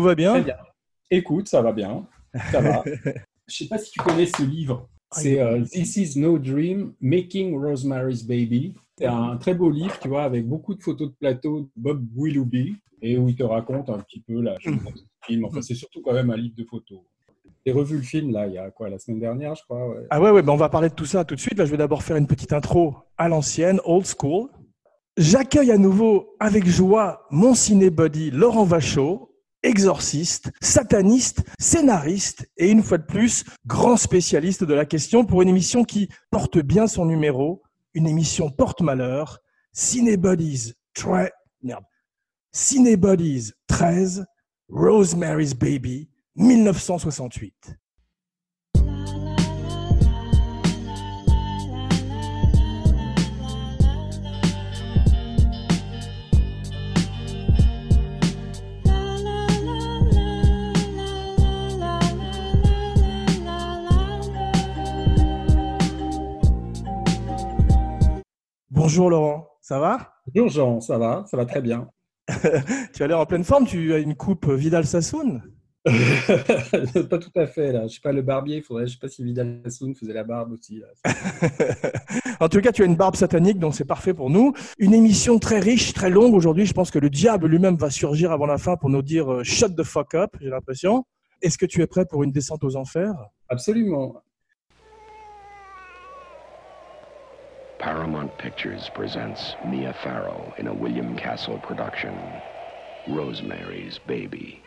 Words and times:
Tout 0.00 0.06
va 0.06 0.14
bien 0.14 0.32
Très 0.32 0.42
bien. 0.44 0.56
Écoute, 1.10 1.48
ça 1.48 1.60
va 1.60 1.72
bien. 1.72 2.06
Ça 2.50 2.62
va. 2.62 2.82
Je 3.46 3.54
sais 3.54 3.66
pas 3.66 3.76
si 3.76 3.90
tu 3.90 4.00
connais 4.00 4.24
ce 4.24 4.42
livre. 4.42 4.88
C'est 5.12 5.38
euh, 5.40 5.62
This 5.62 5.96
is 5.96 6.18
No 6.18 6.38
Dream, 6.38 6.94
Making 7.02 7.54
Rosemary's 7.58 8.22
Baby. 8.22 8.72
C'est 8.96 9.04
un 9.04 9.36
très 9.36 9.54
beau 9.54 9.68
livre, 9.70 9.98
tu 10.00 10.08
vois, 10.08 10.22
avec 10.22 10.48
beaucoup 10.48 10.74
de 10.74 10.82
photos 10.82 11.10
de 11.10 11.14
plateau 11.14 11.60
de 11.60 11.68
Bob 11.76 12.06
Willoughby 12.16 12.76
et 13.02 13.18
où 13.18 13.28
il 13.28 13.36
te 13.36 13.42
raconte 13.42 13.90
un 13.90 13.98
petit 13.98 14.20
peu 14.20 14.40
la 14.40 14.58
chose 14.58 14.72
du 14.72 15.02
film. 15.26 15.44
Enfin, 15.44 15.60
c'est 15.60 15.74
surtout 15.74 16.00
quand 16.00 16.14
même 16.14 16.30
un 16.30 16.36
livre 16.36 16.54
de 16.56 16.64
photos. 16.64 17.00
J'ai 17.66 17.72
revu 17.72 17.98
le 17.98 18.02
film 18.02 18.30
là, 18.30 18.46
il 18.46 18.54
y 18.54 18.58
a 18.58 18.70
quoi, 18.70 18.88
la 18.88 18.98
semaine 18.98 19.20
dernière, 19.20 19.54
je 19.54 19.64
crois. 19.64 19.86
ouais. 19.86 20.06
Ah 20.08 20.18
ouais, 20.18 20.30
ouais 20.30 20.40
ben 20.40 20.52
on 20.54 20.56
va 20.56 20.70
parler 20.70 20.88
de 20.88 20.94
tout 20.94 21.04
ça 21.04 21.26
tout 21.26 21.34
de 21.34 21.40
suite. 21.40 21.58
Là, 21.58 21.66
je 21.66 21.70
vais 21.70 21.76
d'abord 21.76 22.02
faire 22.02 22.16
une 22.16 22.26
petite 22.26 22.54
intro 22.54 22.94
à 23.18 23.28
l'ancienne, 23.28 23.80
old 23.84 24.06
school. 24.06 24.48
J'accueille 25.18 25.70
à 25.72 25.76
nouveau 25.76 26.36
avec 26.40 26.66
joie 26.66 27.26
mon 27.30 27.54
cinébody 27.54 28.30
Laurent 28.30 28.64
Vachaud, 28.64 29.29
exorciste, 29.62 30.50
sataniste, 30.60 31.42
scénariste 31.58 32.48
et 32.56 32.70
une 32.70 32.82
fois 32.82 32.98
de 32.98 33.04
plus, 33.04 33.44
grand 33.66 33.96
spécialiste 33.96 34.64
de 34.64 34.74
la 34.74 34.86
question 34.86 35.24
pour 35.24 35.42
une 35.42 35.48
émission 35.48 35.84
qui 35.84 36.08
porte 36.30 36.58
bien 36.58 36.86
son 36.86 37.04
numéro, 37.04 37.62
une 37.94 38.06
émission 38.06 38.50
porte-malheur, 38.50 39.40
Cinébodies 39.72 40.74
13, 40.94 41.30
merde, 41.62 41.84
Cinébodies 42.52 43.52
13, 43.66 44.26
Rosemary's 44.68 45.54
Baby, 45.54 46.10
1968. 46.36 47.79
Bonjour 68.82 69.10
Laurent, 69.10 69.46
ça 69.60 69.78
va? 69.78 70.14
Bonjour 70.34 70.48
Jean, 70.48 70.80
ça 70.80 70.96
va, 70.96 71.26
ça 71.30 71.36
va 71.36 71.44
très 71.44 71.60
bien. 71.60 71.90
Tu 72.94 73.02
as 73.02 73.06
l'air 73.06 73.20
en 73.20 73.26
pleine 73.26 73.44
forme, 73.44 73.66
tu 73.66 73.92
as 73.92 73.98
une 73.98 74.14
coupe 74.14 74.48
Vidal 74.48 74.86
Sassoon 74.86 75.42
pas 75.84 77.18
tout 77.18 77.30
à 77.36 77.46
fait 77.46 77.72
là. 77.72 77.86
Je 77.86 77.94
sais 77.94 78.00
pas 78.02 78.12
le 78.12 78.22
barbier, 78.22 78.56
il 78.58 78.62
faudrait. 78.62 78.86
Je 78.86 78.92
sais 78.92 78.98
pas 78.98 79.08
si 79.08 79.22
Vidal 79.22 79.60
Sassoon 79.64 79.92
faisait 79.94 80.14
la 80.14 80.24
barbe 80.24 80.52
aussi. 80.52 80.80
là. 80.80 81.12
En 82.40 82.48
tout 82.48 82.62
cas, 82.62 82.72
tu 82.72 82.82
as 82.82 82.86
une 82.86 82.96
barbe 82.96 83.16
satanique, 83.16 83.58
donc 83.58 83.74
c'est 83.74 83.84
parfait 83.84 84.14
pour 84.14 84.30
nous. 84.30 84.54
Une 84.78 84.94
émission 84.94 85.38
très 85.38 85.58
riche, 85.60 85.92
très 85.92 86.08
longue 86.08 86.32
aujourd'hui. 86.32 86.64
Je 86.64 86.72
pense 86.72 86.90
que 86.90 86.98
le 86.98 87.10
diable 87.10 87.48
lui-même 87.48 87.76
va 87.76 87.90
surgir 87.90 88.32
avant 88.32 88.46
la 88.46 88.56
fin 88.56 88.76
pour 88.76 88.88
nous 88.88 89.02
dire 89.02 89.30
euh, 89.30 89.44
shut 89.44 89.76
the 89.76 89.82
fuck 89.82 90.14
up, 90.14 90.30
j'ai 90.40 90.48
l'impression. 90.48 91.04
Est-ce 91.42 91.58
que 91.58 91.66
tu 91.66 91.82
es 91.82 91.86
prêt 91.86 92.06
pour 92.06 92.22
une 92.22 92.32
descente 92.32 92.64
aux 92.64 92.76
enfers? 92.76 93.14
Absolument. 93.50 94.22
Paramount 97.80 98.36
Pictures 98.36 98.90
presents 98.90 99.56
Mia 99.64 99.94
Farrow 99.94 100.52
in 100.58 100.66
a 100.66 100.74
William 100.74 101.16
Castle 101.16 101.58
production, 101.58 102.42
Rosemary's 103.06 103.98
Baby. 104.06 104.60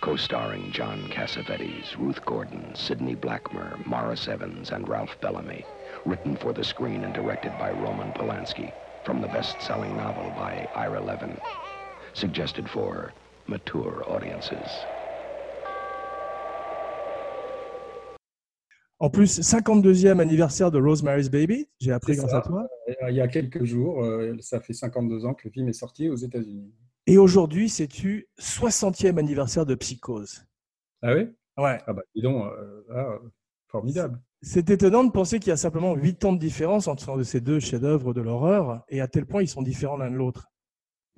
Co-starring 0.00 0.72
John 0.72 1.08
Cassavetes, 1.08 1.94
Ruth 1.98 2.24
Gordon, 2.24 2.74
Sidney 2.74 3.14
Blackmer, 3.14 3.84
Morris 3.84 4.28
Evans, 4.28 4.70
and 4.70 4.88
Ralph 4.88 5.14
Bellamy. 5.20 5.66
Written 6.06 6.36
for 6.36 6.54
the 6.54 6.64
screen 6.64 7.04
and 7.04 7.12
directed 7.12 7.58
by 7.58 7.70
Roman 7.70 8.14
Polanski. 8.14 8.72
From 9.04 9.20
the 9.20 9.28
best-selling 9.28 9.94
novel 9.94 10.30
by 10.30 10.66
Ira 10.74 11.02
Levin. 11.02 11.38
Suggested 12.14 12.66
for 12.70 13.12
mature 13.46 14.02
audiences. 14.06 14.86
En 19.00 19.10
plus, 19.10 19.40
52e 19.40 20.18
anniversaire 20.18 20.70
de 20.70 20.80
Rosemary's 20.80 21.30
Baby, 21.30 21.68
j'ai 21.80 21.92
appris 21.92 22.16
grâce 22.16 22.32
à 22.32 22.40
toi. 22.40 22.66
Il 23.08 23.14
y 23.14 23.20
a 23.20 23.28
quelques 23.28 23.64
jours, 23.64 24.02
euh, 24.02 24.36
ça 24.40 24.60
fait 24.60 24.72
52 24.72 25.24
ans 25.24 25.34
que 25.34 25.46
le 25.46 25.52
film 25.52 25.68
est 25.68 25.72
sorti 25.72 26.08
aux 26.08 26.16
États-Unis. 26.16 26.74
Et 27.06 27.16
aujourd'hui, 27.16 27.68
c'est-tu 27.68 28.28
60e 28.40 29.18
anniversaire 29.18 29.66
de 29.66 29.76
Psychose. 29.76 30.44
Ah 31.02 31.14
oui? 31.14 31.28
Ouais. 31.56 31.78
Ah 31.86 31.92
bah 31.92 32.02
dis 32.14 32.22
donc, 32.22 32.44
euh, 32.44 32.82
euh, 32.90 33.18
formidable. 33.68 34.20
C'est 34.42 34.68
étonnant 34.70 35.04
de 35.04 35.10
penser 35.10 35.38
qu'il 35.38 35.50
y 35.50 35.52
a 35.52 35.56
simplement 35.56 35.94
8 35.94 36.24
ans 36.24 36.32
de 36.32 36.38
différence 36.38 36.88
entre 36.88 37.22
ces 37.22 37.40
deux 37.40 37.60
chefs-d'œuvre 37.60 38.14
de 38.14 38.20
l'horreur, 38.20 38.84
et 38.88 39.00
à 39.00 39.08
tel 39.08 39.26
point 39.26 39.42
ils 39.42 39.48
sont 39.48 39.62
différents 39.62 39.96
l'un 39.96 40.10
de 40.10 40.16
l'autre. 40.16 40.48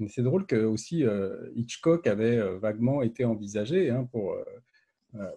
Mais 0.00 0.08
c'est 0.08 0.22
drôle 0.22 0.46
que 0.46 0.56
aussi 0.56 1.04
euh, 1.04 1.50
Hitchcock 1.54 2.06
avait 2.06 2.38
euh, 2.38 2.58
vaguement 2.58 3.02
été 3.02 3.26
envisagé 3.26 3.90
hein, 3.90 4.08
pour, 4.10 4.32
euh, 4.32 4.38
euh, 4.38 4.60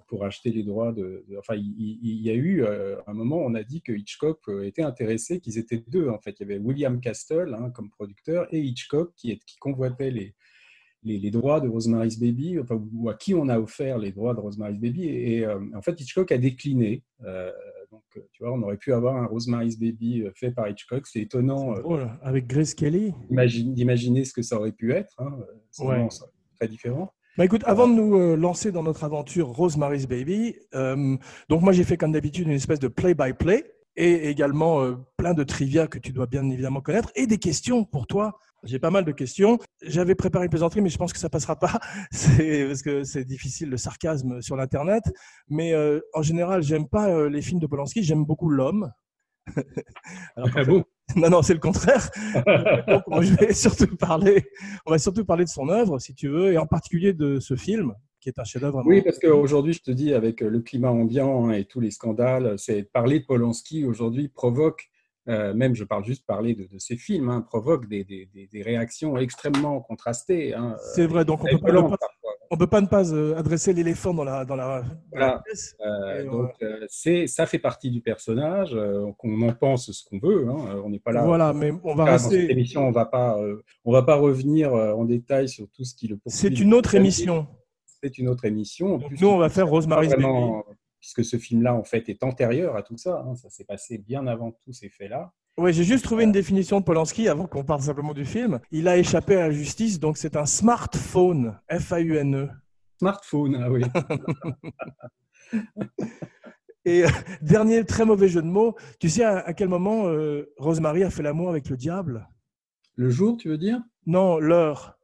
pour 0.08 0.24
acheter 0.24 0.52
les 0.52 0.64
droits 0.64 0.92
de. 0.92 1.24
de- 1.28 1.38
enfin, 1.38 1.56
il, 1.56 2.22
y 2.22 2.30
a 2.30 2.34
eu 2.34 2.64
euh, 2.64 2.96
un 3.08 3.14
moment, 3.14 3.38
on 3.38 3.54
a 3.56 3.64
dit 3.64 3.82
que 3.82 3.92
Hitchcock 3.92 4.40
euh, 4.50 4.64
était 4.64 4.84
intéressé, 4.84 5.40
qu'ils 5.40 5.58
étaient 5.58 5.84
deux 5.88 6.10
en 6.10 6.20
fait. 6.20 6.36
Il 6.40 6.48
y 6.48 6.52
avait 6.52 6.60
William 6.60 7.00
Castle 7.00 7.56
hein, 7.60 7.70
comme 7.72 7.90
producteur 7.90 8.48
et 8.52 8.60
Hitchcock 8.62 9.14
qui, 9.16 9.32
est, 9.32 9.40
qui 9.46 9.58
convoitait 9.58 10.12
les, 10.12 10.36
les, 11.04 11.18
les 11.18 11.32
droits 11.32 11.60
de 11.60 11.68
Rosemary's 11.68 12.20
Baby, 12.20 12.60
enfin, 12.60 12.82
ou 12.94 13.10
à 13.10 13.16
qui 13.16 13.34
on 13.34 13.50
a 13.50 13.60
offert 13.60 13.98
les 13.98 14.12
droits 14.12 14.34
de 14.34 14.40
Rosemary's 14.40 14.80
Baby. 14.80 15.06
Et, 15.06 15.38
et, 15.38 15.46
euh, 15.46 15.60
en 15.76 15.82
fait, 15.82 16.00
Hitchcock 16.00 16.32
a 16.32 16.38
décliné. 16.38 17.04
Euh, 17.26 17.52
donc, 17.92 18.04
euh, 18.18 18.22
tu 18.32 18.44
vois, 18.44 18.54
on 18.54 18.62
aurait 18.64 18.78
pu 18.78 18.94
avoir 18.94 19.18
un 19.18 19.26
Rosemary's 19.26 19.78
Baby 19.80 20.22
euh, 20.24 20.32
fait 20.36 20.52
par 20.52 20.68
Hitchcock. 20.70 21.06
C'est 21.08 21.22
étonnant. 21.22 21.76
euh, 21.76 21.82
Drôle, 21.82 22.10
avec 22.22 22.48
Grace 22.48 22.74
Kelly. 22.74 23.14
imagine- 23.30 23.74
d'imaginer 23.74 24.24
ce 24.24 24.34
que 24.34 24.42
ça 24.44 24.58
aurait 24.58 24.72
pu 24.72 24.94
être. 24.94 25.14
Hein. 25.20 25.38
C'est 25.72 25.84
Ouais. 25.84 25.90
vraiment 25.96 26.10
ça, 26.10 26.26
très 26.60 26.68
différent. 26.68 27.12
Bah 27.36 27.46
écoute, 27.46 27.64
avant 27.66 27.88
de 27.88 27.94
nous 27.94 28.16
euh, 28.16 28.36
lancer 28.36 28.72
dans 28.72 28.84
notre 28.84 29.04
aventure 29.04 29.48
Rosemary's 29.48 30.06
Baby, 30.06 30.56
euh, 30.76 31.18
donc 31.50 31.64
moi 31.64 31.74
j'ai 31.74 31.84
fait 31.84 31.98
comme 31.98 32.12
d'habitude 32.12 32.46
une 32.46 32.54
espèce 32.54 32.80
de 32.80 32.88
play-by-play 32.88 33.66
et 33.96 34.30
également 34.30 34.84
euh, 34.84 34.98
plein 35.18 35.34
de 35.34 35.44
trivia 35.44 35.88
que 35.88 35.98
tu 35.98 36.12
dois 36.12 36.28
bien 36.28 36.48
évidemment 36.52 36.82
connaître 36.82 37.12
et 37.16 37.26
des 37.26 37.40
questions 37.40 37.86
pour 37.86 38.06
toi. 38.06 38.38
J'ai 38.62 38.78
pas 38.78 38.92
mal 38.92 39.04
de 39.04 39.12
questions. 39.12 39.58
J'avais 39.82 40.14
préparé 40.14 40.46
une 40.46 40.52
plaisanterie, 40.52 40.82
mais 40.82 40.90
je 40.90 40.98
pense 41.00 41.12
que 41.12 41.18
ça 41.18 41.28
passera 41.28 41.58
pas. 41.58 41.80
C'est 42.12 42.68
parce 42.68 42.84
que 42.84 43.04
c'est 43.04 43.26
difficile 43.26 43.70
le 43.70 43.78
sarcasme 43.78 44.40
sur 44.44 44.56
l'internet. 44.56 45.04
Mais 45.50 45.74
euh, 45.74 46.02
en 46.14 46.22
général, 46.22 46.62
j'aime 46.62 46.88
pas 46.88 47.28
les 47.30 47.42
films 47.42 47.60
de 47.60 47.66
Polanski. 47.66 48.04
J'aime 48.04 48.26
beaucoup 48.26 48.48
l'homme. 48.48 48.92
Alors, 50.36 50.50
Ah 50.56 50.64
bon? 50.64 50.84
Non, 51.18 51.30
non, 51.30 51.42
c'est 51.42 51.54
le 51.54 51.60
contraire. 51.60 52.10
Donc, 52.88 53.04
moi, 53.08 53.22
je 53.22 53.34
vais 53.36 53.54
surtout 53.54 53.96
parler, 53.98 54.46
on 54.86 54.92
va 54.92 54.98
surtout 54.98 55.26
parler 55.26 55.44
de 55.44 55.50
son 55.50 55.68
œuvre, 55.70 56.00
si 56.00 56.16
tu 56.16 56.30
veux, 56.30 56.54
et 56.54 56.58
en 56.58 56.66
particulier 56.66 57.14
de 57.14 57.40
ce 57.40 57.56
film, 57.56 57.94
qui 58.22 58.30
est 58.30 58.40
un 58.40 58.46
chef-d'œuvre. 58.46 58.82
Oui, 58.86 59.02
parce 59.02 59.20
qu'aujourd'hui, 59.20 59.74
je 59.74 59.82
te 59.82 59.92
dis, 59.92 60.14
avec 60.14 60.40
le 60.42 60.62
climat 60.62 60.92
ambiant 60.92 61.52
et 61.52 61.66
tous 61.66 61.82
les 61.82 61.92
scandales, 61.92 62.58
c'est 62.58 62.84
parler 62.84 63.20
de 63.20 63.26
Polanski 63.26 63.84
aujourd'hui 63.86 64.30
provoque, 64.30 64.90
euh, 65.28 65.54
même 65.54 65.76
je 65.76 65.84
parle 65.84 66.06
juste 66.06 66.26
parler 66.26 66.56
de, 66.56 66.64
de 66.66 66.80
ces 66.80 66.96
films, 66.98 67.30
hein, 67.30 67.42
provoque 67.42 67.88
des, 67.88 68.04
des- 68.06 68.26
des- 68.34 68.48
des 68.48 68.62
réactions 68.62 69.18
extrêmement 69.18 69.82
contrastées. 69.82 70.54
hein, 70.54 70.76
C'est 70.96 71.06
vrai, 71.06 71.26
donc 71.26 71.44
on 71.44 71.48
peut 71.48 71.60
pas, 71.60 71.98
on 72.54 72.58
peut 72.58 72.68
pas 72.68 72.82
ne 72.82 72.86
pas 72.88 73.12
euh, 73.14 73.36
adresser 73.36 73.74
l'éléphant 73.74 74.14
dans 74.14 74.24
la, 74.24 74.46
dans 74.46 74.56
la, 74.56 74.82
dans 74.82 74.86
la 74.86 74.96
Voilà. 75.12 75.42
pièce. 75.46 75.76
Euh, 75.86 76.24
donc, 76.26 76.52
euh, 76.62 76.86
c'est, 76.88 77.26
ça 77.28 77.46
fait 77.48 77.58
partie 77.60 77.90
du 77.90 78.00
personnage, 78.02 78.78
qu'on 79.18 79.42
en 79.42 79.54
pense 79.54 79.92
ce 79.92 80.04
qu'on 80.08 80.20
veut. 80.20 80.48
hein, 80.48 80.82
on 80.86 80.90
n'est 80.90 81.00
pas 81.00 81.12
là. 81.12 81.24
Voilà, 81.26 81.52
mais 81.54 81.72
on 81.84 81.96
va 81.96 82.06
Là, 82.06 82.12
dans 82.14 82.18
cette 82.20 82.32
rester. 82.32 82.52
émission, 82.52 82.88
on 82.88 82.92
va 82.92 83.06
pas, 83.06 83.40
on 83.86 83.92
va 83.92 84.04
pas 84.04 84.16
revenir 84.16 84.72
en 84.74 85.04
détail 85.06 85.50
sur 85.50 85.66
tout 85.76 85.84
ce 85.84 85.96
qui 85.96 86.08
le 86.08 86.18
poursuit. 86.18 86.40
C'est 86.40 86.60
une 86.60 86.74
autre 86.74 86.94
émission. 86.96 87.48
C'est 88.02 88.18
une 88.18 88.28
autre 88.28 88.46
émission. 88.46 88.96
En 88.96 88.98
Donc 89.00 89.08
plus, 89.10 89.22
nous, 89.22 89.30
on 89.30 89.38
va 89.38 89.50
faire 89.50 89.68
Rosemary's 89.68 90.12
Baby. 90.12 90.24
Puisque 91.04 91.26
ce 91.26 91.36
film-là, 91.36 91.76
en 91.76 91.84
fait, 91.84 92.08
est 92.08 92.24
antérieur 92.24 92.78
à 92.78 92.82
tout 92.82 92.96
ça. 92.96 93.26
hein, 93.28 93.36
ça 93.36 93.50
s'est 93.50 93.66
passé 93.66 93.98
bien 93.98 94.26
avant 94.26 94.54
tous 94.64 94.72
ces 94.72 94.88
faits-là. 94.88 95.34
Oui, 95.58 95.74
j'ai 95.74 95.84
juste 95.84 96.06
trouvé 96.06 96.24
une 96.24 96.32
définition 96.32 96.80
de 96.80 96.86
Polanski 96.86 97.28
avant 97.28 97.46
qu'on 97.46 97.66
parle 97.66 97.82
simplement 97.82 98.14
du 98.14 98.24
film. 98.24 98.62
Il 98.72 98.88
a 98.88 98.96
échappé 98.96 99.36
à 99.36 99.50
la 99.50 99.52
justice, 99.52 100.00
donc 100.00 100.18
c'est 100.18 100.38
un 100.38 100.46
smartphone, 100.46 101.60
F-A-U-N-E. 101.70 102.48
Smartphone, 103.00 103.60
ah 103.62 103.70
oui. 103.70 103.84
Et 106.86 107.04
euh, 107.04 107.10
dernier 107.42 107.84
très 107.84 108.06
mauvais 108.06 108.30
jeu 108.30 108.42
de 108.42 108.48
mots, 108.48 108.76
tu 108.98 109.10
sais 109.10 109.26
à, 109.26 109.40
à 109.40 109.54
quel 109.54 109.68
moment 109.68 110.08
euh, 110.08 110.54
Rosemary 110.58 111.04
a 111.04 111.10
fait 111.10 111.22
l'amour 111.22 111.50
avec 111.50 111.68
le 111.70 111.76
diable? 111.76 112.30
Le 112.96 113.10
jour, 113.10 113.36
tu 113.36 113.50
veux 113.50 113.58
dire? 113.58 113.82
Non, 114.06 114.40
l'heure. 114.40 114.98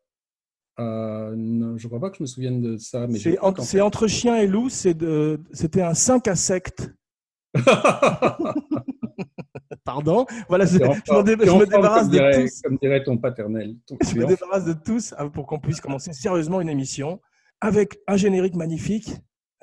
Euh, 0.79 1.33
non, 1.35 1.77
Je 1.77 1.87
crois 1.87 1.99
pas 1.99 2.09
que 2.09 2.17
je 2.17 2.23
me 2.23 2.27
souvienne 2.27 2.61
de 2.61 2.77
ça. 2.77 3.05
Mais 3.07 3.19
C'est 3.19 3.37
en- 3.39 3.53
entre 3.81 4.07
chien 4.07 4.35
et 4.37 4.47
loup, 4.47 4.69
c'est 4.69 4.93
de- 4.93 5.39
c'était 5.51 5.81
un 5.81 5.93
5 5.93 6.27
à 6.27 6.35
secte. 6.35 6.91
Pardon? 9.83 10.25
Voilà, 10.47 10.65
je, 10.65 10.77
dé- 10.77 10.83
me 11.59 11.65
débarrasse 11.65 12.07
comme 12.07 12.11
de 12.11 12.41
tous. 12.47 12.61
Comme 12.61 12.77
dirait 12.81 13.03
ton 13.03 13.17
paternel. 13.17 13.75
Ton- 13.85 13.97
Je 14.03 14.15
me 14.15 14.25
débarrasse 14.25 14.65
de 14.65 14.73
tous 14.73 15.13
euh, 15.19 15.29
pour 15.29 15.45
qu'on 15.47 15.59
puisse 15.59 15.81
commencer 15.81 16.13
sérieusement 16.13 16.61
une 16.61 16.69
émission 16.69 17.19
avec 17.61 17.99
un 18.07 18.15
générique 18.15 18.55
magnifique, 18.55 19.11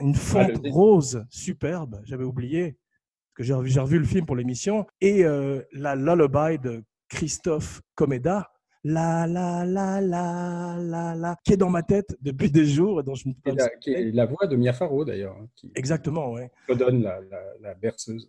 une 0.00 0.14
fonte 0.14 0.50
Ah, 0.54 0.68
rose 0.70 1.24
superbe, 1.30 2.00
j'avais 2.04 2.24
oublié, 2.24 2.72
parce 2.72 3.36
que 3.36 3.42
j'ai 3.44 3.54
revu, 3.54 3.70
j'ai 3.70 3.80
revu 3.80 3.98
le 3.98 4.04
film 4.04 4.26
pour 4.26 4.36
l'émission, 4.36 4.86
et 5.00 5.24
euh, 5.24 5.62
la 5.72 5.94
lullaby 5.96 6.58
de 6.58 6.84
Christophe 7.08 7.80
Comeda. 7.94 8.50
La 8.88 9.26
la 9.26 9.64
la 9.64 10.00
la 10.00 10.76
la 10.78 11.14
la, 11.16 11.36
qui 11.44 11.54
est 11.54 11.56
dans 11.56 11.70
ma 11.70 11.82
tête 11.82 12.16
depuis 12.20 12.50
des 12.50 12.64
jours 12.64 13.00
et 13.00 13.02
dont 13.02 13.14
je 13.16 13.28
me 13.28 13.34
Et 13.44 13.52
la, 13.52 13.68
qui 13.80 13.92
est 13.92 14.12
la 14.12 14.26
voix 14.26 14.46
de 14.46 14.54
Mia 14.56 14.72
Farrow 14.72 15.04
d'ailleurs, 15.04 15.36
hein, 15.40 15.48
qui 15.56 15.72
Exactement, 15.74 16.30
ouais. 16.32 16.50
redonne 16.68 17.02
la, 17.02 17.20
la, 17.20 17.40
la 17.60 17.74
berceuse. 17.74 18.28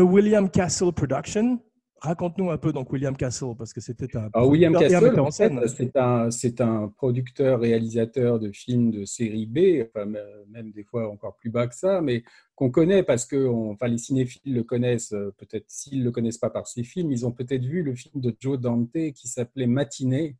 A 0.00 0.04
William 0.04 0.48
Castle 0.50 0.92
Production. 0.92 1.60
Raconte-nous 2.02 2.50
un 2.50 2.56
peu 2.56 2.72
donc 2.72 2.90
William 2.90 3.14
Castle 3.14 3.54
parce 3.58 3.74
que 3.74 3.82
c'était 3.82 4.16
un 4.16 4.30
Alors, 4.32 4.48
William 4.48 4.72
Castle, 4.72 5.20
en 5.20 5.30
fait, 5.30 5.52
c'est 5.68 5.94
un, 5.98 6.30
c'est 6.30 6.62
un 6.62 6.88
producteur, 6.88 7.60
réalisateur 7.60 8.38
de 8.38 8.50
films 8.52 8.90
de 8.90 9.04
série 9.04 9.44
B, 9.44 9.84
enfin, 9.86 10.06
même 10.06 10.72
des 10.72 10.82
fois 10.84 11.10
encore 11.10 11.36
plus 11.36 11.50
bas 11.50 11.66
que 11.66 11.74
ça, 11.74 12.00
mais 12.00 12.22
qu'on 12.54 12.70
connaît 12.70 13.02
parce 13.02 13.26
que 13.26 13.46
on- 13.46 13.72
enfin, 13.72 13.86
les 13.88 13.98
cinéphiles 13.98 14.54
le 14.54 14.62
connaissent, 14.62 15.12
euh, 15.12 15.34
peut-être 15.36 15.66
s'ils 15.68 15.98
ne 15.98 16.04
le 16.04 16.10
connaissent 16.10 16.38
pas 16.38 16.48
par 16.48 16.66
ses 16.66 16.84
films, 16.84 17.12
ils 17.12 17.26
ont 17.26 17.32
peut-être 17.32 17.66
vu 17.66 17.82
le 17.82 17.94
film 17.94 18.22
de 18.22 18.34
Joe 18.40 18.58
Dante 18.58 19.12
qui 19.14 19.28
s'appelait 19.28 19.66
Matinée. 19.66 20.38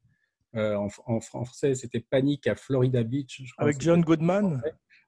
Euh, 0.57 0.75
en, 0.77 0.89
en 1.07 1.21
français, 1.21 1.75
c'était 1.75 2.01
Panique 2.01 2.47
à 2.47 2.55
Florida 2.57 3.03
Beach. 3.05 3.43
je 3.45 3.53
crois 3.53 3.65
Avec 3.65 3.81
John 3.83 4.01
Goodman. 4.01 4.63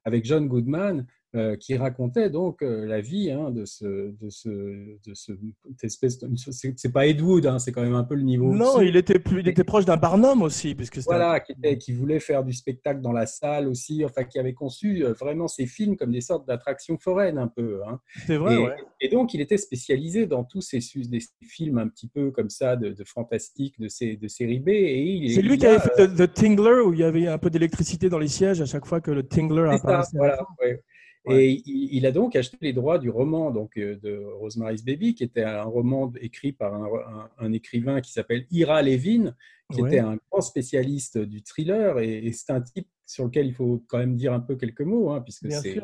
avec 0.05 0.23
John 0.23 0.47
Goodman, 0.47 1.07
euh, 1.35 1.55
qui 1.55 1.75
racontait 1.75 2.29
donc 2.29 2.61
euh, 2.61 2.85
la 2.85 3.01
vie 3.01 3.31
hein, 3.31 3.49
de 3.51 3.65
ce, 3.65 3.85
de 3.85 4.29
ce, 4.29 4.49
de 4.49 5.13
ce 5.13 5.33
cette 5.71 5.83
espèce. 5.83 6.19
De, 6.19 6.29
c'est 6.35 6.91
pas 6.91 7.07
Ed 7.07 7.21
Wood, 7.21 7.45
hein, 7.47 7.57
c'est 7.59 7.71
quand 7.71 7.81
même 7.81 7.95
un 7.95 8.03
peu 8.03 8.15
le 8.15 8.21
niveau. 8.21 8.53
Non, 8.53 8.75
au-dessus. 8.75 8.89
il 8.89 8.95
était 8.95 9.19
plus, 9.19 9.39
il 9.39 9.47
était 9.47 9.63
proche 9.63 9.85
d'un 9.85 9.97
Barnum 9.97 10.41
aussi, 10.43 10.75
c'était 10.79 11.01
Voilà, 11.05 11.39
qui, 11.39 11.53
était- 11.53 11.77
qui 11.77 11.91
voulait 11.93 12.19
faire 12.19 12.43
du 12.43 12.53
spectacle 12.53 13.01
dans 13.01 13.11
la 13.11 13.25
salle 13.25 13.67
aussi, 13.67 14.05
enfin 14.05 14.23
qui 14.25 14.37
avait 14.37 14.53
conçu 14.53 15.03
euh, 15.03 15.13
vraiment 15.13 15.47
ces 15.47 15.65
films 15.65 15.97
comme 15.97 16.11
des 16.11 16.21
sortes 16.21 16.47
d'attractions 16.47 16.97
foraines 16.97 17.37
un 17.37 17.47
peu. 17.47 17.81
hein. 17.87 17.99
c'est 18.27 18.37
vrai, 18.37 18.55
et, 18.55 18.57
ouais. 18.59 18.75
et 19.01 19.09
donc 19.09 19.33
il 19.33 19.41
était 19.41 19.57
spécialisé 19.57 20.25
dans 20.27 20.43
tous 20.43 20.61
ces, 20.61 20.79
des 21.07 21.19
films 21.47 21.77
un 21.79 21.87
petit 21.87 22.07
peu 22.07 22.29
comme 22.31 22.49
ça 22.49 22.75
de, 22.75 22.89
de 22.89 23.03
fantastique, 23.03 23.79
de, 23.79 23.87
ces, 23.87 24.17
de 24.17 24.27
série 24.27 24.59
B. 24.59 24.69
Et 24.69 25.29
C'est 25.33 25.41
lui 25.41 25.57
qui 25.57 25.65
a, 25.65 25.71
avait 25.71 25.79
fait 25.79 26.07
The, 26.07 26.15
The 26.29 26.33
Tingler 26.33 26.81
où 26.85 26.93
il 26.93 26.99
y 26.99 27.03
avait 27.03 27.27
un 27.27 27.37
peu 27.37 27.49
d'électricité 27.49 28.09
dans 28.09 28.19
les 28.19 28.27
sièges 28.27 28.61
à 28.61 28.65
chaque 28.65 28.85
fois 28.85 29.01
que 29.01 29.11
le 29.11 29.23
Tingler 29.23 29.65
ça, 29.69 29.73
apparaissait. 29.75 30.17
voilà, 30.17 30.45
ouais. 30.61 30.81
Ouais. 31.25 31.45
Et 31.45 31.63
il, 31.65 31.95
il 31.95 32.05
a 32.05 32.11
donc 32.11 32.35
acheté 32.35 32.57
les 32.61 32.73
droits 32.73 32.99
du 32.99 33.09
roman 33.09 33.51
donc, 33.51 33.77
euh, 33.77 33.95
de 34.03 34.17
Rosemary's 34.39 34.83
Baby, 34.83 35.15
qui 35.15 35.23
était 35.23 35.43
un 35.43 35.63
roman 35.63 36.11
écrit 36.21 36.51
par 36.51 36.73
un, 36.73 36.85
un- 36.85 37.29
un 37.45 37.53
écrivain 37.53 38.01
qui 38.01 38.11
s'appelle 38.11 38.45
Ira 38.51 38.81
Levin, 38.81 39.33
qui 39.73 39.81
Ouais. 39.81 39.89
était 39.89 39.99
un 39.99 40.17
grand 40.29 40.41
spécialiste 40.41 41.17
du 41.17 41.41
thriller. 41.41 41.99
Et, 41.99 42.25
et 42.25 42.31
c'est 42.33 42.51
un 42.51 42.61
type 42.61 42.87
sur 43.05 43.25
lequel 43.25 43.47
il 43.47 43.53
faut 43.53 43.83
quand 43.87 43.97
même 43.99 44.15
dire 44.15 44.33
un 44.33 44.39
peu 44.39 44.55
quelques 44.55 44.81
mots, 44.81 45.11
hein, 45.11 45.21
puisque 45.21 45.51
c'est 45.51 45.79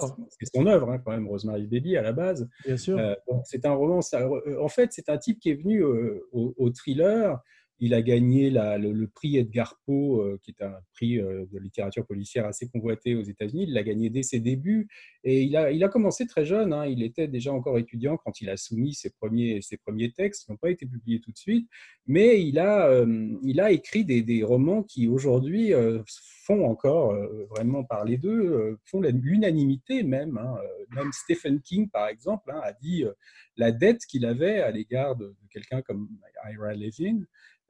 son 0.54 0.66
œuvre, 0.68 0.90
hein, 0.92 1.00
quand 1.04 1.12
même, 1.12 1.28
Rosemary's 1.28 1.68
Baby 1.70 1.96
à 1.98 2.02
la 2.02 2.12
base. 2.14 2.50
Bien 2.66 2.78
sûr. 2.78 2.98
Euh, 2.98 3.14
c'est 3.46 3.66
un 3.66 3.74
roman. 3.74 4.02
ça- 4.02 4.22
euh, 4.22 4.62
en 4.62 4.68
fait, 4.70 4.92
c'est 4.94 5.10
un 5.10 5.18
type 5.18 5.40
qui 5.40 5.52
est 5.52 5.56
venu 5.62 5.84
euh, 5.84 6.28
au, 6.32 6.54
au 6.58 6.70
thriller. 6.70 7.40
Il 7.80 7.94
a 7.94 8.02
gagné 8.02 8.50
le, 8.50 9.08
prix 9.08 9.38
Edgar 9.38 9.80
Poe, 9.86 10.22
euh, 10.22 10.38
qui 10.44 10.52
est 10.52 10.64
un 10.64 10.76
prix 10.94 11.20
euh, 11.20 11.46
de 11.52 11.60
littérature 11.60 12.06
policière 12.06 12.46
assez 12.46 12.68
convoité 12.68 13.16
aux 13.16 13.22
États-Unis. 13.22 13.64
Il 13.68 13.74
l'a 13.74 13.84
gagné 13.84 14.10
dès 14.10 14.24
ses 14.24 14.40
débuts. 14.40 14.88
Et 15.24 15.44
il 15.44 15.56
a, 15.56 15.90
commencé 15.90 16.28
très 16.28 16.46
jeune. 16.46 16.74
hein. 16.74 16.86
Il 16.86 17.04
était 17.04 17.28
déjà 17.28 17.54
encore 17.54 17.78
étudiant 17.78 18.18
quand 18.18 18.42
il 18.42 18.50
a 18.50 18.58
soumis 18.58 18.94
ses 18.94 19.10
premiers, 19.10 19.62
ses 19.62 19.78
premiers 19.78 20.12
textes, 20.12 20.46
qui 20.46 20.52
n'ont 20.52 20.58
pas 20.58 20.70
été 20.70 20.86
publiés 20.86 21.22
tout 21.22 21.32
de 21.32 21.38
suite. 21.38 21.70
Mais 22.06 22.42
il 22.42 22.60
a, 22.60 22.88
euh, 22.88 23.38
il 23.44 23.60
a 23.62 23.72
écrit 23.72 24.04
des, 24.04 24.44
romans 24.44 24.84
qui, 24.84 25.08
aujourd'hui, 25.08 25.72
font 26.46 26.66
encore 26.66 27.14
vraiment 27.50 27.84
parler 27.84 28.18
d'eux, 28.18 28.78
font 28.86 29.02
l'unanimité 29.02 30.04
même. 30.04 30.38
hein. 30.38 30.56
Même 30.96 31.12
Stephen 31.12 31.62
King, 31.62 31.90
par 31.90 32.08
exemple, 32.08 32.52
hein, 32.52 32.62
a 32.64 32.74
dit 32.74 33.06
la 33.60 33.72
dette 33.72 34.06
qu'il 34.06 34.26
avait 34.26 34.62
à 34.62 34.72
l'égard 34.72 35.16
de, 35.16 35.26
de 35.28 35.48
quelqu'un 35.52 35.82
comme 35.82 36.08
Ira 36.52 36.74
Levin. 36.74 37.24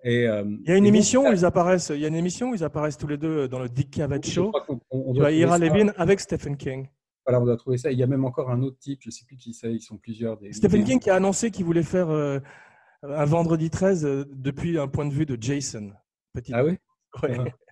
Et, 0.03 0.27
euh, 0.27 0.44
Il 0.63 0.69
y 0.69 0.71
a 0.71 0.77
une 0.77 0.86
donc, 0.86 0.88
émission 0.89 1.27
où 1.27 1.33
ils 1.33 1.44
apparaissent. 1.44 1.91
Il 1.94 2.00
y 2.00 2.06
a 2.06 2.07
une 2.07 2.15
émission 2.15 2.51
où 2.51 2.56
ils 2.56 2.63
apparaissent 2.63 2.97
tous 2.97 3.07
les 3.07 3.18
deux 3.18 3.47
dans 3.50 3.59
le 3.59 3.68
Dick 3.68 3.91
Cavett 3.91 4.25
Show. 4.25 4.53
on- 4.91 5.13
doit 5.13 5.31
Ira. 5.31 5.57
Levin 5.57 5.91
avec 5.97 6.19
Stephen 6.21 6.56
King. 6.56 6.88
Voilà, 7.25 7.41
on 7.41 7.45
doit 7.45 7.57
trouver 7.57 7.77
ça. 7.77 7.91
Il 7.91 8.00
y 8.00 8.03
a 8.03 8.07
même 8.07 8.24
encore 8.24 8.50
un 8.50 8.62
autre 8.62 8.77
type, 8.80 9.00
je 9.01 9.09
ne 9.09 9.12
sais 9.12 9.25
plus 9.25 9.36
qui 9.36 9.53
c'est, 9.53 9.74
ils 9.74 9.81
sont 9.81 9.97
plusieurs. 9.97 10.38
Des, 10.38 10.53
Stephen 10.53 10.81
des- 10.83 10.91
King 10.91 11.00
qui 11.00 11.09
a 11.09 11.15
annoncé 11.15 11.51
qu'il 11.51 11.65
voulait 11.65 11.83
faire 11.83 12.09
euh, 12.09 12.39
un 13.03 13.25
vendredi 13.25 13.69
13 13.69 14.06
euh, 14.06 14.25
depuis 14.33 14.80
un 14.80 14.88
point 14.88 15.06
de 15.06 15.13
vue 15.13 15.25
de 15.25 15.38
Jason. 15.41 15.91
Petit. 16.33 16.53
Ah 16.53 16.63
oui 16.63 16.77
Ouais. 17.24 17.38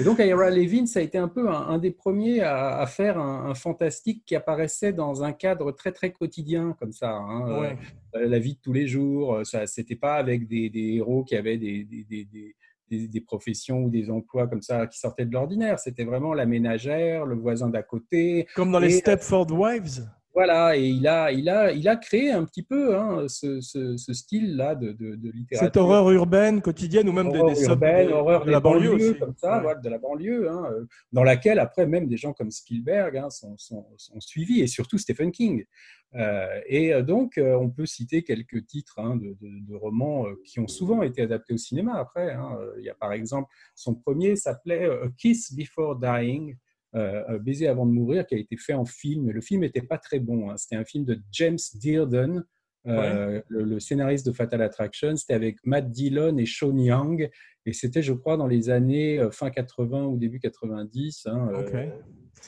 Et 0.00 0.04
donc, 0.04 0.18
Ira 0.18 0.50
Levin, 0.50 0.86
ça 0.86 1.00
a 1.00 1.02
été 1.02 1.18
un 1.18 1.28
peu 1.28 1.48
un, 1.48 1.68
un 1.68 1.78
des 1.78 1.90
premiers 1.90 2.40
à, 2.40 2.78
à 2.78 2.86
faire 2.86 3.18
un, 3.18 3.50
un 3.50 3.54
fantastique 3.54 4.24
qui 4.26 4.34
apparaissait 4.34 4.92
dans 4.92 5.22
un 5.22 5.32
cadre 5.32 5.72
très, 5.72 5.92
très 5.92 6.12
quotidien, 6.12 6.74
comme 6.78 6.92
ça. 6.92 7.10
hein. 7.12 7.60
Ouais. 7.60 7.76
Euh, 8.14 8.26
la 8.26 8.38
vie 8.38 8.54
de 8.54 8.60
tous 8.62 8.72
les 8.72 8.86
jours, 8.86 9.34
euh, 9.36 9.44
ça 9.44 9.66
c'était 9.66 9.96
pas 9.96 10.14
avec 10.14 10.46
des, 10.48 10.68
des 10.70 10.94
héros 10.96 11.24
qui 11.24 11.34
avaient 11.36 11.58
des, 11.58 11.84
des, 11.84 12.04
des- 12.08 13.20
professions 13.22 13.84
ou 13.84 13.88
des 13.88 14.10
emplois 14.10 14.46
comme 14.48 14.60
ça 14.60 14.86
qui 14.86 14.98
sortaient 14.98 15.24
de 15.24 15.32
l'ordinaire. 15.32 15.78
C'était 15.78 16.04
vraiment 16.04 16.34
la 16.34 16.44
ménagère, 16.44 17.24
le 17.24 17.36
voisin 17.36 17.70
d'à 17.70 17.82
côté. 17.82 18.46
Comme 18.54 18.70
dans 18.70 18.78
les 18.78 18.90
Stepford 18.90 19.50
Wives. 19.50 20.06
Voilà, 20.34 20.78
et 20.78 20.86
il 20.88 21.06
a, 21.06 21.30
il 21.30 21.46
a, 21.50 21.72
il 21.72 21.86
a 21.88 21.96
créé 21.96 22.30
un 22.30 22.44
petit 22.46 22.62
peu 22.62 22.96
hein, 22.96 23.26
ce, 23.28 23.60
ce- 23.60 23.98
ce 23.98 24.12
style-là 24.14 24.74
de, 24.74 24.92
de, 24.92 25.14
de 25.14 25.30
littérature. 25.30 25.66
Cette 25.66 25.76
horreur 25.76 26.10
urbaine 26.10 26.62
quotidienne 26.62 27.06
ou 27.08 27.12
même 27.12 27.30
des, 27.30 27.38
horreur 27.38 27.50
des 27.50 27.60
sub- 27.60 27.68
urbaine, 27.68 28.06
des- 28.06 28.12
horreur 28.14 28.40
de 28.40 28.46
des 28.46 28.52
la 28.52 28.60
banlieue 28.60 28.94
aussi. 28.94 29.18
comme 29.18 29.34
ça, 29.36 29.56
Ouais. 29.56 29.62
voilà, 29.62 29.80
de 29.80 29.88
la 29.90 29.98
banlieue, 29.98 30.50
hein, 30.50 30.70
dans 31.12 31.22
laquelle 31.22 31.58
après 31.58 31.86
même 31.86 32.08
des 32.08 32.16
gens 32.16 32.32
comme 32.32 32.50
Spielberg 32.50 33.14
hein, 33.18 33.28
sont, 33.28 33.58
sont, 33.58 33.86
sont 33.98 34.20
suivis 34.20 34.62
et 34.62 34.66
surtout 34.66 34.96
Stephen 34.96 35.32
King. 35.32 35.66
Euh, 36.14 36.46
et 36.66 36.94
euh, 36.94 37.02
donc 37.02 37.36
euh, 37.36 37.54
on 37.56 37.68
peut 37.70 37.86
citer 37.86 38.22
quelques 38.22 38.66
titres 38.66 38.98
hein, 39.00 39.16
de, 39.16 39.74
romans 39.74 40.24
qui 40.44 40.60
ont 40.60 40.68
souvent 40.68 41.02
été 41.02 41.22
adaptés 41.22 41.54
au 41.54 41.58
cinéma 41.58 41.94
après. 41.98 42.32
hein. 42.32 42.58
Il 42.78 42.84
y 42.84 42.90
a 42.90 42.94
par 42.94 43.12
exemple 43.12 43.48
son 43.74 43.94
premier 43.94 44.36
s'appelait 44.36 44.86
A 44.86 45.08
Kiss 45.18 45.54
Before 45.54 45.96
Dying. 45.98 46.56
Euh, 46.94 47.22
Un 47.28 47.38
baiser 47.38 47.66
avant 47.68 47.86
de 47.86 47.92
mourir, 47.92 48.26
qui 48.26 48.34
a 48.34 48.38
été 48.38 48.56
fait 48.56 48.74
en 48.74 48.84
film. 48.84 49.30
Le 49.30 49.40
film 49.40 49.62
n'était 49.62 49.82
pas 49.82 49.98
très 49.98 50.18
bon. 50.18 50.50
hein. 50.50 50.56
C'était 50.56 50.76
un 50.76 50.84
film 50.84 51.04
de 51.04 51.18
James 51.32 51.58
Dearden, 51.82 52.44
euh, 52.86 53.40
le, 53.48 53.64
le 53.64 53.80
scénariste 53.80 54.26
de 54.26 54.32
Fatal 54.32 54.60
Attraction. 54.62 55.14
C'était 55.16 55.34
avec 55.34 55.56
Matt 55.64 55.90
Dillon 55.90 56.36
et 56.38 56.46
Sean 56.46 56.76
Young. 56.76 57.30
Et 57.64 57.72
c'était, 57.72 58.02
je 58.02 58.12
crois, 58.12 58.36
dans 58.36 58.48
les 58.48 58.70
années 58.70 59.18
euh, 59.20 59.30
fin 59.30 59.50
80 59.50 60.04
ou 60.06 60.16
début 60.18 60.40
90. 60.40 61.26
hein, 61.26 61.48
euh, 61.52 61.62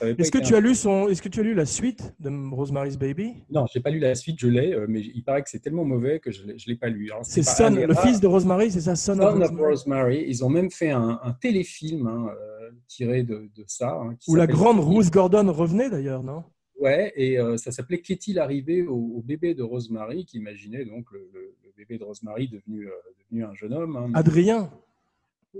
Est-ce 0.02 0.30
que 0.32 0.38
tu 0.38 0.54
as 0.54 0.60
lu 0.60 0.74
son 0.74 1.08
Est-ce 1.08 1.22
que 1.22 1.28
tu 1.28 1.40
as 1.40 1.42
lu 1.42 1.54
la 1.54 1.66
suite 1.66 2.14
de 2.20 2.30
Rosemary's 2.54 2.96
Baby? 2.98 3.34
Non, 3.50 3.66
j'ai 3.72 3.80
pas 3.80 3.90
lu 3.90 3.98
la 4.00 4.14
suite, 4.14 4.38
je 4.40 4.48
l'ai, 4.48 4.72
euh, 4.74 4.86
mais 4.88 5.00
il 5.00 5.22
paraît 5.22 5.42
que 5.42 5.50
c'est 5.50 5.60
tellement 5.60 5.84
mauvais 5.84 6.18
que 6.20 6.30
je 6.32 6.44
ne 6.44 6.52
l'ai 6.66 6.76
pas 6.76 6.88
lu. 6.88 7.10
Alors, 7.10 7.24
C'est 7.24 7.42
Son, 7.42 7.70
le 7.70 7.94
fils 7.94 8.20
de 8.20 8.26
Rosemary, 8.26 8.70
c'est 8.70 8.80
ça, 8.80 8.96
Son, 8.96 9.12
of 9.12 9.18
Son 9.18 9.40
of 9.40 9.50
Rosemary 9.50 9.64
Rosemary. 9.70 10.24
Ils 10.28 10.44
ont 10.44 10.48
même 10.48 10.70
fait 10.70 10.90
un, 10.90 11.20
un 11.22 11.32
téléfilm 11.32 12.06
hein, 12.06 12.26
euh, 12.30 12.70
tiré 12.88 13.22
de, 13.22 13.48
de 13.54 13.64
ça. 13.66 13.92
hein, 14.02 14.16
qui 14.18 14.30
Où 14.30 14.34
la 14.36 14.46
grande 14.46 14.80
Ruth 14.80 15.10
Gordon 15.12 15.52
revenait 15.52 15.90
d'ailleurs, 15.90 16.22
non? 16.22 16.44
Ouais, 16.80 17.12
et 17.16 17.38
euh, 17.38 17.56
ça 17.56 17.70
s'appelait 17.70 18.00
Qu'est-il 18.00 18.38
arrivé 18.38 18.82
au, 18.82 18.96
au 18.96 19.22
bébé 19.22 19.54
de 19.54 19.62
Rosemary, 19.62 20.24
qui 20.24 20.38
imaginait 20.38 20.84
donc 20.84 21.06
le, 21.12 21.20
le- 21.32 21.54
le 21.64 21.72
bébé 21.76 21.98
de 21.98 22.04
Rosemary 22.04 22.48
devenu, 22.48 22.86
euh, 22.86 22.90
devenu 23.30 23.44
un 23.44 23.54
jeune 23.54 23.72
homme. 23.72 23.96
hein. 23.96 24.10
Adrien. 24.14 24.70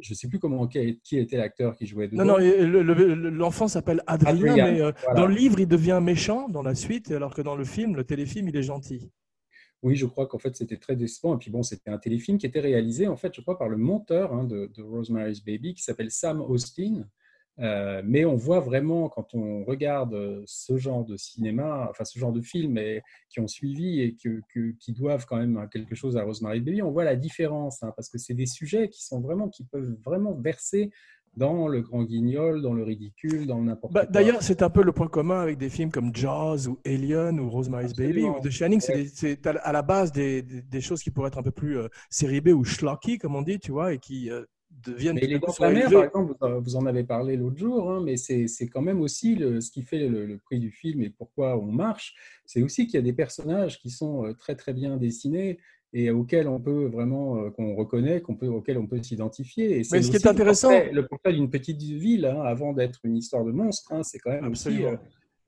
Je 0.00 0.12
ne 0.12 0.16
sais 0.16 0.28
plus 0.28 0.38
comment 0.38 0.66
qui, 0.66 0.98
était 1.12 1.36
l'acteur 1.36 1.76
qui 1.76 1.86
jouait 1.86 2.08
dedans. 2.08 2.24
Non, 2.24 2.38
non, 2.38 3.30
l'enfant 3.30 3.68
s'appelle 3.68 4.02
Adrien, 4.06 4.34
Adrien, 4.34 4.72
mais 4.72 4.80
euh, 4.80 4.92
voilà. 5.04 5.20
dans 5.20 5.26
le 5.26 5.34
livre, 5.34 5.60
il 5.60 5.68
devient 5.68 6.00
méchant 6.02 6.48
dans 6.48 6.62
la 6.62 6.74
suite, 6.74 7.10
alors 7.10 7.34
que 7.34 7.42
dans 7.42 7.56
le 7.56 7.64
film, 7.64 7.94
le 7.96 8.04
téléfilm, 8.04 8.48
il 8.48 8.56
est 8.56 8.62
gentil. 8.62 9.10
Oui, 9.82 9.96
je 9.96 10.06
crois 10.06 10.26
qu'en 10.26 10.38
fait 10.38 10.56
c'était 10.56 10.78
très 10.78 10.96
décevant. 10.96 11.34
Et 11.34 11.38
puis 11.38 11.50
bon, 11.50 11.62
c'était 11.62 11.90
un 11.90 11.98
téléfilm 11.98 12.38
qui 12.38 12.46
était 12.46 12.60
réalisé 12.60 13.06
en 13.06 13.16
fait, 13.16 13.34
je 13.34 13.42
crois, 13.42 13.58
par 13.58 13.68
le 13.68 13.76
monteur 13.76 14.32
hein, 14.32 14.44
de, 14.44 14.70
de 14.74 14.82
Rosemary's 14.82 15.44
Baby 15.44 15.74
qui 15.74 15.82
s'appelle 15.82 16.10
Sam 16.10 16.40
Austin. 16.40 17.06
Euh, 17.60 18.02
mais 18.04 18.24
on 18.24 18.34
voit 18.34 18.58
vraiment 18.58 19.08
quand 19.08 19.32
on 19.34 19.64
regarde 19.64 20.12
euh, 20.14 20.42
ce 20.44 20.76
genre 20.76 21.04
de 21.04 21.16
cinéma, 21.16 21.86
enfin 21.88 22.04
ce 22.04 22.18
genre 22.18 22.32
de 22.32 22.40
films 22.40 22.78
et, 22.78 23.00
qui 23.28 23.38
ont 23.38 23.46
suivi 23.46 24.00
et 24.00 24.16
que, 24.16 24.40
que- 24.52 24.72
qui 24.80 24.92
doivent 24.92 25.24
quand 25.24 25.36
même 25.36 25.68
quelque 25.72 25.94
chose 25.94 26.16
à 26.16 26.24
Rosemary's 26.24 26.64
Baby, 26.64 26.82
on 26.82 26.90
voit 26.90 27.04
la 27.04 27.14
différence 27.14 27.80
hein, 27.84 27.92
parce 27.94 28.08
que 28.08 28.18
c'est 28.18 28.34
des 28.34 28.46
sujets 28.46 28.88
qui 28.88 29.04
sont 29.04 29.20
vraiment 29.20 29.48
qui 29.48 29.62
peuvent 29.64 29.96
vraiment 30.04 30.32
verser 30.34 30.90
dans 31.36 31.66
le 31.66 31.80
grand 31.80 32.04
guignol, 32.04 32.62
dans 32.62 32.74
le 32.74 32.84
ridicule, 32.84 33.46
dans 33.46 33.60
n'importe 33.60 33.92
Bah, 33.92 34.02
quoi. 34.04 34.12
D'ailleurs, 34.12 34.40
c'est 34.42 34.62
un 34.62 34.70
peu 34.70 34.82
le 34.84 34.92
point 34.92 35.08
commun 35.08 35.40
avec 35.40 35.58
des 35.58 35.68
films 35.68 35.90
comme 35.90 36.14
Jaws 36.14 36.68
ou 36.68 36.78
Alien 36.86 37.40
ou 37.40 37.50
Rosemary's 37.50 37.92
Baby 37.94 38.22
ou 38.22 38.40
The 38.40 38.50
Shining. 38.50 38.80
C'est 38.80 39.44
à 39.46 39.50
à 39.50 39.72
la 39.72 39.82
base 39.82 40.12
des, 40.12 40.42
des- 40.42 40.62
des 40.62 40.80
choses 40.80 41.02
qui 41.02 41.10
pourraient 41.10 41.28
être 41.28 41.38
un 41.38 41.42
peu 41.42 41.50
plus 41.50 41.78
euh, 41.78 41.88
série 42.10 42.40
B 42.40 42.48
ou 42.48 42.62
schlocky, 42.64 43.18
comme 43.18 43.34
on 43.34 43.42
dit, 43.42 43.58
tu 43.58 43.72
vois, 43.72 43.92
et 43.94 43.98
qui 43.98 44.30
euh, 44.30 44.44
deviennent. 44.84 45.14
Mais 45.16 45.26
les 45.26 45.38
dents 45.38 45.52
de 45.52 45.62
la 45.62 45.70
mer, 45.70 45.90
par 45.90 46.04
exemple, 46.04 46.34
vous 46.62 46.76
en 46.76 46.86
avez 46.86 47.04
parlé 47.04 47.36
l'autre 47.36 47.58
jour, 47.58 47.90
hein, 47.90 48.02
mais 48.04 48.16
c'est 48.16 48.68
quand 48.68 48.82
même 48.82 49.00
aussi 49.00 49.34
le, 49.34 49.60
ce 49.60 49.70
qui 49.70 49.82
fait 49.82 50.08
le, 50.08 50.38
prix 50.38 50.58
du 50.58 50.70
film 50.70 51.02
et 51.02 51.10
pourquoi 51.10 51.58
on 51.58 51.72
marche. 51.72 52.14
C'est 52.46 52.62
aussi 52.62 52.86
qu'il 52.86 52.94
y 52.94 52.98
a 52.98 53.02
des 53.02 53.12
personnages 53.12 53.80
qui 53.80 53.90
sont 53.90 54.26
euh, 54.26 54.34
très 54.34 54.54
très 54.54 54.72
bien 54.72 54.96
dessinés 54.96 55.58
et 55.92 56.10
auxquels 56.10 56.48
on 56.48 56.60
peut 56.60 56.86
vraiment, 56.86 57.38
euh, 57.38 57.50
qu'on 57.50 57.74
reconnaît, 57.74 58.20
qu'on 58.20 58.34
peut, 58.34 58.48
auxquels 58.48 58.78
on 58.78 58.86
peut 58.86 59.02
s'identifier. 59.02 59.82
Mais 59.92 60.02
ce 60.02 60.10
qui 60.10 60.16
est 60.16 60.26
intéressant. 60.26 60.70
Le 60.70 61.06
portrait, 61.06 61.32
d'une 61.32 61.50
petite 61.50 61.80
ville, 61.80 62.26
hein, 62.26 62.42
avant 62.42 62.72
d'être 62.72 63.00
une 63.04 63.16
histoire 63.16 63.44
de 63.44 63.52
monstre, 63.52 63.92
hein, 63.92 64.02
c'est 64.02 64.18
quand 64.18 64.32
même 64.32 64.50
aussi 64.50 64.82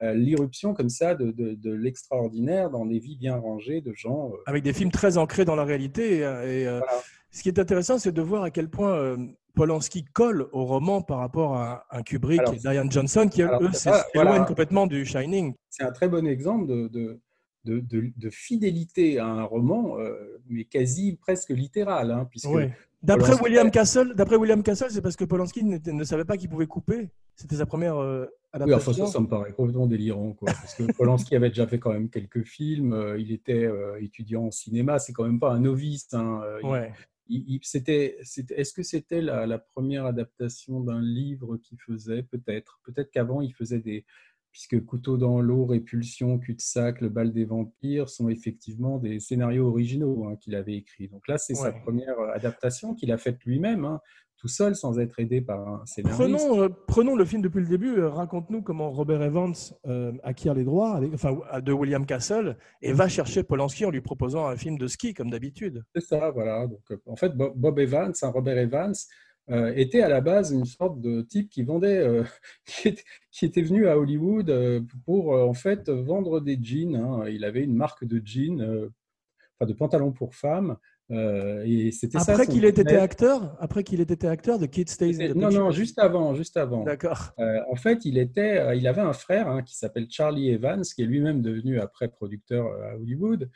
euh, 0.03 0.13
l'irruption 0.13 0.75
comme 0.75 0.91
ça 0.91 1.15
de, 1.15 1.31
de, 1.33 1.73
l'extraordinaire 1.73 2.69
dans 2.69 2.85
des 2.85 2.99
vies 2.99 3.17
bien 3.17 3.37
rangées 3.37 3.81
de 3.81 3.95
gens. 3.95 4.31
Euh, 4.31 4.37
Avec 4.45 4.63
des 4.63 4.75
films 4.75 4.91
très 4.91 5.17
ancrés 5.17 5.47
dans 5.47 5.57
la 5.57 5.65
réalité. 5.65 6.19
Et, 6.19 6.23
euh, 6.23 6.81
ce 7.31 7.43
qui 7.43 7.49
est 7.49 7.59
intéressant, 7.59 7.99
c'est 7.99 8.13
de 8.13 8.23
voir 8.23 8.43
à 8.43 8.51
quel 8.51 8.69
point 8.71 9.17
Polanski 9.55 10.05
colle 10.05 10.49
au 10.53 10.65
roman 10.65 11.03
par 11.03 11.19
rapport 11.19 11.57
à 11.57 11.87
un 11.91 12.03
Kubrick 12.03 12.41
et 12.53 12.57
Diane 12.57 12.91
Johnson, 12.91 13.29
qui 13.31 13.43
eux 13.43 13.49
s'éloignent 13.73 14.47
complètement 14.47 14.87
du 14.87 15.05
Shining. 15.05 15.55
C'est 15.69 15.85
un 15.85 15.93
très 15.93 16.09
bon 16.09 16.27
exemple 16.27 16.67
de, 16.67 16.89
de, 17.65 17.83
de 18.17 18.31
fidélité 18.31 19.19
à 19.19 19.27
un 19.27 19.45
roman, 19.45 19.97
mais 20.49 20.65
quasi 20.65 21.17
presque 21.17 21.51
littéral, 21.51 22.11
hein, 22.11 22.27
puisque 22.31 22.49
D'après 23.07 23.41
William 23.41 23.71
Castle, 23.71 24.15
d'après 24.15 24.37
William 24.37 24.63
Castle, 24.63 24.91
c'est 24.91 25.01
parce 25.01 25.15
que 25.17 25.25
Polanski 25.25 25.63
ne, 25.63 26.05
savait 26.05 26.25
pas 26.25 26.37
qu'il 26.37 26.49
pouvait 26.49 26.67
couper. 26.67 27.11
C'était 27.37 27.57
sa 27.57 27.67
première 27.67 27.99
euh, 27.99 28.27
adaptation. 28.53 28.91
Oui, 28.91 29.01
enfin, 29.03 29.13
ça, 29.13 29.21
me 29.21 29.29
paraît 29.29 29.53
complètement 29.53 29.87
délirant, 29.87 30.33
quoi. 30.33 30.47
Parce 30.53 30.75
que 30.75 30.91
Polanski 30.93 31.37
avait 31.37 31.51
déjà 31.51 31.67
fait 31.67 31.79
quand 31.79 31.93
même 31.93 32.09
quelques 32.09 32.43
films. 32.43 32.95
Euh, 32.95 33.19
il 33.19 33.31
était 33.31 33.65
euh, 33.65 34.03
étudiant 34.03 34.47
en 34.47 34.51
cinéma. 34.51 34.99
C'est 34.99 35.13
quand 35.13 35.25
même 35.25 35.39
pas 35.39 35.53
un 35.53 35.61
novice. 35.61 36.13
Hein. 36.15 36.41
Ouais. 36.65 36.93
C'était, 37.63 38.19
est-ce 38.51 38.73
que 38.73 38.83
c'était 38.83 39.21
la, 39.21 39.47
la, 39.47 39.59
première 39.59 40.07
adaptation 40.07 40.81
d'un 40.81 41.01
livre 41.01 41.57
qu'il 41.57 41.79
faisait? 41.79 42.23
Peut-être. 42.23 42.81
Peut-être 42.85 43.11
qu'avant, 43.11 43.41
il 43.41 43.53
faisait 43.55 43.81
des, 43.81 44.05
puisque 44.57 44.83
Couteau 44.87 45.19
dans 45.19 45.39
l'eau, 45.43 45.67
Répulsion, 45.67 46.39
Cul-de-sac, 46.39 47.03
Le 47.03 47.11
bal 47.11 47.31
des 47.31 47.45
vampires 47.45 48.09
sont 48.09 48.31
effectivement 48.31 48.99
des 48.99 49.21
scénarios 49.21 49.69
originaux 49.69 50.27
hein, 50.27 50.37
qu'il 50.37 50.55
avait 50.55 50.77
écrits. 50.77 51.09
Donc 51.09 51.29
là, 51.29 51.37
c'est 51.37 51.55
sa 51.55 51.73
première 51.73 52.19
adaptation 52.33 52.95
qu'il 52.95 53.13
a 53.13 53.19
faite 53.19 53.45
lui-même, 53.45 53.85
hein, 53.85 54.01
tout 54.47 54.53
seul, 54.53 54.77
sans 54.77 54.99
être 54.99 55.19
aidé 55.19 55.41
par 55.41 55.67
un 55.67 55.87
scénariste. 55.87 56.21
Prenons, 56.21 56.63
euh, 56.63 56.69
prenons 56.87 57.17
le 57.17 57.25
film 57.25 57.43
depuis 57.43 57.61
le 57.61 57.67
début. 57.67 57.99
Euh, 57.99 58.09
raconte-nous 58.09 58.63
comment 58.63 58.91
Robert 58.91 59.23
Evans 59.23 59.55
acquiert 60.23 60.55
les 60.55 60.65
droits 60.65 61.01
enfin, 61.15 61.37
de 61.61 61.73
William 61.73 62.07
Castle 62.07 62.57
et 62.83 62.93
va 62.93 63.09
chercher 63.09 63.43
Polanski 63.43 63.85
en 63.85 63.91
lui 63.91 64.01
proposant 64.01 64.47
un 64.47 64.57
film 64.57 64.79
de 64.79 64.87
ski, 64.87 65.15
comme 65.15 65.31
d'habitude. 65.31 65.85
C'est 65.95 66.03
ça, 66.03 66.31
voilà. 66.31 66.67
Donc, 66.67 66.81
en 67.07 67.17
fait, 67.17 67.33
Bob 67.37 67.79
Evans, 67.79 68.13
hein, 68.23 68.29
Robert 68.29 68.59
Evans, 68.59 68.95
euh, 69.49 69.73
était 69.77 70.03
à 70.03 70.09
la 70.09 70.21
base 70.21 70.51
une 70.51 70.65
sorte 70.65 71.01
de 71.01 71.23
type 71.23 71.49
qui 71.51 71.63
vendait, 71.63 71.99
euh, 71.99 72.25
qui, 73.31 73.45
était, 73.45 73.63
venu 73.63 73.87
à 73.87 73.97
Hollywood 73.97 74.51
euh, 74.51 74.81
pour 75.05 75.31
en 75.31 75.55
fait 75.55 75.89
vendre 75.89 76.41
des 76.41 76.59
jeans. 76.61 76.97
Hein. 76.97 77.29
Il 77.29 77.45
avait 77.45 77.63
une 77.63 77.77
marque 77.77 78.05
de 78.05 78.21
jeans, 78.25 78.91
enfin 79.55 79.69
de 79.69 79.73
pantalons 79.73 80.13
pour 80.13 80.35
femmes, 80.35 80.77
euh, 81.13 81.63
et 81.65 81.93
c'était 81.93 82.19
après 82.19 82.47
qu'il 82.47 82.65
ait 82.65 82.71
été 82.71 82.97
acteur, 82.97 83.57
après 83.61 83.85
qu'il 83.85 84.01
ait 84.01 84.05
été 84.05 84.27
acteur 84.27 84.59
de 84.59 84.67
Kid 84.67 84.89
Stays 84.89 85.23
in 85.23 85.33
the 85.33 85.37
Non, 85.37 85.51
non, 85.51 85.71
juste 85.71 85.99
avant, 86.01 86.35
juste 86.35 86.57
avant. 86.57 86.83
D'accord. 86.83 87.33
Euh, 87.39 87.61
en 87.71 87.77
fait, 87.77 88.05
il 88.05 88.19
était, 88.19 88.59
euh, 88.59 88.75
il 88.75 88.89
avait 88.89 89.03
un 89.03 89.13
frère 89.13 89.49
hein, 89.49 89.63
qui 89.63 89.77
s'appelle 89.77 90.09
Charlie 90.11 90.51
Evans, 90.51 90.83
qui 90.83 91.03
est 91.03 91.07
lui-même 91.07 91.43
devenu 91.43 91.79
après 91.79 92.09
producteur 92.09 92.67
à 92.67 92.97
Hollywood. 92.97 93.49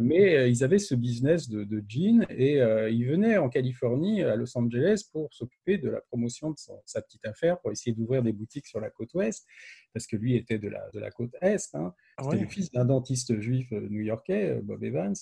mais 0.00 0.50
ils 0.50 0.62
avaient 0.62 0.78
ce 0.78 0.94
business 0.94 1.48
de, 1.48 1.64
de 1.64 1.82
jeans 1.88 2.24
et 2.30 2.58
il 2.90 3.06
venait 3.06 3.36
en 3.36 3.48
Californie, 3.48 4.22
à 4.22 4.36
Los 4.36 4.56
Angeles, 4.56 5.02
pour 5.12 5.32
s'occuper 5.32 5.78
de 5.78 5.90
la 5.90 6.00
promotion 6.00 6.50
de 6.50 6.56
sa 6.84 7.02
petite 7.02 7.26
affaire, 7.26 7.58
pour 7.60 7.72
essayer 7.72 7.94
d'ouvrir 7.94 8.22
des 8.22 8.32
boutiques 8.32 8.66
sur 8.66 8.80
la 8.80 8.90
côte 8.90 9.12
ouest, 9.14 9.44
parce 9.92 10.06
que 10.06 10.16
lui 10.16 10.36
était 10.36 10.58
de 10.58 10.68
la, 10.68 10.88
de 10.92 11.00
la 11.00 11.10
côte 11.10 11.34
est. 11.40 11.74
Hein. 11.74 11.94
Ah 12.18 12.22
C'était 12.24 12.42
le 12.42 12.48
fils 12.48 12.70
d'un 12.70 12.84
dentiste 12.84 13.40
juif 13.40 13.70
new-yorkais, 13.72 14.60
Bob 14.62 14.84
Evans. 14.84 15.14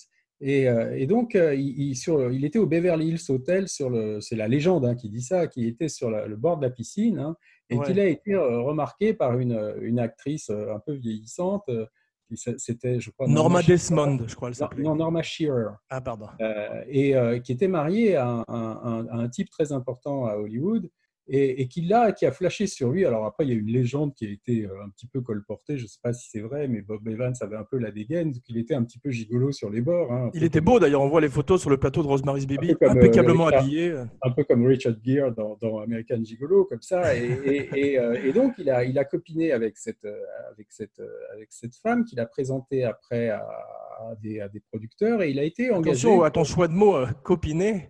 Euh, 0.43 0.93
et, 0.93 1.07
donc, 1.07 1.35
euh, 1.35 1.55
il, 1.55 1.95
sur, 1.95 2.31
il, 2.31 2.43
était 2.45 2.59
au 2.59 2.67
Beverly 2.67 3.09
Hills 3.09 3.31
Hotel, 3.31 3.67
c'est 3.67 4.35
la 4.35 4.47
légende 4.47 4.85
hein, 4.85 4.95
qui 4.95 5.09
dit 5.09 5.21
ça, 5.21 5.47
qui 5.47 5.67
était 5.67 5.87
sur 5.87 6.09
le 6.09 6.35
bord 6.35 6.57
de 6.57 6.63
la 6.63 6.69
piscine, 6.69 7.19
hein, 7.19 7.35
et 7.69 7.79
qu'il 7.79 7.99
a 7.99 8.05
été 8.05 8.33
euh, 8.33 8.61
remarqué 8.61 9.13
par 9.13 9.39
une, 9.39 9.75
une, 9.81 9.99
actrice 9.99 10.49
un 10.49 10.79
peu 10.85 10.93
vieillissante. 10.93 11.63
c'était, 12.57 12.99
je 12.99 13.11
crois, 13.11 13.27
Norma, 13.27 13.61
Desmond, 13.63 14.27
je 14.27 14.35
crois, 14.35 14.49
elle 14.49 14.55
s'appelait. 14.55 14.83
Non, 14.83 14.95
Norma 14.95 15.23
Shearer. 15.23 15.75
Ah, 15.89 16.01
pardon. 16.01 16.27
et 16.87 17.15
qui 17.43 17.53
était 17.53 17.69
mariée 17.69 18.15
à 18.17 18.43
un, 18.47 19.29
type 19.29 19.49
très 19.49 19.71
important 19.71 20.25
à 20.25 20.35
Hollywood 20.35 20.89
et, 21.27 21.67
qui, 21.67 21.91
a, 21.91 22.11
qui 22.11 22.25
a 22.25 22.31
flashé 22.31 22.67
sur 22.67 22.91
lui. 22.91 23.05
Alors 23.05 23.25
après, 23.25 23.45
il 23.45 23.49
y 23.49 23.53
a 23.53 23.55
une 23.55 23.71
légende 23.71 24.13
qui 24.13 24.25
a 24.27 24.29
été 24.29 24.65
euh, 24.65 24.83
un 24.85 24.89
petit 24.89 25.07
peu 25.07 25.21
colportée, 25.21 25.77
je 25.77 25.83
ne 25.83 25.87
sais 25.87 25.99
pas 26.01 26.13
si 26.13 26.29
c'est 26.29 26.41
vrai, 26.41 26.67
mais 26.67 26.81
Bob 26.81 27.07
Evans 27.07 27.33
avait 27.41 27.55
un 27.55 27.63
peu 27.63 27.77
la 27.77 27.91
dégaine, 27.91 28.31
qu'il 28.31 28.57
était 28.57 28.75
un 28.75 28.83
petit 28.83 28.99
peu 28.99 29.09
gigolo 29.09 29.51
sur 29.51 29.69
les 29.69 29.81
bords. 29.81 30.11
Hein, 30.11 30.29
il 30.33 30.43
était 30.43 30.61
beau 30.61 30.79
d'ailleurs, 30.79 31.01
on 31.01 31.07
voit 31.07 31.21
les 31.21 31.29
photos 31.29 31.61
sur 31.61 31.69
le 31.69 31.77
plateau 31.77 32.03
de 32.03 32.07
Rosemary's 32.07 32.45
Baby, 32.45 32.75
euh, 32.81 32.89
impeccablement 32.89 33.47
habillé. 33.47 33.95
Un 34.21 34.31
peu 34.31 34.43
comme 34.43 34.65
Richard 34.67 34.95
Gere 35.03 35.31
dans, 35.33 35.79
American 35.79 36.23
Gigolo, 36.23 36.65
comme 36.65 36.81
ça. 36.81 37.15
Et, 37.15 37.97
euh, 37.97 38.21
et, 38.23 38.31
donc, 38.31 38.53
il 38.57 38.69
a, 38.69 38.83
il 38.83 38.97
a 38.99 39.05
copiné 39.05 39.51
avec 39.51 39.77
cette, 39.77 40.05
avec 40.51 40.67
cette, 40.69 41.01
avec 41.33 41.47
cette 41.51 41.75
femme 41.75 42.05
qu'il 42.05 42.19
a 42.19 42.25
présentée 42.25 42.83
après 42.83 43.29
à, 43.29 43.47
des, 44.21 44.39
à, 44.41 44.47
des, 44.47 44.59
producteurs 44.59 45.21
et 45.21 45.31
il 45.31 45.39
a 45.39 45.43
été 45.43 45.71
engagé. 45.71 46.07
Attention 46.07 46.23
à 46.23 46.31
ton 46.31 46.43
choix 46.43 46.67
de 46.67 46.73
mots, 46.73 47.05
copiné. 47.23 47.89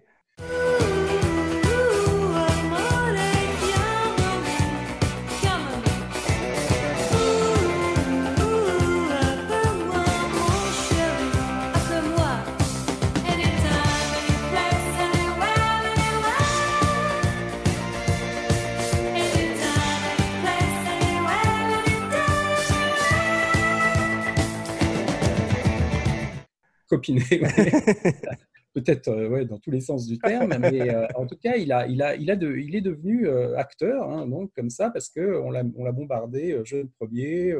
Copiné. 26.87 27.21
Peut-être 28.75 29.07
euh, 29.07 29.29
ouais, 29.29 29.45
dans 29.45 29.57
tous 29.57 29.71
les 29.71 29.79
sens 29.79 30.05
du 30.05 30.19
terme, 30.19 30.53
mais 30.59 30.93
euh, 30.93 31.07
en 31.15 31.25
tout 31.25 31.37
cas, 31.37 31.55
il, 31.55 31.71
a, 31.71 31.87
il, 31.87 32.01
a, 32.01 32.15
il, 32.17 32.29
a 32.29 32.35
de, 32.35 32.57
il 32.57 32.75
est 32.75 32.81
devenu 32.81 33.25
euh, 33.25 33.57
acteur, 33.57 34.09
hein, 34.09 34.27
donc 34.27 34.51
comme 34.53 34.69
ça, 34.69 34.89
parce 34.89 35.07
qu'on 35.07 35.49
l'a 35.49 35.63
on 35.77 35.93
bombardé 35.93 36.59
jeune 36.65 36.89
premier, 36.99 37.55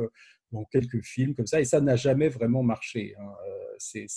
dans 0.51 0.65
quelques 0.65 1.01
films 1.01 1.34
comme 1.34 1.48
ça, 1.48 1.62
et 1.62 1.65
ça 1.65 1.79
n'a 1.79 1.96
jamais 1.96 2.27
vraiment 2.27 2.63
marché. 2.63 3.15
Hein. 3.17 3.32
C'est, 3.77 4.08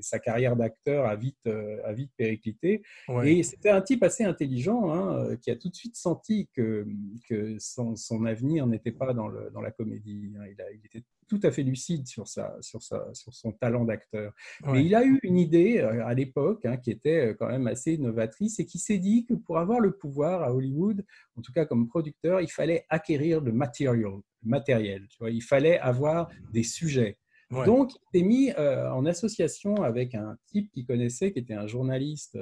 sa 0.00 0.18
carrière 0.18 0.56
d'acteur 0.56 1.06
a 1.06 1.16
vite, 1.16 1.46
a 1.46 1.92
vite 1.94 2.12
périclité. 2.16 2.82
Et 3.24 3.42
c'était 3.42 3.70
un 3.70 3.80
type 3.80 4.02
assez 4.02 4.24
intelligent 4.24 4.90
hein, 4.90 5.36
qui 5.36 5.50
a 5.50 5.56
tout 5.56 5.68
de 5.68 5.74
suite 5.74 5.96
senti 5.96 6.48
que, 6.54 6.86
que 7.28 7.56
son, 7.58 7.94
son 7.94 8.24
avenir 8.24 8.66
n'était 8.66 8.92
pas 8.92 9.12
dans, 9.12 9.28
le, 9.28 9.50
dans 9.52 9.60
la 9.60 9.70
comédie. 9.70 10.32
Il, 10.34 10.60
a, 10.60 10.70
il 10.70 10.80
était 10.84 11.04
tout 11.28 11.40
à 11.42 11.50
fait 11.50 11.62
lucide 11.62 12.06
sur, 12.06 12.28
sa, 12.28 12.56
sur, 12.60 12.82
sa, 12.82 13.12
sur 13.14 13.34
son 13.34 13.52
talent 13.52 13.84
d'acteur. 13.84 14.32
Mais 14.64 14.84
il 14.84 14.94
a 14.94 15.04
eu 15.04 15.18
une 15.22 15.38
idée 15.38 15.78
euh, 15.78 16.06
à 16.06 16.14
l'époque 16.14 16.64
hein, 16.64 16.76
qui 16.76 16.90
était 16.90 17.28
euh, 17.28 17.34
quand 17.34 17.48
même 17.48 17.66
assez 17.66 17.98
novatrice 17.98 18.58
et 18.60 18.66
qui 18.66 18.78
s'est 18.78 18.98
dit 18.98 19.26
que 19.26 19.34
pour 19.34 19.58
avoir 19.58 19.80
le 19.80 19.92
pouvoir 19.92 20.42
à 20.42 20.54
Hollywood, 20.54 21.04
en 21.36 21.42
tout 21.42 21.52
cas 21.52 21.64
comme 21.64 21.88
producteur, 21.88 22.40
il 22.40 22.50
fallait 22.50 22.86
acquérir 22.88 23.40
le 23.40 23.52
matériel. 23.52 24.20
matériel 24.42 25.06
tu 25.08 25.18
vois, 25.18 25.30
il 25.30 25.42
fallait 25.42 25.78
avoir 25.78 26.28
des 26.52 26.62
sujets. 26.62 27.18
Donc, 27.50 27.92
il 28.12 28.18
s'est 28.18 28.24
mis 28.24 28.50
euh, 28.58 28.90
en 28.90 29.06
association 29.06 29.76
avec 29.82 30.14
un 30.14 30.36
type 30.46 30.70
qu'il 30.72 30.84
connaissait, 30.84 31.32
qui 31.32 31.38
était 31.38 31.54
un 31.54 31.66
journaliste, 31.66 32.36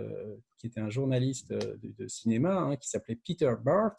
qui 0.59 0.67
était 0.69 0.81
un 0.81 0.89
journaliste 0.89 1.53
de, 1.53 2.09
cinéma, 2.09 2.57
hein, 2.57 2.77
qui 2.77 2.89
s'appelait 2.89 3.19
Peter 3.23 3.53
Bart, 3.63 3.97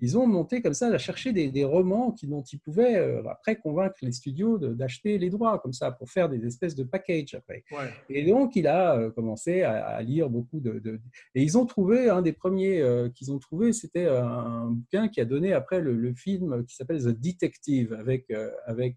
ils 0.00 0.16
ont 0.16 0.26
monté 0.26 0.62
comme 0.62 0.74
ça 0.74 0.88
à 0.88 0.98
chercher 0.98 1.32
des, 1.32 1.64
romans 1.64 2.12
qui, 2.12 2.26
dont 2.26 2.42
ils 2.42 2.58
pouvaient 2.58 2.96
euh, 2.96 3.22
après 3.28 3.56
convaincre 3.56 3.96
les 4.02 4.12
studios 4.12 4.58
d'acheter 4.58 5.18
les 5.18 5.30
droits 5.30 5.58
comme 5.58 5.72
ça 5.72 5.90
pour 5.90 6.08
faire 6.10 6.28
des 6.28 6.46
espèces 6.46 6.74
de 6.74 6.84
packages 6.84 7.34
après. 7.34 7.64
Et 8.08 8.24
donc 8.24 8.54
il 8.54 8.66
a 8.66 8.96
euh, 8.96 9.10
commencé 9.10 9.62
à, 9.62 10.00
lire 10.02 10.30
beaucoup 10.30 10.60
de, 10.60 11.00
et 11.34 11.42
ils 11.42 11.58
ont 11.58 11.66
trouvé 11.66 12.08
un 12.08 12.22
des 12.22 12.32
premiers 12.32 12.80
euh, 12.80 13.08
qu'ils 13.08 13.32
ont 13.32 13.38
trouvé 13.38 13.72
c'était 13.72 14.06
un 14.06 14.70
bouquin 14.70 15.08
qui 15.08 15.20
a 15.20 15.24
donné 15.24 15.52
après 15.52 15.80
le, 15.80 16.14
film 16.14 16.64
qui 16.64 16.74
s'appelle 16.74 17.02
The 17.02 17.08
Detective 17.08 17.92
avec 17.92 18.32
avec 18.66 18.96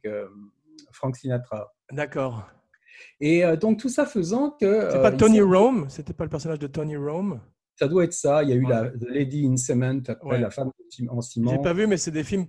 Frank 0.91 1.15
Sinatra. 1.15 1.73
D'accord. 1.91 2.47
Et 3.19 3.43
donc 3.57 3.79
tout 3.79 3.89
ça 3.89 4.05
faisant 4.05 4.51
que 4.51 4.89
c'est 4.91 5.01
pas 5.01 5.11
Tony 5.11 5.41
Rome, 5.41 5.87
c'était 5.89 6.13
pas 6.13 6.23
le 6.23 6.29
personnage 6.29 6.59
de 6.59 6.67
Tony 6.67 6.95
Rome? 6.95 7.39
Ça 7.81 7.87
doit 7.87 8.03
être 8.03 8.13
ça. 8.13 8.43
Il 8.43 8.49
y 8.49 8.53
a 8.53 8.55
eu 8.55 8.67
la 8.67 8.91
Lady 9.09 9.47
in 9.47 9.57
Cement, 9.57 10.01
après 10.07 10.39
la 10.39 10.51
femme 10.51 10.71
en 11.09 11.21
ciment. 11.21 11.51
J'ai 11.51 11.61
pas 11.63 11.73
vu, 11.73 11.87
mais 11.87 11.97
c'est 11.97 12.11
des 12.11 12.23
films 12.23 12.45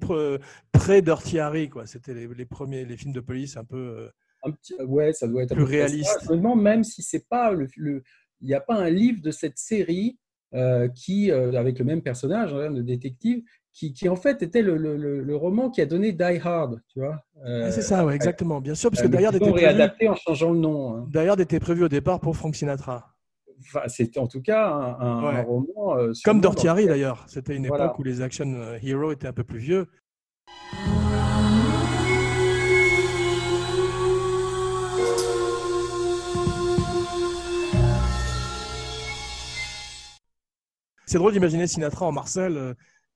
pré-Dirty 0.73 1.39
Harry, 1.39 1.71
quoi. 1.71 1.87
C'était 1.87 2.13
les, 2.13 2.45
premiers, 2.45 2.85
les 2.85 2.99
films 2.99 3.15
de 3.15 3.21
police 3.21 3.57
un 3.57 3.65
peu. 3.65 3.77
Euh, 3.77 4.11
un 4.45 4.51
petit, 4.51 4.75
ouais, 4.83 5.15
ça 5.15 5.27
doit 5.27 5.45
être 5.45 5.55
plus 5.55 5.65
réaliste. 5.65 6.19
Je 6.25 6.33
me 6.33 6.37
demande 6.37 6.61
même 6.61 6.85
si 6.85 7.03
c'est 7.03 7.27
pas 7.29 7.51
le, 7.53 7.67
il 7.79 8.47
n'y 8.47 8.53
a 8.53 8.61
pas 8.61 8.75
un 8.75 8.91
livre 8.91 9.23
de 9.23 9.31
cette 9.31 9.57
série 9.57 10.19
euh, 10.53 10.89
qui, 10.89 11.31
euh, 11.31 11.59
avec 11.59 11.79
le 11.79 11.87
même 11.87 12.03
personnage, 12.03 12.53
hein, 12.53 12.71
de 12.71 12.83
détective, 12.83 13.43
qui, 13.73 13.93
qui, 13.93 14.09
en 14.09 14.17
fait 14.17 14.43
était 14.43 14.63
le, 14.63 14.77
le, 14.77 14.97
le, 14.97 15.37
roman 15.37 15.71
qui 15.71 15.81
a 15.81 15.87
donné 15.87 16.13
Die 16.13 16.41
Hard, 16.43 16.81
tu 16.89 17.01
vois. 17.01 17.25
Euh, 17.47 17.71
c'est 17.71 17.83
ça, 17.83 18.05
ouais, 18.05 18.15
exactement, 18.15 18.61
bien 18.61 18.75
sûr, 18.75 18.91
parce 18.91 19.03
que 19.03 19.09
d'ailleurs 19.09 19.35
était 19.35 19.51
réadapté 19.51 20.09
en 20.09 20.15
changeant 20.15 20.53
le 20.53 20.59
nom. 20.59 20.95
Hein. 20.95 21.07
D'ailleurs, 21.11 21.41
était 21.41 21.61
prévu 21.61 21.85
au 21.85 21.89
départ 21.89 22.21
pour 22.21 22.37
Frank 22.37 22.55
Sinatra. 22.55 23.09
Enfin, 23.61 23.87
c'était 23.87 24.19
en 24.19 24.27
tout 24.27 24.43
cas 24.43 24.69
un, 24.69 25.25
un, 25.25 25.43
roman. 25.43 25.97
Comme 26.25 26.41
Dirty 26.41 26.69
Harry 26.69 26.87
d'ailleurs. 26.87 27.25
C'était 27.29 27.55
une 27.55 27.65
époque 27.65 27.99
où 27.99 28.03
les 28.03 28.21
action 28.21 28.61
heroes 28.83 29.13
étaient 29.13 29.29
un 29.29 29.33
peu 29.33 29.45
plus 29.45 29.61
vieux. 29.61 29.87
C'est 41.13 41.19
drôle 41.19 41.35
d'imaginer 41.35 41.67
Sinatra 41.67 42.07
en 42.07 42.13
Marcel 42.13 42.57
euh, 42.57 42.73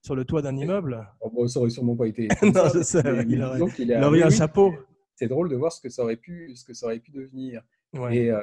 sur 0.07 0.15
le 0.15 0.25
toit 0.25 0.41
d'un 0.41 0.57
immeuble. 0.57 1.05
Oh, 1.21 1.29
bon, 1.31 1.49
ça 1.49 1.59
aurait 1.59 1.71
sûrement 1.71 1.97
pas 1.97 2.07
été. 2.07 2.29
non, 2.43 2.69
je 2.73 2.83
sais. 2.83 3.03
il, 3.29 3.43
aurait, 3.43 4.23
un 4.23 4.31
chapeau. 4.31 4.73
C'est 5.17 5.27
drôle 5.27 5.49
de 5.49 5.57
voir 5.57 5.73
ce 5.73 5.81
que 5.81 5.89
ça 5.89 6.05
aurait 6.05 6.17
pu, 6.17 6.55
ce 6.55 6.65
que 6.65 6.75
ça 6.75 6.87
aurait 6.87 7.01
pu 7.01 7.11
devenir. 7.11 7.63
Et, 8.11 8.31
euh, 8.31 8.41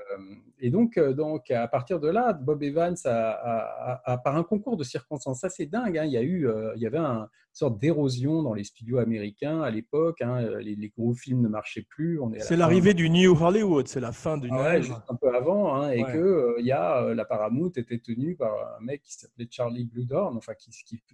et, 0.59 0.69
donc, 0.69 0.97
euh, 0.97 1.13
donc, 1.13 1.51
à 1.51 1.67
partir 1.67 1.99
de 2.01 2.09
là, 2.09 2.33
Bob 2.33 2.63
Evans, 2.63 2.95
a, 3.05 4.01
a, 4.03 4.17
par 4.17 4.35
un 4.35 4.43
concours 4.43 4.75
de 4.77 4.83
circonstances 4.83 5.41
ça 5.41 5.49
c'est 5.49 5.67
dingue, 5.67 5.97
hein, 5.97 6.05
il, 6.05 6.11
y 6.11 6.17
a 6.17 6.23
eu, 6.23 6.49
il 6.75 6.81
y 6.81 6.87
avait 6.87 6.97
un, 6.97 7.29
sorte 7.53 7.79
d'érosion 7.79 8.41
dans 8.41 8.53
les 8.53 8.63
studios 8.63 8.97
américains 8.97 9.61
à 9.61 9.69
l'époque. 9.69 10.21
Hein, 10.21 10.59
les, 10.59 10.91
gros 10.97 11.13
films 11.13 11.41
ne 11.41 11.47
marchaient 11.47 11.85
plus. 11.89 12.19
C'est 12.39 12.57
l'arrivée 12.57 12.93
du 12.93 13.09
New 13.09 13.35
Hollywood, 13.41 13.87
c'est 13.87 13.99
la 13.99 14.11
fin 14.11 14.37
du 14.37 14.49
ah 14.51 14.79
ouais, 14.79 14.81
un 15.07 15.15
peu 15.15 15.33
avant, 15.35 15.75
hein, 15.75 15.91
et 15.91 16.03
que 16.03 16.17
euh, 16.17 16.61
y 16.61 16.71
a 16.71 17.03
euh, 17.03 17.15
la 17.15 17.25
Paramount 17.25 17.71
était 17.75 17.99
tenue 17.99 18.35
par 18.35 18.51
un 18.79 18.83
mec 18.83 19.01
qui 19.03 19.13
s'appelait 19.13 19.47
Charlie 19.49 19.85
Bluedorn, 19.85 20.35
enfin 20.37 20.53
qui, 20.53 20.71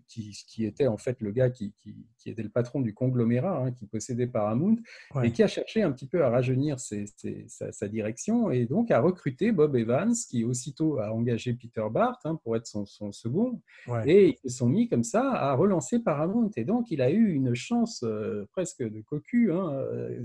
qui, 0.07 0.35
qui, 0.47 0.65
était 0.65 0.87
en 0.87 0.97
fait 0.97 1.21
le 1.21 1.31
gars 1.31 1.49
qui, 1.49 1.73
qui, 2.17 2.29
était 2.29 2.43
le 2.43 2.49
patron 2.49 2.81
du 2.81 2.93
conglomérat 2.93 3.65
hein, 3.65 3.71
qui 3.71 3.85
possédait 3.85 4.27
Paramount 4.27 4.77
et 5.23 5.31
qui 5.31 5.43
a 5.43 5.47
cherché 5.47 5.81
un 5.81 5.91
petit 5.91 6.07
peu 6.07 6.23
à 6.23 6.29
rajeunir 6.29 6.79
ses, 6.79 7.05
sa, 7.47 7.87
direction 7.87 8.51
et 8.51 8.65
donc 8.65 8.91
a 8.91 8.99
recruté 8.99 9.51
Bob 9.51 9.75
Evans, 9.75 10.13
qui 10.29 10.43
aussitôt 10.43 10.99
a 10.99 11.11
engagé 11.11 11.53
Peter 11.53 11.85
Bart 11.91 12.19
pour 12.43 12.55
être 12.55 12.67
son, 12.67 12.85
son 12.85 13.11
second, 13.11 13.61
et 14.05 14.37
ils 14.43 14.49
se 14.49 14.57
sont 14.57 14.69
mis 14.69 14.87
comme 14.87 15.03
ça 15.03 15.31
à 15.31 15.53
relancer 15.53 15.99
Paramount 15.99 16.28
et 16.55 16.63
donc, 16.63 16.91
il 16.91 17.01
a 17.01 17.09
eu 17.09 17.31
une 17.31 17.53
chance 17.55 18.03
euh, 18.03 18.45
presque 18.51 18.83
de 18.83 19.01
cocu. 19.01 19.51
Hein, 19.51 19.71
euh, 19.73 20.19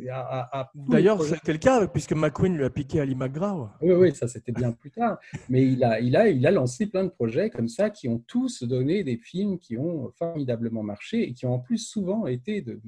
D'ailleurs, 0.74 1.22
c'était 1.22 1.52
le 1.52 1.58
cas, 1.58 1.86
puisque 1.86 2.12
McQueen 2.12 2.56
lui 2.56 2.64
a 2.64 2.70
piqué 2.70 3.00
Ali 3.00 3.14
McGraw. 3.14 3.68
Oui, 3.80 3.92
oui, 3.94 4.14
ça 4.14 4.28
c'était 4.28 4.52
bien 4.52 4.72
plus 4.72 4.90
tard. 4.90 5.18
Mais 5.48 5.64
il 5.66 5.82
a, 5.84 6.00
il, 6.00 6.16
a, 6.16 6.28
il 6.28 6.46
a 6.46 6.50
lancé 6.50 6.86
plein 6.86 7.04
de 7.04 7.10
projets 7.10 7.50
comme 7.50 7.68
ça 7.68 7.90
qui 7.90 8.08
ont 8.08 8.18
tous 8.26 8.62
donné 8.62 9.04
des 9.04 9.16
films 9.16 9.58
qui 9.58 9.76
ont 9.76 10.10
formidablement 10.18 10.82
marché 10.82 11.28
et 11.28 11.32
qui 11.34 11.46
ont 11.46 11.54
en 11.54 11.58
plus 11.58 11.78
souvent 11.78 12.26
été 12.26 12.60
de, 12.60 12.80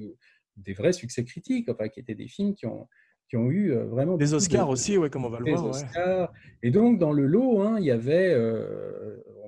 des 0.57 0.73
vrais 0.73 0.93
succès 0.93 1.23
critiques, 1.23 1.69
enfin, 1.69 1.87
qui 1.87 1.99
étaient 1.99 2.15
des 2.15 2.27
films 2.27 2.53
qui 2.53 2.65
ont, 2.65 2.87
qui 3.29 3.37
ont 3.37 3.49
eu 3.49 3.71
euh, 3.71 3.85
vraiment 3.85 4.17
des 4.17 4.33
Oscars 4.33 4.69
aussi, 4.69 4.97
ouais, 4.97 5.09
comme 5.09 5.25
on 5.25 5.29
va 5.29 5.39
le 5.39 5.51
voir. 5.51 5.65
Oscars. 5.65 6.33
Et 6.63 6.71
donc 6.71 6.99
dans 6.99 7.11
le 7.13 7.25
lot, 7.25 7.61
hein, 7.61 7.77
il 7.79 7.85
y 7.85 7.91
avait, 7.91 8.33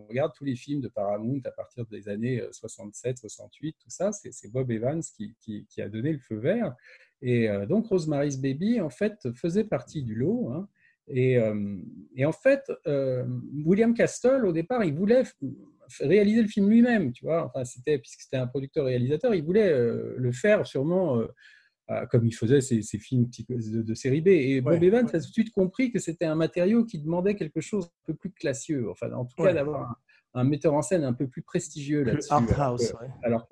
regarde 0.08 0.32
tous 0.36 0.46
les 0.46 0.56
films 0.56 0.82
de 0.82 0.88
Paramount 0.88 1.42
à 1.46 1.52
partir 1.52 1.86
des 1.88 2.10
années 2.10 2.42
67, 2.52 3.12
euh, 3.12 3.20
68, 3.22 3.76
tout 3.80 3.90
ça, 3.90 4.12
c'est 4.12 4.52
Bob 4.52 4.72
Evans 4.72 5.02
qui, 5.40 5.82
a 5.82 5.90
donné 5.90 6.12
le 6.14 6.20
feu 6.20 6.36
vert. 6.36 6.76
Et 7.22 7.50
euh, 7.50 7.66
donc 7.66 7.88
Rosemary's 7.88 8.38
Baby, 8.38 8.80
en 8.80 8.90
fait, 8.90 9.32
faisait 9.34 9.64
partie 9.64 10.04
du 10.04 10.16
lot. 10.16 10.50
Hein. 10.52 10.68
Et, 11.08 11.38
euh, 11.38 11.78
et, 12.16 12.26
en 12.26 12.32
fait, 12.32 12.72
William 13.66 13.94
Castle, 13.94 14.46
au 14.46 14.52
départ, 14.52 14.84
il 14.84 14.94
voulait 14.94 15.24
réaliser 16.02 16.44
le 16.44 16.48
film 16.48 16.70
lui-même, 16.70 17.12
tu 17.12 17.26
vois. 17.26 17.52
Puisque 17.54 18.22
c'était 18.22 18.38
un 18.38 18.48
producteur-réalisateur, 18.48 19.34
il 19.34 19.44
voulait 19.44 19.72
le 19.72 20.32
faire 20.32 20.68
sûrement 20.68 21.20
comme 22.10 22.25
il 22.25 22.34
faisait 22.34 22.62
ses, 22.62 22.82
films 22.99 23.30
de, 23.49 23.93
série 23.93 24.21
B. 24.21 24.28
Et 24.28 24.62
Bob 24.62 24.84
Evans 24.84 25.08
a 25.08 25.12
tout 25.12 25.17
de 25.17 25.21
suite 25.21 25.52
compris 25.52 25.91
que 25.91 25.99
c'était 25.99 26.25
un 26.25 26.36
matériau 26.36 26.86
qui 26.86 26.99
demandait 26.99 27.36
quelque 27.36 27.62
chose 27.62 27.86
un 27.86 28.06
peu 28.06 28.13
plus 28.13 28.32
classieux, 28.32 28.89
enfin, 28.89 29.12
en 29.12 29.25
tout 29.25 29.41
cas 29.41 29.54
d'avoir 29.54 29.99
un 30.34 30.44
metteur 30.44 30.74
en 30.74 30.82
scène 30.82 31.04
un 31.04 31.13
peu 31.13 31.28
plus 31.28 31.42
prestigieux 31.42 32.04
là-dessus. 32.04 32.34
Alors, 33.24 33.48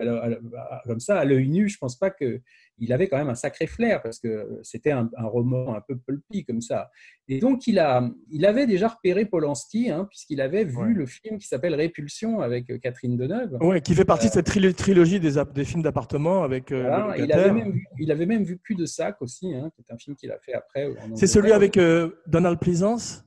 comme 0.85 0.99
ça, 0.99 1.19
à 1.19 1.25
l'œil 1.25 1.49
nu, 1.49 1.67
je 1.67 1.77
pense 1.77 1.97
pas 1.97 2.09
que 2.09 2.41
il 2.79 2.93
avait 2.93 3.07
quand 3.07 3.17
même 3.17 3.29
un 3.29 3.35
sacré 3.35 3.67
flair 3.67 4.01
parce 4.01 4.19
que 4.19 4.59
c'était 4.61 4.91
un, 4.91 5.09
roman 5.17 5.75
un 5.75 5.81
peu 5.81 5.97
pulpy 5.97 6.45
comme 6.45 6.61
ça. 6.61 6.91
Et 7.27 7.39
donc 7.39 7.67
il 7.67 7.79
a, 7.79 8.09
il 8.31 8.45
avait 8.45 8.67
déjà 8.67 8.87
repéré 8.87 9.25
Polanski 9.25 9.89
hein, 9.89 10.05
puisqu'il 10.09 10.41
avait 10.41 10.63
vu 10.63 10.93
le 10.93 11.05
film 11.05 11.39
qui 11.39 11.47
s'appelle 11.47 11.75
Répulsion 11.75 12.39
avec 12.41 12.69
euh, 12.69 12.77
Catherine 12.77 13.17
Deneuve. 13.17 13.57
Ouais, 13.61 13.81
qui 13.81 13.95
fait 13.95 14.05
partie 14.05 14.27
de 14.27 14.33
cette 14.33 14.45
trilogie 14.45 15.19
des, 15.19 15.43
des 15.53 15.65
films 15.65 15.81
d'appartement 15.81 16.43
avec. 16.43 16.71
Euh, 16.71 17.13
il, 17.17 17.31
avait 17.31 17.51
même 17.51 17.71
vu, 17.71 17.85
il 17.99 18.11
avait 18.11 18.25
même 18.25 18.43
vu 18.43 18.59
Cul 18.59 18.75
de 18.75 18.85
sac 18.85 19.21
aussi, 19.21 19.53
hein, 19.53 19.71
qui 19.75 19.81
est 19.81 19.93
un 19.93 19.97
film 19.97 20.15
qu'il 20.15 20.31
a 20.31 20.37
fait 20.39 20.53
après. 20.53 20.89
C'est 21.15 21.27
celui 21.27 21.51
avec 21.51 21.77
euh, 21.77 22.11
Donald 22.27 22.59
Pleasance? 22.59 23.26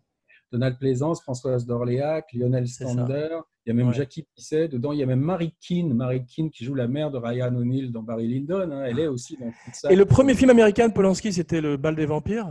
Donald 0.52 0.78
Plaisance, 0.78 1.22
Françoise 1.22 1.64
d'Orléac, 1.66 2.32
Lionel 2.32 2.66
Stander. 2.66 3.28
Il 3.64 3.68
y 3.68 3.72
a 3.72 3.74
même 3.74 3.92
Jackie 3.92 4.26
Pisset. 4.34 4.68
Dedans, 4.68 4.92
il 4.92 4.98
y 4.98 5.02
a 5.02 5.06
même 5.06 5.20
Marie 5.20 5.54
Keane, 5.60 5.92
Marie 5.92 6.24
Keane 6.24 6.50
qui 6.50 6.64
joue 6.64 6.74
la 6.74 6.88
mère 6.88 7.10
de 7.10 7.18
Ryan 7.18 7.54
O'Neill 7.54 7.92
dans 7.92 8.02
Barry 8.02 8.26
Lyndon. 8.26 8.70
Hein. 8.72 8.84
Elle 8.84 8.98
est 8.98 9.06
aussi 9.06 9.36
dans 9.36 9.50
tout 9.50 9.70
ça. 9.72 9.92
Et 9.92 9.96
le 9.96 10.04
premier 10.04 10.34
film 10.34 10.50
américain 10.50 10.88
de 10.88 10.92
Polanski, 10.92 11.32
c'était 11.32 11.60
Le 11.60 11.76
Bal 11.76 11.94
des 11.94 12.06
Vampires? 12.06 12.48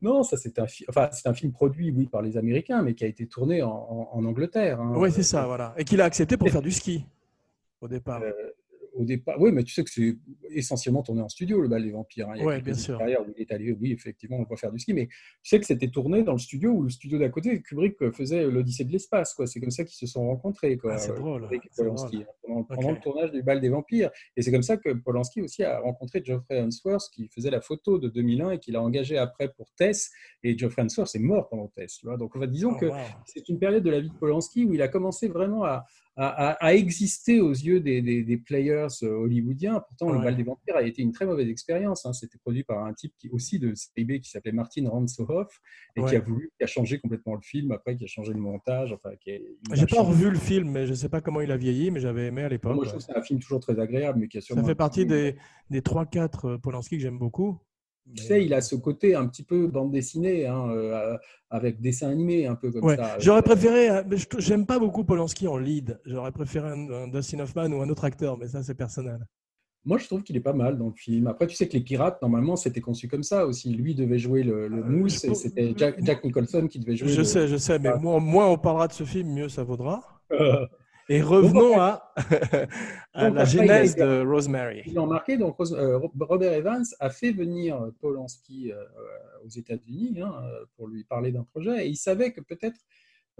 Non, 0.00 0.24
ça 0.24 0.36
c'est 0.36 0.58
un, 0.58 0.66
enfin, 0.88 1.10
un 1.24 1.34
film 1.34 1.52
produit, 1.52 1.92
oui, 1.92 2.06
par 2.06 2.22
les 2.22 2.36
Américains, 2.36 2.82
mais 2.82 2.94
qui 2.94 3.04
a 3.04 3.06
été 3.06 3.26
tourné 3.28 3.62
en, 3.62 4.24
Angleterre. 4.24 4.80
Hein. 4.80 4.94
Oui, 4.96 5.12
c'est 5.12 5.22
ça, 5.22 5.46
voilà. 5.46 5.74
Et 5.76 5.84
qu'il 5.84 6.00
a 6.00 6.04
accepté 6.04 6.36
pour 6.36 6.48
faire 6.48 6.62
du 6.62 6.72
ski 6.72 7.06
au 7.80 7.86
départ. 7.88 8.20
Euh, 8.22 8.32
au 8.94 9.04
départ, 9.04 9.40
oui, 9.40 9.52
mais 9.52 9.62
tu 9.62 9.72
sais 9.72 9.84
que 9.84 9.90
c'est 9.90 10.16
essentiellement 10.50 11.02
tourné 11.02 11.22
en 11.22 11.28
studio, 11.28 11.60
le 11.60 11.68
bal 11.68 11.82
des 11.82 11.90
vampires. 11.90 12.28
Hein. 12.28 12.36
Oui, 12.42 12.60
bien 12.60 12.74
sûr. 12.74 13.00
Où 13.00 13.32
il 13.36 13.42
est 13.42 13.52
allé, 13.52 13.72
oui, 13.72 13.92
effectivement, 13.92 14.38
on 14.38 14.44
va 14.44 14.56
faire 14.56 14.72
du 14.72 14.78
ski, 14.78 14.92
mais 14.92 15.06
tu 15.06 15.16
sais 15.42 15.58
que 15.58 15.66
c'était 15.66 15.88
tourné 15.88 16.22
dans 16.22 16.32
le 16.32 16.38
studio 16.38 16.70
où 16.70 16.82
le 16.82 16.90
studio 16.90 17.18
d'à 17.18 17.28
côté, 17.28 17.60
Kubrick 17.62 18.10
faisait 18.12 18.44
l'Odyssée 18.44 18.84
de 18.84 18.92
l'espace, 18.92 19.34
quoi. 19.34 19.46
C'est 19.46 19.60
comme 19.60 19.70
ça 19.70 19.84
qu'ils 19.84 19.96
se 19.96 20.06
sont 20.06 20.26
rencontrés, 20.26 20.76
quoi. 20.76 20.94
Ah, 20.94 20.98
c'est 20.98 21.14
drôle. 21.14 21.48
Polanski, 21.76 22.24
hein, 22.48 22.64
pendant, 22.68 22.90
le 22.90 23.00
tournage 23.00 23.30
du 23.32 23.42
bal 23.42 23.60
des 23.60 23.68
vampires. 23.68 24.10
Et 24.36 24.42
c'est 24.42 24.52
comme 24.52 24.62
ça 24.62 24.76
que 24.76 24.92
Polanski 24.92 25.40
aussi 25.40 25.62
a 25.64 25.80
rencontré 25.80 26.22
Geoffrey 26.24 26.58
Unsworth, 26.58 27.10
qui 27.12 27.28
faisait 27.28 27.50
la 27.50 27.60
photo 27.60 27.98
de 27.98 28.08
2001 28.08 28.52
et 28.52 28.58
qu'il 28.58 28.76
a 28.76 28.82
engagé 28.82 29.16
après 29.18 29.52
pour 29.52 29.70
Tess. 29.76 30.10
Et 30.42 30.56
Geoffrey 30.56 30.82
Unsworth 30.82 31.14
est 31.14 31.20
mort 31.20 31.48
pendant 31.48 31.68
Tess. 31.68 31.98
Tu 31.98 32.06
vois 32.06 32.16
Donc, 32.16 32.38
disons 32.46 32.72
oh, 32.74 32.78
que 32.78 32.90
c'est 33.24 33.48
une 33.48 33.58
période 33.58 33.82
de 33.82 33.90
la 33.90 34.00
vie 34.00 34.10
de 34.10 34.14
Polanski 34.14 34.64
où 34.64 34.74
il 34.74 34.82
a 34.82 34.88
commencé 34.88 35.28
vraiment 35.28 35.64
à, 35.64 35.84
a, 36.16 36.74
existé 36.74 37.40
aux 37.40 37.52
yeux 37.52 37.80
des, 37.80 38.02
des, 38.02 38.36
players 38.36 38.88
euh, 39.02 39.14
hollywoodiens. 39.14 39.80
Pourtant, 39.80 40.12
Le 40.12 40.20
Bal 40.20 40.36
des 40.36 40.42
Vampires 40.42 40.76
a 40.76 40.82
été 40.82 41.02
une 41.02 41.12
très 41.12 41.24
mauvaise 41.24 41.48
expérience. 41.48 42.04
Hein. 42.04 42.12
C'était 42.12 42.38
produit 42.38 42.64
par 42.64 42.84
un 42.84 42.92
type 42.92 43.14
qui, 43.18 43.28
aussi 43.30 43.58
de 43.58 43.74
CIB 43.74 44.20
qui 44.20 44.30
s'appelait 44.30 44.52
Martin 44.52 44.88
Ransohoff 44.88 45.60
et 45.96 46.04
qui 46.04 46.16
a 46.16 46.20
voulu, 46.20 46.50
qui 46.58 46.64
a 46.64 46.66
changé 46.66 46.98
complètement 46.98 47.34
le 47.34 47.40
film 47.40 47.72
après, 47.72 47.96
qui 47.96 48.04
a 48.04 48.08
changé 48.08 48.32
le 48.32 48.40
montage. 48.40 48.92
Enfin, 48.92 49.14
J'ai 49.72 49.86
pas 49.86 50.02
revu 50.02 50.30
le 50.30 50.38
film, 50.38 50.70
mais 50.70 50.86
je 50.86 50.94
sais 50.94 51.08
pas 51.08 51.20
comment 51.20 51.40
il 51.40 51.50
a 51.50 51.56
vieilli, 51.56 51.90
mais 51.90 52.00
j'avais 52.00 52.26
aimé 52.26 52.42
à 52.42 52.48
l'époque. 52.48 52.74
Moi, 52.74 52.84
je 52.84 52.90
trouve 52.90 53.00
que 53.00 53.06
c'est 53.06 53.18
un 53.18 53.22
film 53.22 53.40
toujours 53.40 53.60
très 53.60 53.78
agréable, 53.78 54.18
mais 54.18 54.28
qui 54.28 54.38
a 54.38 54.40
Ça 54.40 54.62
fait 54.62 54.74
partie 54.74 55.06
des, 55.06 55.36
des 55.70 55.80
3-4 55.80 56.46
euh, 56.46 56.58
Polanski 56.58 56.96
que 56.96 57.02
j'aime 57.02 57.18
beaucoup. 57.18 57.58
Tu 58.14 58.24
sais, 58.24 58.44
il 58.44 58.52
a 58.52 58.60
ce 58.60 58.74
côté 58.74 59.14
un 59.14 59.26
petit 59.26 59.44
peu 59.44 59.68
bande 59.68 59.92
dessinée, 59.92 60.46
hein, 60.46 60.68
euh, 60.70 61.16
avec 61.50 61.80
dessin 61.80 62.10
animé, 62.10 62.46
un 62.46 62.56
peu 62.56 62.70
comme 62.70 62.96
ça. 62.96 63.18
J'aurais 63.18 63.42
préféré, 63.42 63.90
euh, 63.90 64.02
j'aime 64.38 64.66
pas 64.66 64.78
beaucoup 64.78 65.04
Polanski 65.04 65.46
en 65.48 65.56
lead. 65.56 66.00
J'aurais 66.04 66.32
préféré 66.32 66.70
un, 66.70 67.08
Dustin 67.08 67.40
Hoffman 67.40 67.70
ou 67.70 67.80
un 67.80 67.88
autre 67.88 68.04
acteur, 68.04 68.36
mais 68.38 68.48
ça, 68.48 68.62
c'est 68.62 68.74
personnel. 68.74 69.26
Moi, 69.84 69.98
je 69.98 70.06
trouve 70.06 70.22
qu'il 70.22 70.36
est 70.36 70.40
pas 70.40 70.52
mal 70.52 70.78
dans 70.78 70.86
le 70.86 70.94
film. 70.94 71.26
Après, 71.26 71.46
tu 71.46 71.56
sais 71.56 71.66
que 71.68 71.72
les 71.72 71.80
pirates, 71.80 72.20
normalement, 72.22 72.54
c'était 72.54 72.80
conçu 72.80 73.08
comme 73.08 73.24
ça 73.24 73.46
aussi. 73.46 73.72
Lui 73.72 73.94
devait 73.94 74.18
jouer 74.18 74.42
le, 74.42 74.64
euh, 74.64 74.68
mousse 74.68 75.24
et 75.24 75.34
c'était 75.34 75.74
Jack, 75.76 76.24
Nicholson 76.24 76.68
qui 76.68 76.78
devait 76.78 76.96
jouer. 76.96 77.08
Je 77.08 77.22
sais, 77.22 77.48
je 77.48 77.56
sais, 77.56 77.78
mais 77.78 77.96
moins, 77.98 78.20
moins 78.20 78.48
on 78.48 78.58
parlera 78.58 78.88
de 78.88 78.92
ce 78.92 79.04
film, 79.04 79.32
mieux 79.32 79.48
ça 79.48 79.64
vaudra. 79.64 80.02
Et 81.08 81.20
revenons 81.20 81.78
à, 81.80 82.12
la 83.14 83.44
genèse 83.44 83.96
de 83.96 84.24
Rosemary. 84.24 84.82
Ils 84.86 84.94
l'ont 84.94 85.06
marqué, 85.06 85.36
donc 85.36 85.56
euh, 85.60 85.98
Robert 86.20 86.52
Evans 86.52 86.84
a 87.00 87.10
fait 87.10 87.32
venir 87.32 87.90
Polanski 88.00 88.72
euh, 88.72 88.82
aux 89.44 89.48
États-Unis 89.48 90.20
hein, 90.22 90.32
pour 90.76 90.88
lui 90.88 91.04
parler 91.04 91.32
d'un 91.32 91.44
projet 91.44 91.86
et 91.86 91.88
il 91.88 91.96
savait 91.96 92.32
que 92.32 92.40
peut-être 92.40 92.78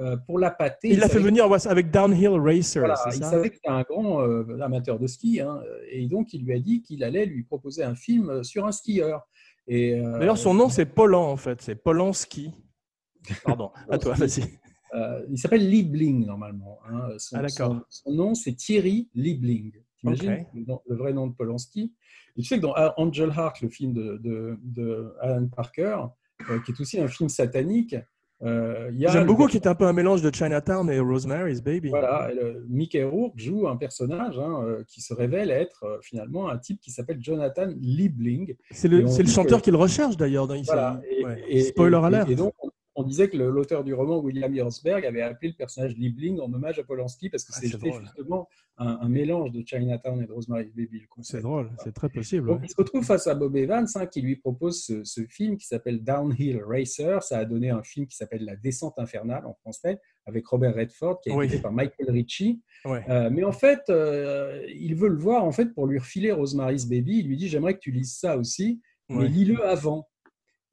euh, 0.01 0.17
pour 0.27 0.39
la 0.39 0.51
pâter. 0.51 0.89
Il 0.89 0.99
l'a 0.99 1.09
fait 1.09 1.21
venir 1.21 1.47
avec 1.67 1.91
Downhill 1.91 2.41
Racer. 2.41 2.85
il 3.15 3.25
savait 3.25 3.51
que 3.51 3.57
c'était 3.57 3.69
un 3.69 3.83
grand 3.83 4.21
amateur 4.61 4.99
de 4.99 5.07
ski 5.07 5.41
hein, 5.41 5.61
et 5.91 6.07
donc 6.07 6.33
il 6.35 6.45
lui 6.45 6.55
a 6.55 6.59
dit 6.59 6.83
qu'il 6.83 7.05
allait 7.05 7.27
lui 7.27 7.45
proposer 7.45 7.85
un 7.85 7.95
film 7.95 8.43
sur 8.43 8.67
un 8.67 8.73
skieur. 8.73 9.23
D'ailleurs, 9.69 10.39
son 10.39 10.55
nom 10.55 10.69
c'est 10.69 10.87
Polan 10.87 11.31
en 11.31 11.37
fait, 11.37 11.63
c'est 11.63 11.77
Polanski. 11.77 12.53
Pardon, 13.45 13.71
à 13.91 13.99
toi, 13.99 14.15
vas-y. 14.15 14.43
Euh, 14.95 15.25
il 15.31 15.39
s'appelle 15.39 15.69
Liebling 15.69 16.27
normalement. 16.27 16.79
Hein. 16.89 17.09
Ah, 17.35 17.49
son, 17.49 17.83
son, 17.89 18.13
nom, 18.13 18.35
c'est 18.35 18.53
Thierry 18.53 19.09
Liebling. 19.15 19.73
T'imagines 19.99 20.45
le, 20.55 20.97
vrai 20.97 21.13
nom 21.13 21.29
de 21.29 21.33
Polanski? 21.35 21.93
Et 22.37 22.43
tu 22.43 22.49
sais 22.49 22.57
que 22.57 22.63
dans 22.63 22.75
Angel 22.97 23.31
Heart, 23.31 23.61
le 23.63 23.69
film 23.69 23.93
de, 23.93 24.21
de, 24.63 25.15
Alan 25.21 25.47
Parker, 25.49 25.99
euh, 26.51 26.59
qui 26.65 26.73
est 26.73 26.81
aussi 26.81 27.01
un 27.01 27.09
film 27.09 27.29
satanique, 27.29 27.97
Euh, 28.45 28.91
il 28.93 28.99
y 28.99 29.07
a 29.07 29.13
J'aime 29.13 29.27
beaucoup 29.29 29.47
qui 29.47 29.57
est 29.57 29.69
un 29.69 29.77
peu 29.77 29.87
un 29.87 29.93
mélange 29.93 30.21
de 30.21 30.35
Chinatown 30.35 30.91
et 30.91 30.99
Rosemary's 30.99 31.63
Baby. 31.63 31.91
Voilà, 31.91 32.29
et 32.29 32.35
le- 32.35 32.67
Mickey 32.69 33.05
Rourke 33.05 33.39
joue 33.39 33.69
un 33.69 33.77
personnage 33.77 34.37
hein, 34.37 34.65
euh, 34.65 34.83
qui 34.89 35.01
se 35.01 35.15
révèle 35.15 35.53
être 35.53 35.85
euh, 35.85 35.99
finalement 36.03 36.49
un 36.49 36.59
type 36.59 36.81
qui 36.81 36.91
s'appelle 36.91 37.19
Jonathan 37.21 37.69
Liebling. 37.81 38.57
C'est 38.73 38.89
le, 38.89 39.07
chanteur 39.29 39.63
qu'il 39.63 39.77
recherche 39.77 40.17
d'ailleurs 40.17 40.49
dans. 40.49 40.61
Voilà. 40.63 41.01
Ouais. 41.25 41.41
et- 41.49 41.61
Spoiler 41.63 42.01
alert. 42.03 42.29
Et 42.29 42.35
donc, 42.35 42.53
on, 42.65 42.72
on 43.03 43.07
disait 43.07 43.29
que 43.29 43.37
l'auteur 43.37 43.85
du 43.85 43.93
roman, 43.95 44.19
William 44.19 44.55
Herzberg, 44.55 45.05
avait 45.05 45.23
appelé 45.23 45.51
le 45.51 45.57
personnage 45.57 45.97
Liebling 45.97 46.41
en 46.41 46.53
hommage 46.53 46.79
à 46.79 46.85
Polanski 46.85 47.29
parce 47.31 47.45
que 47.45 47.53
Ah, 47.55 47.61
c'était 47.61 47.93
justement 48.01 48.49
un, 48.79 48.99
un 49.03 49.09
mélange 49.09 49.53
de 49.53 49.63
Chinatown 49.67 50.23
et 50.23 50.27
de 50.27 50.33
Rosemary's 50.33 50.73
Baby. 50.75 51.03
c'est 51.21 51.43
drôle, 51.43 51.71
c'est 51.85 51.93
très 51.93 52.09
possible. 52.09 52.47
Donc, 52.49 52.61
ouais. 52.61 52.67
il 52.67 52.71
se 52.71 52.77
retrouve 52.77 53.05
face 53.05 53.27
à 53.27 53.35
Bob 53.35 53.55
Evans 53.57 53.87
hein, 53.95 54.07
qui 54.07 54.23
lui 54.23 54.37
propose 54.37 54.83
ce, 54.83 55.05
ce 55.05 55.23
film 55.27 55.57
qui 55.57 55.67
s'appelle 55.67 56.03
Downhill 56.03 56.63
Racer. 56.65 57.23
Ça 57.23 57.39
a 57.39 57.45
donné 57.45 57.71
un 57.71 57.83
film 57.83 58.07
qui 58.07 58.17
s'appelle 58.17 58.45
La 58.45 58.57
descente 58.57 58.99
infernale 58.99 59.45
en 59.47 59.55
français 59.55 60.01
avec 60.27 60.47
Robert 60.47 60.75
Redford 60.75 61.21
qui 61.21 61.31
a 61.31 61.35
Oui. 61.37 61.47
été 61.47 61.57
fait 61.57 61.63
par 61.63 61.73
Michael 61.73 62.11
Ritchie. 62.11 62.63
Ouais. 62.85 63.05
Euh, 63.09 63.29
mais 63.31 63.45
en 63.45 63.53
fait, 63.53 63.81
euh, 63.91 64.65
il 64.75 64.95
veut 64.95 65.09
le 65.09 65.19
voir 65.19 65.45
en 65.45 65.53
fait 65.53 65.67
pour 65.75 65.87
lui 65.87 65.99
refiler 65.99 66.33
Rosemary's 66.33 66.87
Baby. 66.87 67.19
Il 67.19 67.29
lui 67.29 67.37
dit 67.37 67.49
J'aimerais 67.49 67.75
que 67.75 67.81
tu 67.81 67.91
lises 67.91 68.17
ça 68.17 68.37
aussi, 68.37 68.81
mais 69.09 69.17
Ouais. 69.17 69.29
lis-le 69.29 69.65
avant. 69.67 70.09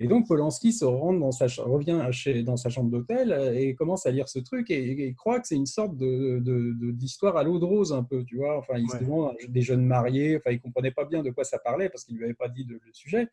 Et 0.01 0.07
donc 0.07 0.27
Polanski 0.27 0.71
se 0.71 0.85
rend 0.85 1.11
dans 1.13 1.31
sa, 1.31 1.47
revient 1.61 2.07
chez, 2.11 2.41
dans 2.43 2.55
sa 2.55 2.69
chambre 2.69 2.89
d'hôtel 2.89 3.33
euh, 3.33 3.53
et 3.53 3.75
commence 3.75 4.05
à 4.05 4.11
lire 4.11 4.29
ce 4.29 4.39
truc 4.39 4.71
et, 4.71 4.91
et 5.07 5.13
croit 5.13 5.41
que 5.41 5.47
c'est 5.47 5.55
une 5.57 5.65
sorte 5.65 5.97
de- 5.97 6.39
de- 6.39 6.71
de- 6.73 6.91
d'histoire 6.91 7.35
à 7.35 7.43
l'eau 7.43 7.59
de 7.59 7.65
rose 7.65 7.91
un 7.91 8.03
peu, 8.03 8.23
tu 8.23 8.37
vois. 8.37 8.57
Enfin, 8.57 8.75
il 8.77 8.89
se 8.89 8.97
demande 8.97 9.35
des 9.49 9.61
jeunes 9.61 9.83
mariés. 9.85 10.37
Enfin, 10.37 10.51
il 10.51 10.61
comprenait 10.61 10.91
pas 10.91 11.03
bien 11.03 11.21
de 11.21 11.31
quoi 11.31 11.43
ça 11.43 11.59
parlait 11.59 11.89
parce 11.89 12.05
qu'il 12.05 12.15
lui 12.15 12.23
avait 12.23 12.33
pas 12.33 12.47
dit 12.47 12.63
de- 12.63 12.75
le 12.75 12.93
sujet. 12.93 13.27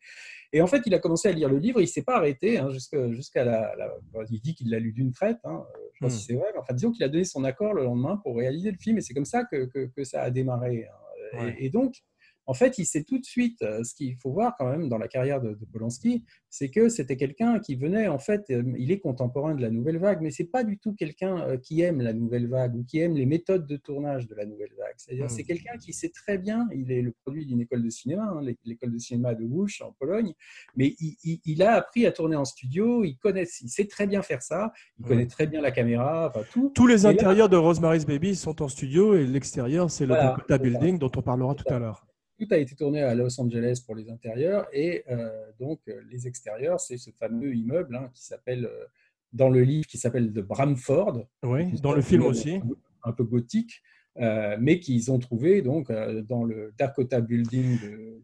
Et 0.51 0.61
en 0.61 0.67
fait, 0.67 0.81
il 0.85 0.93
a 0.93 0.99
commencé 0.99 1.29
à 1.29 1.31
lire 1.31 1.47
le 1.47 1.57
livre. 1.57 1.79
Il 1.79 1.87
s'est 1.87 2.03
pas 2.03 2.17
arrêté 2.17 2.57
hein, 2.57 2.69
jusqu'à 3.11 3.45
la, 3.45 3.73
Il 4.29 4.41
dit 4.41 4.53
qu'il 4.53 4.69
l'a 4.69 4.79
lu 4.79 4.91
d'une 4.91 5.11
traite. 5.13 5.39
Hein. 5.45 5.63
Je 5.93 5.99
sais 5.99 5.99
pas 6.01 6.07
Hmm. 6.07 6.09
si 6.09 6.25
c'est 6.25 6.33
vrai. 6.35 6.47
Mais 6.53 6.59
enfin, 6.59 6.73
disons 6.73 6.91
qu'il 6.91 7.03
a 7.05 7.09
donné 7.09 7.23
son 7.23 7.45
accord 7.45 7.73
le 7.73 7.85
lendemain 7.85 8.17
pour 8.17 8.35
réaliser 8.35 8.71
le 8.71 8.77
film 8.77 8.97
et 8.97 9.01
c'est 9.01 9.13
comme 9.13 9.23
ça 9.25 9.45
que, 9.45 9.65
que- 9.67 9.85
que 9.85 10.03
ça 10.03 10.21
a 10.21 10.29
démarré. 10.31 10.85
hein. 10.85 11.39
Ouais. 11.45 11.55
Et, 11.59 11.67
et 11.67 11.69
donc. 11.69 11.95
En 12.47 12.53
fait, 12.53 12.77
il 12.77 12.85
sait 12.85 13.03
tout 13.03 13.19
de 13.19 13.25
suite, 13.25 13.61
euh, 13.61 13.83
ce 13.83 13.93
qu'il 13.93 14.15
faut 14.15 14.31
voir 14.31 14.55
quand 14.57 14.69
même 14.69 14.87
dans 14.89 14.97
la 14.97 15.07
carrière 15.09 15.41
de, 15.41 15.49
de 15.49 15.65
Polanski, 15.65 16.23
c'est 16.49 16.69
que 16.69 16.87
c'était 16.87 17.17
quelqu'un 17.17 17.59
qui 17.59 17.75
venait, 17.75 18.07
en 18.07 18.19
fait, 18.19 18.45
euh, 18.51 18.63
il 18.77 18.89
est 18.91 18.99
contemporain 18.99 19.53
de 19.53 19.61
la 19.61 19.69
nouvelle 19.69 19.97
vague, 19.97 20.21
mais 20.21 20.31
c'est 20.31 20.45
pas 20.45 20.63
du 20.63 20.77
tout 20.77 20.93
quelqu'un 20.93 21.41
euh, 21.41 21.57
qui 21.57 21.81
aime 21.81 22.01
la 22.01 22.13
nouvelle 22.13 22.47
vague 22.47 22.73
ou 22.75 22.83
qui 22.85 22.99
aime 22.99 23.15
les 23.15 23.25
méthodes 23.25 23.67
de 23.67 23.75
tournage 23.75 24.27
de 24.27 24.33
la 24.35 24.45
nouvelle 24.45 24.71
vague. 24.77 24.93
C'est-à-dire, 24.95 25.25
Mm. 25.25 25.29
c'est 25.29 25.43
quelqu'un 25.43 25.77
qui 25.77 25.91
sait 25.93 26.09
très 26.09 26.37
bien, 26.37 26.67
il 26.73 26.89
est 26.91 27.01
le 27.01 27.11
produit 27.23 27.45
d'une 27.45 27.59
école 27.61 27.83
de 27.83 27.89
cinéma, 27.89 28.23
hein, 28.23 28.41
l'é- 28.41 28.57
l'école 28.63 28.93
de 28.93 28.97
cinéma 28.97 29.35
de 29.35 29.43
Wush 29.43 29.81
en 29.81 29.91
Pologne, 29.99 30.33
mais 30.77 30.95
il, 31.01 31.15
il- 31.25 31.41
il 31.43 31.61
a 31.63 31.73
appris 31.73 32.05
à 32.05 32.13
tourner 32.13 32.37
en 32.37 32.45
studio, 32.45 33.03
il 33.03 33.17
connaît, 33.17 33.43
il 33.61 33.69
sait 33.69 33.85
très 33.87 34.07
bien 34.07 34.21
faire 34.21 34.41
ça, 34.41 34.71
il 34.99 35.03
Ouais. 35.03 35.09
connaît 35.09 35.27
très 35.27 35.47
bien 35.47 35.59
la 35.59 35.71
caméra, 35.71 36.27
enfin 36.33 36.45
tout. 36.51 36.71
Tous 36.73 36.87
les 36.87 37.01
Et 37.01 37.03
là- 37.03 37.09
intérieurs 37.09 37.49
de 37.49 37.57
Rosemary's 37.57 38.05
Baby 38.05 38.35
sont 38.37 38.61
en 38.61 38.69
studio 38.69 39.15
et 39.15 39.27
l'extérieur, 39.27 39.91
c'est 39.91 40.05
le 40.05 40.13
Voilà, 40.13 40.29
Dakota. 40.29 40.57
Building 40.57 40.97
dont 40.97 41.11
on 41.17 41.21
parlera 41.21 41.53
tout 41.53 41.65
à 41.67 41.77
l'heure. 41.77 42.06
Tout 42.37 42.47
a 42.51 42.57
été 42.57 42.75
tourné 42.75 43.01
à 43.01 43.15
Los 43.15 43.39
Angeles 43.41 43.81
pour 43.85 43.95
les 43.95 44.09
intérieurs 44.09 44.67
et 44.71 45.03
euh, 45.09 45.29
donc 45.59 45.79
euh, 45.87 46.01
les 46.11 46.27
extérieurs, 46.27 46.79
c'est 46.79 46.97
ce 46.97 47.09
fameux 47.11 47.55
immeuble 47.55 47.95
hein, 47.95 48.09
qui 48.13 48.23
s'appelle, 48.25 48.65
euh, 48.65 48.85
dans 49.33 49.49
le 49.49 49.61
livre, 49.61 49.87
qui 49.87 49.97
s'appelle 49.97 50.31
de 50.31 50.41
Bramford, 50.41 51.25
Oui, 51.43 51.71
dans 51.81 51.93
le 51.93 52.01
film 52.01 52.23
aussi. 52.23 52.59
un 53.03 53.11
peu 53.11 53.23
gothique, 53.23 53.81
euh, 54.19 54.55
mais 54.59 54.79
qu'ils 54.79 55.11
ont 55.11 55.19
trouvé 55.19 55.61
donc 55.61 55.89
euh, 55.89 56.21
dans 56.21 56.43
le 56.43 56.73
Dakota 56.77 57.21
Building. 57.21 57.79
De, 57.81 57.87
de- 57.87 58.21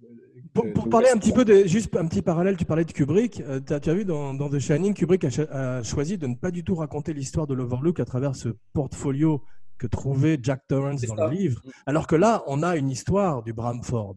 Pour, 0.53 0.65
de- 0.65 0.71
pour 0.71 0.85
de 0.85 0.89
parler 0.89 1.09
un 1.09 1.17
petit 1.17 1.31
peu, 1.33 1.43
de, 1.45 1.65
juste 1.65 1.95
un 1.95 2.05
petit 2.07 2.21
parallèle, 2.21 2.55
tu 2.57 2.65
parlais 2.65 2.85
de 2.85 2.91
Kubrick. 2.91 3.41
Euh, 3.41 3.59
tu 3.59 3.73
as, 3.89 3.93
vu 3.95 4.05
dans, 4.05 4.35
dans 4.35 4.49
The 4.49 4.59
Shining, 4.59 4.93
Kubrick 4.93 5.23
a, 5.25 5.29
cho- 5.31 5.47
a 5.51 5.81
choisi 5.81 6.17
de 6.19 6.27
ne 6.27 6.35
pas 6.35 6.51
du 6.51 6.63
tout 6.63 6.75
raconter 6.75 7.13
l'histoire 7.13 7.47
de 7.47 7.55
l'Overlook 7.55 7.99
à 7.99 8.05
travers 8.05 8.35
ce 8.35 8.49
portfolio 8.73 9.41
que 9.83 9.87
trouvait 9.87 10.39
Jack 10.41 10.61
Torrance 10.67 11.01
dans 11.01 11.15
ça. 11.17 11.27
le 11.27 11.35
livre. 11.35 11.61
Alors 11.85 12.07
que 12.07 12.15
là, 12.15 12.41
on 12.47 12.63
a 12.63 12.77
une 12.77 12.89
histoire 12.89 13.43
du 13.43 13.51
Bramford 13.51 14.15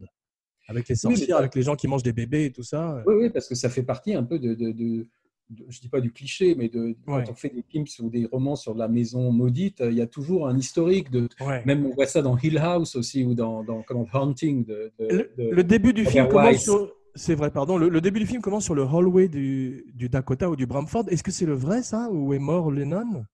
avec 0.69 0.89
les 0.89 0.95
sorcières, 0.95 1.39
avec 1.39 1.55
les 1.57 1.63
gens 1.63 1.75
qui 1.77 1.89
mangent 1.89 2.05
des 2.05 2.13
bébés 2.13 2.45
et 2.47 2.53
tout 2.53 2.63
ça. 2.63 3.03
Oui, 3.07 3.15
oui, 3.21 3.31
parce 3.31 3.49
que 3.49 3.55
ça 3.57 3.69
fait 3.69 3.83
partie 3.83 4.15
un 4.15 4.23
peu 4.23 4.39
de, 4.39 4.55
de, 4.55 4.71
de- 4.71 5.07
de- 5.51 5.65
je 5.69 5.81
dis 5.81 5.89
pas 5.89 6.01
du 6.01 6.13
cliché, 6.13 6.55
mais 6.57 6.69
de, 6.69 6.81
Ouais. 6.87 6.95
quand 7.07 7.31
on 7.31 7.35
fait 7.35 7.49
des 7.51 7.63
films 7.63 7.87
sur 7.87 8.09
des 8.11 8.27
romans 8.27 8.57
sur 8.57 8.75
la 8.75 8.87
maison 8.89 9.31
maudite, 9.33 9.81
il 9.85 9.95
y 9.95 10.01
a 10.01 10.07
toujours 10.07 10.47
un 10.49 10.57
historique 10.57 11.11
de, 11.11 11.29
Ouais. 11.41 11.65
même 11.65 11.85
on 11.87 11.91
voit 11.95 12.07
ça 12.07 12.23
dans 12.23 12.37
Hill 12.39 12.59
House 12.59 12.95
aussi 12.97 13.25
ou 13.25 13.35
dans, 13.35 13.63
dans 13.65 13.83
comment, 13.83 14.07
Haunting 14.13 14.65
de, 14.65 14.93
de- 14.99 15.07
Le, 15.07 15.31
de- 15.37 15.51
le 15.51 15.65
début 15.65 15.93
du 15.93 16.05
film 16.05 16.29
commence 16.29 16.63
sur. 16.63 16.93
C'est 17.15 17.35
vrai, 17.35 17.51
pardon. 17.51 17.79
Le, 17.79 17.89
le 17.89 18.01
début 18.03 18.21
du 18.21 18.27
film 18.27 18.43
commence 18.43 18.65
sur 18.65 18.75
le 18.75 18.83
hallway 18.83 19.27
du, 19.29 19.85
du 19.95 20.09
Dakota 20.09 20.51
ou 20.51 20.55
du 20.57 20.67
Bramford. 20.67 21.07
Est-ce 21.09 21.23
que 21.23 21.31
c'est 21.33 21.47
le 21.47 21.55
vrai, 21.55 21.83
ça 21.83 22.09
Où 22.13 22.35
est 22.35 22.39
mort 22.39 22.71
Lennon? 22.71 23.25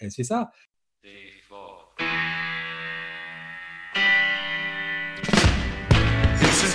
Et 0.00 0.10
c'est 0.10 0.24
ça. 0.24 0.50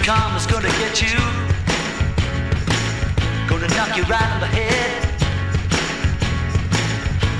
Karma's 0.09 0.47
gonna 0.47 0.67
get 0.81 1.03
you. 1.03 1.19
Gonna 3.47 3.67
knock 3.75 3.95
you 3.95 4.01
right 4.05 4.31
on 4.33 4.39
the 4.39 4.47
head. 4.47 5.03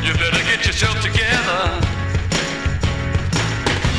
You 0.06 0.14
better 0.14 0.44
get 0.52 0.64
yourself 0.68 0.94
together. 1.02 1.62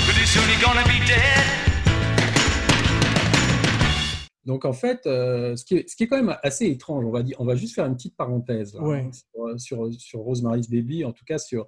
Pretty 0.06 0.24
soon 0.24 0.48
you're 0.50 0.62
gonna 0.62 0.84
be 0.84 1.04
dead. 1.04 1.44
Donc 4.46 4.64
en 4.64 4.72
fait, 4.72 5.04
euh, 5.06 5.56
ce, 5.56 5.64
qui 5.64 5.74
est, 5.78 5.88
ce 5.90 5.96
qui 5.96 6.04
est 6.04 6.06
quand 6.06 6.22
même 6.22 6.36
assez 6.44 6.66
étrange, 6.66 7.04
on 7.04 7.10
va 7.10 7.24
dire, 7.24 7.34
on 7.40 7.44
va 7.46 7.56
juste 7.56 7.74
faire 7.74 7.86
une 7.86 7.96
petite 7.96 8.16
parenthèse 8.16 8.74
là, 8.74 8.82
Ouais. 8.82 9.00
hein, 9.00 9.10
sur, 9.58 9.88
sur, 9.88 10.00
sur 10.00 10.20
Rosemary's 10.20 10.70
Baby, 10.70 11.04
en 11.04 11.10
tout 11.12 11.24
cas 11.24 11.38
sur, 11.38 11.66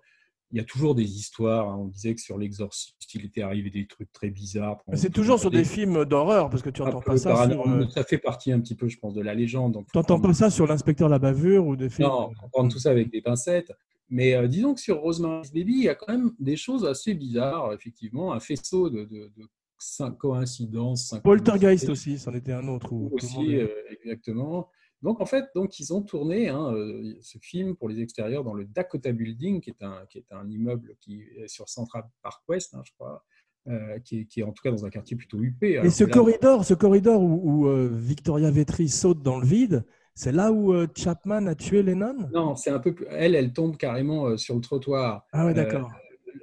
il 0.52 0.58
y 0.58 0.60
a 0.60 0.64
toujours 0.64 0.94
des 0.94 1.04
histoires. 1.04 1.70
hein, 1.70 1.76
on 1.80 1.86
disait 1.86 2.14
que 2.14 2.20
sur 2.20 2.36
l'exorciste, 2.38 2.94
il 3.14 3.24
était 3.24 3.42
arrivé 3.42 3.70
des 3.70 3.86
trucs 3.86 4.12
très 4.12 4.30
bizarres. 4.30 4.78
C'est 4.94 5.12
toujours 5.12 5.38
sur 5.40 5.50
des 5.50 5.64
films 5.64 6.04
d'horreur, 6.04 6.50
parce 6.50 6.62
que 6.62 6.70
tu 6.70 6.82
n'entends 6.82 7.00
pas 7.00 7.16
ça 7.16 7.48
sur. 7.50 7.66
euh, 7.68 7.86
Ça 7.88 8.04
fait 8.04 8.18
partie 8.18 8.52
un 8.52 8.60
petit 8.60 8.74
peu, 8.74 8.88
je 8.88 8.98
pense, 8.98 9.14
de 9.14 9.22
la 9.22 9.34
légende. 9.34 9.78
Tu 9.90 9.96
n'entends 9.98 10.20
pas 10.20 10.34
ça 10.34 10.50
sur 10.50 10.66
l'inspecteur 10.66 11.08
la 11.08 11.18
bavure 11.18 11.66
ou 11.66 11.74
des 11.76 11.88
films. 11.88 12.08
Non, 12.08 12.30
on 12.44 12.48
prend 12.48 12.68
tout 12.68 12.78
ça 12.78 12.90
avec 12.90 13.10
des 13.10 13.22
pincettes. 13.22 13.72
Mais 14.10 14.34
euh, 14.34 14.46
disons 14.46 14.74
que 14.74 14.80
sur 14.80 15.00
Rosemary's 15.00 15.50
Baby, 15.52 15.72
il 15.72 15.84
y 15.84 15.88
a 15.88 15.94
quand 15.94 16.12
même 16.12 16.32
des 16.38 16.56
choses 16.56 16.84
assez 16.84 17.14
bizarres, 17.14 17.72
effectivement, 17.72 18.34
un 18.34 18.40
faisceau 18.40 18.90
de, 18.90 19.04
de, 19.04 19.32
de 19.36 19.48
cinq 19.78 20.18
coïncidences. 20.18 21.14
Poltergeist 21.24 21.88
aussi, 21.88 22.18
c'en 22.18 22.34
était 22.34 22.52
un 22.52 22.68
autre. 22.68 22.92
Où 22.92 23.10
aussi, 23.14 23.56
euh, 23.56 23.68
exactement. 23.90 24.68
Donc 25.02 25.20
en 25.20 25.26
fait, 25.26 25.46
donc 25.54 25.78
ils 25.80 25.92
ont 25.92 26.02
tourné 26.02 26.48
hein, 26.48 26.72
euh, 26.74 27.14
ce 27.20 27.38
film 27.38 27.74
pour 27.76 27.88
les 27.88 28.00
extérieurs 28.00 28.44
dans 28.44 28.54
le 28.54 28.64
Dakota 28.64 29.10
Building, 29.12 29.60
qui 29.60 29.70
est 29.70 29.82
un, 29.82 30.06
qui 30.08 30.18
est 30.18 30.32
un 30.32 30.48
immeuble 30.48 30.94
qui 31.00 31.22
est 31.36 31.48
sur 31.48 31.68
Central 31.68 32.04
Park 32.22 32.42
West, 32.48 32.74
hein, 32.74 32.82
je 32.84 32.92
crois, 32.92 33.24
euh, 33.68 33.98
qui, 34.00 34.20
est, 34.20 34.24
qui 34.26 34.40
est 34.40 34.42
en 34.44 34.52
tout 34.52 34.62
cas 34.62 34.70
dans 34.70 34.84
un 34.84 34.90
quartier 34.90 35.16
plutôt 35.16 35.38
huppé. 35.38 35.72
Et 35.72 35.78
alors 35.78 35.92
ce 35.92 36.04
là- 36.04 36.10
corridor, 36.10 36.64
ce 36.64 36.74
corridor 36.74 37.20
où, 37.20 37.40
où, 37.42 37.68
euh, 37.68 37.88
Victoria 37.92 38.50
Vetri 38.50 38.88
saute 38.88 39.22
dans 39.22 39.40
le 39.40 39.46
vide, 39.46 39.84
c'est 40.14 40.32
là 40.32 40.52
où 40.52 40.72
euh, 40.72 40.86
Chapman 40.94 41.46
a 41.46 41.54
tué 41.54 41.82
Lennon? 41.82 42.28
Non, 42.32 42.54
c'est 42.54 42.70
un 42.70 42.78
peu 42.78 42.94
plus. 42.94 43.06
Elle, 43.10 43.34
elle 43.34 43.52
tombe 43.52 43.76
carrément 43.76 44.36
sur 44.36 44.54
le 44.54 44.60
trottoir. 44.60 45.26
Ah 45.32 45.46
ouais, 45.46 45.54
d'accord. 45.54 45.90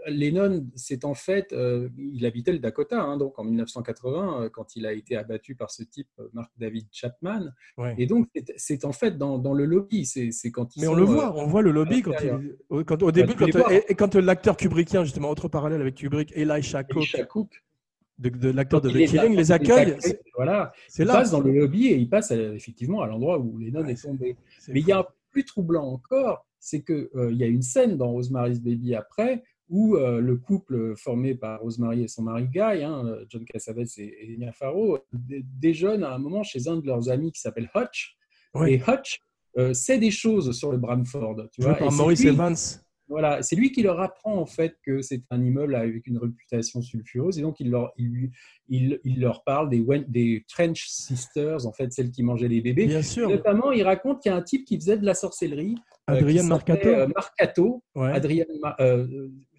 Lennon, 0.07 0.65
c'est 0.75 1.03
en 1.05 1.13
fait, 1.13 1.51
euh, 1.53 1.89
il 1.97 2.25
habitait 2.25 2.51
le 2.51 2.59
Dakota, 2.59 3.01
hein, 3.01 3.17
donc 3.17 3.37
en 3.39 3.43
1980, 3.43 4.43
euh, 4.43 4.49
quand 4.49 4.75
il 4.75 4.85
a 4.85 4.93
été 4.93 5.15
abattu 5.15 5.55
par 5.55 5.71
ce 5.71 5.83
type, 5.83 6.07
euh, 6.19 6.27
Mark 6.33 6.51
David 6.57 6.87
Chapman. 6.91 7.51
Ouais. 7.77 7.95
Et 7.97 8.05
donc, 8.05 8.29
c'est- 8.57 8.85
en 8.85 8.91
fait 8.93 9.17
dans, 9.17 9.37
dans 9.37 9.53
le 9.53 9.65
lobby. 9.65 10.05
C'est 10.05 10.31
quand 10.51 10.75
ils 10.75 10.81
Mais 10.81 10.87
on 10.87 10.95
le 10.95 11.01
euh, 11.03 11.05
voit, 11.05 11.35
on 11.37 11.47
voit 11.47 11.61
le 11.61 11.71
lobby 11.71 12.01
quand, 12.01 12.13
il, 12.23 12.55
au- 12.69 12.83
quand- 12.83 13.01
au 13.03 13.11
début, 13.11 13.33
les 13.45 13.51
quand, 13.51 13.69
et, 13.69 13.83
et 13.89 13.95
quand 13.95 14.15
l'acteur 14.15 14.55
kubrickien, 14.57 15.03
justement, 15.03 15.29
autre 15.29 15.47
parallèle 15.47 15.81
avec 15.81 15.95
Kubrick, 15.95 16.31
Elisha 16.35 16.83
Cook, 16.83 16.97
Elisha 16.97 17.23
Cook. 17.25 17.63
de, 18.19 18.29
de 18.29 18.49
l'acteur 18.51 18.81
de 18.81 18.89
The 18.89 18.93
Killing, 19.07 19.35
les 19.35 19.51
accueille. 19.51 19.97
Voilà. 20.35 20.71
C'est 20.87 21.03
là. 21.05 21.13
passe 21.13 21.31
dans 21.31 21.41
le 21.41 21.51
lobby 21.51 21.87
et 21.87 21.95
il 21.97 22.09
passe 22.09 22.31
effectivement 22.31 23.01
à 23.01 23.07
l'endroit 23.07 23.39
où 23.39 23.57
Lennon 23.57 23.83
Ouais, 23.83 23.91
est 23.91 24.01
tombé. 24.01 24.37
Mais 24.69 24.79
il 24.79 24.87
y 24.87 24.91
a 24.91 24.99
un 24.99 25.05
plus 25.31 25.43
troublant 25.45 25.85
encore, 25.87 26.45
c'est 26.59 26.81
qu'il 26.81 27.07
y 27.35 27.43
a 27.43 27.47
une 27.47 27.61
scène 27.61 27.97
dans 27.97 28.11
Rosemary's 28.11 28.59
Baby 28.61 28.95
après 28.95 29.43
où 29.69 29.95
euh, 29.95 30.19
le 30.19 30.35
couple 30.35 30.95
formé 30.97 31.35
par 31.35 31.61
Rosemary 31.61 32.03
et 32.03 32.07
son 32.07 32.23
mari 32.23 32.47
Guy, 32.47 32.59
hein, 32.83 33.17
John 33.29 33.45
Cassavetes 33.45 33.97
et, 33.99 34.35
Enya 34.35 34.51
Farrow, 34.51 34.97
dé- 35.13 35.43
déjeunent 35.59 36.03
à 36.03 36.13
un 36.13 36.17
moment 36.17 36.43
chez 36.43 36.67
un 36.67 36.77
de 36.77 36.87
leurs 36.87 37.09
amis 37.09 37.31
qui 37.31 37.39
s'appelle 37.39 37.69
Hutch. 37.75 38.17
Ouais. 38.55 38.73
Et 38.73 38.77
Hutch 38.87 39.19
euh, 39.57 39.73
sait 39.73 39.99
des 39.99 40.11
choses 40.11 40.57
sur 40.57 40.71
le 40.71 40.77
Bramford. 40.77 41.47
Tu 41.51 41.61
vois, 41.61 41.75
par 41.75 41.91
Maurice 41.91 42.21
lui- 42.21 42.29
Evans. 42.29 42.55
voilà, 43.07 43.41
c'est 43.43 43.55
lui 43.55 43.71
qui 43.71 43.81
leur 43.83 43.99
apprend 43.99 44.37
en 44.37 44.45
fait 44.45 44.75
que 44.85 45.01
c'est 45.01 45.21
un 45.31 45.43
immeuble 45.43 45.75
avec 45.75 46.05
une 46.07 46.17
réputation 46.17 46.81
sulfureuse 46.81 47.37
et 47.39 47.41
donc 47.41 47.59
il 47.59 47.69
leur, 47.69 47.91
il, 47.97 48.07
lui- 48.07 48.31
il, 48.69 48.99
il 49.03 49.19
leur 49.19 49.43
parle 49.43 49.69
des, 49.69 49.83
des 50.07 50.45
Trench 50.47 50.87
Sisters, 50.87 51.65
en 51.67 51.73
fait 51.73 51.91
celles 51.93 52.11
qui 52.11 52.23
mangeaient 52.23 52.47
les 52.47 52.61
bébés. 52.61 52.85
Bien 52.87 53.01
sûr. 53.03 53.29
notamment, 53.29 53.71
il 53.71 53.83
raconte 53.83 54.21
qu'il 54.21 54.31
y 54.31 54.33
a 54.33 54.37
un 54.37 54.41
type 54.43 54.65
qui 54.65 54.75
faisait 54.77 54.97
de 54.97 55.05
la 55.05 55.13
sorcellerie. 55.13 55.75
Qui 56.17 56.47
Marcato. 56.47 56.89
Marcato. 57.15 57.83
Ouais. 57.95 58.11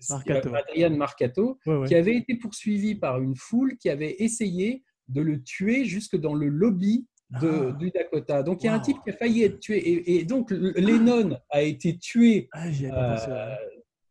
Marcato. 0.08 0.54
Adrien 0.54 0.90
Marcato, 0.90 1.58
Ouais, 1.66 1.76
ouais. 1.76 1.86
qui 1.88 1.94
avait 1.94 2.16
été 2.16 2.34
poursuivi 2.36 2.94
par 2.94 3.20
une 3.20 3.36
foule 3.36 3.76
qui 3.78 3.88
avait 3.90 4.16
essayé 4.18 4.82
de 5.08 5.20
le 5.20 5.42
tuer 5.42 5.84
jusque 5.84 6.16
dans 6.16 6.34
le 6.34 6.48
lobby 6.48 7.06
de, 7.40 7.68
Ah. 7.68 7.72
du 7.72 7.90
Dakota. 7.90 8.42
Donc 8.42 8.62
il 8.62 8.66
y 8.66 8.68
a 8.68 8.74
un 8.74 8.80
type 8.80 8.96
qui 9.04 9.10
a 9.10 9.12
failli 9.12 9.42
être 9.44 9.60
tué. 9.60 9.78
Et, 9.78 10.16
et 10.16 10.24
donc 10.24 10.50
Lennon 10.50 11.38
a 11.50 11.62
été 11.62 11.98
tué 11.98 12.48
Ah, 12.52 12.66
euh, 12.68 13.54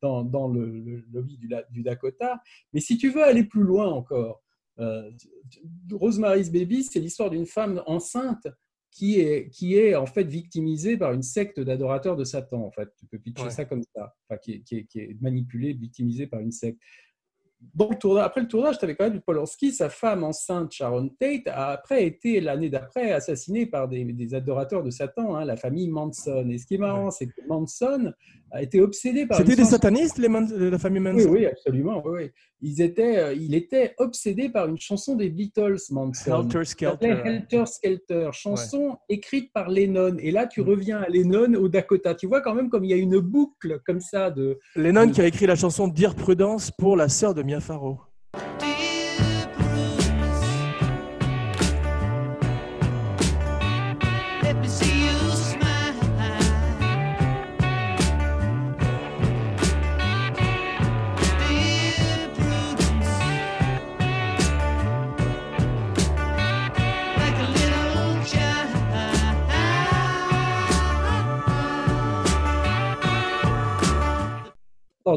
dans, 0.01 0.23
dans 0.23 0.47
le, 0.47 0.65
le 0.79 1.03
lobby 1.11 1.37
du 1.71 1.83
Dakota. 1.83 2.41
Mais 2.73 2.79
si 2.79 2.97
tu 2.97 3.09
veux 3.09 3.23
aller 3.23 3.43
plus 3.43 3.63
loin 3.63 3.87
encore, 3.87 4.41
euh, 4.79 5.09
Rosemary's 5.91 6.49
Baby, 6.51 6.83
c'est 6.83 6.99
l'histoire 6.99 7.29
d'une 7.29 7.45
femme 7.45 7.81
enceinte 7.85 8.47
qui 8.91 9.19
est, 9.19 9.49
qui 9.49 9.75
est 9.77 9.95
en 9.95 10.05
fait 10.05 10.23
victimisée 10.23 10.97
par 10.97 11.13
une 11.13 11.21
secte 11.21 11.59
d'adorateurs 11.59 12.15
de 12.15 12.23
Satan. 12.23 12.63
En 12.65 12.71
fait, 12.71 12.89
tu 12.97 13.05
peux 13.05 13.19
pitcher 13.19 13.43
Ouais. 13.43 13.49
ça 13.49 13.65
comme 13.65 13.83
ça, 13.95 14.15
enfin, 14.27 14.37
qui, 14.37 14.53
est, 14.53 14.59
qui, 14.61 14.77
est, 14.77 14.85
qui 14.85 14.99
est 14.99 15.21
manipulée, 15.21 15.73
victimisée 15.73 16.27
par 16.27 16.39
une 16.39 16.51
secte. 16.51 16.79
Tournage, 17.99 18.25
après 18.25 18.41
le 18.41 18.47
tournage, 18.47 18.77
tu 18.77 18.85
avais 18.85 18.95
quand 18.95 19.09
même 19.09 19.21
Polanski, 19.21 19.71
sa 19.71 19.89
femme 19.89 20.23
enceinte 20.23 20.71
Sharon 20.71 21.09
Tate 21.19 21.47
a 21.47 21.71
après 21.71 22.05
été 22.05 22.39
l'année 22.39 22.69
d'après 22.69 23.11
assassinée 23.11 23.65
par 23.65 23.87
des, 23.87 24.03
des 24.05 24.33
adorateurs 24.33 24.83
de 24.83 24.89
Satan, 24.89 25.35
hein, 25.35 25.45
la 25.45 25.57
famille 25.57 25.89
Manson. 25.89 26.47
Et 26.49 26.57
ce 26.57 26.65
qui 26.65 26.75
est 26.75 26.79
marrant, 26.79 27.11
c'est 27.11 27.27
que 27.27 27.41
Manson 27.47 28.13
a 28.51 28.63
été 28.63 28.81
obsédé 28.81 29.25
par 29.25 29.37
C'était 29.37 29.55
des 29.55 29.65
satanistes, 29.65 30.17
les 30.17 30.29
Man- 30.29 30.51
la 30.51 30.77
famille 30.79 31.01
Manson 31.01 31.29
oui, 31.29 31.45
absolument. 31.45 32.01
Oui, 32.05 32.23
oui. 32.23 32.29
Ils 32.61 32.81
étaient, 32.81 33.17
euh, 33.17 33.33
il 33.33 33.55
était 33.55 33.93
obsédé 33.99 34.49
par 34.49 34.67
une 34.67 34.77
chanson 34.77 35.15
des 35.15 35.29
Beatles, 35.29 35.77
Manson. 35.91 36.43
Helter 36.43 36.65
Skelter. 36.65 37.21
Helter 37.23 37.65
Skelter, 37.65 38.29
chanson 38.33 38.97
écrite 39.07 39.53
par 39.53 39.69
Lennon. 39.69 40.17
Et 40.19 40.31
là, 40.31 40.45
tu 40.45 40.59
reviens 40.59 40.99
à 40.99 41.07
Lennon 41.07 41.53
au 41.53 41.69
Dakota. 41.69 42.15
Tu 42.15 42.27
vois 42.27 42.41
quand 42.41 42.55
même 42.55 42.69
comme 42.69 42.83
il 42.83 42.89
y 42.91 42.93
a 42.93 42.97
une 42.97 43.19
boucle 43.19 43.79
comme 43.85 44.01
ça 44.01 44.29
de. 44.29 44.59
Lennon 44.75 45.09
qui 45.09 45.21
a 45.21 45.25
écrit 45.27 45.45
la 45.45 45.55
chanson 45.55 45.87
Dire 45.87 46.15
Prudence 46.15 46.71
pour 46.71 46.97
la 46.97 47.07
sœur 47.07 47.33
de 47.33 47.43
Mia 47.49 47.59
Farrow. 47.59 48.08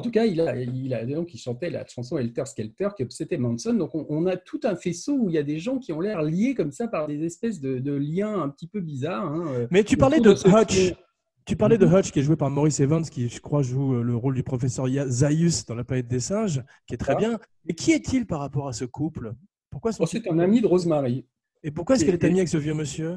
Tout 0.02 0.10
cas, 0.10 0.26
il 0.26 0.40
a, 0.40 0.54
il 0.60 0.92
a 0.92 1.06
donc 1.06 1.32
il 1.32 1.38
chantait 1.38 1.70
la 1.70 1.86
chanson 1.86 2.18
Helter 2.18 2.44
Skelter 2.46 2.88
qui 2.96 3.02
obsédait 3.02 3.38
Manson. 3.38 3.72
Donc 3.74 3.94
on, 3.94 4.04
on 4.10 4.26
a 4.26 4.36
tout 4.36 4.60
un 4.64 4.76
faisceau 4.76 5.14
où 5.14 5.28
il 5.30 5.34
y 5.34 5.38
a 5.38 5.42
des 5.42 5.58
gens 5.58 5.78
qui 5.78 5.92
ont 5.92 6.00
l'air 6.00 6.20
liés 6.22 6.54
comme 6.54 6.72
ça 6.72 6.88
par 6.88 7.06
des 7.06 7.24
espèces 7.24 7.60
de, 7.60 7.78
de 7.78 7.92
liens 7.92 8.42
un 8.42 8.48
petit 8.50 8.66
peu 8.66 8.80
bizarres. 8.80 9.24
hein. 9.32 9.66
Mais 9.70 9.84
tu 9.84 9.96
parlais 9.96 10.20
de 10.20 10.32
Hutch. 10.32 10.94
Tu 11.44 11.56
parlais 11.56 11.76
de. 11.78 11.86
Hutch 11.86 12.12
qui 12.12 12.20
est 12.20 12.22
joué 12.22 12.36
par 12.36 12.50
Maurice 12.50 12.78
Evans, 12.78 13.02
qui 13.02 13.28
je 13.28 13.40
crois 13.40 13.62
joue 13.62 13.94
euh, 13.94 14.02
le 14.02 14.14
rôle 14.14 14.34
du 14.34 14.42
professeur 14.44 14.86
Zaius 15.08 15.66
dans 15.66 15.74
La 15.74 15.82
planète 15.82 16.06
des 16.06 16.20
singes, 16.20 16.62
qui 16.86 16.94
est 16.94 16.98
très 16.98 17.14
Ah. 17.14 17.18
bien. 17.18 17.38
Mais 17.64 17.74
qui 17.74 17.90
est-il 17.92 18.26
par 18.26 18.38
rapport 18.40 18.68
à 18.68 18.72
ce 18.72 18.84
couple? 18.84 19.32
Pourquoi 19.70 19.90
sont 19.92 20.04
Oh, 20.04 20.06
c'est 20.06 20.28
un 20.30 20.38
ami 20.38 20.60
de 20.60 20.66
Rosemary. 20.68 21.26
Et 21.64 21.70
pourquoi 21.70 21.96
est-ce 21.96 22.04
qu'elle 22.04 22.14
est 22.14 22.24
amie 22.24 22.38
avec 22.38 22.48
ce 22.48 22.58
vieux 22.58 22.74
monsieur? 22.74 23.16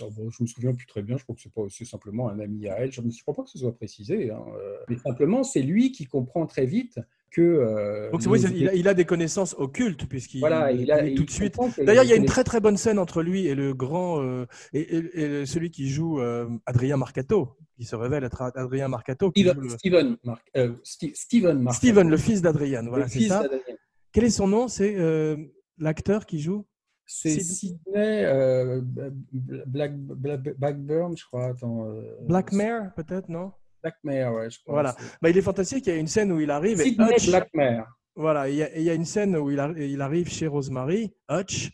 Oh, 0.00 0.10
bon, 0.10 0.30
je 0.30 0.42
me 0.42 0.46
souviens 0.46 0.74
plus 0.74 0.86
très 0.86 1.02
bien, 1.02 1.16
je 1.16 1.22
crois 1.24 1.34
que 1.34 1.40
c'est 1.42 1.52
pas 1.52 1.62
c'est 1.70 1.84
simplement 1.84 2.28
un 2.28 2.38
ami 2.40 2.68
à 2.68 2.78
elle. 2.80 2.92
Je 2.92 3.00
ne 3.00 3.10
crois 3.22 3.34
pas 3.34 3.42
que 3.42 3.50
ce 3.50 3.58
soit 3.58 3.74
précisé, 3.74 4.30
hein, 4.30 4.42
euh, 4.56 4.76
mais 4.88 4.96
simplement 4.98 5.42
c'est 5.42 5.62
lui 5.62 5.92
qui 5.92 6.04
comprend 6.06 6.46
très 6.46 6.66
vite 6.66 6.98
que. 7.30 7.40
euh, 7.42 8.10
Donc 8.10 8.22
c'est- 8.22 8.28
oui, 8.28 8.40
il, 8.54 8.68
a, 8.68 8.74
il 8.74 8.88
a 8.88 8.94
des 8.94 9.04
connaissances 9.04 9.54
occultes 9.58 10.06
puisqu'il 10.06 10.40
voilà, 10.40 10.72
il 10.72 10.90
a 10.90 11.04
il 11.06 11.14
tout 11.14 11.24
de 11.24 11.30
suite. 11.30 11.56
D'ailleurs, 11.78 12.04
il 12.04 12.10
y 12.10 12.12
a 12.12 12.16
une 12.16 12.24
très 12.24 12.44
très 12.44 12.60
bonne 12.60 12.76
scène 12.76 12.98
entre 12.98 13.22
lui 13.22 13.46
et 13.46 13.54
le 13.54 13.74
grand 13.74 14.22
euh, 14.22 14.46
et, 14.72 14.80
et- 14.80 15.20
et 15.42 15.46
celui 15.46 15.70
qui 15.70 15.88
joue 15.88 16.20
euh, 16.20 16.48
Adrien 16.66 16.96
Marcato, 16.96 17.56
qui 17.76 17.84
se 17.84 17.96
révèle 17.96 18.24
être 18.24 18.40
Adrien 18.42 18.88
Marcato, 18.88 19.30
Steven, 19.30 19.60
le- 19.60 19.68
Steven, 19.70 20.16
Steven, 21.14 21.58
Marc- 21.62 21.76
Steven, 21.76 22.08
le 22.08 22.16
fils 22.16 22.40
d'Adrian. 22.42 22.82
le 22.82 22.88
Voilà, 22.88 23.08
c'est 23.08 23.18
fils 23.18 23.28
ça. 23.28 23.42
d'Adrien. 23.42 23.60
Quel 24.12 24.24
est 24.24 24.30
son 24.30 24.48
nom? 24.48 24.68
C'est 24.68 24.96
l'acteur 25.76 26.24
qui 26.26 26.40
joue? 26.40 26.64
C'est 27.10 27.40
Sidney 27.40 28.24
euh, 28.26 28.82
Black, 29.66 29.96
Black- 29.96 30.56
Blackburn, 30.58 31.16
je 31.16 31.24
crois. 31.24 31.46
Attends, 31.46 31.86
euh, 31.86 32.02
Blackmare, 32.28 32.92
peut-être, 32.94 33.28
non? 33.30 33.52
Blackmare, 33.82 34.34
ouais, 34.34 34.50
je 34.50 34.58
crois. 34.60 34.74
Voilà. 34.74 34.94
Bah, 35.22 35.30
il 35.30 35.38
est 35.38 35.42
fantastique. 35.42 35.86
Il 35.86 35.90
y 35.94 35.96
a 35.96 35.98
une 35.98 36.06
scène 36.06 36.30
où 36.32 36.40
il 36.40 36.50
arrive. 36.50 36.80
Et 36.80 36.84
Sidney 36.84 37.14
Hutch- 37.16 37.28
Blackmare. 37.30 37.86
Voilà, 38.14 38.48
et 38.48 38.52
il 38.52 38.56
y, 38.58 38.62
a, 38.62 38.76
et 38.76 38.80
il 38.80 38.84
y 38.84 38.90
a 38.90 38.94
une 38.94 39.04
scène 39.04 39.36
où 39.36 39.48
il, 39.50 39.58
arri- 39.58 39.88
il 39.90 40.00
arrive 40.02 40.28
chez 40.28 40.48
Rosemary, 40.48 41.14
Hutch, 41.30 41.70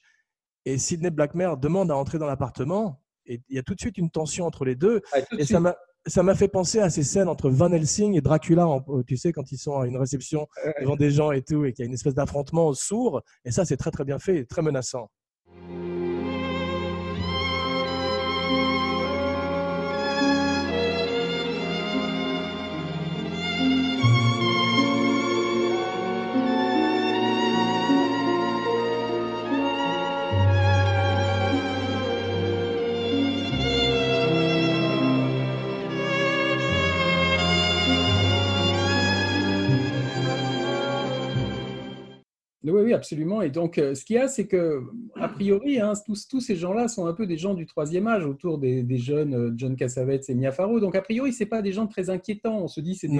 et 0.66 0.78
Sidney 0.78 1.10
Blackmare 1.10 1.56
demande 1.56 1.90
à 1.90 1.96
entrer 1.96 2.18
dans 2.18 2.26
l'appartement. 2.26 3.02
Et 3.26 3.40
il 3.48 3.56
y 3.56 3.58
a 3.58 3.62
tout 3.62 3.74
de 3.74 3.80
suite 3.80 3.98
une 3.98 4.10
tension 4.10 4.44
entre 4.46 4.64
les 4.64 4.76
deux. 4.76 5.00
Ah, 5.12 5.20
de 5.20 5.40
Et 5.40 5.44
ça 5.46 5.58
m'a 5.58 5.74
ça 6.06 6.22
m'a 6.22 6.34
fait 6.34 6.48
penser 6.48 6.80
à 6.80 6.90
ces 6.90 7.02
scènes 7.02 7.28
entre 7.30 7.48
Van 7.48 7.72
Helsing 7.72 8.14
et 8.14 8.20
Dracula, 8.20 8.66
euh, 8.90 9.02
tu 9.06 9.16
sais, 9.16 9.32
quand 9.32 9.50
ils 9.52 9.56
sont 9.56 9.78
à 9.80 9.86
une 9.86 9.96
réception 9.96 10.46
devant 10.82 10.96
des 10.96 11.10
gens 11.10 11.32
et 11.32 11.40
tout, 11.40 11.64
et 11.64 11.72
qu'il 11.72 11.82
y 11.82 11.86
a 11.86 11.88
une 11.88 11.94
espèce 11.94 12.12
d'affrontement 12.14 12.74
sourd. 12.74 13.22
Et 13.46 13.50
ça, 13.50 13.64
c'est 13.64 13.78
très 13.78 13.90
très 13.90 14.04
bien 14.04 14.18
fait 14.18 14.40
et 14.40 14.44
très 14.44 14.60
menaçant. 14.60 15.10
Oui, 42.94 42.96
absolument. 42.96 43.42
Et 43.42 43.50
donc, 43.50 43.78
euh, 43.78 43.94
ce 43.94 44.04
qu'il 44.04 44.16
y 44.16 44.18
a, 44.18 44.28
c'est 44.28 44.46
que, 44.46 44.82
a 45.16 45.28
priori, 45.28 45.80
hein, 45.80 45.92
tous, 46.06 46.26
tous 46.28 46.40
ces 46.40 46.56
gens-là 46.56 46.88
sont 46.88 47.06
un 47.06 47.12
peu 47.14 47.26
des 47.26 47.36
gens 47.36 47.54
du 47.54 47.66
troisième 47.66 48.06
âge 48.06 48.24
autour 48.26 48.58
des, 48.58 48.82
des 48.82 48.98
jeunes 48.98 49.34
euh, 49.34 49.52
John 49.56 49.76
Cassavetes 49.76 50.28
et 50.30 50.34
Mia 50.34 50.52
Farrow. 50.52 50.80
Donc, 50.80 50.94
a 50.94 51.02
priori, 51.02 51.32
c'est 51.32 51.46
pas 51.46 51.62
des 51.62 51.72
gens 51.72 51.86
très 51.86 52.10
inquiétants. 52.10 52.58
On 52.58 52.68
se 52.68 52.80
dit, 52.80 52.94
c'est 52.94 53.08
des 53.08 53.18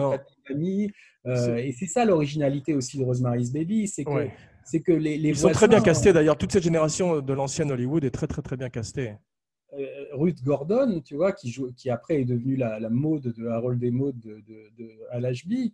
amis. 0.51 0.91
Euh, 1.27 1.57
et 1.57 1.73
c'est 1.73 1.87
ça 1.87 2.05
l'originalité 2.05 2.75
aussi 2.75 2.99
de 2.99 3.05
Rosemary's 3.05 3.51
Baby, 3.53 3.89
c'est 3.89 4.05
que, 4.05 4.11
Ouais. 4.11 4.33
c'est 4.65 4.81
que 4.81 4.93
les, 4.93 5.17
les 5.17 5.31
Ils 5.31 5.37
sont 5.37 5.49
très 5.51 5.69
bien 5.69 5.81
castés 5.81 6.13
d'ailleurs. 6.13 6.37
Toute 6.37 6.53
cette 6.53 6.63
génération 6.65 7.21
de 7.21 7.33
l'ancienne 7.33 7.73
Hollywood 7.73 8.05
est 8.05 8.11
très 8.11 8.27
très 8.27 8.43
très 8.43 8.57
bien 8.59 8.69
castée. 8.69 9.15
euh, 9.79 9.87
Ruth 10.13 10.43
Gordon, 10.45 11.01
tu 11.05 11.15
vois, 11.17 11.33
qui, 11.33 11.51
joue, 11.51 11.73
qui 11.77 11.89
après 11.91 12.21
est 12.21 12.25
devenue 12.25 12.57
la, 12.57 12.79
la 12.79 12.91
mode 12.91 13.23
de 13.37 13.47
Harold 13.47 13.83
et 13.83 13.91
Maud 13.91 14.19
de, 14.21 14.35
de, 14.47 14.71
de 14.79 14.91
Al 15.11 15.25
Ashby. 15.25 15.73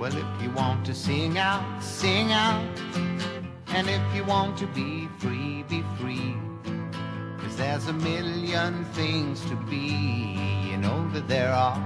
Well, 0.00 0.12
if 0.16 0.42
you 0.42 0.50
want 0.56 0.84
to 0.86 0.94
sing 0.94 1.36
out, 1.38 1.62
sing 1.82 2.32
out. 2.32 2.62
And 3.74 3.86
if 3.86 4.00
you 4.16 4.24
want 4.24 4.56
to 4.58 4.66
be 4.74 5.08
free, 5.18 5.62
be 5.68 5.82
free. 6.00 6.34
Cause 7.38 7.56
there's 7.56 7.86
a 7.88 7.92
million 7.92 8.84
things 8.94 9.40
to 9.42 9.56
be, 9.68 10.36
you 10.70 10.78
know 10.78 11.06
that 11.12 11.28
there 11.28 11.52
are. 11.52 11.76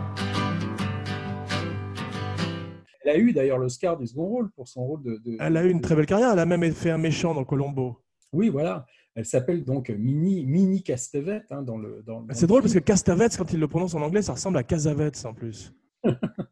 Elle 3.05 3.11
a 3.11 3.19
eu 3.19 3.33
d'ailleurs 3.33 3.59
l'Oscar 3.59 3.99
du 3.99 4.07
second 4.07 4.27
rôle 4.27 4.51
pour 4.53 4.67
son 4.69 4.83
rôle 4.87 5.03
de. 5.03 5.19
de- 5.25 5.37
Elle 5.41 5.57
a 5.57 5.65
eu 5.65 5.71
une 5.71 5.81
très 5.81 5.95
belle 5.97 6.07
carrière. 6.07 6.31
Elle 6.33 6.39
a 6.39 6.47
même 6.47 6.73
fait 6.73 6.91
un 6.91 6.99
méchant 6.99 7.35
dans 7.35 7.45
Colombo. 7.45 8.01
Oui, 8.33 8.49
voilà. 8.49 8.87
Elle 9.17 9.27
s'appelle 9.27 9.65
donc 9.65 9.91
Mini, 9.91 10.47
Mini 10.47 10.83
Castevet 10.83 11.43
hein, 11.51 11.63
dans 11.63 11.77
le. 11.77 12.03
Dans, 12.07 12.23
dans 12.23 12.33
C'est 12.35 12.43
le 12.43 12.47
drôle 12.47 12.63
parce 12.63 12.73
que 12.73 12.79
film. 12.79 12.85
Castavets, 12.85 13.29
quand 13.37 13.53
il 13.53 13.61
le 13.61 13.69
prononce 13.69 13.95
en 13.95 14.01
anglais, 14.03 14.23
ça 14.23 14.33
ressemble 14.33 14.57
à 14.57 14.63
Casavetes 14.63 15.23
en 15.27 15.35
plus. 15.35 15.75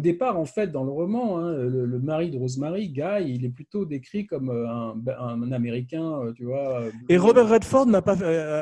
Au 0.00 0.02
départ, 0.02 0.38
en 0.38 0.46
fait, 0.46 0.68
dans 0.72 0.82
le 0.84 0.90
roman, 0.90 1.36
hein, 1.36 1.52
le, 1.52 1.84
le 1.84 1.98
mari 1.98 2.30
de 2.30 2.38
Rosemary, 2.38 2.88
Guy, 2.88 3.34
il 3.34 3.44
est 3.44 3.50
plutôt 3.50 3.84
décrit 3.84 4.24
comme 4.26 4.48
euh, 4.48 4.66
un, 4.66 4.94
un 5.20 5.52
Américain, 5.52 6.22
euh, 6.22 6.32
tu 6.32 6.44
vois. 6.46 6.80
euh, 6.80 6.90
Et 7.10 7.18
Robert 7.18 7.46
Redford 7.50 7.84
n'a 7.86 8.00
pas 8.00 8.16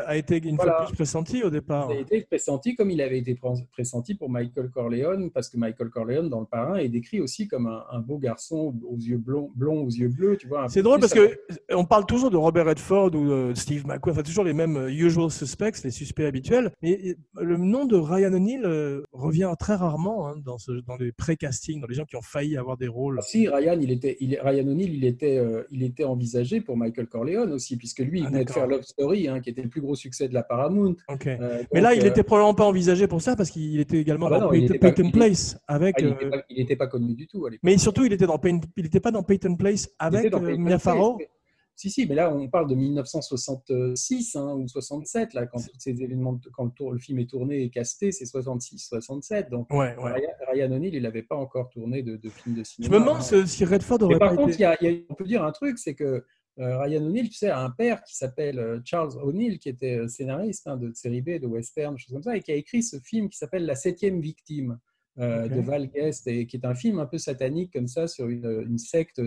a 0.05 0.17
été 0.17 0.43
une 0.45 0.57
Voilà. 0.57 0.79
fois 0.79 0.87
plus 0.87 0.97
pressenti 0.97 1.45
au 1.45 1.51
départ. 1.51 1.91
Il 1.93 1.99
a 1.99 2.01
été 2.01 2.23
pressenti 2.23 2.75
comme 2.75 2.91
il 2.91 3.01
avait 3.01 3.21
été 3.21 3.35
pr- 3.35 3.65
pressenti 3.71 4.17
pour 4.17 4.29
Michael 4.31 4.69
Corleone, 4.71 5.31
parce 5.31 5.49
que 5.49 5.57
Michael 5.59 5.91
Corleone, 5.91 6.29
dans 6.29 6.41
Le 6.41 6.47
Parrain, 6.47 6.75
est 6.79 6.89
décrit 6.89 7.21
aussi 7.21 7.47
comme 7.47 7.69
un, 7.69 7.85
un 7.93 8.01
beau 8.01 8.19
garçon 8.19 8.75
aux 8.85 8.97
yeux 8.97 9.19
blonds, 9.19 9.53
aux 9.61 9.91
yeux 9.91 10.09
bleus, 10.09 10.37
tu 10.39 10.49
vois. 10.49 10.69
C'est 10.69 10.83
drôle 10.83 10.99
parce 10.99 11.15
que 11.15 11.39
on 11.73 11.85
parle 11.85 12.05
toujours 12.07 12.33
de 12.33 12.37
Robert 12.37 12.67
Redford 12.67 13.15
ou 13.15 13.29
de 13.29 13.53
Steve 13.55 13.87
McQueen, 13.87 14.13
enfin 14.13 14.23
toujours 14.25 14.43
les 14.43 14.55
mêmes 14.55 14.89
usual 14.89 15.31
suspects, 15.31 15.85
les 15.85 15.93
suspects 15.93 16.25
habituels. 16.27 16.73
Mais 16.83 17.15
le 17.41 17.57
nom 17.57 17.85
de 17.85 17.95
Ryan 17.95 18.33
O'Neill 18.33 18.67
revient 19.13 19.53
très 19.57 19.77
rarement 19.77 20.27
hein, 20.27 20.35
dans, 20.45 20.59
ce, 20.59 20.73
dans 20.89 20.97
les 20.97 21.13
pré-casting, 21.29 21.81
dans 21.83 21.87
les 21.87 21.95
gens 21.95 22.07
qui 22.07 22.17
ont 22.17 22.23
failli 22.23 22.57
avoir 22.57 22.79
des 22.79 22.89
rôles. 22.89 23.19
Si 23.23 23.49
Ryan, 23.49 23.79
il 23.81 23.91
était, 23.91 24.17
il, 24.21 24.39
Ryan 24.43 24.67
O'Neill, 24.67 24.95
il 24.95 25.05
était, 25.05 25.37
euh, 25.37 25.63
il 25.71 25.83
était 25.83 26.05
envisagé 26.05 26.63
pour 26.63 26.77
Michael 26.79 27.07
Corleone 27.07 27.53
aussi, 27.53 27.77
puisque 27.77 27.99
lui, 27.99 28.21
il 28.21 28.25
Ah, 28.27 28.31
venait 28.31 28.45
de 28.47 28.51
faire 28.51 28.67
Love 28.67 28.83
Story, 28.83 29.29
hein, 29.29 29.41
qui 29.41 29.51
était 29.51 29.61
le 29.63 29.69
plus 29.69 29.83
gros 29.83 29.95
succès 29.95 30.27
de 30.29 30.33
la 30.35 30.43
Paramount. 30.43 30.95
Ok. 31.09 31.27
Euh, 31.27 31.63
Mais 31.75 31.83
là, 31.83 31.95
il 31.95 32.03
euh, 32.03 32.09
était 32.09 32.23
probablement 32.23 32.55
pas 32.55 32.65
envisagé 32.65 33.07
pour 33.07 33.21
ça 33.21 33.37
parce 33.37 33.51
qu'il 33.51 33.79
était 33.79 33.99
également 33.99 34.27
Ah 34.29 34.31
bah 34.31 34.39
dans 34.41 34.47
non, 34.47 34.53
il 34.55 34.79
pas- 34.79 34.89
il- 34.97 35.13
Place 35.13 35.59
avec. 35.67 35.97
ah, 35.99 36.01
il 36.03 36.07
euh, 36.07 36.41
n'était 36.57 36.77
pas, 36.77 36.87
connu 36.87 37.13
du 37.15 37.27
tout 37.27 37.45
à. 37.45 37.51
Mais 37.63 37.77
surtout, 37.77 38.05
il 38.07 38.13
était 38.13 38.27
dans 38.27 38.41
il 38.77 38.87
était 38.87 39.01
pas 39.01 39.11
dans 39.11 39.23
Peyton 39.23 39.55
Place 39.57 39.91
avec 39.99 40.33
euh, 40.33 40.57
Mia 40.57 40.79
Farrow. 40.79 41.19
Si, 41.81 41.91
si, 41.91 42.07
mais 42.09 42.17
là, 42.17 42.35
on 42.35 42.49
parle 42.49 42.69
de 42.69 42.75
1966 42.75 44.35
hein, 44.35 44.55
ou 44.57 44.67
67, 44.67 45.33
là, 45.35 45.47
quand 45.47 45.59
tous 45.59 45.79
ces 45.79 46.03
événements, 46.03 46.41
quand 46.53 46.65
le, 46.65 46.71
tour- 46.73 46.93
le 46.93 46.99
film 46.99 47.21
est 47.21 47.31
tourné 47.31 47.63
et 47.63 47.71
casté, 47.71 48.11
c'est 48.11 48.27
66, 48.27 48.79
67. 48.89 49.49
Donc, 49.49 49.73
Ouais, 49.73 49.95
ouais. 49.97 50.13
Ryan, 50.13 50.31
Ryan 50.53 50.73
O'Neill, 50.73 50.95
il 50.97 51.03
n'avait 51.03 51.23
pas 51.23 51.37
encore 51.37 51.71
tourné 51.71 52.03
de, 52.03 52.17
de 52.17 52.29
film 52.31 52.57
de 52.57 52.65
Je 52.65 52.71
cinéma. 52.71 52.97
me 52.97 53.01
demande 53.01 53.19
hein. 53.19 53.47
si 53.47 53.65
Redford 53.65 53.99
Mais 54.01 54.05
aurait 54.07 54.19
par 54.19 54.31
pas 54.31 54.37
contre, 54.37 54.49
été. 54.55 54.59
il 54.59 54.63
y 54.63 54.65
a- 54.65 54.77
il 54.81 54.91
y 54.91 54.97
a- 54.97 55.01
on 55.09 55.15
peut 55.15 55.25
dire 55.25 55.45
un 55.45 55.53
truc, 55.53 55.79
c'est 55.79 55.95
que 55.95 56.25
euh, 56.59 56.79
Ryan 56.81 57.05
O'Neill, 57.05 57.29
tu 57.29 57.37
sais, 57.37 57.51
a 57.51 57.61
un 57.61 57.71
père 57.71 58.03
qui 58.03 58.17
s'appelle 58.17 58.59
euh, 58.59 58.81
Charles 58.85 59.17
O'Neill, 59.23 59.61
qui 59.61 59.69
était 59.69 59.99
euh, 59.99 60.09
scénariste 60.09 60.67
hein, 60.67 60.77
de 60.77 60.93
série 60.93 61.23
B, 61.23 61.39
de 61.39 61.47
western, 61.47 61.97
choses 61.97 62.13
comme 62.13 62.25
ça, 62.25 62.37
et 62.37 62.41
qui 62.41 62.51
a 62.51 62.57
écrit 62.57 62.83
ce 62.83 62.99
film 62.99 63.29
qui 63.29 63.39
s'appelle 63.39 63.65
La 63.65 63.77
septième 63.77 64.21
victime 64.21 64.81
euh, 65.21 65.47
de 65.49 65.61
Val 65.61 65.87
Guest, 65.89 66.27
et 66.27 66.47
qui 66.49 66.57
est 66.57 66.67
un 66.67 66.75
film 66.75 66.99
un 66.99 67.07
peu 67.07 67.19
satanique 67.19 67.73
comme 67.73 67.87
ça 67.87 68.09
sur 68.09 68.27
une, 68.29 68.65
une 68.69 68.79
secte 68.79 69.21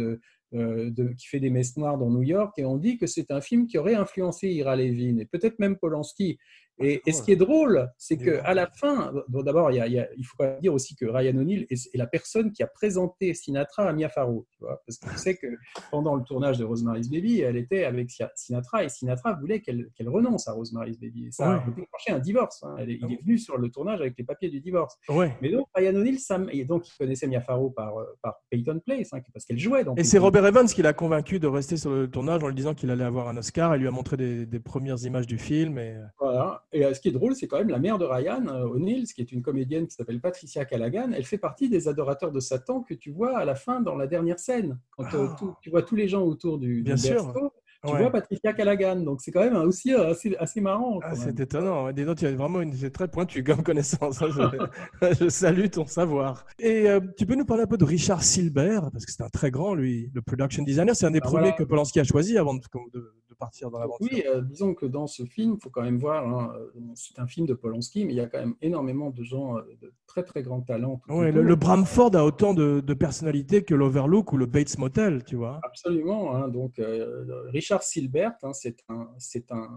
de- 0.54 1.14
qui 1.14 1.28
fait 1.28 1.40
des 1.40 1.50
messes 1.50 1.78
noires 1.78 1.98
dans 1.98 2.10
New 2.10 2.24
York, 2.24 2.54
et 2.58 2.66
on 2.66 2.78
dit 2.78 2.98
que 2.98 3.08
c'est 3.08 3.32
un 3.32 3.42
film 3.42 3.68
qui 3.68 3.78
aurait 3.78 3.96
influencé 3.96 4.50
Ira 4.50 4.76
Levin 4.76 5.18
et 5.18 5.26
peut-être 5.26 5.60
même 5.60 5.78
Polanski. 5.78 6.38
Et, 6.84 7.02
et 7.06 7.12
ce 7.12 7.22
qui 7.24 7.32
est 7.32 7.36
drôle, 7.36 7.90
c'est 7.98 8.16
Il 8.16 8.22
est 8.22 8.26
que 8.26 8.32
bon. 8.38 8.42
à 8.44 8.54
la 8.54 8.68
fin, 8.68 9.14
bon, 9.28 9.44
d'abord, 9.44 9.72
il, 9.72 9.78
il 9.88 10.08
il 10.18 10.26
faut 10.26 10.38
dire 10.62 10.74
aussi 10.74 10.96
que 10.96 11.06
Ryan 11.06 11.38
O'Neill 11.38 11.66
est, 11.70 11.74
est 11.94 11.98
la 11.98 12.08
personne 12.08 12.52
qui 12.52 12.64
a 12.64 12.68
présenté 12.68 13.34
Sinatra 13.34 13.84
à 13.88 13.94
Mia 13.94 14.10
Farrow, 14.10 14.46
tu 14.52 14.60
vois, 14.64 14.82
parce 14.86 14.98
que 14.98 15.10
tu 15.10 15.18
sais 15.18 15.36
que 15.36 15.48
pendant 15.92 16.16
le 16.16 16.24
tournage 16.24 16.58
de 16.58 16.64
Rosemary's 16.64 17.10
Baby, 17.10 17.42
elle 17.42 17.58
était 17.58 17.84
avec 17.86 18.10
Sinatra 18.36 18.84
et 18.84 18.90
Sinatra 18.90 19.34
voulait 19.34 19.60
qu'elle 19.62 19.90
qu'elle 19.96 20.10
renonce 20.10 20.48
à 20.48 20.54
Rosemary's 20.54 21.00
Baby. 21.00 21.28
Et 21.28 21.32
ça 21.32 21.52
a 21.54 21.58
déclenché 21.68 22.12
un 22.12 22.20
divorce. 22.20 22.64
hein. 22.64 22.76
Est- 22.80 23.00
il 23.02 23.14
est 23.14 23.22
venu 23.24 23.38
sur 23.38 23.58
le 23.58 23.70
tournage 23.70 24.00
avec 24.02 24.18
les 24.18 24.24
papiers 24.24 24.50
du 24.50 24.60
divorce. 24.62 24.96
Ouais. 25.10 25.36
Mais 25.42 25.50
donc 25.52 25.68
Ryan 25.76 25.96
O'Neill, 25.96 26.18
et 26.52 26.66
donc 26.66 26.88
il 26.88 26.98
connaissait 26.98 27.28
Mia 27.28 27.42
Farrow 27.42 27.70
par, 27.70 27.94
par 28.22 28.36
Peyton 28.50 28.80
Place, 28.86 29.10
hein, 29.14 29.20
parce 29.34 29.46
qu'elle 29.46 29.60
jouait 29.60 29.84
dans 29.84 29.96
Et 29.96 30.04
c'est 30.04 30.18
Robert 30.18 30.46
Evans 30.46 30.68
qui 30.68 30.82
l'a 30.82 30.94
convaincu 30.94 31.40
de 31.40 31.48
rester 31.48 31.78
sur 31.78 31.92
le 31.92 32.10
tournage 32.10 32.44
en 32.44 32.48
lui 32.48 32.56
disant 32.56 32.74
qu'il 32.74 32.90
allait 32.92 33.04
avoir 33.04 33.28
un 33.28 33.38
Oscar. 33.38 33.76
Il 33.76 33.80
lui 33.82 33.88
a 33.88 33.92
montré 33.92 34.18
des, 34.18 34.46
des 34.46 34.60
premières 34.60 35.04
images 35.04 35.28
du 35.28 35.38
film. 35.38 35.78
Et... 35.78 35.96
euh, 35.96 36.04
Voilà. 36.20 36.64
Et 36.74 36.86
euh, 36.86 36.94
ce 36.94 37.02
qui 37.02 37.10
est 37.10 37.12
drôle, 37.12 37.36
c'est 37.36 37.48
quand 37.48 37.58
même 37.58 37.70
la 37.70 37.80
mère 37.80 37.98
de 37.98 38.06
Ryan 38.06 38.46
euh, 38.48 38.64
O'Neill, 38.66 39.06
qui 39.06 39.22
est 39.22 39.32
une 39.32 39.42
comédienne 39.42 39.88
qui 39.88 39.96
s'appelle 39.96 40.22
Patricia 40.22 40.64
Callaghan. 40.64 41.12
Elle 41.14 41.26
fait 41.26 41.38
partie 41.38 41.68
des 41.70 41.88
adorateurs 41.90 42.32
de 42.32 42.40
Satan 42.40 42.82
que 42.82 42.94
tu 42.94 43.12
vois 43.12 43.38
à 43.38 43.44
la 43.46 43.56
fin 43.56 43.82
dans 43.82 43.96
la 43.96 44.08
dernière 44.08 44.40
scène. 44.40 44.80
Quand 44.92 45.04
euh, 45.14 45.28
Ah. 45.30 45.58
tu 45.62 45.70
vois 45.70 45.82
tous 45.82 45.96
les 45.96 46.08
gens 46.08 46.24
autour 46.24 46.58
du, 46.58 46.82
Bien 46.82 46.96
du 46.96 47.02
sûr. 47.02 47.26
berceau, 47.26 47.52
tu 47.86 47.92
Ouais. 47.94 48.00
vois 48.00 48.12
Patricia 48.12 48.54
Callaghan. 48.54 48.98
Donc 48.98 49.22
c'est 49.22 49.32
quand 49.32 49.42
même 49.42 49.56
aussi 49.56 49.94
euh, 49.94 50.12
assez, 50.12 50.36
assez 50.38 50.62
marrant. 50.62 51.00
Ah, 51.04 51.16
c'est 51.16 51.40
étonnant. 51.40 51.92
Dis 51.92 52.06
donc, 52.06 52.18
tu 52.18 52.26
as 52.26 52.32
vraiment 52.36 52.62
une 52.62 52.74
c'est 52.74 52.92
très 52.92 53.08
pointu 53.08 53.44
comme 53.44 53.64
connaissance. 53.64 54.22
hein. 54.22 54.28
Je, 54.30 55.14
je 55.26 55.30
salue 55.30 55.68
ton 55.70 55.86
savoir. 55.86 56.46
Et 56.60 56.90
euh, 56.90 57.00
tu 57.18 57.26
peux 57.26 57.36
nous 57.36 57.46
parler 57.46 57.64
un 57.64 57.68
peu 57.68 57.78
de 57.78 57.86
Richard 57.86 58.24
Silbert, 58.24 58.90
parce 58.92 59.06
que 59.06 59.12
c'est 59.12 59.24
un 59.24 59.30
très 59.30 59.52
grand, 59.52 59.74
lui, 59.74 60.12
le 60.14 60.22
production 60.22 60.64
designer. 60.64 60.96
C'est 60.96 61.06
un 61.06 61.12
des 61.12 61.20
Ah, 61.22 61.26
premiers 61.26 61.42
voilà. 61.50 61.56
que 61.58 61.64
Polanski 61.64 62.00
a 62.00 62.04
choisi 62.04 62.38
avant 62.38 62.54
de, 62.54 62.60
de- 62.94 63.14
de 63.30 63.36
partir 63.36 63.72
dans 63.72 63.80
l'aventure. 63.80 64.08
Oui, 64.12 64.24
euh, 64.28 64.42
disons 64.42 64.74
que 64.76 64.86
dans 64.86 65.08
ce 65.08 65.24
film, 65.24 65.56
il 65.58 65.62
faut 65.64 65.70
quand 65.70 65.82
même 65.82 65.98
voir, 65.98 66.28
hein, 66.28 66.54
c'est 66.96 67.18
un 67.20 67.26
film 67.26 67.48
de 67.48 67.54
Polanski, 67.54 68.06
mais 68.06 68.14
il 68.14 68.18
y 68.18 68.20
a 68.22 68.28
quand 68.28 68.40
même 68.40 68.56
énormément 68.62 69.10
de 69.10 69.24
gens 69.24 69.56
de 69.56 69.94
très 70.06 70.24
très 70.24 70.44
grand 70.44 70.60
talent. 70.62 71.02
Ouais, 71.08 71.32
le, 71.32 71.56
Bramford 71.56 72.16
a 72.16 72.26
autant 72.26 72.54
de, 72.54 72.82
de 72.82 72.94
personnalité 72.94 73.64
que 73.64 73.74
l'Overlook 73.74 74.34
ou 74.34 74.38
le 74.38 74.46
Bates 74.46 74.78
Motel, 74.78 75.24
tu 75.24 75.38
vois. 75.38 75.60
Absolument. 75.64 76.36
hein. 76.36 76.50
Donc, 76.50 76.78
euh, 76.80 77.24
Richard 77.54 77.71
Silbert, 77.80 78.34
hein, 78.44 78.54
c'est 78.54 78.78
un, 78.90 79.10
c'est 79.18 79.52
un, 79.52 79.70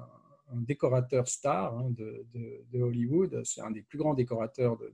un 0.52 0.60
décorateur 0.60 1.26
star 1.26 1.76
hein, 1.78 1.88
de, 1.90 2.26
de- 2.34 2.64
de 2.72 2.82
Hollywood. 2.82 3.40
C'est 3.44 3.62
un 3.62 3.70
des 3.70 3.80
plus 3.82 3.96
grands 3.98 4.12
décorateurs 4.14 4.76
de, 4.76 4.92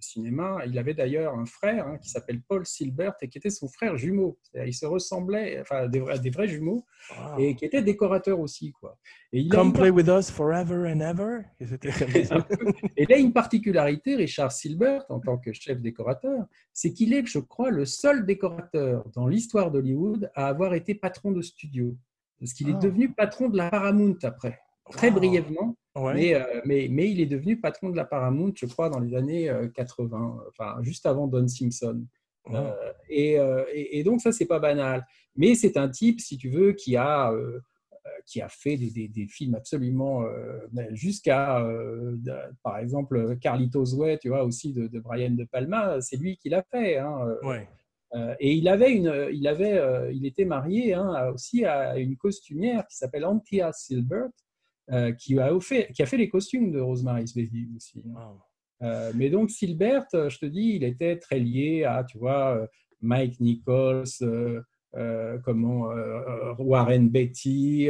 cinéma. 0.00 0.62
Il 0.66 0.78
avait 0.78 0.94
d'ailleurs 0.94 1.34
un 1.34 1.44
frère 1.46 1.86
hein, 1.86 1.98
qui 1.98 2.08
s'appelle 2.08 2.40
Paul 2.42 2.64
Silbert 2.66 3.14
et 3.20 3.28
qui 3.28 3.38
était 3.38 3.50
son 3.50 3.68
frère 3.68 3.96
jumeau. 3.96 4.38
Ils 4.54 4.74
se 4.74 4.86
ressemblaient, 4.86 5.60
enfin, 5.60 5.86
des 5.86 6.00
vrais, 6.00 6.18
des 6.18 6.30
vrais 6.30 6.48
jumeaux, 6.48 6.84
Wow. 7.10 7.38
et 7.38 7.56
qui 7.56 7.64
était 7.64 7.82
décorateur 7.82 8.38
aussi. 8.40 8.72
Quoi. 8.72 8.96
Et 9.32 9.40
il 9.40 9.52
a 9.52 9.56
Come 9.56 9.68
une 9.68 9.72
play 9.72 9.90
with 9.90 10.08
us 10.08 10.30
forever 10.30 10.88
and 10.92 11.00
ever. 11.00 11.40
Et 12.96 13.06
là, 13.06 13.18
une 13.18 13.32
particularité, 13.32 14.14
Richard 14.16 14.52
Silbert, 14.52 15.04
en 15.08 15.20
tant 15.20 15.36
que 15.38 15.52
chef 15.52 15.80
décorateur, 15.80 16.46
c'est 16.72 16.92
qu'il 16.92 17.12
est, 17.12 17.26
je 17.26 17.38
crois, 17.38 17.70
le 17.70 17.84
seul 17.84 18.24
décorateur 18.26 19.04
dans 19.14 19.26
l'histoire 19.26 19.70
d'Hollywood 19.70 20.30
à 20.34 20.46
avoir 20.48 20.74
été 20.74 20.94
patron 20.94 21.32
de 21.32 21.42
studio. 21.42 21.96
Parce 22.42 22.54
qu'il 22.54 22.66
Ah. 22.68 22.70
est 22.76 22.82
devenu 22.82 23.12
patron 23.12 23.48
de 23.48 23.56
la 23.56 23.70
Paramount 23.70 24.16
après, 24.24 24.58
très 24.90 25.10
Wow. 25.10 25.14
brièvement, 25.14 25.76
Ouais. 25.94 26.14
mais, 26.14 26.34
euh, 26.34 26.60
mais, 26.64 26.88
mais 26.90 27.08
il 27.08 27.20
est 27.20 27.26
devenu 27.26 27.60
patron 27.60 27.90
de 27.90 27.96
la 27.96 28.04
Paramount, 28.04 28.52
je 28.56 28.66
crois, 28.66 28.88
dans 28.90 28.98
les 28.98 29.14
années 29.14 29.48
euh, 29.48 29.68
80, 29.68 30.40
enfin, 30.48 30.76
juste 30.82 31.06
avant 31.06 31.28
Don 31.28 31.46
Simpson. 31.46 32.04
Wow. 32.46 32.56
Euh, 32.56 32.92
et, 33.08 33.38
euh, 33.38 33.62
et- 33.72 34.00
et 34.00 34.02
donc, 34.02 34.20
ça, 34.20 34.32
c'est 34.32 34.46
pas 34.46 34.58
banal. 34.58 35.06
Mais 35.36 35.54
c'est 35.54 35.76
un 35.76 35.88
type, 35.88 36.20
si 36.20 36.36
tu 36.36 36.48
veux, 36.50 36.72
qui 36.72 36.96
a, 36.96 37.30
euh, 37.30 37.60
euh, 37.92 38.08
qui 38.26 38.40
a 38.42 38.48
fait 38.48 38.76
des, 38.76 38.90
des- 38.90 39.06
des 39.06 39.28
films 39.28 39.54
absolument 39.54 40.24
euh, 40.24 40.58
jusqu'à, 40.90 41.60
euh, 41.64 42.16
par 42.64 42.78
exemple, 42.78 43.36
Carlitos 43.38 43.94
Way, 43.94 44.18
tu 44.18 44.30
vois, 44.30 44.42
aussi 44.42 44.72
de, 44.72 44.88
de 44.88 44.98
Brian 44.98 45.30
De 45.30 45.44
Palma, 45.44 46.00
c'est 46.00 46.16
lui 46.16 46.36
qui 46.36 46.48
l'a 46.48 46.64
fait. 46.64 46.98
hein. 46.98 47.36
Ouais. 47.44 47.68
Euh, 48.14 48.34
et 48.40 48.52
il 48.52 48.68
avait 48.68 48.92
une, 48.92 49.28
il 49.32 49.48
avait, 49.48 49.78
euh, 49.78 50.12
il 50.12 50.26
était 50.26 50.44
marié 50.44 50.92
hein, 50.92 51.30
aussi 51.34 51.64
à 51.64 51.96
une 51.96 52.16
costumière 52.16 52.86
qui 52.86 52.96
s'appelle 52.96 53.24
Antia 53.24 53.72
Silbert, 53.72 54.28
euh, 54.90 55.12
qui 55.12 55.38
a 55.38 55.58
fait, 55.60 55.90
qui 55.94 56.02
a 56.02 56.06
fait 56.06 56.18
les 56.18 56.28
costumes 56.28 56.72
de 56.72 56.80
Rosemary's 56.80 57.34
Baby 57.34 57.70
aussi. 57.76 58.02
hein. 58.06 58.12
Wow. 58.14 58.42
Euh, 58.82 59.12
mais 59.14 59.30
donc 59.30 59.50
Silbert, 59.50 60.06
je 60.12 60.38
te 60.38 60.46
dis, 60.46 60.72
il 60.74 60.84
était 60.84 61.16
très 61.16 61.38
lié 61.38 61.84
à, 61.84 62.02
tu 62.04 62.18
vois, 62.18 62.66
Mike 63.00 63.38
Nichols, 63.40 64.04
euh, 64.22 65.38
comment 65.44 65.88
Warren 66.58 67.08
Beatty, 67.08 67.88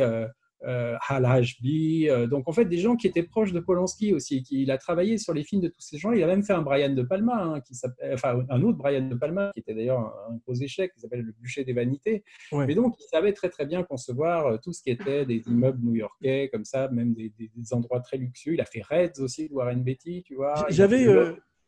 euh, 0.66 0.96
Hal 1.08 1.24
Ashby. 1.24 2.08
euh, 2.08 2.26
donc 2.26 2.48
en 2.48 2.52
fait 2.52 2.64
des 2.64 2.78
gens 2.78 2.96
qui 2.96 3.06
étaient 3.06 3.22
proches 3.22 3.52
de 3.52 3.60
Polanski 3.60 4.12
aussi. 4.14 4.42
Qui, 4.42 4.62
il 4.62 4.70
a 4.70 4.78
travaillé 4.78 5.18
sur 5.18 5.34
les 5.34 5.44
films 5.44 5.62
de 5.62 5.68
tous 5.68 5.80
ces 5.80 5.98
gens. 5.98 6.12
Il 6.12 6.22
a 6.22 6.26
même 6.26 6.42
fait 6.42 6.52
un 6.52 6.62
Brian 6.62 6.92
de 6.94 7.02
Palma, 7.02 7.42
hein, 7.42 7.60
qui 7.60 7.74
enfin 8.12 8.44
un 8.48 8.62
autre 8.62 8.78
Brian 8.78 9.08
de 9.08 9.14
Palma, 9.14 9.50
qui 9.54 9.60
était 9.60 9.74
d'ailleurs 9.74 9.98
un, 10.00 10.32
un 10.34 10.36
gros 10.46 10.54
échec, 10.54 10.92
qui 10.94 11.00
s'appelle 11.00 11.22
Le 11.22 11.32
Bûcher 11.32 11.64
des 11.64 11.72
Vanités. 11.72 12.24
Ouais. 12.52 12.66
Mais 12.66 12.74
donc 12.74 12.94
il 13.00 13.04
savait 13.08 13.32
très 13.32 13.48
très 13.48 13.66
bien 13.66 13.82
concevoir 13.82 14.46
euh, 14.46 14.56
tout 14.62 14.72
ce 14.72 14.82
qui 14.82 14.90
était 14.90 15.24
des 15.26 15.42
immeubles 15.46 15.80
new-yorkais, 15.84 16.48
comme 16.52 16.64
ça, 16.64 16.88
même 16.88 17.14
des, 17.14 17.30
des- 17.38 17.50
des 17.54 17.74
endroits 17.74 18.00
très 18.00 18.16
luxueux. 18.16 18.54
Il 18.54 18.60
a 18.60 18.64
fait 18.64 18.82
Reds 18.82 19.20
aussi 19.20 19.48
de 19.48 19.54
Warren 19.54 19.82
Beatty, 19.82 20.22
tu 20.24 20.34
vois. 20.34 20.66
J'avais. 20.68 21.06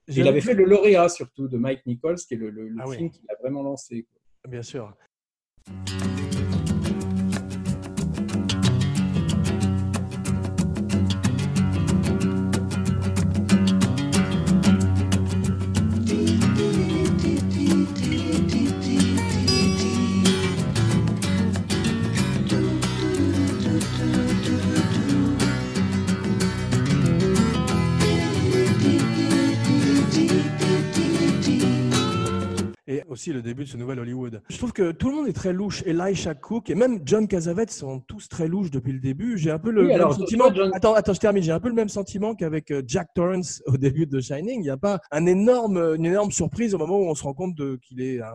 il 0.09 0.29
avait 0.29 0.41
fait 0.41 0.55
le 0.55 0.65
lauréat 0.65 1.09
surtout 1.09 1.49
de 1.49 1.57
Mike 1.57 1.87
Nichols, 1.87 2.17
qui 2.17 2.35
est 2.35 2.37
le, 2.37 2.51
le- 2.51 2.69
le 2.69 2.77
Ah 2.81 2.85
oui. 2.87 2.97
film 2.97 3.11
qu'il 3.11 3.25
a 3.31 3.35
vraiment 3.41 3.63
lancé. 3.63 4.07
Bien 4.49 4.63
sûr. 4.63 4.95
Aussi 33.15 33.33
le 33.33 33.43
début 33.43 33.65
de 33.65 33.69
ce 33.69 33.77
nouvel 33.77 33.99
Hollywood. 34.01 34.43
Je 34.51 34.59
trouve 34.59 34.73
que 34.73 34.91
tout 34.93 35.09
le 35.09 35.15
monde 35.17 35.29
est 35.29 35.33
très 35.33 35.53
louche. 35.53 35.83
Elisha 35.87 36.35
Cook 36.35 36.69
et 36.69 36.75
même 36.75 37.01
John 37.07 37.27
Cassavetes 37.29 37.71
sont 37.71 38.01
tous 38.01 38.29
très 38.29 38.49
louches 38.49 38.71
depuis 38.73 38.93
le 38.93 38.99
début. 38.99 39.39
J'ai 39.39 39.51
un 39.53 39.59
peu 39.59 39.71
le 39.71 39.83
Oui, 39.83 39.87
même 39.89 39.97
alors, 39.97 40.15
sentiment. 40.15 40.47
toi, 40.47 40.55
John- 40.55 40.71
Attends, 40.75 40.95
attends, 40.95 41.15
je 41.15 41.21
termine. 41.21 41.43
J'ai 41.43 41.53
un 41.53 41.61
peu 41.61 41.69
le 41.69 41.75
même 41.75 41.89
sentiment 41.89 42.35
qu'avec 42.35 42.71
euh, 42.73 42.83
Jack 42.87 43.09
Torrance 43.15 43.63
au 43.67 43.77
début 43.77 44.07
de 44.07 44.21
Shining. 44.21 44.59
Il 44.61 44.65
n'y 44.65 44.71
a 44.71 44.77
pas 44.77 45.01
un 45.11 45.27
énorme, 45.27 45.95
une 45.97 46.07
énorme 46.07 46.31
surprise 46.33 46.75
au 46.75 46.79
moment 46.79 46.99
où 46.99 47.05
on 47.09 47.15
se 47.15 47.23
rend 47.23 47.35
compte 47.35 47.57
qu'il 47.81 48.01
est 48.03 48.21
euh, 48.21 48.27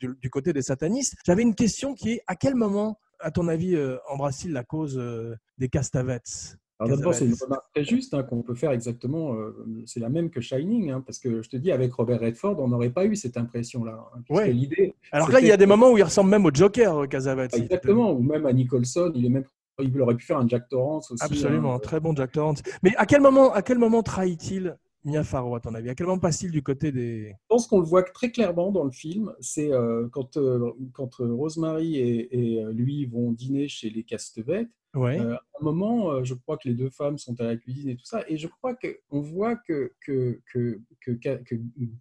du, 0.00 0.08
du 0.20 0.30
côté 0.30 0.52
des 0.52 0.62
satanistes. 0.62 1.16
J'avais 1.26 1.42
une 1.42 1.54
question 1.56 1.94
qui 1.94 2.12
est 2.12 2.20
à 2.28 2.36
quel 2.36 2.54
moment, 2.54 2.98
à 3.20 3.30
ton 3.32 3.48
avis, 3.48 3.74
euh, 3.74 3.96
embrasse-t-il 4.08 4.52
la 4.52 4.62
cause 4.64 4.96
euh, 4.98 5.34
des 5.58 5.68
Castavetes 5.68 6.56
Alors 6.84 6.98
d'abord, 6.98 7.14
c'est 7.14 7.26
une 7.26 7.34
remarque 7.40 7.64
très 7.74 7.84
juste 7.84 8.14
hein, 8.14 8.22
qu'on 8.22 8.42
peut 8.42 8.54
faire 8.54 8.72
exactement. 8.72 9.34
euh, 9.34 9.54
c'est 9.86 10.00
la 10.00 10.08
même 10.08 10.30
que 10.30 10.40
Shining, 10.40 10.90
hein, 10.90 11.02
parce 11.04 11.18
que 11.18 11.42
je 11.42 11.48
te 11.48 11.56
dis, 11.56 11.70
avec 11.70 11.92
Robert 11.92 12.20
Redford, 12.20 12.58
on 12.58 12.68
n'aurait 12.68 12.90
pas 12.90 13.04
eu 13.04 13.14
cette 13.16 13.36
impression-là. 13.36 13.98
hein, 14.14 14.20
Ouais. 14.30 14.52
l'idée, 14.52 14.94
Alors 15.12 15.30
là, 15.30 15.40
il 15.40 15.46
y 15.46 15.52
a 15.52 15.56
des 15.56 15.66
moments 15.66 15.90
où 15.92 15.98
il 15.98 16.02
ressemble 16.02 16.30
même 16.30 16.44
au 16.46 16.50
Joker, 16.52 16.98
euh, 17.02 17.06
Cassavetes. 17.06 17.54
Exactement, 17.54 18.12
ou 18.12 18.22
même 18.22 18.46
à 18.46 18.52
Nicholson, 18.52 19.12
il 19.14 19.26
est 19.26 19.28
même, 19.28 19.44
il 19.80 20.00
aurait 20.00 20.16
pu 20.16 20.24
faire 20.24 20.38
un 20.38 20.48
Jack 20.48 20.68
Torrance 20.68 21.10
aussi. 21.10 21.22
Absolument, 21.24 21.74
hein. 21.74 21.78
très 21.78 22.00
bon 22.00 22.14
Jack 22.14 22.32
Torrance. 22.32 22.62
Mais 22.82 22.92
à 22.96 23.06
quel 23.06 23.20
moment, 23.20 23.52
à 23.52 23.62
quel 23.62 23.78
moment 23.78 24.02
trahit-il 24.02 24.76
Mia 25.04 25.24
Farrow, 25.24 25.54
à 25.56 25.60
ton 25.60 25.74
avis 25.74 25.90
À 25.90 25.94
quel 25.94 26.06
moment 26.06 26.18
passe-t-il 26.18 26.52
du 26.52 26.62
côté 26.62 26.92
des. 26.92 27.30
Je 27.30 27.46
pense 27.48 27.66
qu'on 27.66 27.80
le 27.80 27.86
voit 27.86 28.02
très 28.02 28.30
clairement 28.30 28.70
dans 28.70 28.84
le 28.84 28.92
film. 28.92 29.32
C'est 29.40 29.72
euh, 29.72 30.08
quand, 30.12 30.36
euh, 30.36 30.72
quand 30.92 31.20
euh, 31.20 31.32
Rosemary 31.34 31.96
et, 31.96 32.58
et, 32.58 32.64
lui 32.72 33.06
vont 33.06 33.32
dîner 33.32 33.68
chez 33.68 33.90
les 33.90 34.04
Castevet. 34.04 34.68
Ouais. 34.94 35.18
Euh, 35.18 35.34
à 35.34 35.40
un 35.60 35.64
moment, 35.64 36.22
je 36.22 36.34
crois 36.34 36.56
que 36.56 36.68
les 36.68 36.74
deux 36.74 36.90
femmes 36.90 37.18
sont 37.18 37.40
à 37.40 37.44
la 37.44 37.56
cuisine 37.56 37.88
et 37.88 37.96
tout 37.96 38.04
ça. 38.04 38.24
Et 38.28 38.36
je 38.36 38.46
crois 38.46 38.74
qu'on 38.74 39.20
voit 39.20 39.56
que, 39.56 39.92
que, 40.04 40.40
que, 40.52 40.80
que, 41.00 41.10
que 41.12 41.54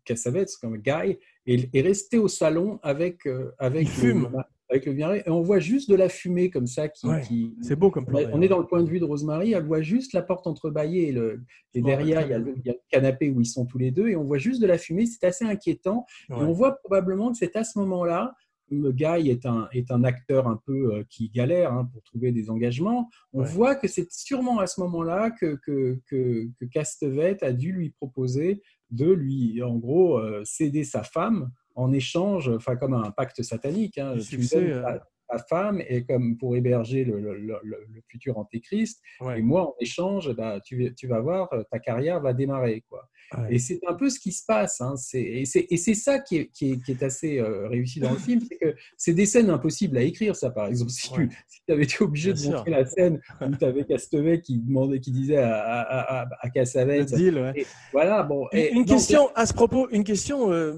Cassavetes, 0.04 0.58
comme 0.60 0.78
Guy, 0.78 1.18
est, 1.48 1.70
est 1.74 1.82
resté 1.82 2.18
au 2.18 2.28
salon 2.28 2.80
avec, 2.84 3.28
avec, 3.58 3.84
Il 3.84 3.90
fume. 3.90 4.30
Le, 4.32 4.40
avec 4.72 4.86
le 4.86 4.94
vinaigrette. 4.94 5.28
Et 5.28 5.30
on 5.30 5.42
voit 5.42 5.60
juste 5.60 5.90
de 5.90 5.96
la 5.96 6.10
fumée 6.10 6.50
comme 6.50 6.66
ça 6.68 6.88
qui. 6.88 7.08
Ouais, 7.08 7.22
qui- 7.22 7.54
C'est 7.62 7.76
beau 7.76 7.92
comme 7.92 8.06
plan. 8.06 8.20
on 8.34 8.42
est- 8.42 8.48
dans 8.48 8.58
le 8.60 8.66
point 8.66 8.82
de 8.82 8.90
vue 8.90 9.00
de 9.00 9.06
Rosemary, 9.06 9.52
elle 9.54 9.66
voit 9.66 9.82
juste 9.82 10.14
la 10.14 10.22
porte 10.22 10.48
entrebâillée 10.48 11.10
et, 11.10 11.12
le, 11.12 11.44
et 11.74 11.82
Ouais, 11.82 11.86
derrière, 11.86 12.22
il 12.22 12.30
y, 12.30 12.34
a 12.34 12.40
le, 12.40 12.54
il 12.58 12.66
y 12.66 12.70
a 12.70 12.74
le 12.74 12.80
canapé 12.90 13.30
où 13.30 13.42
ils 13.42 13.46
sont 13.46 13.66
tous 13.66 13.78
les 13.78 13.92
deux 13.92 14.08
et 14.08 14.16
on 14.16 14.24
voit 14.24 14.38
juste 14.38 14.62
de 14.62 14.68
la 14.68 14.78
fumée. 14.78 15.06
C'est 15.06 15.26
assez 15.28 15.46
inquiétant. 15.46 16.06
Et 16.30 16.34
on 16.34 16.52
voit 16.54 16.78
probablement 16.78 17.32
que 17.32 17.38
c'est 17.38 17.56
à 17.56 17.64
ce 17.64 17.78
moment-là, 17.80 18.34
le 18.74 18.94
Guy 18.94 19.30
est 19.30 19.46
un, 19.46 19.68
est 19.74 19.92
un 19.92 20.06
acteur 20.06 20.48
un 20.48 20.58
peu 20.66 20.96
euh, 20.96 21.04
qui 21.10 21.30
galère 21.30 21.74
hein, 21.74 21.90
pour 21.92 22.02
trouver 22.04 22.32
des 22.32 22.50
engagements. 22.50 23.10
On 23.34 23.42
Ouais. 23.42 23.46
voit 23.50 23.76
que 23.76 23.90
c'est 23.90 24.10
sûrement 24.10 24.60
à 24.60 24.68
ce 24.68 24.80
moment-là 24.80 25.30
que, 25.32 25.60
que, 25.66 26.00
que, 26.10 26.48
que 26.58 26.66
Castevet 26.72 27.44
a 27.44 27.52
dû 27.52 27.74
lui 27.74 27.90
proposer 27.90 28.62
de 28.90 29.12
lui, 29.12 29.62
en 29.62 29.76
gros, 29.76 30.18
euh, 30.20 30.42
céder 30.46 30.86
sa 30.86 31.04
femme 31.04 31.52
en 31.76 31.92
échange, 31.94 32.50
enfin 32.50 32.76
comme 32.76 32.94
un 32.94 33.12
pacte 33.12 33.42
satanique. 33.44 33.98
hein. 33.98 34.16
Tu 34.28 34.38
me 34.38 34.50
donnes 34.54 34.72
euh. 34.72 34.82
ta, 34.84 35.08
ta 35.30 35.38
femme 35.50 35.82
et 35.88 36.04
comme 36.04 36.38
pour 36.38 36.58
héberger 36.58 37.06
le, 37.06 37.20
le, 37.22 37.38
le- 37.38 37.60
le- 37.64 37.86
le 37.94 38.02
futur 38.10 38.38
antéchrist. 38.38 39.02
Ouais. 39.22 39.40
Et 39.40 39.42
moi, 39.42 39.62
en 39.70 39.76
échange, 39.80 40.34
bah, 40.34 40.60
tu, 40.64 40.94
tu 40.96 41.08
vas 41.08 41.22
voir, 41.22 41.48
euh, 41.54 41.64
ta 41.72 41.80
carrière 41.80 42.20
va 42.20 42.34
démarrer. 42.34 42.84
Quoi. 42.90 43.08
Ouais. 43.38 43.56
Et 43.56 43.58
c'est 43.60 43.80
un 43.88 43.94
peu 43.94 44.10
ce 44.10 44.20
qui 44.20 44.34
se 44.34 44.44
passe. 44.46 44.82
Hein. 44.82 44.96
Et 45.14 45.46
c'est 45.46 45.94
ça 45.94 46.20
qui 46.20 46.36
est, 46.36 46.48
qui 46.48 46.72
est, 46.74 46.84
qui 46.84 46.92
est 46.92 47.02
assez 47.02 47.40
euh, 47.40 47.70
réussi 47.70 48.02
dans 48.02 48.12
le 48.12 48.18
film, 48.28 48.42
c'est 48.42 48.58
que 48.58 48.76
c'est 48.98 49.14
des 49.14 49.26
scènes 49.26 49.50
impossibles 49.50 49.98
à 49.98 50.02
écrire, 50.02 50.36
ça 50.36 50.50
par 50.50 50.68
exemple. 50.68 50.92
Si 50.92 51.10
Ouais. 51.14 51.28
tu 51.30 51.38
si 51.48 51.62
avais 51.72 51.84
été 51.84 52.04
obligé 52.04 52.34
Bien 52.34 52.42
de 52.42 52.46
sûr. 52.48 52.52
montrer 52.58 52.72
la 52.72 52.86
scène 52.86 53.22
où 53.40 53.56
tu 53.56 53.64
avais 53.64 53.86
Castevet 53.86 54.42
qui, 54.42 54.58
demandait, 54.60 55.00
qui 55.00 55.12
disait 55.12 55.38
à, 55.38 55.56
à, 55.56 55.80
à, 55.82 56.22
à 56.24 56.46
Le 56.48 56.52
Cassavetes, 56.52 57.14
deal, 57.14 57.38
ouais. 57.38 57.54
et 57.56 57.66
voilà, 57.94 58.24
bon. 58.24 58.48
Une, 58.52 58.60
et 58.60 58.72
une 58.72 58.80
donc, 58.80 58.88
question 58.90 59.30
à 59.34 59.46
ce 59.46 59.54
propos, 59.54 59.88
une 59.92 60.04
question. 60.04 60.52
euh, 60.52 60.74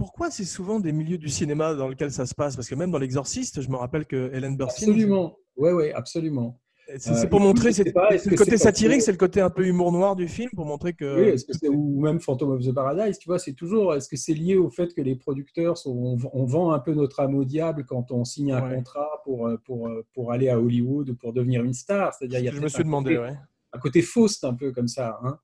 pourquoi 0.00 0.30
c'est 0.30 0.44
souvent 0.46 0.80
des 0.80 0.92
milieux 0.92 1.18
du 1.18 1.28
cinéma 1.28 1.74
dans 1.74 1.88
lesquels 1.88 2.10
ça 2.10 2.24
se 2.24 2.34
passe? 2.34 2.56
Parce 2.56 2.68
que 2.68 2.74
même 2.74 2.90
dans 2.90 2.98
L'Exorciste, 2.98 3.60
je 3.60 3.68
me 3.68 3.76
rappelle 3.76 4.06
que 4.06 4.30
Helen 4.32 4.56
Burstyn. 4.56 4.88
Absolument. 4.88 5.36
Oui, 5.56 5.70
oui, 5.72 5.92
absolument. 5.92 6.58
C'est 6.98 7.10
Euh, 7.10 7.26
pour 7.28 7.38
montrer. 7.38 7.72
C'est 7.72 7.84
le 7.84 8.36
côté 8.36 8.56
satirique, 8.56 8.98
que- 8.98 9.04
c'est 9.04 9.12
le 9.12 9.18
côté 9.18 9.40
un 9.40 9.50
peu 9.50 9.64
humour 9.64 9.92
noir 9.92 10.16
du 10.16 10.26
film 10.26 10.50
pour 10.56 10.64
montrer 10.64 10.92
que. 10.94 11.20
Oui, 11.20 11.28
est-ce 11.28 11.44
que 11.44 11.52
c'est 11.52 11.68
ou 11.68 12.00
même 12.00 12.18
Phantom 12.18 12.50
of 12.50 12.62
the 12.64 12.72
Paradise, 12.74 13.16
tu 13.18 13.28
vois, 13.28 13.38
c'est 13.38 13.52
toujours 13.52 13.94
est-ce 13.94 14.08
que 14.08 14.16
c'est 14.16 14.32
lié 14.34 14.56
au 14.56 14.70
fait 14.70 14.92
que 14.94 15.00
les 15.02 15.14
producteurs 15.14 15.76
sont, 15.78 15.94
on, 15.94 16.18
on 16.32 16.44
vend 16.46 16.72
un 16.72 16.80
peu 16.80 16.92
notre 16.94 17.20
âme 17.20 17.34
au 17.36 17.44
diable 17.44 17.84
quand 17.86 18.10
on 18.10 18.24
signe 18.24 18.52
un 18.52 18.62
Ouais. 18.66 18.74
contrat 18.76 19.20
pour 19.24 19.46
euh, 19.46 19.56
pour 19.64 19.86
euh, 19.86 20.04
pour 20.14 20.32
aller 20.32 20.48
à 20.48 20.58
Hollywood 20.58 21.10
ou 21.10 21.14
pour 21.14 21.32
devenir 21.32 21.62
une 21.62 21.74
star, 21.74 22.12
c'est-à-dire 22.14 22.40
il 22.40 22.44
y 22.46 22.48
a 22.48 22.52
je 22.52 22.60
me 22.60 22.66
suis 22.68 22.80
un 22.80 22.84
demandé, 22.84 23.14
côté, 23.16 23.28
ouais. 23.28 23.36
un 23.74 23.78
côté 23.78 24.02
Faust 24.02 24.42
un 24.44 24.54
peu 24.54 24.72
comme 24.72 24.88
ça, 24.88 25.18
hein. 25.22 25.38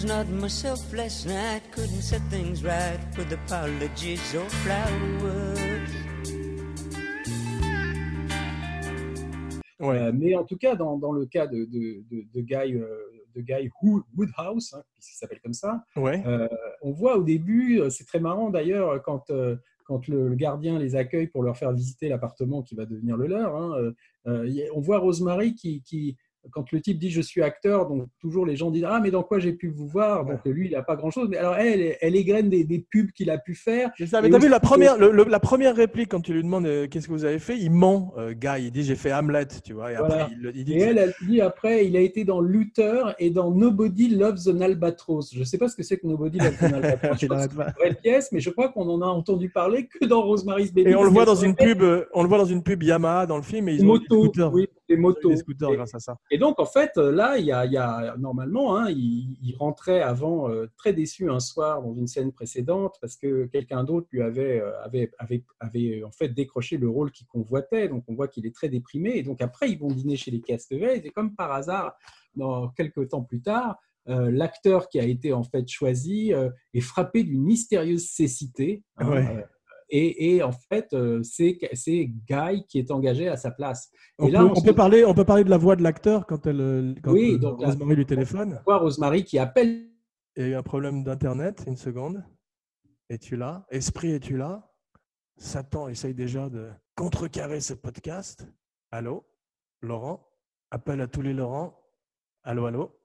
Was 0.00 0.06
not 0.06 0.28
myself 0.28 0.80
last 0.94 1.26
night, 1.26 1.62
couldn't 1.72 2.02
set 2.02 2.22
things 2.30 2.62
right 2.64 2.98
with 3.18 3.30
apologies 3.32 4.34
or 4.34 4.48
flowers. 4.48 5.90
Ouais. 9.78 9.98
Euh, 9.98 10.12
mais 10.14 10.34
en 10.36 10.44
tout 10.44 10.56
cas, 10.56 10.74
dans, 10.74 10.96
dans 10.98 11.12
le 11.12 11.26
cas 11.26 11.46
de, 11.46 11.64
de, 11.64 12.04
de, 12.10 12.24
de 12.32 12.40
Guy, 12.40 12.74
euh, 12.74 12.86
de 13.34 13.40
Guy 13.40 13.70
Wo- 13.82 14.02
Woodhouse, 14.16 14.74
hein, 14.74 14.82
puisqu'il 14.94 15.16
s'appelle 15.16 15.40
comme 15.42 15.54
ça, 15.54 15.84
ouais. 15.96 16.22
Euh, 16.26 16.48
on 16.82 16.92
voit 16.92 17.16
au 17.16 17.22
début, 17.22 17.80
euh, 17.80 17.90
c'est 17.90 18.04
très 18.04 18.20
marrant 18.20 18.50
d'ailleurs, 18.50 19.02
quand, 19.02 19.30
euh, 19.30 19.56
quand 19.84 20.06
le, 20.08 20.28
le 20.28 20.34
gardien 20.34 20.78
les 20.78 20.96
accueille 20.96 21.26
pour 21.28 21.42
leur 21.42 21.56
faire 21.56 21.72
visiter 21.72 22.08
l'appartement 22.08 22.62
qui 22.62 22.74
va 22.74 22.86
devenir 22.86 23.16
le 23.16 23.26
leur, 23.26 23.54
hein, 23.56 23.72
euh, 23.78 23.92
euh, 24.26 24.68
on 24.74 24.80
voit 24.80 24.98
Rosemary 24.98 25.54
qui, 25.54 25.82
qui, 25.82 26.16
quand 26.50 26.70
le 26.72 26.80
type 26.80 26.98
dit 26.98 27.10
je 27.10 27.20
suis 27.20 27.42
acteur, 27.42 27.86
donc 27.86 28.06
toujours 28.20 28.46
les 28.46 28.56
gens 28.56 28.70
disent 28.70 28.86
ah 28.88 29.00
mais 29.02 29.10
dans 29.10 29.22
quoi 29.22 29.38
j'ai 29.38 29.52
pu 29.52 29.68
vous 29.68 29.86
voir, 29.86 30.24
donc 30.24 30.38
lui 30.46 30.66
il 30.68 30.72
n'a 30.72 30.82
pas 30.82 30.96
grand 30.96 31.10
chose, 31.10 31.28
mais 31.28 31.36
alors 31.36 31.56
elle, 31.56 31.96
elle 32.00 32.16
égrène 32.16 32.48
des, 32.48 32.64
des 32.64 32.84
pubs 32.90 33.10
qu'il 33.12 33.30
a 33.30 33.38
pu 33.38 33.54
faire. 33.54 33.90
C'est 33.98 34.06
ça, 34.06 34.22
mais 34.22 34.30
t'as 34.30 34.38
vu 34.38 34.48
la 34.48 34.60
première, 34.60 34.96
le- 34.98 35.10
le- 35.10 35.24
la 35.24 35.40
première 35.40 35.76
réplique 35.76 36.08
quand 36.10 36.20
tu 36.20 36.32
lui 36.32 36.42
demandes 36.42 36.66
euh, 36.66 36.86
qu'est-ce 36.88 37.06
que 37.08 37.12
vous 37.12 37.24
avez 37.24 37.38
fait, 37.38 37.58
il 37.58 37.70
ment, 37.70 38.14
euh, 38.18 38.32
Guy, 38.32 38.64
il 38.66 38.70
dit 38.70 38.82
j'ai 38.84 38.94
fait 38.96 39.12
Hamlet, 39.12 39.46
tu 39.64 39.72
vois, 39.74 39.92
et 39.92 39.96
Voilà. 39.96 40.24
après 40.24 40.34
il, 40.42 40.52
il 40.54 40.64
dit 40.64 40.72
Et 40.74 40.78
elle, 40.80 40.98
elle 40.98 41.14
dit 41.26 41.40
après, 41.40 41.86
il 41.86 41.96
a 41.96 42.00
été 42.00 42.24
dans 42.24 42.40
Luther 42.40 43.14
et 43.18 43.30
dans 43.30 43.50
Nobody 43.50 44.08
Loves 44.16 44.48
an 44.48 44.60
Albatross. 44.60 45.34
Je 45.34 45.40
ne 45.40 45.44
sais 45.44 45.58
pas 45.58 45.68
ce 45.68 45.76
que 45.76 45.82
c'est 45.82 45.98
que 45.98 46.06
Nobody 46.06 46.38
Loves 46.38 46.56
an 46.62 46.72
Albatross. 46.74 47.18
Je 47.20 47.26
pense 47.26 47.46
que 47.46 47.52
c'est 47.54 47.62
une 47.62 47.72
vraie 47.78 47.94
pièce, 48.02 48.30
mais 48.32 48.40
je 48.40 48.50
crois 48.50 48.68
qu'on 48.70 48.88
en 48.88 49.02
a 49.02 49.06
entendu 49.06 49.50
parler 49.50 49.86
que 49.88 50.06
dans 50.06 50.22
Rosemary's 50.22 50.72
Baby. 50.72 50.90
Et 50.90 50.94
on 50.96 51.02
le 51.04 51.10
voit 51.10 51.24
dans 51.26 51.34
une 51.34 51.54
pub, 51.54 51.82
euh, 51.82 52.04
on 52.14 52.22
le 52.22 52.28
voit 52.28 52.38
dans 52.38 52.44
une 52.46 52.62
pub 52.62 52.82
Yamaha 52.82 53.26
dans 53.26 53.36
le 53.36 53.42
film, 53.42 53.68
et 53.68 53.74
ils 53.74 53.86
ont 53.86 53.96
scooters, 53.96 54.52
oui, 54.52 54.68
motos. 54.96 55.36
scooters 55.36 55.70
Et, 55.72 55.76
grâce 55.76 55.94
à 55.94 55.98
ça. 56.00 56.16
et 56.30 56.38
donc, 56.38 56.58
en 56.58 56.64
fait, 56.66 56.96
là, 56.96 57.38
il 57.38 57.44
y 57.46 57.52
a, 57.52 57.64
il 57.66 57.72
y 57.72 57.76
a- 57.76 58.14
normalement, 58.18 58.76
hein, 58.76 58.90
il, 58.90 59.36
il 59.42 59.56
rentrait 59.58 60.00
avant 60.00 60.48
euh, 60.50 60.66
très 60.76 60.92
déçu 60.92 61.30
un 61.30 61.40
soir 61.40 61.82
dans 61.82 61.94
une 61.94 62.06
scène 62.06 62.32
précédente 62.32 62.96
parce 63.00 63.16
que 63.16 63.46
quelqu'un 63.46 63.84
d'autre 63.84 64.08
lui 64.12 64.22
avait, 64.22 64.60
euh, 64.60 64.72
avait, 64.82 65.10
avait, 65.18 65.44
avait, 65.60 66.00
euh, 66.00 66.06
en 66.06 66.10
fait 66.12 66.28
décroché 66.28 66.76
le 66.76 66.88
rôle 66.88 67.10
qu'il 67.12 67.26
convoitait. 67.26 67.88
Donc, 67.88 68.04
on 68.08 68.14
voit 68.14 68.28
qu'il 68.28 68.46
est 68.46 68.54
très 68.54 68.68
déprimé. 68.68 69.10
Et 69.16 69.22
donc, 69.22 69.40
après, 69.42 69.70
ils 69.70 69.78
vont 69.78 69.88
dîner 69.88 70.16
chez 70.16 70.30
les 70.30 70.40
Castevet. 70.40 70.98
Et 71.04 71.10
comme 71.10 71.34
par 71.34 71.52
hasard, 71.52 71.94
dans 72.34 72.68
quelques 72.68 73.08
temps 73.08 73.22
plus 73.22 73.40
tard, 73.42 73.78
euh, 74.08 74.30
l'acteur 74.30 74.88
qui 74.88 74.98
a 74.98 75.04
été 75.04 75.32
en 75.32 75.42
fait 75.44 75.68
choisi 75.68 76.32
euh, 76.32 76.48
est 76.74 76.80
frappé 76.80 77.22
d'une 77.22 77.42
mystérieuse 77.42 78.06
cécité. 78.08 78.82
hein, 78.96 79.10
Ouais. 79.10 79.44
Et, 79.90 80.36
et 80.36 80.42
en 80.42 80.52
fait, 80.52 80.92
euh, 80.92 81.22
c'est 81.22 81.58
Guy 82.28 82.64
qui 82.68 82.78
est 82.78 82.90
engagé 82.90 83.28
à 83.28 83.36
sa 83.36 83.50
place. 83.50 83.90
On, 84.18 84.26
Et 84.28 84.30
là, 84.30 84.40
peut, 84.40 84.46
on 84.46 84.50
on 84.52 84.54
se- 84.54 84.64
peut 84.64 84.74
parler, 84.74 85.04
on 85.04 85.14
peut 85.14 85.24
parler 85.24 85.44
de 85.44 85.50
la 85.50 85.56
voix 85.58 85.76
de 85.76 85.82
l'acteur 85.82 86.26
quand, 86.26 86.46
elle, 86.46 86.94
quand 87.02 87.12
Oui, 87.12 87.34
euh, 87.34 87.38
donc 87.38 87.60
Rosemary 87.64 87.96
lui 87.96 88.06
téléphone. 88.06 88.60
voit 88.64 88.78
Rosemary 88.78 89.24
qui 89.24 89.38
appelle 89.38 89.88
Il 90.36 90.42
y 90.42 90.46
a 90.46 90.48
eu 90.50 90.54
un 90.54 90.62
problème 90.62 91.02
d'internet, 91.04 91.64
une 91.66 91.76
seconde. 91.76 92.24
Es-tu 93.08 93.36
là? 93.36 93.66
Esprit, 93.70 94.12
es-tu 94.12 94.36
là? 94.36 94.70
Satan 95.36 95.88
essaye 95.88 96.14
déjà 96.14 96.48
de 96.48 96.70
contrecarrer 96.94 97.60
ce 97.60 97.74
podcast. 97.74 98.46
Allô? 98.92 99.24
Laurent? 99.82 100.26
Appel 100.70 101.00
à 101.00 101.06
tous 101.08 101.22
les 101.22 101.32
Laurent. 101.32 101.74
Allô, 102.44 102.66
allô? 102.66 102.99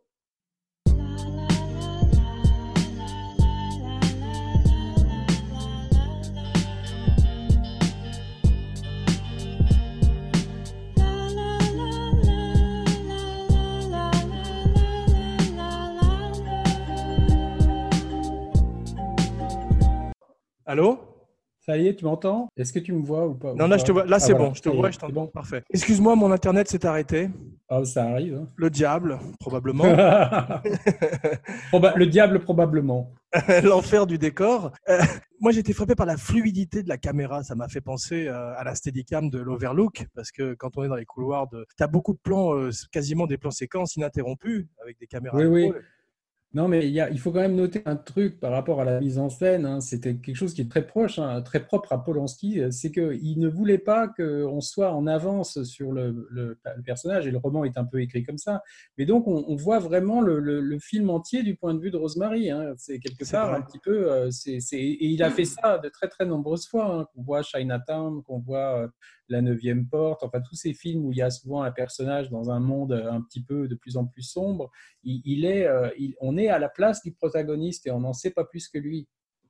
Allô? 20.65 20.99
Ça 21.59 21.77
y 21.77 21.87
est, 21.87 21.95
tu 21.95 22.05
m'entends? 22.05 22.47
Est-ce 22.57 22.71
que 22.71 22.77
tu 22.79 22.93
me 22.93 23.03
vois 23.03 23.27
ou 23.27 23.33
pas? 23.33 23.55
Non, 23.55 23.65
ou 23.65 23.67
là, 23.67 23.69
pas 23.69 23.77
je 23.77 23.83
te 23.85 23.91
vois. 23.91 24.05
Là, 24.05 24.17
Ah, 24.17 24.19
c'est 24.19 24.33
voilà, 24.33 24.49
bon. 24.49 24.53
Je 24.53 24.61
te 24.61 24.69
vois, 24.69 24.89
je 24.89 24.93
c'est 24.95 24.99
t'entends. 24.99 25.13
bon. 25.13 25.27
Parfait. 25.27 25.63
Excuse-moi, 25.71 26.15
mon 26.15 26.31
internet 26.31 26.67
s'est 26.67 26.85
arrêté. 26.85 27.29
Ah, 27.69 27.83
ça 27.85 28.03
arrive. 28.03 28.35
hein. 28.35 28.47
Le 28.55 28.69
diable, 28.69 29.17
probablement. 29.39 29.83
Proba- 31.71 31.95
le 31.95 32.05
diable, 32.05 32.39
probablement. 32.39 33.13
L'enfer 33.63 34.05
du 34.05 34.19
décor. 34.19 34.71
Euh, 34.89 34.99
moi, 35.39 35.51
j'ai 35.51 35.59
été 35.61 35.73
frappé 35.73 35.95
par 35.95 36.05
la 36.05 36.17
fluidité 36.17 36.83
de 36.83 36.89
la 36.89 36.97
caméra. 36.99 37.43
Ça 37.43 37.55
m'a 37.55 37.67
fait 37.67 37.81
penser 37.81 38.27
euh, 38.27 38.53
à 38.57 38.63
la 38.63 38.75
Steadicam 38.75 39.31
de 39.31 39.39
l'Overlook, 39.39 40.05
parce 40.13 40.31
que 40.31 40.53
quand 40.53 40.77
on 40.77 40.83
est 40.83 40.87
dans 40.87 40.95
les 40.95 41.05
couloirs, 41.05 41.47
de... 41.49 41.65
tu 41.75 41.83
as 41.83 41.87
beaucoup 41.87 42.13
de 42.13 42.19
plans, 42.19 42.55
euh, 42.55 42.69
quasiment 42.91 43.25
des 43.25 43.37
plans 43.39 43.49
séquences 43.51 43.95
ininterrompus, 43.95 44.67
avec 44.83 44.99
des 44.99 45.07
caméras. 45.07 45.37
Oui, 45.37 45.45
oui. 45.45 45.71
Non, 46.55 46.69
mais 46.69 46.87
il, 46.87 46.93
y 46.93 47.01
a- 47.01 47.09
il 47.09 47.19
faut 47.19 47.31
quand 47.33 47.41
même 47.41 47.55
noter 47.55 47.81
un 47.85 47.97
truc 47.97 48.39
par 48.39 48.51
rapport 48.53 48.79
à 48.79 48.85
la 48.85 49.01
mise 49.01 49.19
en 49.19 49.27
scène. 49.29 49.65
hein. 49.65 49.81
C'était 49.81 50.15
quelque 50.15 50.37
chose 50.37 50.53
qui 50.53 50.61
est 50.61 50.71
très 50.71 50.87
proche, 50.87 51.19
hein, 51.19 51.41
très 51.41 51.59
propre 51.59 51.91
à 51.91 52.01
Polanski. 52.01 52.61
euh, 52.61 52.71
C'est 52.71 52.91
qu'il 52.91 53.39
ne 53.41 53.49
voulait 53.49 53.77
pas 53.77 54.07
qu'on 54.07 54.61
soit 54.61 54.93
en 54.93 55.05
avance 55.05 55.61
sur 55.63 55.91
le, 55.91 56.25
le- 56.31 56.57
le 56.77 56.81
personnage, 56.81 57.27
et 57.27 57.31
le 57.31 57.39
roman 57.39 57.65
est 57.65 57.77
un 57.77 57.83
peu 57.83 57.99
écrit 58.01 58.23
comme 58.23 58.37
ça. 58.37 58.63
Mais 58.97 59.05
donc, 59.05 59.27
on, 59.27 59.43
on 59.49 59.55
voit 59.57 59.79
vraiment 59.79 60.21
le, 60.21 60.39
film 60.79 61.09
entier 61.09 61.43
du 61.43 61.55
point 61.57 61.73
de 61.73 61.79
vue 61.79 61.91
de 61.91 61.97
Rosemary. 61.97 62.49
hein. 62.51 62.73
C'est 62.77 62.99
quelque 62.99 63.29
part 63.29 63.53
un 63.53 63.61
petit 63.61 63.79
peu. 63.79 64.09
euh, 64.13 64.29
et 64.47 65.05
il 65.07 65.21
a 65.23 65.29
fait 65.31 65.43
ça 65.45 65.77
de 65.77 65.89
très, 65.89 66.07
très 66.07 66.25
nombreuses 66.25 66.67
fois. 66.67 67.09
qu'on 67.13 67.21
voit 67.21 67.41
Chinatown, 67.43 68.23
qu'on 68.23 68.39
voit 68.39 68.79
euh, 68.83 68.87
La 69.29 69.41
Neuvième 69.41 69.87
Porte, 69.87 70.23
enfin, 70.23 70.41
tous 70.41 70.55
ces 70.55 70.73
films 70.73 71.05
où 71.05 71.11
il 71.11 71.17
y 71.17 71.21
a 71.21 71.29
souvent 71.29 71.63
un 71.63 71.71
personnage 71.71 72.29
dans 72.29 72.51
un 72.51 72.59
monde 72.59 72.91
euh, 72.93 73.11
un 73.11 73.21
petit 73.21 73.43
peu 73.43 73.67
de 73.67 73.75
plus 73.75 73.97
en 73.97 74.05
plus 74.05 74.21
sombre 74.23 74.71
il, 75.03 75.21
il 75.25 75.45
est, 75.45 75.65
euh, 75.65 75.89
il- 75.97 76.15
on 76.21 76.37
est 76.37 76.47
à 76.49 76.59
la 76.59 76.69
place 76.69 77.01
du 77.03 77.11
protagoniste 77.11 77.87
et 77.87 77.91
on 77.91 77.99
n'en 78.01 78.13
sait 78.13 78.31
pas 78.31 78.43
plus 78.45 78.67
que 78.67 78.77
lui. 78.77 79.07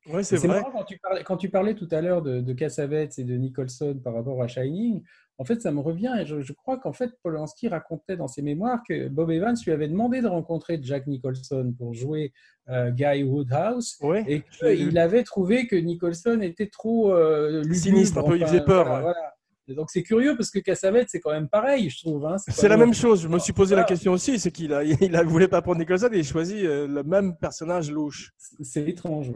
Ouais, 0.08 0.22
c'est 0.24 0.38
vrai. 0.38 0.48
marrant 0.62 0.70
quand 0.72 0.84
tu 0.84 1.00
parlais, 1.00 1.24
quand 1.24 1.36
tu 1.38 1.50
parlais 1.50 1.74
tout 1.74 1.88
à 1.92 2.00
l'heure 2.00 2.22
de, 2.22 2.40
de 2.40 2.54
Cassavetes 2.54 3.18
et 3.18 3.24
de 3.24 3.36
Nicholson 3.36 4.00
par 4.04 4.14
rapport 4.14 4.42
à 4.44 4.48
Shining. 4.48 5.02
En 5.38 5.44
fait, 5.44 5.62
ça 5.62 5.72
me 5.72 5.82
revient 5.82 6.16
et 6.22 6.26
je, 6.26 6.40
je 6.42 6.54
crois 6.54 6.78
qu'en 6.78 6.94
fait, 6.94 7.12
Polanski 7.22 7.68
racontait 7.68 8.16
dans 8.16 8.28
ses 8.30 8.42
mémoires 8.42 8.80
que 8.88 9.10
Bob 9.10 9.32
Evans 9.32 9.56
lui 9.66 9.72
avait 9.74 9.88
demandé 9.90 10.22
de 10.22 10.28
rencontrer 10.28 10.80
Jack 10.82 11.08
Nicholson 11.08 11.74
pour 11.78 11.94
jouer 11.94 12.32
euh, 12.70 12.92
Guy 12.92 13.24
Woodhouse 13.24 13.98
Ouais. 14.02 14.24
et 14.28 14.44
qu'il 14.60 14.98
avait 14.98 15.24
trouvé 15.24 15.68
que 15.68 15.76
Nicholson 15.76 16.40
était 16.42 16.68
trop 16.70 17.12
euh, 17.12 17.64
lugubre, 17.64 17.76
Sinistre, 17.76 18.20
un 18.20 18.24
peu, 18.24 18.38
il 18.38 18.44
enfin, 18.44 18.52
faisait 18.54 18.64
peur, 18.64 18.86
voilà, 18.86 18.96
ouais. 19.08 19.14
voilà. 19.14 19.35
Et 19.68 19.74
donc 19.74 19.90
c'est 19.90 20.04
curieux 20.04 20.36
parce 20.38 20.52
que 20.52 20.60
Cassavetes, 20.60 21.10
c'est 21.10 21.20
quand 21.20 21.32
même 21.32 21.50
pareil, 21.50 21.90
je 21.90 22.00
trouve. 22.00 22.26
hein. 22.26 22.36
C'est 22.38 22.68
la 22.70 22.78
même 22.78 22.94
chose. 22.94 23.22
Je 23.24 23.28
me 23.28 23.40
suis 23.40 23.54
posé 23.54 23.72
la 23.76 23.82
Voilà. 23.82 23.88
question 23.88 24.12
aussi. 24.14 24.38
C'est 24.40 24.52
qu'il 24.52 24.74
a, 24.74 24.84
il 24.84 25.16
a, 25.16 25.24
voulait 25.24 25.48
pas 25.48 25.62
prendre 25.62 25.80
Nicholson 25.80 26.10
et 26.12 26.20
il 26.20 26.24
choisit 26.26 26.64
euh, 26.66 26.88
le 26.88 27.04
même 27.04 27.36
personnage 27.38 27.90
louche. 27.92 28.32
C'est 28.62 28.88
étrange. 28.88 29.32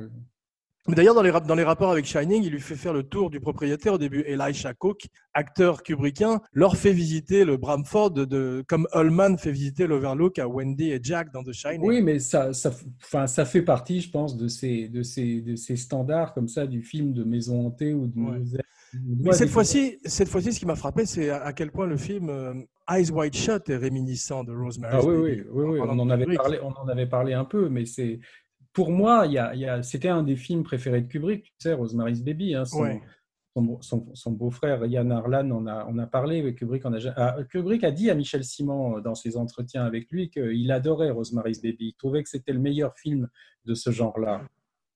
Mais 0.88 0.96
D'ailleurs, 0.96 1.14
dans 1.14 1.22
les, 1.22 1.30
rap- 1.30 1.46
dans 1.46 1.56
les 1.56 1.64
rapports 1.64 1.92
avec 1.92 2.06
Shining, 2.06 2.42
il 2.44 2.52
lui 2.52 2.60
fait 2.62 2.76
faire 2.76 2.94
le 2.94 3.04
tour 3.04 3.30
du 3.30 3.40
propriétaire 3.40 3.94
au 3.94 3.98
début. 4.00 4.22
Elisha 4.26 4.74
Cook, 4.74 5.02
acteur 5.34 5.84
kubrickien, 5.84 6.42
leur 6.52 6.78
fait 6.78 6.94
visiter 6.94 7.44
le 7.46 7.58
Bramford 7.58 8.12
de, 8.12 8.64
comme 8.68 8.88
Ullman 8.96 9.38
fait 9.38 9.52
visiter 9.52 9.86
l'Overlook 9.86 10.40
à 10.40 10.48
Wendy 10.48 10.92
et 10.92 11.00
Jack 11.04 11.32
dans 11.32 11.44
The 11.44 11.52
Shining. 11.54 11.82
Oui, 11.88 12.02
mais 12.02 12.18
ça, 12.20 12.54
ça, 12.54 12.72
enfin, 13.04 13.28
ça 13.28 13.46
fait 13.46 13.62
partie, 13.62 14.02
je 14.02 14.10
pense, 14.10 14.36
de 14.38 14.48
ces, 14.48 14.88
de, 14.88 15.04
ces, 15.04 15.42
de 15.42 15.56
ces 15.56 15.76
standards 15.76 16.34
comme 16.34 16.48
ça 16.48 16.66
du 16.66 16.82
film 16.82 17.14
de 17.14 17.24
maison 17.24 17.68
hantée 17.68 17.94
ou 17.94 18.08
de. 18.08 18.20
Ouais. 18.20 18.40
de- 18.40 18.60
Mais 18.94 19.32
cette 19.34 19.50
fois-ci, 19.50 19.98
cette 20.06 20.30
fois-ci, 20.30 20.54
ce 20.54 20.60
qui 20.60 20.66
m'a 20.66 20.76
frappé, 20.76 21.06
c'est 21.06 21.30
à 21.30 21.54
quel 21.54 21.72
point 21.72 21.86
le 21.88 21.98
film 21.98 22.30
euh, 22.30 22.54
Eyes 22.90 23.12
Wide 23.12 23.36
Shut 23.36 23.70
est 23.70 23.78
réminiscent 23.78 24.44
de 24.44 24.52
Rosemary's 24.54 25.04
Ah 25.04 25.06
oui, 25.06 25.16
Baby. 25.36 25.44
oui, 25.52 25.66
oui, 25.66 25.80
on 25.82 26.00
en 26.00 26.10
avait 26.10 26.26
parlé, 26.36 26.60
on 26.62 26.72
en 26.74 26.88
avait 26.88 27.06
parlé 27.08 27.34
un 27.34 27.46
peu, 27.46 27.70
mais 27.70 27.86
c'est 27.86 28.20
pour 28.74 28.92
moi, 28.92 29.24
il 29.26 29.34
y 29.34 29.38
a, 29.38 29.54
il 29.56 29.62
y 29.62 29.66
a, 29.68 29.82
c'était 29.84 30.08
un 30.10 30.24
des 30.24 30.36
films 30.36 30.64
préférés 30.64 31.02
de 31.02 31.08
Kubrick, 31.08 31.44
tu 31.44 31.52
sais, 31.60 31.74
Rosemary's 31.74 32.22
Baby. 32.24 32.56
Hein, 32.56 32.66
son, 32.66 32.82
Ouais. 32.82 33.02
son, 33.56 33.82
son- 33.82 34.08
son 34.14 34.32
beau-frère 34.32 34.86
Yann 34.86 35.12
Arlan 35.12 35.50
en 35.52 35.66
a, 35.68 35.86
en 35.86 35.98
a 35.98 36.06
parlé. 36.08 36.42
mais 36.44 36.54
Kubrick, 36.54 36.86
en 36.86 36.94
a, 36.94 37.00
ja- 37.00 37.14
ah, 37.18 37.38
Kubrick 37.50 37.84
a 37.84 37.92
dit 37.92 38.10
à 38.10 38.16
Michel 38.16 38.44
Simon 38.44 38.98
euh, 38.98 39.02
dans 39.02 39.16
ses 39.16 39.38
entretiens 39.38 39.84
avec 39.86 40.10
lui 40.12 40.30
qu'il 40.30 40.72
adorait 40.72 41.10
Rosemary's 41.10 41.62
Baby. 41.62 41.88
Il 41.90 41.94
trouvait 41.96 42.24
que 42.24 42.30
c'était 42.30 42.54
le 42.54 42.60
meilleur 42.60 42.96
film 42.96 43.28
de 43.66 43.74
ce 43.74 43.90
genre-là. 43.92 44.44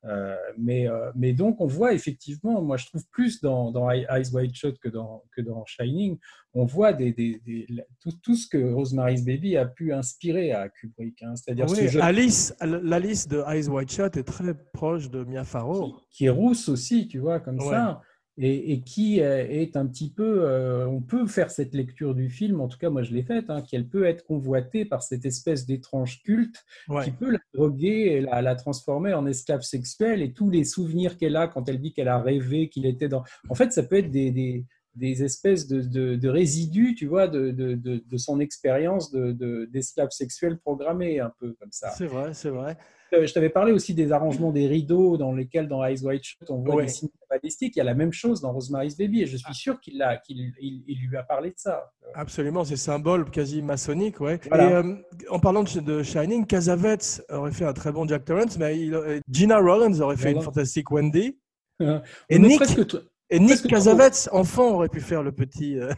Euh, 0.06 0.36
mais, 0.58 0.88
euh, 0.90 1.12
mais 1.16 1.32
donc, 1.32 1.62
on 1.62 1.66
voit 1.66 1.94
effectivement, 1.94 2.62
moi 2.62 2.76
je 2.76 2.88
trouve 2.88 3.06
plus 3.10 3.40
dans, 3.40 3.72
dans 3.72 3.90
Eyes 3.90 4.06
Wide 4.34 4.54
Shut 4.54 4.78
que 4.80 4.90
dans, 4.90 5.24
que 5.34 5.42
dans 5.42 5.64
Shining, 5.66 6.18
on 6.54 6.66
voit 6.66 6.92
des, 6.92 7.14
des- 7.14 7.42
des- 7.46 7.66
la- 7.70 7.84
tout, 8.02 8.12
tout 8.22 8.36
ce 8.36 8.46
que 8.48 8.58
Rosemary's 8.74 9.24
Baby 9.24 9.56
a 9.56 9.66
pu 9.66 9.94
inspirer 9.94 10.52
à 10.52 10.68
Kubrick. 10.68 11.24
hein. 11.24 11.36
C'est-à-dire 11.38 11.68
Oui, 11.70 11.88
ce 11.90 11.98
Alice, 12.00 12.54
l'Alice 12.62 13.28
de 13.30 13.42
Eyes 13.48 13.70
Wide 13.70 13.90
Shut 13.90 14.18
est 14.18 14.24
très 14.24 14.54
proche 14.54 15.10
de 15.10 15.24
Mia 15.24 15.46
Farrow. 15.46 15.94
qui 16.12 16.26
est 16.26 16.30
rousse 16.30 16.68
aussi, 16.68 17.08
tu 17.08 17.20
vois, 17.20 17.40
comme 17.40 17.60
Ouais. 17.60 17.70
ça, 17.70 18.02
et, 18.38 18.74
et 18.74 18.82
qui 18.82 19.22
euh, 19.22 19.46
est 19.48 19.76
un 19.78 19.86
petit 19.86 20.10
peu, 20.12 20.44
euh, 20.44 20.88
on 20.88 21.02
peut 21.02 21.28
faire 21.28 21.52
cette 21.52 21.74
lecture 21.74 22.16
du 22.16 22.30
film, 22.30 22.62
en 22.62 22.68
tout 22.68 22.78
cas 22.78 22.90
moi 22.90 23.04
je 23.04 23.14
l'ai 23.14 23.24
faite, 23.24 23.50
hein, 23.50 23.62
qu'elle 23.62 23.88
peut 23.88 24.06
être 24.06 24.26
convoitée 24.26 24.86
par 24.86 25.04
cette 25.04 25.26
espèce 25.26 25.66
d'étrange 25.66 26.22
culte 26.24 26.64
Ouais. 26.90 27.04
qui 27.04 27.12
peut 27.12 27.32
la 27.32 27.40
droguer 27.54 28.14
et 28.14 28.22
la, 28.22 28.42
la 28.42 28.56
transformer 28.56 29.14
en 29.14 29.26
esclave 29.26 29.62
sexuelle, 29.62 30.22
et 30.22 30.34
tous 30.34 30.50
les 30.50 30.64
souvenirs 30.64 31.18
qu'elle 31.18 31.36
a 31.36 31.48
quand 31.48 31.70
elle 31.70 31.80
dit 31.80 31.94
qu'elle 31.94 32.08
a 32.08 32.20
rêvé 32.20 32.70
qu'il 32.70 32.86
était 32.86 33.08
dans... 33.08 33.24
En 33.50 33.56
fait, 33.56 33.72
ça 33.72 33.84
peut 33.84 33.98
être 33.98 34.12
des... 34.12 34.32
des 34.32 34.66
des 34.96 35.24
espèces 35.24 35.68
de, 35.68 35.82
de- 35.82 36.16
de 36.16 36.30
résidus, 36.30 36.96
tu 36.96 37.08
vois, 37.08 37.28
de, 37.28 37.52
de- 37.52 37.74
de- 37.76 38.04
de 38.06 38.18
son 38.18 38.40
expérience 38.40 39.12
de- 39.12 39.32
de- 39.32 39.66
d'esclave 39.72 40.10
sexuel 40.12 40.60
programmé, 40.60 41.20
un 41.20 41.32
peu 41.40 41.54
comme 41.60 41.72
ça. 41.72 41.90
C'est 41.92 42.06
vrai, 42.06 42.34
c'est 42.34 42.50
vrai. 42.50 42.78
Euh, 43.14 43.26
Je 43.28 43.34
t'avais 43.34 43.50
parlé 43.50 43.72
aussi 43.72 43.94
des 43.94 44.12
arrangements 44.12 44.52
des 44.52 44.66
rideaux 44.68 45.18
dans 45.18 45.34
lesquels, 45.34 45.68
dans 45.68 45.84
Eyes 45.86 46.04
Wide 46.04 46.24
Shut, 46.24 46.50
on 46.50 46.64
voit 46.64 46.76
Ouais. 46.76 46.86
des 46.86 46.90
signes 46.92 47.10
balistiques. 47.30 47.76
Il 47.76 47.80
y 47.80 47.82
a 47.82 47.86
la 47.86 47.94
même 47.94 48.12
chose 48.12 48.42
dans 48.42 48.52
Rosemary's 48.52 48.98
Baby 48.98 49.22
et 49.22 49.26
je 49.28 49.38
suis 49.38 49.54
sûr 49.54 49.80
qu'il 49.80 50.04
il- 50.30 50.84
il 50.88 50.98
lui 51.08 51.16
a 51.18 51.22
parlé 51.24 51.50
de 51.50 51.56
ça. 51.58 51.92
Absolument, 52.16 52.64
c'est 52.64 52.76
symbole 52.76 53.30
quasi 53.30 53.62
maçonnique, 53.62 54.20
ouais. 54.20 54.40
Voilà. 54.48 54.70
Et 54.70 54.74
euh, 54.74 54.96
en 55.30 55.40
parlant 55.40 55.64
de, 55.64 55.80
de 55.80 56.02
Shining, 56.04 56.46
Cassavetes 56.48 57.24
aurait 57.30 57.52
fait 57.52 57.66
un 57.66 57.74
très 57.74 57.92
bon 57.92 58.08
Jack 58.08 58.26
Torrance, 58.26 58.58
mais 58.58 58.80
il- 58.80 58.94
euh, 58.96 59.20
Gina 59.30 59.60
Rollins 59.60 60.00
aurait 60.02 60.18
fait 60.18 60.32
une 60.32 60.42
fantastique 60.42 60.90
Wendy. 60.92 61.38
On 61.80 62.02
Et 62.30 62.40
Nick, 62.40 62.58
presque 62.58 62.80
tr- 62.80 63.04
et 63.36 63.40
Nick. 63.40 63.68
Cassavetes, 63.68 64.30
enfant, 64.32 64.76
aurait 64.76 64.90
pu 64.90 65.00
faire 65.02 65.24
le 65.24 65.32
petit. 65.32 65.78
euh, 65.80 65.92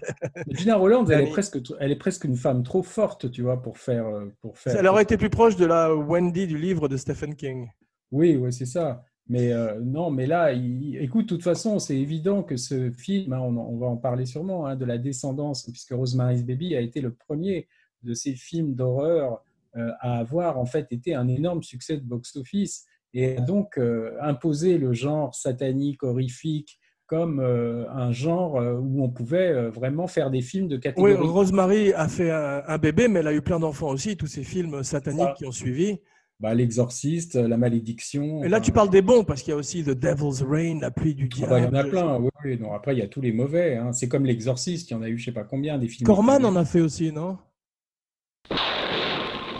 Gina 0.49 0.75
Rolland, 0.75 1.09
elle 1.09 1.27
est, 1.27 1.31
presque, 1.31 1.57
elle 1.79 1.91
est 1.91 1.95
presque 1.97 2.23
une 2.23 2.35
femme 2.35 2.63
trop 2.63 2.83
forte, 2.83 3.31
tu 3.31 3.41
vois, 3.41 3.61
pour 3.61 3.77
faire. 3.77 4.07
euh, 4.07 4.25
Pour 4.41 4.57
faire 4.57 4.75
elle 4.77 4.87
aurait 4.87 5.03
été 5.03 5.17
plus 5.17 5.29
proche 5.29 5.55
de 5.55 5.65
la 5.65 5.93
Wendy 5.95 6.47
du 6.47 6.57
livre 6.57 6.87
de 6.87 6.97
Stephen 6.97 7.35
King. 7.35 7.69
Oui, 8.11 8.35
oui, 8.35 8.53
c'est 8.53 8.65
ça. 8.65 9.03
Mais 9.27 9.51
euh, 9.51 9.79
non, 9.81 10.11
mais 10.11 10.27
là, 10.27 10.53
il- 10.53 10.97
écoute, 10.97 11.25
de 11.25 11.29
toute 11.35 11.43
façon, 11.43 11.79
c'est 11.79 11.97
évident 11.97 12.43
que 12.43 12.57
ce 12.57 12.91
film, 12.91 13.33
hein, 13.33 13.39
on, 13.39 13.77
va 13.77 13.87
en 13.87 13.97
parler 13.97 14.25
sûrement, 14.25 14.67
hein, 14.67 14.75
de 14.75 14.85
la 14.85 14.97
descendance, 14.99 15.63
puisque 15.63 15.91
Rosemary's 15.93 16.43
Baby 16.43 16.75
a 16.75 16.81
été 16.81 17.01
le 17.01 17.13
premier 17.13 17.67
de 18.03 18.13
ces 18.13 18.35
films 18.35 18.75
d'horreur 18.75 19.43
euh, 19.75 19.89
à 19.99 20.19
avoir 20.19 20.59
en 20.59 20.65
fait 20.65 20.87
été 20.91 21.15
un 21.15 21.27
énorme 21.27 21.63
succès 21.63 21.97
de 21.97 22.03
box-office 22.03 22.85
et 23.15 23.37
a 23.37 23.41
donc 23.41 23.77
euh, 23.79 24.11
imposé 24.21 24.77
le 24.77 24.93
genre 24.93 25.33
satanique, 25.33 26.03
horrifique, 26.03 26.77
comme 27.07 27.39
euh, 27.39 27.85
un 27.91 28.11
genre 28.11 28.57
euh, 28.59 28.73
où 28.79 29.03
on 29.03 29.09
pouvait 29.09 29.49
euh, 29.51 29.69
vraiment 29.69 30.07
faire 30.07 30.31
des 30.31 30.41
films 30.41 30.67
de 30.67 30.75
Oui, 30.75 30.81
catégorie. 30.81 31.13
Rosemary 31.15 31.93
a 31.93 32.07
fait 32.07 32.31
un, 32.31 32.63
un 32.67 32.77
bébé, 32.77 33.07
mais 33.07 33.19
elle 33.19 33.27
a 33.27 33.33
eu 33.33 33.41
plein 33.41 33.59
d'enfants 33.59 33.89
aussi, 33.89 34.17
tous 34.17 34.27
ces 34.27 34.43
films 34.43 34.83
sataniques 34.83 35.21
Ça. 35.21 35.33
qui 35.37 35.45
ont 35.45 35.51
suivi. 35.51 35.99
Bah, 36.39 36.53
L'exorciste, 36.53 37.35
La 37.35 37.55
Malédiction. 37.57 38.43
Et 38.43 38.49
là, 38.49 38.57
enfin, 38.57 38.65
tu 38.65 38.71
parles 38.73 38.89
des 38.89 39.01
bons, 39.01 39.23
parce 39.23 39.41
qu'il 39.41 39.51
y 39.51 39.53
a 39.53 39.57
aussi 39.57 39.83
The 39.83 39.91
Devil's 39.91 40.41
Rain, 40.41 40.79
La 40.81 40.91
pluie 40.91 41.15
du 41.15 41.29
Ah 41.31 41.35
diable. 41.35 41.49
bah, 41.51 41.59
il 41.59 41.63
y 41.63 41.67
en 41.67 41.73
a 41.75 41.83
plein, 41.85 42.17
oui, 42.17 42.29
oui. 42.43 42.57
Non, 42.59 42.73
après, 42.73 42.93
il 42.93 42.99
y 42.99 43.03
a 43.03 43.07
tous 43.07 43.21
les 43.21 43.31
mauvais. 43.31 43.77
hein. 43.77 43.93
C'est 43.93 44.09
comme 44.09 44.25
L'Exorciste, 44.25 44.89
il 44.89 44.93
y 44.93 44.97
en 44.97 45.01
a 45.01 45.07
eu 45.07 45.17
je 45.17 45.25
sais 45.25 45.31
pas 45.31 45.43
combien 45.45 45.77
des 45.77 45.87
films. 45.87 46.05
Corman 46.05 46.43
en 46.43 46.55
a 46.57 46.65
fait 46.65 46.81
aussi, 46.81 47.11
non? 47.11 47.37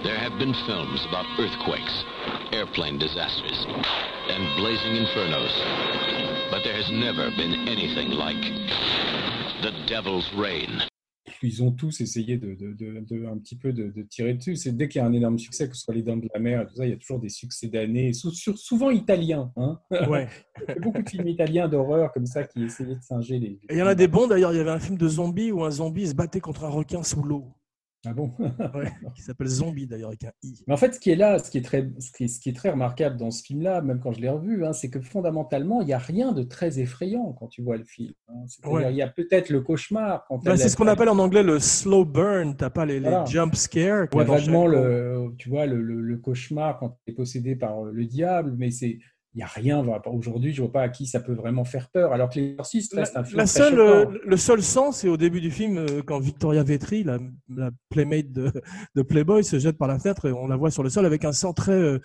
There 0.04 0.18
have 0.18 0.38
been 0.38 0.54
films 0.68 1.00
about 1.10 1.26
earthquakes, 1.40 2.06
airplane 2.52 2.98
disasters, 3.00 3.66
and 4.30 4.44
blazing 4.62 4.98
infernos. 5.02 6.35
But 6.52 6.64
there 6.64 6.74
has 6.76 6.92
never 6.92 7.30
been 7.36 7.54
anything 7.68 8.12
like 8.12 8.42
The 9.62 9.72
Devil's 9.88 10.32
Reign. 10.38 10.84
Ils 11.44 11.62
ont 11.64 11.72
tous 11.72 12.02
essayé 12.02 12.38
de, 12.38 12.54
de, 12.56 12.74
de- 12.74 13.00
de- 13.02 13.26
un 13.28 13.38
petit 13.38 13.56
peu 13.58 13.74
de, 13.74 13.92
de 13.92 14.02
tirer 14.04 14.34
dessus. 14.36 14.56
C'est 14.56 14.72
dès 14.76 14.88
qu'il 14.88 15.00
y 15.00 15.04
a 15.04 15.08
un 15.08 15.14
énorme 15.14 15.38
succès, 15.38 15.68
que 15.70 15.76
ce 15.76 15.82
soit 15.84 15.94
Les 15.94 16.02
Dents 16.02 16.18
de 16.18 16.28
la 16.34 16.40
Mer 16.40 16.62
et 16.62 16.66
tout 16.66 16.76
ça, 16.76 16.86
il 16.86 16.92
y 16.92 16.94
a 16.94 16.98
toujours 16.98 17.20
des 17.20 17.30
succès 17.30 17.68
d'années, 17.68 18.14
souvent 18.14 18.90
italiens. 18.90 19.52
Hein. 19.58 19.80
Ouais. 20.10 20.28
Il 20.68 20.70
y 20.70 20.72
a 20.72 20.80
beaucoup 20.80 21.02
de 21.04 21.10
films 21.10 21.28
italiens 21.28 21.68
d'horreur 21.68 22.12
comme 22.14 22.26
ça 22.26 22.44
qui 22.46 22.64
essayaient 22.64 22.96
de 22.96 23.02
singer 23.02 23.40
les. 23.40 23.48
Et 23.70 23.74
il 23.74 23.78
y 23.78 23.82
en 23.82 23.88
a 23.88 23.96
des 23.96 24.08
bons, 24.08 24.28
d'ailleurs. 24.28 24.54
Il 24.54 24.58
y 24.58 24.60
avait 24.62 24.72
un 24.72 24.80
film 24.80 24.98
de 24.98 25.08
zombies 25.08 25.52
où 25.52 25.64
un 25.64 25.72
zombie 25.72 26.08
se 26.08 26.16
battait 26.16 26.40
contre 26.40 26.64
un 26.64 26.70
requin 26.70 27.04
sous 27.04 27.22
l'eau. 27.22 27.54
Ah 28.06 28.14
bon 28.14 28.32
Ouais, 28.40 28.92
qui 29.16 29.22
s'appelle 29.22 29.48
Zombie, 29.48 29.88
d'ailleurs, 29.88 30.10
avec 30.10 30.24
un 30.26 30.32
I. 30.44 30.64
Mais 30.68 30.74
en 30.74 30.78
fait, 30.78 30.94
ce 30.94 31.00
qui 31.00 31.12
est 31.12 31.16
là, 31.16 31.40
ce 31.40 31.50
qui 31.50 31.58
est 31.58 31.62
très, 31.64 31.90
ce 32.00 32.12
qui 32.12 32.26
est, 32.26 32.28
ce 32.28 32.40
qui 32.40 32.50
est 32.50 32.54
très 32.54 32.70
remarquable 32.70 33.18
dans 33.18 33.32
ce 33.32 33.44
film-là, 33.44 33.82
même 33.82 34.00
quand 34.00 34.12
je 34.12 34.22
l'ai 34.22 34.30
revu, 34.30 34.66
hein, 34.66 34.74
c'est 34.74 34.90
que 34.90 35.00
fondamentalement, 35.02 35.82
il 35.82 35.88
n'y 35.88 35.94
a 35.94 35.98
rien 35.98 36.32
de 36.32 36.44
très 36.44 36.80
effrayant 36.80 37.34
quand 37.34 37.48
tu 37.48 37.62
vois 37.62 37.78
le 37.78 37.84
film. 37.86 38.14
hein. 38.30 38.34
Ouais. 38.66 38.92
Il 38.92 38.96
y 38.98 39.02
a 39.02 39.08
peut-être 39.08 39.50
le 39.50 39.62
cauchemar. 39.62 40.26
Bah, 40.44 40.58
c'est 40.58 40.70
ce 40.70 40.78
qu'on 40.78 40.88
appelle 40.88 41.10
en 41.10 41.20
anglais 41.20 41.44
le 41.44 41.60
slow 41.60 42.06
burn. 42.06 42.56
T'as 42.56 42.70
pas 42.70 42.86
les, 42.86 43.02
jump 43.28 43.56
scares. 43.56 44.08
Dans 44.12 44.18
vaguement 44.24 44.68
le, 44.68 45.34
tu 45.38 45.50
vois, 45.50 45.66
le, 45.66 45.82
le- 45.82 46.02
le 46.02 46.18
cauchemar 46.18 46.78
quand 46.80 46.98
tu 47.06 47.12
es 47.12 47.16
possédé 47.16 47.56
par 47.56 47.84
le 47.84 48.06
diable, 48.06 48.54
mais 48.58 48.72
c'est, 48.72 49.00
il 49.36 49.40
n'y 49.40 49.44
a 49.44 49.48
rien. 49.48 49.86
Aujourd'hui, 50.06 50.54
je 50.54 50.62
vois 50.62 50.72
pas 50.72 50.84
à 50.84 50.90
qui 50.90 51.06
ça 51.06 51.20
peut 51.20 51.34
vraiment 51.34 51.66
faire 51.66 51.90
peur. 51.90 52.14
Alors 52.14 52.30
que 52.30 52.40
l'exorciste 52.40 52.94
La, 52.94 53.02
reste 53.02 53.18
un 53.18 53.24
film 53.26 53.38
la 53.38 53.46
seule, 53.46 53.80
euh, 53.80 54.06
le 54.26 54.38
seul 54.38 54.62
sens, 54.64 55.00
c'est 55.00 55.10
au 55.10 55.18
début 55.18 55.42
du 55.42 55.52
film, 55.52 55.78
euh, 55.78 56.02
quand 56.06 56.20
Victoria 56.20 56.64
Vetri, 56.64 57.04
la, 57.04 57.20
la 57.50 57.70
playmate 57.90 58.32
de, 58.32 58.50
de 58.96 59.02
Playboy, 59.02 59.44
se 59.44 59.60
jette 59.60 59.78
par 59.78 59.90
la 59.90 60.00
fenêtre 60.00 60.26
et 60.28 60.32
on 60.32 60.48
la 60.48 60.56
voit 60.56 60.72
sur 60.72 60.84
le 60.84 60.90
sol 60.90 61.06
avec 61.06 61.26
un 61.26 61.34
sang 61.34 61.52
très 61.52 61.74
euh, 61.74 62.00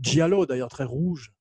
giallo, 0.00 0.46
d'ailleurs, 0.46 0.70
très 0.70 0.84
rouge. 0.84 1.34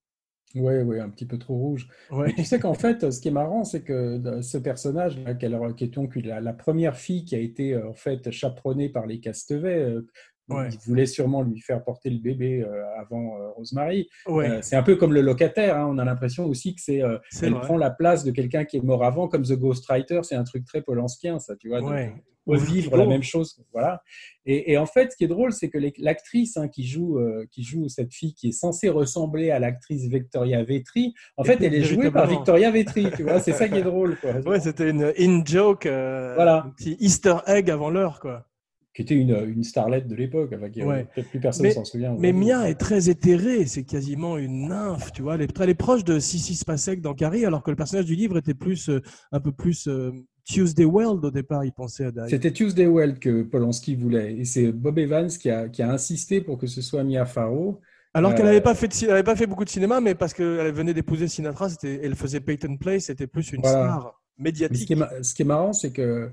Oui, 0.53 0.73
oui, 0.79 0.99
un 0.99 1.09
petit 1.09 1.25
peu 1.25 1.37
trop 1.37 1.55
rouge. 1.55 1.87
Ouais. 2.11 2.25
Mais 2.27 2.33
tu 2.33 2.43
sais 2.43 2.59
qu'en 2.59 2.73
fait, 2.73 3.09
ce 3.09 3.21
qui 3.21 3.29
est 3.29 3.31
marrant, 3.31 3.63
c'est 3.63 3.83
que 3.83 4.17
de- 4.17 4.41
ce 4.41 4.57
personnage, 4.57 5.15
qui 5.15 5.85
est 5.85 5.87
donc 5.87 6.17
la, 6.17 6.41
la 6.41 6.51
première 6.51 6.97
fille 6.97 7.23
qui 7.23 7.35
a 7.35 7.39
été 7.39 7.73
euh, 7.73 7.87
en 7.87 7.93
fait 7.93 8.29
chaperonnée 8.31 8.89
par 8.89 9.07
les 9.07 9.21
Castevets, 9.21 9.79
euh, 9.79 10.07
Ouais. 10.49 10.69
Il 10.71 10.79
voulait 10.89 11.05
sûrement 11.05 11.43
lui 11.43 11.59
faire 11.61 11.81
porter 11.83 12.09
le 12.09 12.19
bébé 12.19 12.61
euh, 12.61 12.83
avant 12.99 13.37
euh, 13.39 13.49
Rosemary. 13.51 14.09
Ouais, 14.27 14.49
Euh, 14.49 14.59
c'est 14.61 14.75
un 14.75 14.83
peu 14.83 14.95
comme 14.97 15.13
le 15.13 15.21
locataire. 15.21 15.77
hein. 15.77 15.87
On 15.89 15.97
a 15.97 16.03
l'impression 16.05 16.45
aussi 16.45 16.75
que 16.75 16.81
c'est, 16.81 16.97
elle 17.41 17.51
vrai. 17.53 17.61
prend 17.61 17.77
la 17.77 17.89
place 17.91 18.23
de 18.25 18.31
quelqu'un 18.31 18.65
qui 18.65 18.77
est 18.77 18.81
mort 18.83 19.03
avant, 19.05 19.27
comme 19.27 19.43
The 19.43 19.53
Ghostwriter. 19.53 20.21
C'est 20.23 20.35
un 20.35 20.43
truc 20.43 20.65
très 20.65 20.81
polanskien, 20.81 21.39
ça, 21.39 21.55
tu 21.55 21.69
vois. 21.69 21.79
de- 21.79 21.85
Ouais. 21.85 22.13
de 22.47 22.57
vivre 22.57 22.97
la 22.97 23.05
même 23.05 23.21
chose. 23.23 23.63
Voilà. 23.71 24.01
Et, 24.47 24.71
et 24.73 24.77
en 24.79 24.87
fait, 24.87 25.11
ce 25.11 25.15
qui 25.15 25.23
est 25.25 25.27
drôle, 25.27 25.53
c'est 25.53 25.69
que 25.69 25.77
l'actrice 25.99 26.57
hein, 26.57 26.67
qui, 26.67 26.85
joue, 26.87 27.19
euh, 27.19 27.45
qui 27.51 27.61
joue 27.63 27.87
cette 27.87 28.11
fille 28.13 28.33
qui 28.33 28.49
est 28.49 28.51
censée 28.51 28.89
ressembler 28.89 29.51
à 29.51 29.59
l'actrice 29.59 30.07
Victoria 30.07 30.63
Vetri, 30.63 31.13
en 31.37 31.43
Et 31.43 31.47
fait, 31.47 31.63
elle 31.63 31.75
est 31.75 31.83
jouée 31.83 32.09
par. 32.11 32.27
Victoria 32.27 32.71
Vetri. 32.71 33.09
Tu 33.15 33.23
vois, 33.23 33.39
c'est 33.39 33.53
ça 33.53 33.69
qui 33.69 33.75
est 33.77 33.83
drôle. 33.83 34.17
Quoi. 34.19 34.31
Ouais, 34.47 34.59
c'était 34.59 34.89
une 34.89 35.13
in-joke, 35.17 35.85
euh, 35.85 36.33
Voilà. 36.35 36.63
un 36.65 36.69
petit 36.71 36.97
easter 36.99 37.35
egg 37.45 37.69
avant 37.69 37.91
l'heure, 37.91 38.19
quoi. 38.19 38.47
Qui 38.93 39.03
était 39.03 39.15
une, 39.15 39.31
une 39.47 39.63
starlette 39.63 40.07
de 40.09 40.15
l'époque. 40.15 40.53
Enfin, 40.53 40.85
Ouais. 40.85 41.07
Peut-être 41.15 41.29
plus 41.29 41.39
personne 41.39 41.63
Mais- 41.67 41.71
s'en 41.71 41.85
souvient. 41.85 42.13
Mais. 42.19 42.33
Mia 42.33 42.69
est 42.69 42.75
très 42.75 43.09
éthérée, 43.09 43.65
c'est 43.65 43.83
quasiment 43.83 44.37
une 44.37 44.67
nymphe, 44.67 45.13
tu 45.13 45.21
vois. 45.21 45.35
Elle 45.35 45.43
est, 45.43 45.59
elle 45.61 45.69
est 45.69 45.75
proche 45.75 46.03
de 46.03 46.19
Sissy 46.19 46.55
Spacek 46.55 46.99
dans 47.01 47.13
Carrie, 47.13 47.45
alors 47.45 47.63
que 47.63 47.69
le 47.71 47.77
personnage 47.77 48.05
du 48.05 48.15
livre 48.15 48.37
était 48.37 48.53
plus, 48.53 48.89
euh, 48.89 49.01
un 49.31 49.39
peu 49.39 49.53
plus 49.53 49.87
euh, 49.87 50.11
Tuesday 50.43 50.83
World 50.83 51.23
au 51.23 51.31
départ, 51.31 51.63
il 51.63 51.71
pensait 51.71 52.05
à 52.05 52.27
C'était 52.27 52.51
Tuesday 52.51 52.85
Weld 52.87 53.19
que 53.19 53.43
Polanski 53.43 53.95
voulait. 53.95 54.33
Et 54.35 54.43
c'est 54.43 54.73
Bob 54.73 54.97
Evans 54.99 55.29
qui 55.29 55.49
a, 55.49 55.69
qui 55.69 55.81
a 55.83 55.89
insisté 55.91 56.41
pour 56.41 56.57
que 56.57 56.67
ce 56.67 56.81
soit 56.81 57.03
Mia 57.05 57.25
Farrow. 57.25 57.79
Alors 58.13 58.31
qu'elle 58.33 58.41
Euh, 58.41 58.49
n'avait 58.49 58.59
pas, 58.61 58.75
fait 58.75 58.89
de 58.89 58.93
ci- 58.93 59.05
elle 59.05 59.11
avait 59.11 59.23
pas 59.23 59.37
fait 59.37 59.47
beaucoup 59.47 59.63
de 59.63 59.69
cinéma, 59.69 60.01
mais 60.01 60.15
parce 60.15 60.33
qu'elle 60.33 60.73
venait 60.73 60.93
d'épouser 60.93 61.29
Sinatra, 61.29 61.69
elle 61.83 62.15
faisait 62.15 62.41
Peyton 62.41 62.75
Place, 62.75 63.03
c'était 63.05 63.27
plus 63.27 63.53
une 63.53 63.61
Voilà. 63.61 63.77
star 63.77 64.21
ce 64.37 64.43
médiatique. 64.43 64.87
qui 64.87 64.93
est, 64.93 64.95
ma- 64.97 65.23
ce 65.23 65.33
qui 65.33 65.43
est 65.43 65.45
marrant, 65.45 65.71
c'est 65.71 65.91
que 65.93 66.29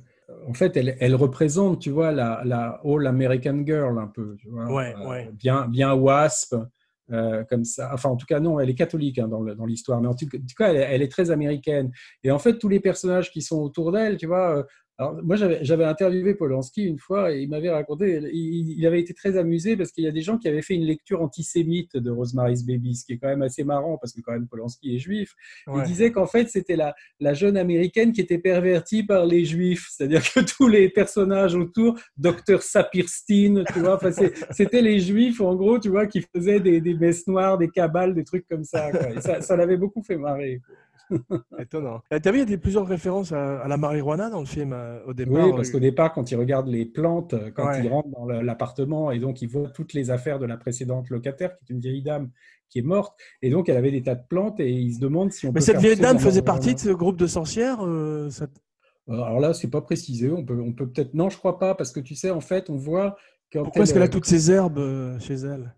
en 0.47 0.55
fait, 0.55 0.77
elle, 0.77 0.97
elle 1.01 1.15
représente, 1.15 1.81
tu 1.81 1.91
vois, 1.91 2.13
la, 2.13 2.43
la 2.45 2.81
All 2.85 3.07
American 3.07 3.63
Girl 3.65 3.99
un 3.99 4.07
peu, 4.09 4.37
tu 4.39 4.49
vois, 4.49 4.67
Ouais, 4.73 4.95
Euh, 4.99 5.09
ouais. 5.09 5.31
bien, 5.33 5.67
bien 5.69 5.95
wasp, 5.95 6.55
euh, 7.11 7.45
comme 7.45 7.65
ça. 7.65 7.91
Enfin, 7.95 8.11
en 8.11 8.17
tout 8.17 8.27
cas, 8.27 8.39
non, 8.39 8.61
elle 8.61 8.69
est 8.69 8.75
catholique 8.75 9.19
hein, 9.19 9.29
dans 9.29 9.65
l'histoire, 9.67 10.01
mais 10.01 10.09
en 10.09 10.15
tout, 10.15 10.27
cas, 10.57 10.69
elle, 10.71 10.77
elle 10.77 11.03
est 11.03 11.11
très 11.11 11.31
américaine. 11.31 11.91
Et 12.23 12.31
en 12.31 12.39
fait, 12.39 12.59
tous 12.59 12.69
les 12.69 12.81
personnages 12.81 13.31
qui 13.31 13.41
sont 13.41 13.59
autour 13.61 13.93
d'elle, 13.93 14.17
tu 14.19 14.27
vois. 14.27 14.67
Alors, 15.01 15.23
moi, 15.23 15.37
j'avais 15.37 15.85
interviewé 15.85 16.35
Polanski 16.35 16.83
une 16.85 16.99
fois 16.99 17.33
et 17.33 17.43
il 17.43 17.49
m'avait 17.49 17.71
raconté, 17.71 18.21
il, 18.33 18.75
il 18.77 18.85
avait 18.85 18.99
été 18.99 19.15
très 19.15 19.37
amusé 19.37 19.77
parce 19.77 19.93
qu'il 19.93 20.03
y 20.03 20.09
a 20.09 20.11
des 20.11 20.23
gens 20.23 20.39
qui 20.39 20.49
avaient 20.49 20.61
fait 20.61 20.75
une 20.75 20.85
lecture 20.87 21.23
antisémite 21.23 21.97
de 21.97 22.11
Rosemary's 22.11 22.65
Baby, 22.67 22.97
ce 22.97 23.05
qui 23.05 23.13
est 23.13 23.19
quand 23.19 23.29
même 23.29 23.43
assez 23.43 23.63
marrant 23.63 23.97
parce 23.97 24.13
que 24.13 24.21
quand 24.23 24.33
même 24.33 24.49
Polanski 24.49 24.97
est 24.97 24.99
juif. 24.99 25.35
Ouais. 25.69 25.83
Il 25.85 25.87
disait 25.87 26.11
qu'en 26.11 26.27
fait, 26.27 26.49
c'était 26.49 26.75
la, 26.75 26.97
la 27.21 27.33
jeune 27.33 27.57
américaine 27.57 28.11
qui 28.11 28.21
était 28.21 28.39
pervertie 28.39 29.05
par 29.05 29.25
les 29.25 29.45
juifs. 29.45 29.87
C'est-à-dire 29.89 30.23
que 30.23 30.41
tous 30.57 30.67
les 30.67 30.89
personnages 30.89 31.55
autour, 31.55 31.97
Dr. 32.17 32.61
Sapirstein, 32.61 33.63
tu 33.73 33.79
vois, 33.79 34.01
c'était 34.51 34.83
les 34.83 34.99
juifs, 34.99 35.41
en 35.41 35.55
gros, 35.55 35.79
tu 35.79 35.91
vois, 35.91 36.09
qui 36.09 36.23
faisaient 36.35 36.59
des, 36.59 36.81
des 36.81 36.95
messes 36.95 37.29
noires, 37.29 37.57
des 37.57 37.69
cabales, 37.69 38.15
des 38.17 38.25
trucs 38.25 38.49
comme 38.49 38.65
ça. 38.65 38.91
quoi. 38.91 39.11
Et 39.11 39.21
ça, 39.21 39.41
ça 39.43 39.55
l'avait 39.55 39.77
beaucoup 39.77 40.03
fait 40.03 40.17
marrer. 40.17 40.61
quoi. 40.67 40.75
Étonnant. 41.59 42.01
Euh, 42.13 42.19
T'as 42.23 42.31
vu, 42.33 42.43
il 42.43 42.51
y 42.51 42.55
a 42.55 42.59
plusieurs 42.59 42.87
références 42.87 43.33
à, 43.33 43.61
à 43.61 43.69
la 43.69 43.77
marijuana 43.77 44.31
dans 44.31 44.41
le 44.41 44.47
film 44.47 44.73
euh, 44.73 44.99
au 45.07 45.15
départ. 45.15 45.47
Oui, 45.47 45.53
parce 45.57 45.71
qu'au 45.71 45.81
départ, 45.81 46.13
quand 46.13 46.31
il 46.31 46.37
regarde 46.37 46.69
les 46.69 46.85
plantes, 46.85 47.35
euh, 47.35 47.51
quand 47.51 47.67
Ouais. 47.69 47.83
il 47.85 47.89
rentre 47.89 48.09
dans 48.11 48.27
l'appartement, 48.27 49.11
et 49.11 49.19
donc 49.19 49.43
il 49.43 49.49
voit 49.49 49.69
toutes 49.71 49.93
les 49.95 50.11
affaires 50.11 50.39
de 50.39 50.47
la 50.47 50.57
précédente 50.57 51.09
locataire, 51.11 51.57
qui 51.57 51.65
est 51.65 51.75
une 51.75 51.81
vieille 51.81 52.03
dame 52.03 52.31
qui 52.69 52.81
est 52.81 52.83
morte, 52.83 53.19
et 53.41 53.49
donc 53.51 53.69
elle 53.71 53.77
avait 53.79 53.91
des 53.91 54.03
tas 54.03 54.15
de 54.15 54.25
plantes, 54.29 54.61
et 54.61 54.71
il 54.71 54.95
se 54.95 55.01
demande 55.01 55.33
si 55.33 55.47
on 55.47 55.51
Mais 55.51 55.55
peut 55.55 55.61
cette 55.61 55.79
vieille 55.79 55.97
dame 55.97 56.19
faisait 56.19 56.43
partie 56.43 56.75
de 56.75 56.81
ce 56.81 56.91
groupe 56.91 57.17
de 57.17 57.27
sorcières 57.27 57.79
euh, 57.83 58.29
ça- 58.31 58.47
Euh, 59.09 59.23
Alors 59.23 59.41
là, 59.41 59.55
c'est 59.55 59.71
pas 59.71 59.81
précisé. 59.81 60.31
On 60.31 60.45
peut, 60.45 60.61
on 60.61 60.75
peut 60.75 60.87
peut-être. 60.87 61.15
Non, 61.15 61.31
je 61.31 61.39
crois 61.39 61.59
pas, 61.59 61.75
parce 61.75 61.93
que 61.93 62.01
tu 62.01 62.15
sais, 62.15 62.31
en 62.31 62.43
fait, 62.43 62.69
on 62.69 62.77
voit 62.77 63.17
quand 63.51 63.63
Pourquoi 63.63 63.85
est-ce 63.85 63.93
elle- 63.93 63.95
qu'elle 63.95 64.03
a 64.03 64.09
toutes 64.09 64.27
ces 64.27 64.51
herbes 64.51 64.77
euh, 64.79 65.19
chez 65.19 65.33
elle? 65.37 65.75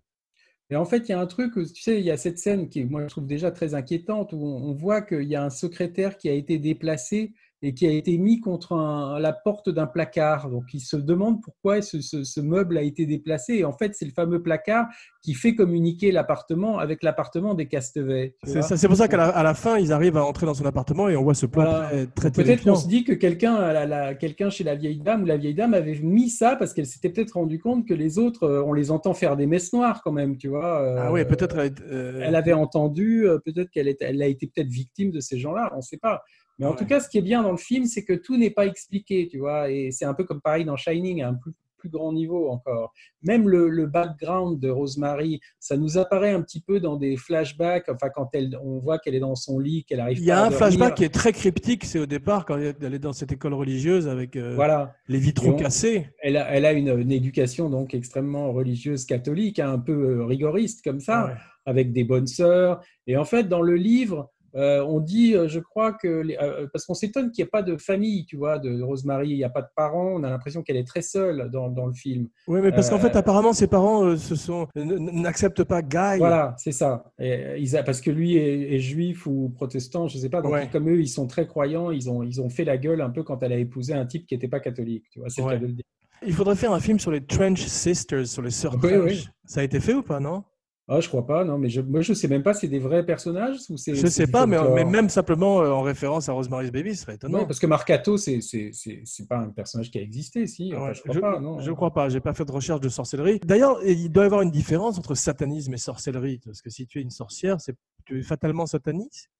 Et 0.70 0.76
en 0.76 0.84
fait, 0.84 1.08
il 1.08 1.10
y 1.10 1.12
a 1.12 1.20
un 1.20 1.26
truc, 1.26 1.54
tu 1.54 1.82
sais, 1.82 1.98
il 1.98 2.04
y 2.04 2.10
a 2.10 2.16
cette 2.16 2.38
scène 2.38 2.68
qui, 2.68 2.84
moi, 2.84 3.02
je 3.02 3.08
trouve 3.08 3.26
déjà 3.26 3.50
très 3.50 3.74
inquiétante, 3.74 4.32
où 4.32 4.36
on 4.36 4.72
voit 4.72 5.02
qu'il 5.02 5.24
y 5.24 5.34
a 5.34 5.42
un 5.42 5.50
secrétaire 5.50 6.16
qui 6.16 6.28
a 6.28 6.32
été 6.32 6.58
déplacé 6.58 7.32
et 7.62 7.74
qui 7.74 7.86
a 7.86 7.90
été 7.90 8.16
mis 8.18 8.40
contre 8.40 8.72
un- 8.72 9.18
la 9.18 9.32
porte 9.32 9.68
d'un 9.68 9.86
placard. 9.86 10.48
Donc, 10.50 10.64
il 10.72 10.80
se 10.80 10.96
demande 10.96 11.42
pourquoi 11.42 11.82
ce, 11.82 12.00
ce- 12.00 12.24
ce 12.24 12.40
meuble 12.40 12.78
a 12.78 12.82
été 12.82 13.04
déplacé. 13.06 13.54
Et 13.56 13.64
en 13.64 13.72
fait, 13.72 13.94
c'est 13.94 14.06
le 14.06 14.12
fameux 14.12 14.42
placard 14.42 14.86
qui 15.22 15.34
fait 15.34 15.54
communiquer 15.54 16.10
l'appartement 16.12 16.78
avec 16.78 17.02
l'appartement 17.02 17.52
des 17.54 17.68
Castevets. 17.68 18.34
C'est 18.44 18.52
vois. 18.54 18.62
ça, 18.62 18.76
c'est 18.78 18.86
pour 18.88 18.96
ça 18.96 19.08
qu'à 19.08 19.18
la, 19.18 19.42
la 19.42 19.54
fin, 19.54 19.76
ils 19.78 19.92
arrivent 19.92 20.16
à 20.16 20.24
entrer 20.24 20.46
dans 20.46 20.54
son 20.54 20.64
appartement 20.64 21.08
et 21.10 21.16
on 21.16 21.22
voit 21.22 21.34
ce 21.34 21.44
plan 21.46 21.64
Voilà. 21.64 21.88
très, 22.14 22.30
très 22.30 22.42
Peut-être 22.44 22.64
qu'on 22.64 22.74
se 22.76 22.88
dit 22.88 23.04
que 23.04 23.12
quelqu'un, 23.12 24.14
quelqu'un 24.14 24.48
chez 24.48 24.64
la 24.64 24.74
vieille 24.74 25.00
dame 25.00 25.22
ou 25.22 25.26
la 25.26 25.36
vieille 25.36 25.54
dame 25.54 25.74
avait 25.74 25.98
mis 26.00 26.30
ça 26.30 26.56
parce 26.56 26.72
qu'elle 26.72 26.86
s'était 26.86 27.10
peut-être 27.10 27.32
rendu 27.32 27.58
compte 27.58 27.86
que 27.86 27.92
les 27.94 28.18
autres, 28.18 28.44
euh, 28.44 28.62
on 28.64 28.72
les 28.72 28.90
entend 28.90 29.12
faire 29.12 29.36
des 29.36 29.46
messes 29.46 29.72
noires 29.74 30.00
quand 30.02 30.12
même, 30.12 30.38
tu 30.38 30.48
vois. 30.48 30.80
euh, 30.82 30.96
Ah 30.98 31.12
oui, 31.12 31.24
peut-être. 31.26 31.56
euh, 31.58 32.20
elle 32.22 32.34
avait 32.34 32.54
entendu, 32.54 33.26
euh, 33.28 33.38
peut-être 33.38 33.70
qu'elle 33.70 33.94
elle 34.00 34.22
a 34.22 34.26
été 34.26 34.46
peut-être 34.46 34.68
victime 34.68 35.10
de 35.10 35.20
ces 35.20 35.38
gens-là, 35.38 35.70
on 35.74 35.78
ne 35.78 35.82
sait 35.82 35.98
pas. 35.98 36.22
Mais 36.60 36.66
en 36.66 36.70
Ouais. 36.72 36.76
tout 36.76 36.86
cas, 36.86 37.00
ce 37.00 37.08
qui 37.08 37.18
est 37.18 37.22
bien 37.22 37.42
dans 37.42 37.50
le 37.52 37.56
film, 37.56 37.86
c'est 37.86 38.04
que 38.04 38.12
tout 38.12 38.36
n'est 38.36 38.50
pas 38.50 38.66
expliqué, 38.66 39.26
tu 39.28 39.38
vois. 39.38 39.70
Et 39.70 39.90
c'est 39.90 40.04
un 40.04 40.14
peu 40.14 40.24
comme 40.24 40.40
pareil 40.40 40.64
dans 40.64 40.76
Shining, 40.76 41.22
à 41.22 41.28
un 41.30 41.34
plus, 41.34 41.52
plus 41.78 41.88
grand 41.88 42.12
niveau 42.12 42.50
encore. 42.50 42.92
Même 43.22 43.48
le, 43.48 43.70
le 43.70 43.86
background 43.86 44.60
de 44.60 44.68
Rosemary, 44.68 45.40
ça 45.58 45.78
nous 45.78 45.96
apparaît 45.96 46.32
un 46.32 46.42
petit 46.42 46.60
peu 46.60 46.78
dans 46.78 46.96
des 46.96 47.16
flashbacks. 47.16 47.88
Enfin, 47.88 48.10
quand 48.14 48.28
elle, 48.34 48.58
on 48.62 48.78
voit 48.80 48.98
qu'elle 48.98 49.14
est 49.14 49.20
dans 49.20 49.34
son 49.34 49.58
lit, 49.58 49.84
qu'elle 49.84 50.00
arrive 50.00 50.18
Il 50.18 50.24
y 50.24 50.30
a 50.30 50.42
pas 50.42 50.46
un 50.48 50.50
flashback 50.50 50.94
qui 50.96 51.04
est 51.04 51.14
très 51.14 51.32
cryptique, 51.32 51.86
c'est 51.86 51.98
au 51.98 52.04
départ 52.04 52.44
quand 52.44 52.58
elle 52.58 52.92
est 52.94 52.98
dans 52.98 53.14
cette 53.14 53.32
école 53.32 53.54
religieuse 53.54 54.06
avec 54.08 54.36
euh, 54.36 54.54
Voilà. 54.54 54.92
les 55.08 55.18
vitraux 55.18 55.52
on- 55.52 55.56
cassés. 55.56 56.08
Elle 56.22 56.36
a, 56.36 56.50
elle 56.50 56.66
a 56.66 56.72
une, 56.72 56.88
une 56.98 57.12
éducation 57.12 57.70
donc 57.70 57.94
extrêmement 57.94 58.52
religieuse 58.52 59.06
catholique, 59.06 59.58
hein, 59.58 59.72
un 59.72 59.78
peu 59.78 59.92
euh, 60.18 60.24
rigoriste 60.26 60.84
comme 60.84 61.00
ça. 61.00 61.26
Ouais. 61.28 61.32
avec 61.66 61.92
des 61.92 62.04
bonnes 62.04 62.26
sœurs. 62.26 62.82
Et 63.06 63.16
en 63.16 63.24
fait, 63.24 63.44
dans 63.44 63.60
le 63.62 63.76
livre, 63.76 64.30
euh, 64.54 64.84
on 64.84 65.00
dit, 65.00 65.34
euh, 65.34 65.48
je 65.48 65.60
crois 65.60 65.92
que, 65.92 66.08
les- 66.22 66.36
euh, 66.40 66.66
parce 66.72 66.84
qu'on 66.86 66.94
s'étonne 66.94 67.30
qu'il 67.30 67.42
n'y 67.42 67.46
ait 67.46 67.50
pas 67.50 67.62
de 67.62 67.76
famille, 67.76 68.24
tu 68.26 68.36
vois, 68.36 68.58
de 68.58 68.82
Rosemary, 68.82 69.30
il 69.30 69.36
n'y 69.36 69.44
a 69.44 69.48
pas 69.50 69.62
de 69.62 69.68
parents, 69.76 70.12
on 70.16 70.22
a 70.24 70.30
l'impression 70.30 70.62
qu'elle 70.62 70.76
est 70.76 70.86
très 70.86 71.02
seule 71.02 71.50
dans, 71.50 71.68
dans 71.68 71.86
le 71.86 71.92
film. 71.92 72.28
Oui, 72.48 72.60
mais 72.62 72.70
parce 72.72 72.90
qu'en 72.90 72.98
fait, 72.98 73.14
apparemment, 73.16 73.52
ses 73.52 73.66
parents 73.66 74.16
se 74.16 74.34
sont 74.34 74.66
n'acceptent 74.76 75.64
pas 75.64 75.82
Guy. 75.82 76.18
Voilà, 76.18 76.54
c'est 76.58 76.72
ça. 76.72 77.12
Et, 77.18 77.56
ils 77.58 77.76
a- 77.76 77.82
parce 77.82 78.00
que 78.00 78.10
lui 78.10 78.36
est, 78.36 78.74
est 78.74 78.78
juif 78.80 79.26
ou 79.26 79.50
protestant, 79.54 80.08
je 80.08 80.16
ne 80.16 80.22
sais 80.22 80.28
pas. 80.28 80.42
Donc, 80.42 80.52
Ouais. 80.52 80.68
comme 80.70 80.88
eux, 80.90 81.00
ils 81.00 81.08
sont 81.08 81.26
très 81.26 81.46
croyants, 81.46 81.90
ils 81.90 82.10
ont, 82.10 82.22
ils 82.22 82.40
ont 82.40 82.48
fait 82.50 82.64
la 82.64 82.76
gueule 82.78 83.00
un 83.00 83.10
peu 83.10 83.22
quand 83.22 83.42
elle 83.42 83.52
a 83.52 83.56
épousé 83.58 83.94
un 83.94 84.06
type 84.06 84.26
qui 84.26 84.34
n'était 84.34 84.48
pas 84.48 84.60
catholique. 84.60 85.04
Tu 85.12 85.20
vois, 85.20 85.28
c'est 85.28 85.40
le 85.42 85.46
Ouais. 85.46 85.54
cas 85.54 85.60
de 85.60 85.66
le 85.66 85.72
dire. 85.72 85.84
Il 86.26 86.34
faudrait 86.34 86.56
faire 86.56 86.72
un 86.72 86.80
film 86.80 86.98
sur 86.98 87.10
les 87.10 87.24
Trench 87.24 87.62
Sisters, 87.64 88.26
sur 88.26 88.42
les 88.42 88.50
sœurs 88.50 88.74
Oui, 88.82 88.90
Trench. 88.90 89.02
oui. 89.10 89.26
Ça 89.46 89.60
a 89.60 89.62
été 89.62 89.80
fait 89.80 89.94
ou 89.94 90.02
pas, 90.02 90.20
non? 90.20 90.44
Ah, 90.92 90.98
je 90.98 91.06
crois 91.06 91.24
pas, 91.24 91.44
non, 91.44 91.56
mais 91.56 91.68
je, 91.68 91.80
moi, 91.80 92.00
je 92.00 92.12
sais 92.12 92.26
même 92.26 92.42
pas 92.42 92.52
si 92.52 92.62
c'est 92.62 92.68
des 92.68 92.80
vrais 92.80 93.06
personnages 93.06 93.58
ou 93.70 93.76
c'est. 93.76 93.94
Je 93.94 94.08
sais 94.08 94.26
pas, 94.26 94.44
mais, 94.44 94.84
même 94.84 95.08
simplement 95.08 95.62
euh, 95.62 95.70
en 95.70 95.82
référence 95.82 96.28
à 96.28 96.32
Rosemary's 96.32 96.72
Baby, 96.72 96.96
ce 96.96 97.02
serait 97.02 97.14
étonnant. 97.14 97.38
Ouais, 97.38 97.46
parce 97.46 97.60
que 97.60 97.68
Marcato, 97.68 98.16
c'est 98.16 98.40
c'est 98.40 98.70
c'est 98.72 99.02
c'est 99.04 99.28
pas 99.28 99.38
un 99.38 99.50
personnage 99.50 99.92
qui 99.92 99.98
a 99.98 100.02
existé, 100.02 100.48
si. 100.48 100.72
Enfin, 100.74 100.88
Ouais, 100.88 100.94
je 100.94 101.00
crois 101.02 101.14
je, 101.14 101.20
pas, 101.20 101.38
non. 101.38 101.60
je 101.60 101.70
crois 101.70 101.92
pas, 101.92 102.08
j'ai 102.08 102.18
pas 102.18 102.34
fait 102.34 102.44
de 102.44 102.50
recherche 102.50 102.80
de 102.80 102.88
sorcellerie. 102.88 103.38
D'ailleurs, 103.44 103.78
il 103.84 104.10
doit 104.10 104.24
y 104.24 104.26
avoir 104.26 104.42
une 104.42 104.50
différence 104.50 104.98
entre 104.98 105.14
satanisme 105.14 105.72
et 105.74 105.78
sorcellerie, 105.78 106.40
parce 106.44 106.60
que 106.60 106.70
si 106.70 106.88
tu 106.88 106.98
es 106.98 107.02
une 107.02 107.10
sorcière, 107.10 107.60
c'est 107.60 107.76
tu 108.04 108.18
es 108.18 108.22
fatalement 108.22 108.66
sataniste? 108.66 109.30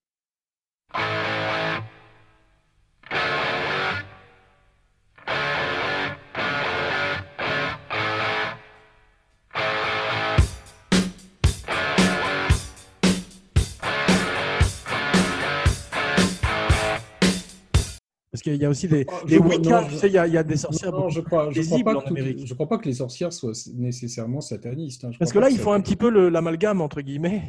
Parce 18.42 18.54
qu'il 18.56 18.62
y 18.62 18.64
a 18.64 18.70
aussi 18.70 18.88
des, 18.88 19.04
Oh, 19.06 19.12
tu 19.26 19.34
sais, 19.98 20.06
il 20.08 20.12
y, 20.14 20.18
a- 20.18 20.26
il 20.26 20.32
y 20.32 20.38
a 20.38 20.42
des 20.42 20.56
sorcières. 20.56 20.92
Non, 20.92 21.10
je 21.10 21.20
crois, 21.20 21.50
je 21.50 21.60
crois 21.60 21.78
pas 21.84 21.94
en 21.94 22.00
que 22.00 22.08
toutes- 22.08 22.18
Amérique. 22.18 22.46
je 22.46 22.54
crois 22.54 22.66
pas 22.68 22.78
que 22.78 22.86
les 22.86 22.94
sorcières 22.94 23.34
soient 23.34 23.52
nécessairement 23.74 24.40
satanistes. 24.40 25.04
hein. 25.04 25.10
Parce 25.18 25.30
que 25.30 25.38
là, 25.38 25.46
pas 25.48 25.50
ils 25.52 25.58
font 25.58 25.72
un 25.72 25.80
petit 25.82 25.96
peu 25.96 26.08
l'amalgame, 26.30 26.80
entre 26.80 27.02
guillemets. 27.02 27.42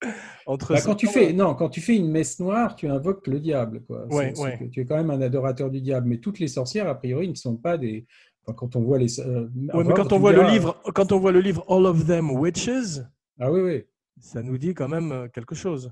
entre 0.46 0.74
Bah, 0.74 0.80
quand 0.84 0.94
tu 0.96 1.06
fais 1.06 1.32
non, 1.32 1.54
quand 1.54 1.70
tu 1.70 1.80
fais 1.80 1.96
une 1.96 2.10
messe 2.10 2.38
noire, 2.40 2.76
tu 2.76 2.88
invoques 2.88 3.26
le 3.26 3.40
diable, 3.40 3.82
quoi. 3.86 4.06
Ouais, 4.14 4.34
que 4.58 4.64
tu 4.66 4.80
es 4.82 4.84
quand 4.84 4.96
même 4.96 5.10
un 5.10 5.20
adorateur 5.22 5.70
du 5.70 5.80
diable. 5.80 6.06
Mais 6.08 6.18
toutes 6.18 6.40
les 6.40 6.48
sorcières, 6.48 6.88
a 6.88 6.94
priori, 6.94 7.26
ne 7.30 7.34
sont 7.34 7.56
pas 7.56 7.78
des. 7.78 8.04
enfin, 8.44 8.54
quand 8.54 8.76
on 8.76 8.82
voit 8.82 8.98
les. 8.98 9.20
euh, 9.20 9.48
Ouais, 9.72 9.82
mais 9.84 9.94
quand 9.94 10.12
on 10.12 10.18
le 10.28 10.42
livre, 10.50 10.76
quand 10.94 11.10
on 11.10 11.18
voit 11.18 11.32
le 11.32 11.40
livre 11.40 11.64
All 11.68 11.86
of 11.86 12.06
Them 12.06 12.30
Witches, 12.32 13.00
Ah 13.40 13.50
oui, 13.50 13.60
oui. 13.62 13.84
ça 14.20 14.42
nous 14.42 14.58
dit 14.58 14.74
quand 14.74 14.88
même 14.88 15.10
euh, 15.10 15.28
quelque 15.28 15.54
chose. 15.54 15.90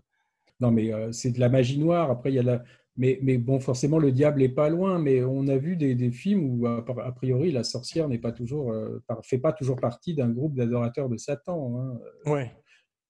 Non, 0.61 0.70
mais 0.70 0.93
euh, 0.93 1.11
c'est 1.12 1.30
de 1.30 1.41
la 1.41 1.49
magie 1.49 1.78
noire. 1.78 2.11
Après, 2.11 2.30
il 2.30 2.34
y 2.34 2.39
a 2.39 2.43
la. 2.43 2.62
Mais, 2.97 3.19
mais 3.23 3.37
bon, 3.39 3.61
forcément, 3.61 3.99
le 3.99 4.11
diable 4.13 4.43
est 4.43 4.49
pas 4.49 4.69
loin. 4.71 4.99
Mais 4.99 5.23
on 5.23 5.47
a 5.49 5.57
vu 5.57 5.77
des, 5.77 5.95
des 5.95 6.11
films 6.11 6.45
où, 6.61 6.67
a, 6.67 7.13
priori, 7.13 7.53
la 7.53 7.63
sorcière 7.65 8.09
n'est 8.09 8.19
pas 8.19 8.33
toujours, 8.33 8.73
euh, 8.73 9.03
fait 9.23 9.39
pas 9.39 9.53
toujours 9.53 9.77
partie 9.77 10.15
d'un 10.15 10.31
groupe 10.31 10.55
d'adorateurs 10.55 11.09
de 11.09 11.17
Satan. 11.17 11.79
hein. 11.79 12.01
Ouais. 12.31 12.53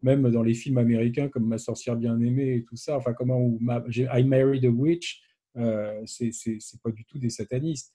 Même 0.02 0.30
dans 0.30 0.42
les 0.42 0.54
films 0.54 0.78
américains 0.78 1.28
comme 1.28 1.46
Ma 1.46 1.58
sorcière 1.58 1.96
bien-aimée 1.96 2.56
et 2.56 2.64
tout 2.64 2.76
ça. 2.76 2.96
Enfin, 2.96 3.12
comment 3.14 3.38
ou 3.40 3.58
Ma- 3.60 3.84
I 3.88 4.24
Married 4.24 4.64
a 4.64 4.68
Witch, 4.68 5.22
euh, 5.56 6.02
c'est 6.04 6.32
pas 6.82 6.90
du 6.90 7.04
tout 7.04 7.18
des 7.18 7.30
satanistes. 7.30 7.92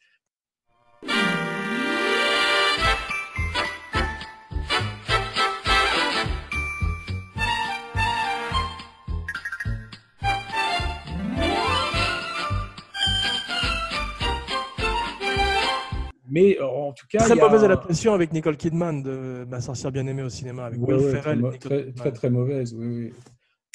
Mais 16.32 16.58
euh, 16.60 16.66
en 16.66 16.94
tout 16.94 17.06
cas, 17.12 17.20
Très 17.20 17.34
a 17.34 17.36
mauvaise 17.36 17.62
un- 17.62 17.66
adaptation 17.66 18.14
avec 18.14 18.34
Nicole 18.34 18.58
Kidman 18.58 19.04
de 19.04 19.46
Ma 19.50 19.62
sorcière 19.62 19.92
bien 19.92 20.08
aimée 20.08 20.24
au 20.24 20.30
cinéma 20.30 20.66
avec 20.66 20.80
Ouais, 20.82 20.96
Will 20.96 21.06
ouais, 21.06 21.12
Ferrell. 21.12 21.42
très, 21.42 21.58
très, 21.60 21.92
très, 21.92 22.12
très 22.12 22.30
mauvaise, 22.32 22.74
oui, 22.74 22.88
oui. 22.88 23.14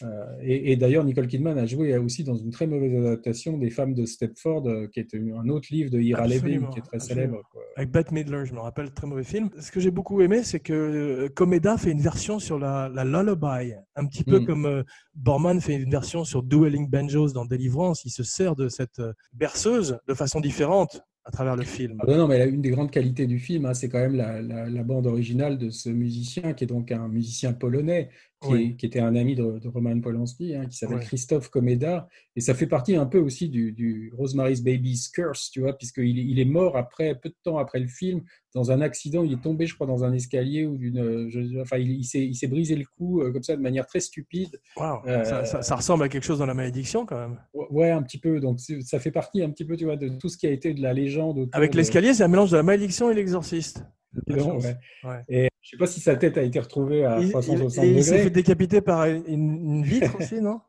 Euh, 0.02 0.26
et 0.42 0.72
et 0.72 0.76
d'ailleurs, 0.76 1.04
Nicole 1.04 1.26
Kidman 1.26 1.56
a 1.56 1.64
joué 1.64 1.96
aussi 1.96 2.22
dans 2.22 2.34
une 2.34 2.50
très 2.50 2.66
mauvaise 2.66 2.94
adaptation 2.94 3.56
des 3.56 3.70
Femmes 3.70 3.94
de 3.94 4.04
Stepford, 4.04 4.68
euh, 4.68 4.88
qui 4.92 5.00
est 5.00 5.14
un 5.14 5.48
autre 5.48 5.68
livre 5.70 5.90
de 5.90 5.98
Ira 5.98 6.26
Levin, 6.26 6.66
qui 6.70 6.80
est 6.80 6.82
très 6.82 6.96
absolument. 6.96 7.00
célèbre. 7.28 7.42
quoi. 7.50 7.62
Avec 7.76 7.90
Bette 7.92 8.12
Midler, 8.12 8.44
je 8.44 8.52
me 8.52 8.60
rappelle, 8.60 8.90
très 8.92 9.06
mauvais 9.06 9.24
film. 9.24 9.48
Ce 9.58 9.70
que 9.72 9.80
j'ai 9.80 9.90
beaucoup 9.90 10.20
aimé, 10.20 10.42
c'est 10.42 10.60
que 10.60 10.74
euh, 10.74 11.28
Comeda 11.34 11.78
fait 11.78 11.92
une 11.92 12.02
version 12.02 12.38
sur 12.38 12.58
la, 12.58 12.90
la 12.92 13.04
lullaby, 13.06 13.72
un 13.94 14.04
petit 14.04 14.22
peu 14.22 14.40
Mm. 14.40 14.44
comme 14.46 14.84
Borman 15.14 15.60
fait 15.62 15.76
une 15.76 15.90
version 15.90 16.24
sur 16.24 16.42
Dueling 16.42 16.90
Banjos 16.90 17.28
dans 17.32 17.46
Deliverance. 17.46 18.04
Il 18.04 18.10
se 18.10 18.22
sert 18.22 18.54
de 18.54 18.68
cette 18.68 19.00
berceuse 19.32 19.98
de 20.06 20.12
façon 20.12 20.40
différente 20.40 21.00
à 21.26 21.32
travers 21.32 21.56
le 21.56 21.64
film. 21.64 21.96
Ah 22.00 22.06
bah 22.06 22.16
non, 22.16 22.28
mais 22.28 22.48
une 22.48 22.62
des 22.62 22.70
grandes 22.70 22.92
qualités 22.92 23.26
du 23.26 23.40
film, 23.40 23.66
hein, 23.66 23.74
c'est 23.74 23.88
quand 23.88 23.98
même 23.98 24.16
la 24.16 24.82
bande 24.84 25.06
originale 25.06 25.58
de 25.58 25.70
ce 25.70 25.90
musicien, 25.90 26.52
qui 26.52 26.64
est 26.64 26.68
donc 26.68 26.92
un 26.92 27.08
musicien 27.08 27.52
polonais, 27.52 28.10
qui, 28.42 28.48
Oui. 28.52 28.62
est- 28.72 28.76
qui 28.76 28.84
était 28.86 29.00
un 29.00 29.16
ami 29.16 29.34
de, 29.34 29.58
de 29.58 29.68
Roman 29.68 29.98
Polanski, 30.00 30.54
hein, 30.54 30.66
qui 30.66 30.76
s'appelle. 30.76 31.00
Christophe 31.00 31.48
Komeda. 31.48 32.06
Et 32.36 32.40
ça 32.40 32.52
fait 32.52 32.66
partie 32.66 32.94
un 32.94 33.06
peu 33.06 33.18
aussi 33.18 33.48
du, 33.48 33.72
du 33.72 34.12
Rosemary's 34.14 34.62
Baby's 34.62 35.08
Curse, 35.08 35.50
tu 35.50 35.60
vois, 35.60 35.72
puisqu'il 35.72 36.18
est- 36.18 36.24
il 36.24 36.38
est 36.38 36.44
mort 36.44 36.76
après, 36.76 37.14
peu 37.14 37.30
de 37.30 37.34
temps 37.42 37.56
après 37.56 37.80
le 37.80 37.86
film, 37.88 38.20
dans 38.54 38.70
un 38.70 38.80
accident. 38.82 39.22
Il 39.24 39.32
est 39.32 39.42
tombé, 39.42 39.66
je 39.66 39.74
crois, 39.74 39.86
dans 39.86 40.04
un 40.04 40.12
escalier 40.12 40.66
ou 40.66 40.76
d'une. 40.76 41.30
Enfin, 41.62 41.78
il, 41.78 41.92
il 42.00 42.34
s'est 42.34 42.46
brisé 42.46 42.76
le 42.76 42.84
cou 42.98 43.22
euh, 43.22 43.32
comme 43.32 43.42
ça, 43.42 43.56
de 43.56 43.62
manière 43.62 43.86
très 43.86 44.00
stupide. 44.00 44.60
Waouh, 44.76 45.00
Euh, 45.06 45.24
ça, 45.24 45.44
ça- 45.46 45.62
ça 45.62 45.74
ressemble 45.76 46.04
à 46.04 46.08
quelque 46.10 46.24
chose 46.24 46.38
dans 46.38 46.46
la 46.46 46.54
malédiction 46.54 47.06
quand 47.06 47.18
même. 47.18 47.38
Ouais, 47.70 47.90
un 47.90 48.02
petit 48.02 48.18
peu. 48.18 48.38
Donc, 48.40 48.60
ça 48.60 48.98
fait 49.00 49.10
partie 49.10 49.42
un 49.42 49.50
petit 49.50 49.64
peu, 49.64 49.76
tu 49.76 49.84
vois, 49.84 49.96
de 49.96 50.08
tout 50.10 50.28
ce 50.28 50.36
qui 50.36 50.46
a 50.46 50.50
été 50.50 50.74
de 50.74 50.82
la 50.82 50.92
légende. 50.92 51.48
Avec 51.52 51.72
de- 51.72 51.78
l'escalier, 51.78 52.12
c'est 52.12 52.22
un 52.22 52.28
mélange 52.28 52.50
de 52.50 52.56
la 52.58 52.62
malédiction 52.62 53.10
et 53.10 53.14
l'exorciste. 53.14 53.82
Ouais. 54.28 54.76
Ouais. 55.04 55.24
Et 55.28 55.48
je 55.66 55.70
sais 55.72 55.76
pas 55.78 55.86
si 55.88 55.98
sa 56.00 56.14
tête 56.14 56.38
a 56.38 56.42
été 56.42 56.60
retrouvée 56.60 57.04
à 57.04 57.18
Il, 57.18 57.24
il- 57.26 57.30
360 57.30 57.84
et 57.84 57.90
il 57.90 58.04
s'est 58.04 58.10
degrés. 58.12 58.22
fait 58.22 58.30
décapiter 58.30 58.80
par 58.80 59.04
une, 59.06 59.24
une 59.26 59.82
vitre 59.82 60.14
aussi, 60.20 60.40
non? 60.40 60.60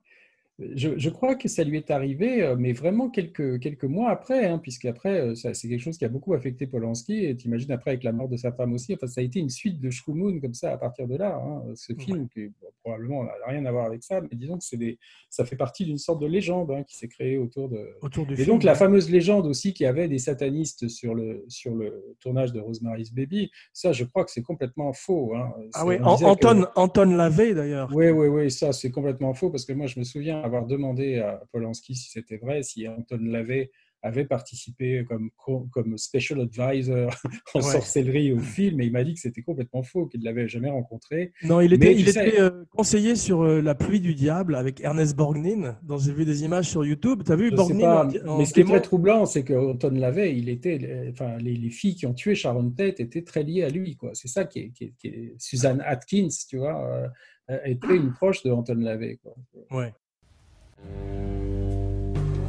Je, 0.60 0.98
je 0.98 1.10
crois 1.12 1.36
que 1.36 1.48
ça 1.48 1.64
lui 1.64 1.78
est 1.78 1.92
arrivé, 1.92 2.42
euh, 2.42 2.56
mais 2.58 2.74
vraiment 2.74 3.10
quelques, 3.12 3.60
quelques 3.60 3.84
mois 3.84 4.10
après, 4.10 4.48
hein, 4.48 4.58
puisqu'après, 4.58 5.20
euh, 5.20 5.36
c'est 5.36 5.54
quelque 5.70 5.80
chose 5.80 6.00
qui 6.00 6.06
a 6.06 6.10
beaucoup 6.10 6.34
affecté 6.34 6.66
Polanski. 6.66 7.26
Et 7.26 7.36
t'imagines 7.36 7.72
après 7.72 7.92
avec 7.92 8.04
la 8.04 8.12
mort 8.12 8.28
de 8.28 8.38
sa 8.38 8.52
femme 8.52 8.74
aussi. 8.74 8.96
Enfin, 8.96 9.06
ça 9.06 9.22
a 9.22 9.24
été 9.24 9.40
une 9.40 9.50
suite 9.52 9.80
de 9.80 9.92
Shkumun 9.92 10.40
comme 10.40 10.56
ça 10.56 10.72
à 10.72 10.78
partir 10.78 11.08
de 11.08 11.16
là. 11.16 11.36
hein, 11.36 11.62
ce 11.76 11.94
film 11.94 12.28
qui 12.30 12.48
bon, 12.48 12.70
probablement 12.84 13.24
n'a 13.26 13.32
rien 13.48 13.64
à 13.66 13.72
voir 13.72 13.86
avec 13.86 14.02
ça, 14.04 14.20
mais 14.20 14.30
disons 14.34 14.58
que 14.58 14.76
des, 14.78 14.98
ça 15.30 15.46
fait 15.46 15.56
partie 15.56 15.86
d'une 15.86 16.00
sorte 16.00 16.20
de 16.22 16.26
légende 16.26 16.72
hein, 16.72 16.82
qui 16.82 16.98
s'est 16.98 17.08
créée 17.08 17.38
autour 17.38 17.70
de. 17.70 17.90
Autour 18.02 18.26
du 18.26 18.34
Et 18.34 18.38
film. 18.38 18.48
donc 18.48 18.64
la 18.64 18.74
fameuse 18.74 19.12
légende 19.12 19.46
aussi 19.46 19.74
qu'il 19.76 19.84
y 19.84 19.88
avait 19.88 20.08
des 20.08 20.18
satanistes 20.18 20.88
sur 20.88 21.14
le, 21.14 21.46
sur 21.50 21.76
le 21.76 22.16
tournage 22.20 22.52
de 22.52 22.60
Rosemary's 22.60 23.14
Baby, 23.14 23.52
ça 23.74 23.92
je 23.92 24.06
crois 24.06 24.26
que 24.26 24.32
c'est 24.32 24.42
complètement 24.42 24.92
faux. 24.92 25.36
hein. 25.36 25.54
Ah 25.76 25.86
oui, 25.86 25.98
on 26.02 26.06
An- 26.08 26.16
disait 26.16 26.26
que- 26.26 26.30
Anton, 26.48 26.66
Anton 26.76 27.16
Lavey 27.16 27.54
d'ailleurs. 27.54 27.92
oui, 27.94 28.10
oui, 28.10 28.28
oui, 28.28 28.50
ça 28.50 28.74
c'est 28.74 28.90
complètement 28.90 29.36
faux 29.36 29.52
parce 29.52 29.64
que 29.64 29.74
moi 29.74 29.86
je 29.86 30.00
me 30.00 30.04
souviens 30.04 30.47
avoir 30.48 30.66
demandé 30.66 31.20
à 31.20 31.44
Polanski 31.52 31.94
si 31.96 32.10
c'était 32.10 32.38
vrai, 32.38 32.64
si 32.64 32.88
Anton 32.88 33.20
Lavey 33.22 33.70
avait 34.04 34.26
participé 34.26 35.04
comme, 35.10 35.32
co- 35.36 35.68
comme 35.72 35.98
special 35.98 36.40
advisor 36.42 37.10
en 37.56 37.60
Ouais. 37.60 37.62
sorcellerie 37.64 38.32
au 38.32 38.38
film 38.40 38.80
et 38.80 38.86
il 38.86 38.92
m'a 38.92 39.04
dit 39.04 39.16
que 39.16 39.20
c'était 39.20 39.42
complètement 39.42 39.82
faux, 39.82 40.06
qu'il 40.06 40.20
ne 40.20 40.26
l'avait 40.26 40.48
jamais 40.48 40.70
rencontré. 40.70 41.34
Non, 41.44 41.62
il 41.62 41.74
était, 41.74 41.90
Mais 41.90 41.96
tu 41.96 42.12
sais- 42.12 42.40
euh, 42.40 42.64
conseiller 42.70 43.16
sur 43.16 43.42
euh, 43.42 43.60
La 43.60 43.74
pluie 43.74 44.00
du 44.00 44.14
diable 44.14 44.56
avec 44.56 44.82
Ernest 44.82 45.16
Borgnine. 45.16 45.78
Dont 45.82 45.98
j'ai 45.98 46.14
vu 46.14 46.26
des 46.26 46.44
images 46.44 46.70
sur 46.70 46.86
YouTube. 46.86 47.24
T'as 47.26 47.36
vu 47.36 47.50
Je 47.50 47.56
Borgnine 47.56 47.82
pas, 47.82 48.08
en- 48.28 48.38
mais 48.38 48.46
ce 48.46 48.54
qui 48.54 48.60
est 48.62 48.66
très 48.66 48.82
troublant, 48.82 49.26
c'est 49.26 49.44
que 49.44 49.54
Anton 49.54 49.90
Lavey, 49.96 50.38
il 50.38 50.48
était, 50.50 50.78
les- 50.78 51.10
enfin, 51.10 51.38
les, 51.40 51.56
les 51.56 51.70
filles 51.72 51.96
qui 51.96 52.06
ont 52.06 52.14
tué 52.14 52.36
Sharon 52.36 52.70
Tate 52.70 53.00
étaient 53.00 53.24
très 53.24 53.42
liées 53.42 53.64
à 53.64 53.70
lui, 53.70 53.96
quoi. 53.96 54.12
C'est 54.14 54.28
ça 54.30 54.46
qui 54.46 54.60
est, 54.60 54.70
qui 54.70 54.84
est- 54.86 54.94
qui 55.00 55.08
est- 55.08 55.34
Suzanne 55.40 55.82
Atkins, 55.84 56.28
tu 56.48 56.58
vois, 56.58 57.10
euh, 57.50 57.58
était 57.66 57.96
une 57.96 58.14
proche 58.14 58.44
de 58.44 58.52
Anton 58.52 58.76
Lavey, 58.76 59.18
quoi. 59.24 59.36
Ouais. 59.72 59.92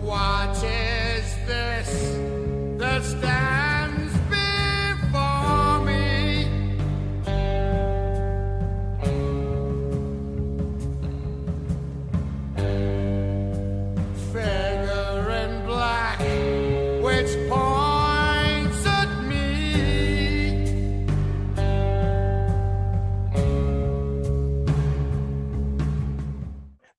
What 0.03 0.57
is 0.63 1.27
this? 1.47 1.91
That 2.79 3.03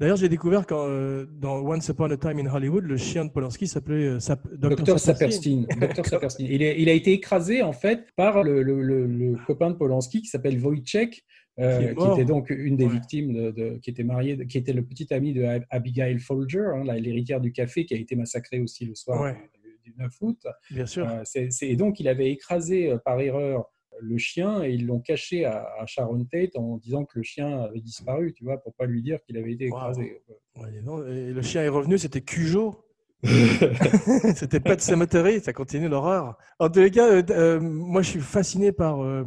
D'ailleurs, 0.09 0.17
j'ai 0.21 0.29
découvert 0.29 0.65
quand 0.65 0.87
euh, 0.89 1.27
dans 1.39 1.59
Once 1.59 1.87
Upon 1.87 2.09
a 2.09 2.17
Time 2.17 2.39
in 2.39 2.51
Hollywood, 2.51 2.83
le 2.83 2.97
chien 2.97 3.25
de 3.25 3.29
Polanski 3.29 3.67
s'appelait 3.67 4.07
euh, 4.07 4.19
Sap- 4.19 4.41
Dr. 4.55 4.97
Saperstein. 4.97 4.97
Saperstein. 4.97 5.65
Dr. 5.93 6.03
Saperstein. 6.07 6.47
Il, 6.49 6.63
est- 6.63 6.81
il 6.81 6.89
a 6.89 6.93
été 6.93 7.13
écrasé 7.13 7.61
en 7.61 7.73
fait 7.73 8.07
par 8.15 8.43
le, 8.43 8.63
le- 8.63 8.81
le- 8.81 9.05
le 9.05 9.35
copain 9.45 9.69
de 9.69 9.75
Polanski 9.75 10.23
qui 10.23 10.27
s'appelle 10.27 10.59
Wojciech, 10.59 11.23
euh, 11.59 11.93
Qui 11.93 12.11
était 12.13 12.25
donc 12.25 12.49
une 12.49 12.75
des 12.75 12.85
Ouais. 12.87 12.93
victimes, 12.93 13.33
de, 13.33 13.51
de- 13.51 13.77
qui 13.83 13.91
était 13.91 14.01
mariée, 14.03 14.35
de- 14.35 14.45
qui 14.45 14.57
était 14.57 14.73
le 14.73 14.81
petit 14.83 15.13
ami 15.13 15.31
de 15.31 15.43
Ab- 15.43 15.65
Abigail 15.69 16.17
Folger, 16.17 16.71
hein, 16.73 16.83
l'héritière 16.95 17.39
du 17.39 17.51
café, 17.51 17.85
qui 17.85 17.93
a 17.93 17.97
été 17.97 18.15
massacrée 18.15 18.59
aussi 18.61 18.85
le 18.85 18.95
soir 18.95 19.21
Ouais. 19.21 19.37
du, 19.63 19.91
du 19.91 19.95
9 19.99 20.11
août. 20.21 20.39
Bien 20.71 20.87
sûr. 20.87 21.07
Euh, 21.07 21.21
et 21.61 21.75
donc 21.75 21.99
il 21.99 22.07
avait 22.07 22.31
écrasé 22.31 22.95
par 23.05 23.21
erreur 23.21 23.65
le 24.01 24.17
chien 24.17 24.63
et 24.63 24.71
ils 24.73 24.85
l'ont 24.85 24.99
caché 24.99 25.45
à, 25.45 25.65
à 25.79 25.85
Sharon 25.85 26.23
Tate 26.25 26.55
en 26.55 26.77
disant 26.77 27.05
que 27.05 27.17
le 27.19 27.23
chien 27.23 27.59
avait 27.63 27.81
disparu, 27.81 28.33
tu 28.33 28.43
vois, 28.43 28.57
pour 28.57 28.73
pas 28.73 28.85
lui 28.85 29.01
dire 29.01 29.19
qu'il 29.23 29.37
avait 29.37 29.53
été 29.53 29.69
Wow. 29.69 29.77
écrasé. 29.77 30.21
Ouais, 30.57 30.71
dis 30.71 30.83
donc, 30.83 31.03
et 31.07 31.31
le 31.31 31.41
chien 31.41 31.61
est 31.63 31.69
revenu, 31.69 31.97
c'était 31.97 32.21
Cujo. 32.21 32.83
c'était 34.35 34.59
pas 34.59 34.75
de 34.75 34.81
Cemetery, 34.81 35.41
ça 35.41 35.53
continue 35.53 35.89
l'horreur. 35.89 36.37
En 36.59 36.69
tous 36.69 36.79
les 36.79 36.91
cas, 36.91 37.07
euh, 37.11 37.23
euh, 37.31 37.59
moi 37.59 38.01
je 38.01 38.09
suis 38.09 38.19
fasciné 38.21 38.71
par 38.71 39.03
euh, 39.03 39.23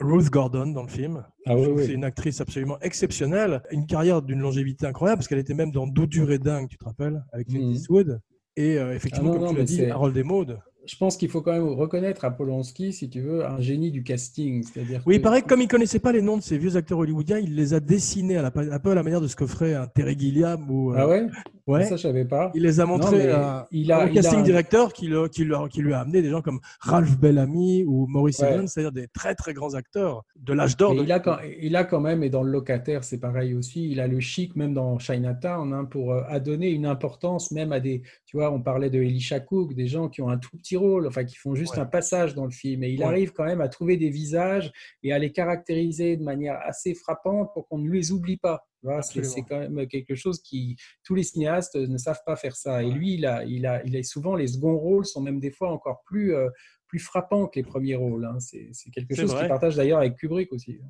Ruth 0.00 0.30
Gordon 0.30 0.68
dans 0.68 0.82
le 0.82 0.88
film. 0.88 1.24
Ah 1.46 1.56
oui, 1.56 1.66
oui. 1.70 1.84
C'est 1.86 1.92
une 1.92 2.04
actrice 2.04 2.40
absolument 2.40 2.78
exceptionnelle, 2.80 3.62
une 3.70 3.86
carrière 3.86 4.22
d'une 4.22 4.40
longévité 4.40 4.86
incroyable 4.86 5.18
parce 5.18 5.28
qu'elle 5.28 5.38
était 5.38 5.54
même 5.54 5.72
dans 5.72 5.86
D'où 5.86 6.06
dur 6.06 6.30
et 6.32 6.38
dingue, 6.38 6.68
tu 6.68 6.78
te 6.78 6.84
rappelles, 6.84 7.22
avec 7.32 7.48
Clint 7.48 7.60
Mhm. 7.66 7.72
Eastwood. 7.72 8.20
Et 8.56 8.74
effectivement, 8.76 9.32
Ah 9.32 9.38
non, 9.38 9.46
comme 9.46 9.46
non, 9.46 9.52
tu 9.52 9.58
l'as 9.58 9.64
dit, 9.64 9.86
Harold 9.86 10.16
et 10.16 10.22
Maude. 10.22 10.60
Je 10.86 10.96
pense 10.96 11.16
qu'il 11.16 11.28
faut 11.28 11.40
quand 11.40 11.52
même 11.52 11.66
reconnaître 11.68 12.24
à 12.24 12.30
Polanski, 12.30 12.92
si 12.92 13.08
tu 13.08 13.20
veux, 13.20 13.44
un 13.46 13.60
génie 13.60 13.90
du 13.90 14.02
casting. 14.02 14.62
C'est-à-dire 14.62 15.02
Oui, 15.06 15.14
que- 15.14 15.18
il 15.20 15.22
paraît 15.22 15.42
que 15.42 15.46
comme 15.48 15.60
il 15.62 15.68
connaissait 15.68 15.98
pas 15.98 16.12
les 16.12 16.22
noms 16.22 16.36
de 16.36 16.42
ces 16.42 16.58
vieux 16.58 16.76
acteurs 16.76 16.98
hollywoodiens, 16.98 17.38
il 17.38 17.54
les 17.54 17.74
a 17.74 17.80
dessinés 17.80 18.36
à 18.36 18.42
la, 18.42 18.52
un 18.54 18.78
peu 18.78 18.90
à 18.90 18.94
la 18.94 19.02
manière 19.02 19.20
de 19.20 19.26
ce 19.26 19.36
que 19.36 19.46
ferait 19.46 19.74
un 19.74 19.86
Terry 19.86 20.18
Gilliam 20.18 20.70
ou 20.70 20.92
euh, 20.92 20.96
Ah 20.98 21.08
ouais, 21.08 21.26
ouais. 21.66 21.84
Ça, 21.84 21.96
je 21.96 22.02
savais 22.02 22.24
pas. 22.24 22.50
Il 22.54 22.62
les 22.62 22.80
a 22.80 22.86
montrés 22.86 23.30
à, 23.30 23.66
il 23.70 23.90
a- 23.92 24.04
au 24.04 24.08
il 24.08 24.18
a 24.18 24.22
casting 24.22 24.42
directeur 24.42 24.92
qui, 24.92 25.06
le- 25.08 25.28
qui, 25.28 25.44
leur- 25.44 25.68
qui 25.68 25.80
lui 25.80 25.92
a 25.94 26.00
amené 26.00 26.20
des 26.22 26.28
gens 26.30 26.42
comme 26.42 26.60
Ralph 26.80 27.18
Bellamy 27.18 27.84
ou 27.86 28.06
Maurice 28.06 28.40
Ouais. 28.40 28.52
Evans, 28.52 28.68
c'est-à-dire 28.68 28.92
des 28.92 29.08
très 29.08 29.34
très 29.34 29.54
grands 29.54 29.74
acteurs 29.74 30.24
de 30.36 30.52
l'âge 30.52 30.76
d'or. 30.76 30.94
De- 30.94 31.02
il, 31.02 31.12
a 31.12 31.18
quand, 31.20 31.36
il 31.60 31.76
a 31.76 31.84
quand 31.84 32.00
même, 32.00 32.22
et 32.22 32.30
dans 32.30 32.42
le 32.42 32.50
locataire, 32.50 33.04
c'est 33.04 33.18
pareil 33.18 33.54
aussi, 33.54 33.90
il 33.90 34.00
a 34.00 34.06
le 34.06 34.20
chic, 34.20 34.54
même 34.56 34.74
dans 34.74 34.98
Chinatown, 34.98 35.72
hein, 35.72 35.84
pour 35.84 36.12
euh, 36.12 36.22
à 36.28 36.40
donner 36.40 36.68
une 36.70 36.84
importance 36.86 37.50
même 37.52 37.72
à 37.72 37.80
des, 37.80 38.02
tu 38.26 38.36
vois, 38.36 38.52
on 38.52 38.60
parlait 38.60 38.90
de 38.90 39.00
Elisha 39.00 39.40
Cook, 39.40 39.74
des 39.74 39.86
gens 39.86 40.08
qui 40.08 40.20
ont 40.20 40.28
un 40.28 40.38
tout 40.38 40.56
petit 40.58 40.73
rôle, 40.76 41.06
enfin 41.06 41.24
qui 41.24 41.36
font 41.36 41.54
juste 41.54 41.74
Ouais. 41.74 41.80
un 41.80 41.86
passage 41.86 42.34
dans 42.34 42.44
le 42.44 42.50
film, 42.50 42.82
et 42.84 42.90
il 42.90 43.00
Ouais. 43.00 43.06
arrive 43.06 43.32
quand 43.32 43.44
même 43.44 43.60
à 43.60 43.68
trouver 43.68 43.96
des 43.96 44.10
visages 44.10 44.70
et 45.02 45.12
à 45.12 45.18
les 45.18 45.32
caractériser 45.32 46.16
de 46.16 46.22
manière 46.22 46.58
assez 46.64 46.94
frappante 46.94 47.50
pour 47.54 47.66
qu'on 47.68 47.78
ne 47.78 47.90
les 47.90 48.12
oublie 48.12 48.36
pas. 48.36 48.66
C'est 49.02 49.42
quand 49.48 49.58
même 49.60 49.86
quelque 49.86 50.14
chose 50.14 50.42
qui, 50.42 50.76
tous 51.04 51.14
les 51.14 51.22
cinéastes 51.22 51.74
ne 51.76 51.96
savent 51.96 52.20
pas 52.26 52.36
faire 52.36 52.54
ça. 52.54 52.82
Et 52.82 52.90
lui, 52.90 53.14
il 53.14 53.24
a, 53.24 53.42
il 53.44 53.64
a, 53.66 53.82
il 53.86 53.96
a 53.96 54.02
souvent 54.02 54.36
les 54.36 54.46
seconds 54.46 54.76
rôles 54.76 55.06
sont 55.06 55.22
même 55.22 55.40
des 55.40 55.50
fois 55.50 55.70
encore 55.70 56.02
plus, 56.04 56.34
euh, 56.34 56.50
plus 56.86 56.98
frappants 56.98 57.46
que 57.46 57.58
les 57.58 57.62
premiers 57.64 57.94
rôles. 57.94 58.26
hein. 58.26 58.36
C'est 58.40 58.70
quelque 58.92 59.14
chose 59.14 59.34
qu'il 59.34 59.48
partage 59.48 59.76
d'ailleurs 59.76 60.00
avec 60.00 60.16
Kubrick 60.16 60.52
aussi. 60.52 60.80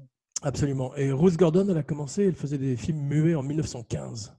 Absolument. 0.42 0.94
Et 0.96 1.12
Ruth 1.12 1.36
Gordon, 1.36 1.68
elle 1.70 1.78
a 1.78 1.82
commencé, 1.84 2.24
elle 2.26 2.34
faisait 2.34 2.58
des 2.58 2.76
films 2.76 3.00
muets 3.00 3.34
en 3.36 3.42
1915. 3.44 4.36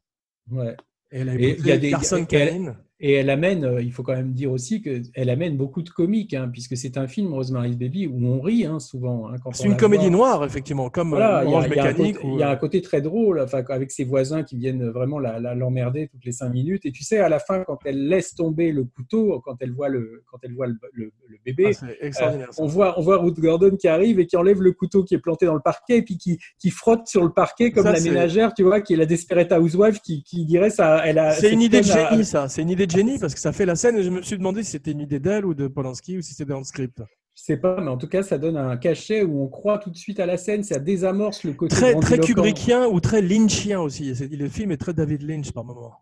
Ouais. 0.52 0.76
Et 1.12 1.20
elle 1.20 1.30
a 1.30 1.36
Et 1.36 1.56
il 1.58 1.66
y 1.66 1.72
a 1.72 1.78
des- 1.78 1.90
Carson 1.92 2.26
Kane. 2.26 2.78
Et 3.02 3.12
elle 3.12 3.30
amène, 3.30 3.66
euh, 3.66 3.82
il 3.82 3.92
faut 3.92 4.04
quand 4.04 4.16
même 4.16 4.32
dire 4.32 4.50
aussi 4.54 4.82
qu'elle 4.82 5.30
amène 5.30 5.58
beaucoup 5.58 5.82
de 5.82 5.90
comiques, 5.90 6.34
hein, 6.34 6.50
puisque 6.50 6.78
c'est 6.78 6.98
un 6.98 7.08
film, 7.08 7.34
Rosemary's 7.34 7.76
Baby, 7.76 8.08
où 8.08 8.26
on 8.26 8.40
rit 8.40 8.66
hein, 8.66 8.80
souvent. 8.80 9.28
hein, 9.28 9.36
C'est 9.52 9.66
une 9.66 9.72
la 9.72 9.78
comédie 9.78 10.04
voit. 10.04 10.12
noire, 10.12 10.46
effectivement, 10.46 10.90
comme 10.90 11.10
Voilà, 11.10 11.42
euh, 11.42 11.46
Orange 11.46 11.66
il 11.70 11.76
y 11.76 11.80
a 11.80 11.84
un 11.84 11.88
Mécanique. 11.88 12.16
côté, 12.16 12.28
ou, 12.28 12.34
il 12.36 12.40
y 12.40 12.44
a 12.44 12.50
un 12.50 12.54
euh, 12.54 12.56
côté 12.56 12.82
très 12.82 13.02
drôle, 13.02 13.42
enfin, 13.42 13.62
avec 13.68 13.92
ses 13.92 14.06
voisins 14.06 14.44
qui 14.44 14.56
viennent 14.56 14.88
vraiment 14.92 15.20
la- 15.20 15.42
la- 15.42 15.56
l'emmerder 15.56 16.08
toutes 16.08 16.24
les 16.24 16.32
cinq 16.32 16.50
minutes. 16.54 16.86
Et 16.86 16.94
tu 16.94 17.04
sais, 17.04 17.18
à 17.18 17.28
la 17.28 17.40
fin, 17.40 17.66
quand 17.68 17.80
elle 17.84 18.08
laisse 18.08 18.34
tomber 18.34 18.72
le 18.72 18.86
couteau, 18.86 19.42
quand 19.44 19.58
elle 19.60 19.72
voit 19.72 19.90
le, 19.90 20.24
quand 20.32 20.38
elle 20.44 20.54
voit 20.54 20.68
le, 20.68 20.78
le- 20.94 21.12
le 21.28 21.38
bébé, 21.46 21.72
ah, 21.82 22.30
euh, 22.32 22.46
on 22.58 22.66
voit, 22.66 22.98
on 22.98 23.02
voit 23.02 23.18
Ruth 23.18 23.40
Gordon 23.42 23.76
qui 23.76 23.90
arrive 23.90 24.22
et 24.22 24.26
qui 24.26 24.38
enlève 24.38 24.62
le 24.62 24.72
couteau 24.72 25.04
qui 25.04 25.16
est 25.16 25.20
planté 25.20 25.46
dans 25.46 25.54
le 25.56 25.60
parquet 25.60 25.98
et 25.98 26.02
puis 26.02 26.18
qui, 26.18 26.40
qui 26.60 26.70
frotte 26.70 27.08
sur 27.08 27.24
le 27.26 27.32
parquet 27.34 27.72
comme 27.74 27.84
Ça, 27.84 27.92
la 27.92 28.00
ménagère, 28.00 28.54
tu 28.54 28.64
vois, 28.64 28.80
qui 28.80 28.94
est 28.94 28.98
la 28.98 29.06
Desperate 29.06 29.52
Housewife 29.52 30.00
qui, 30.00 30.24
qui 30.24 30.46
dirait 30.46 30.70
ça. 30.70 31.02
Elle 31.06 31.20
a, 31.20 31.32
C'est 31.32 31.52
une 31.52 31.62
idée 31.62 31.82
de 31.82 31.86
génie, 31.86 32.24
ça. 32.24 32.48
C'est 32.48 32.62
une 32.62 32.70
idée 32.70 32.85
de 32.86 32.92
génie 32.92 33.20
parce 33.20 33.34
que 33.34 33.40
ça 33.40 33.52
fait 33.52 33.66
la 33.66 33.76
scène 33.76 33.98
et 33.98 34.04
je 34.04 34.10
me 34.10 34.22
suis 34.22 34.38
demandé 34.38 34.64
si 34.64 34.72
c'était 34.72 34.92
une 34.92 35.02
idée 35.02 35.20
d'elle 35.20 35.46
ou 35.46 35.54
de 35.54 35.68
Polanski 35.68 36.18
ou 36.18 36.22
si 36.22 36.34
c'était 36.34 36.52
dans 36.52 36.60
le 36.60 36.64
script. 36.64 37.02
Je 37.36 37.44
sais 37.44 37.58
pas, 37.58 37.82
mais 37.82 37.90
en 37.90 37.98
tout 37.98 38.08
cas, 38.08 38.24
ça 38.24 38.38
donne 38.38 38.56
un 38.56 38.78
cachet 38.78 39.24
où 39.24 39.44
on 39.44 39.48
croit 39.48 39.78
tout 39.78 39.90
de 39.90 39.98
suite 39.98 40.22
à 40.22 40.26
la 40.26 40.38
scène, 40.38 40.64
ça 40.64 40.80
désamorce 40.80 41.44
le 41.44 41.54
côté 41.54 41.76
Très, 41.76 41.94
très. 41.96 42.18
Kubrickien 42.18 42.88
ou 42.88 43.02
très 43.02 43.22
Lynchien 43.22 43.82
aussi. 43.82 44.14
Le 44.14 44.48
film 44.48 44.72
est 44.72 44.78
très 44.78 44.94
David 44.94 45.22
Lynch 45.22 45.52
par 45.52 45.66
moment. 45.66 45.96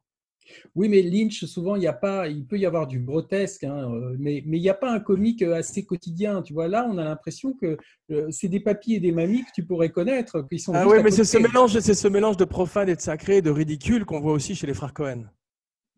Oui, 0.76 0.90
mais 0.90 1.02
Lynch, 1.02 1.46
souvent, 1.46 1.76
il 1.76 1.84
y 1.84 1.88
a 1.88 1.94
pas, 1.94 2.28
il 2.28 2.46
peut 2.46 2.58
y 2.58 2.66
avoir 2.66 2.88
du 2.88 3.00
grotesque, 3.00 3.64
hein, 3.64 3.92
euh, 3.92 4.16
mais 4.20 4.44
mais 4.46 4.58
il 4.58 4.62
n'y 4.62 4.70
a 4.70 4.74
pas 4.74 4.92
un 4.92 5.00
comique 5.00 5.42
euh, 5.42 5.56
assez 5.56 5.86
quotidien. 5.86 6.42
Tu 6.42 6.54
vois, 6.54 6.68
là, 6.68 6.88
on 6.90 6.98
a 6.98 7.04
l'impression 7.04 7.54
que 7.54 7.78
euh, 8.12 8.28
c'est 8.30 8.48
des 8.48 8.60
papis 8.60 8.96
et 8.96 9.00
des 9.00 9.12
mamies 9.12 9.44
que 9.44 9.52
tu 9.56 9.66
pourrais 9.66 9.90
connaître, 9.90 10.46
qui 10.50 10.60
sont 10.60 10.74
Ah 10.76 10.88
oui, 10.88 10.98
mais 11.04 11.12
c'est 11.12 11.24
ce 11.24 11.38
mélange, 11.38 11.80
c'est 11.80 11.94
ce 11.94 12.08
mélange 12.08 12.38
de 12.38 12.46
profane 12.46 12.90
et 12.90 12.96
de 12.96 13.02
sacré, 13.02 13.38
et 13.38 13.42
de 13.42 13.50
ridicule 13.50 14.06
qu'on 14.06 14.20
voit 14.20 14.34
aussi 14.34 14.56
chez 14.56 14.68
les 14.68 14.74
frères 14.74 14.94
Cohen. 14.94 15.26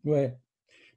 Ouais. 0.04 0.36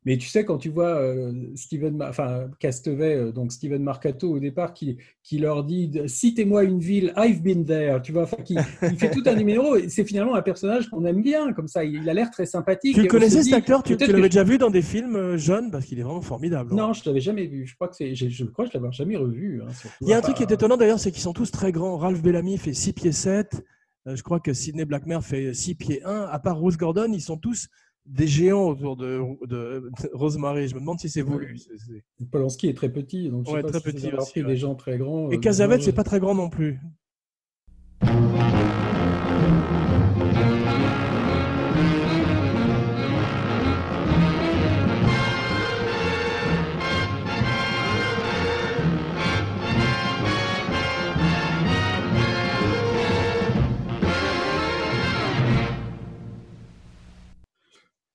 Mais 0.06 0.18
tu 0.18 0.28
sais, 0.28 0.46
quand 0.46 0.58
tu 0.58 0.70
vois 0.70 0.96
euh, 1.02 1.34
Steven, 1.56 2.02
enfin 2.02 2.50
Castevet, 2.60 3.16
euh, 3.16 3.32
donc 3.32 3.52
Steven 3.52 3.84
Marcato 3.84 4.32
au 4.32 4.40
départ, 4.40 4.74
qui, 4.74 4.98
qui 5.24 5.40
leur 5.40 5.64
dit 5.66 5.92
citez-moi 6.08 6.64
une 6.64 6.80
ville, 6.80 7.14
I've 7.18 7.42
been 7.42 7.66
there, 7.66 8.02
tu 8.02 8.14
vois, 8.14 8.26
qui, 8.26 8.56
il 8.82 8.98
fait 8.98 9.12
tout 9.12 9.24
un 9.26 9.36
numéro, 9.36 9.78
c'est 9.90 10.06
finalement 10.06 10.36
un 10.36 10.42
personnage 10.42 10.90
qu'on 10.90 11.04
aime 11.06 11.22
bien, 11.22 11.52
comme 11.54 11.68
ça, 11.68 11.84
il 11.84 12.10
a 12.10 12.14
l'air 12.14 12.32
très 12.32 12.46
sympathique. 12.46 12.96
Tu 12.96 13.08
connaissais 13.08 13.44
cet 13.44 13.54
acteur? 13.54 13.84
Tu, 13.84 13.96
l'avais 13.96 14.30
déjà 14.30 14.44
vu 14.44 14.58
dans 14.58 14.70
des 14.70 14.82
films 14.82 15.16
euh, 15.16 15.38
jeunes? 15.38 15.70
Parce 15.72 15.86
qu'il 15.86 16.00
est 16.00 16.04
vraiment 16.04 16.22
formidable. 16.22 16.72
hein. 16.74 16.78
Non, 16.78 16.94
je 16.94 17.02
l'avais 17.06 17.22
jamais 17.22 17.46
vu. 17.46 17.66
Je 17.66 17.76
crois 17.76 17.88
que 17.90 17.96
c'est, 17.96 18.16
je, 18.16 18.44
crois 18.46 18.66
que 18.66 18.72
je 18.72 18.78
l'avais 18.78 18.92
jamais 18.94 19.18
revu. 19.18 19.62
hein, 19.62 19.72
surtout. 19.74 19.96
Il 20.02 20.08
y 20.08 20.14
a 20.14 20.18
un 20.18 20.22
truc 20.22 20.38
qui 20.38 20.44
est 20.44 20.52
étonnant 20.52 20.78
d'ailleurs, 20.78 21.00
c'est 21.00 21.12
qu'ils 21.12 21.22
sont 21.22 21.34
tous 21.34 21.52
très 21.52 21.72
grands. 21.72 21.98
Ralph 21.98 22.22
Bellamy 22.22 22.58
fait 22.58 22.74
6 22.74 22.94
pieds 22.94 23.12
7. 23.12 23.64
Euh, 24.08 24.16
je 24.16 24.24
crois 24.24 24.40
que 24.40 24.54
Sidney 24.54 24.86
Blackmer 24.86 25.20
fait 25.22 25.54
6 25.54 25.76
pieds 25.76 26.04
1. 26.06 26.28
À 26.32 26.40
part 26.40 26.58
Rose 26.58 26.78
Gordon, 26.78 27.12
ils 27.12 27.22
sont 27.22 27.38
tous 27.38 27.68
des 28.10 28.28
géants 28.28 28.68
autour 28.70 28.98
de, 28.98 29.22
de- 29.46 29.48
de 29.48 30.10
Rosemary. 30.14 30.68
Je 30.68 30.76
me 30.76 30.80
demande 30.80 31.00
si 31.00 31.10
c'est 31.10 31.22
voulu. 31.22 31.58
C'est- 31.58 31.78
c'est- 31.78 32.26
Polanski 32.32 32.68
est 32.68 32.74
très 32.74 32.90
petit, 32.92 33.30
donc 33.30 33.46
je 33.46 33.52
sais 33.52 33.56
Ouais, 33.58 33.62
pas 33.62 33.70
très 33.70 33.80
si 33.80 33.86
petit 33.86 34.02
d'avoir 34.06 34.24
aussi, 34.24 34.32
pris 34.32 34.42
ouais. 34.42 34.48
des 34.48 34.58
gens 34.58 34.76
très 34.76 34.98
grands. 34.98 35.30
Et 35.32 35.36
euh, 35.36 35.40
Casavette, 35.40 35.84
c'est 35.84 35.94
pas 35.94 36.04
très 36.04 36.20
grand 36.20 36.34
non 36.36 36.50
plus. 36.50 36.80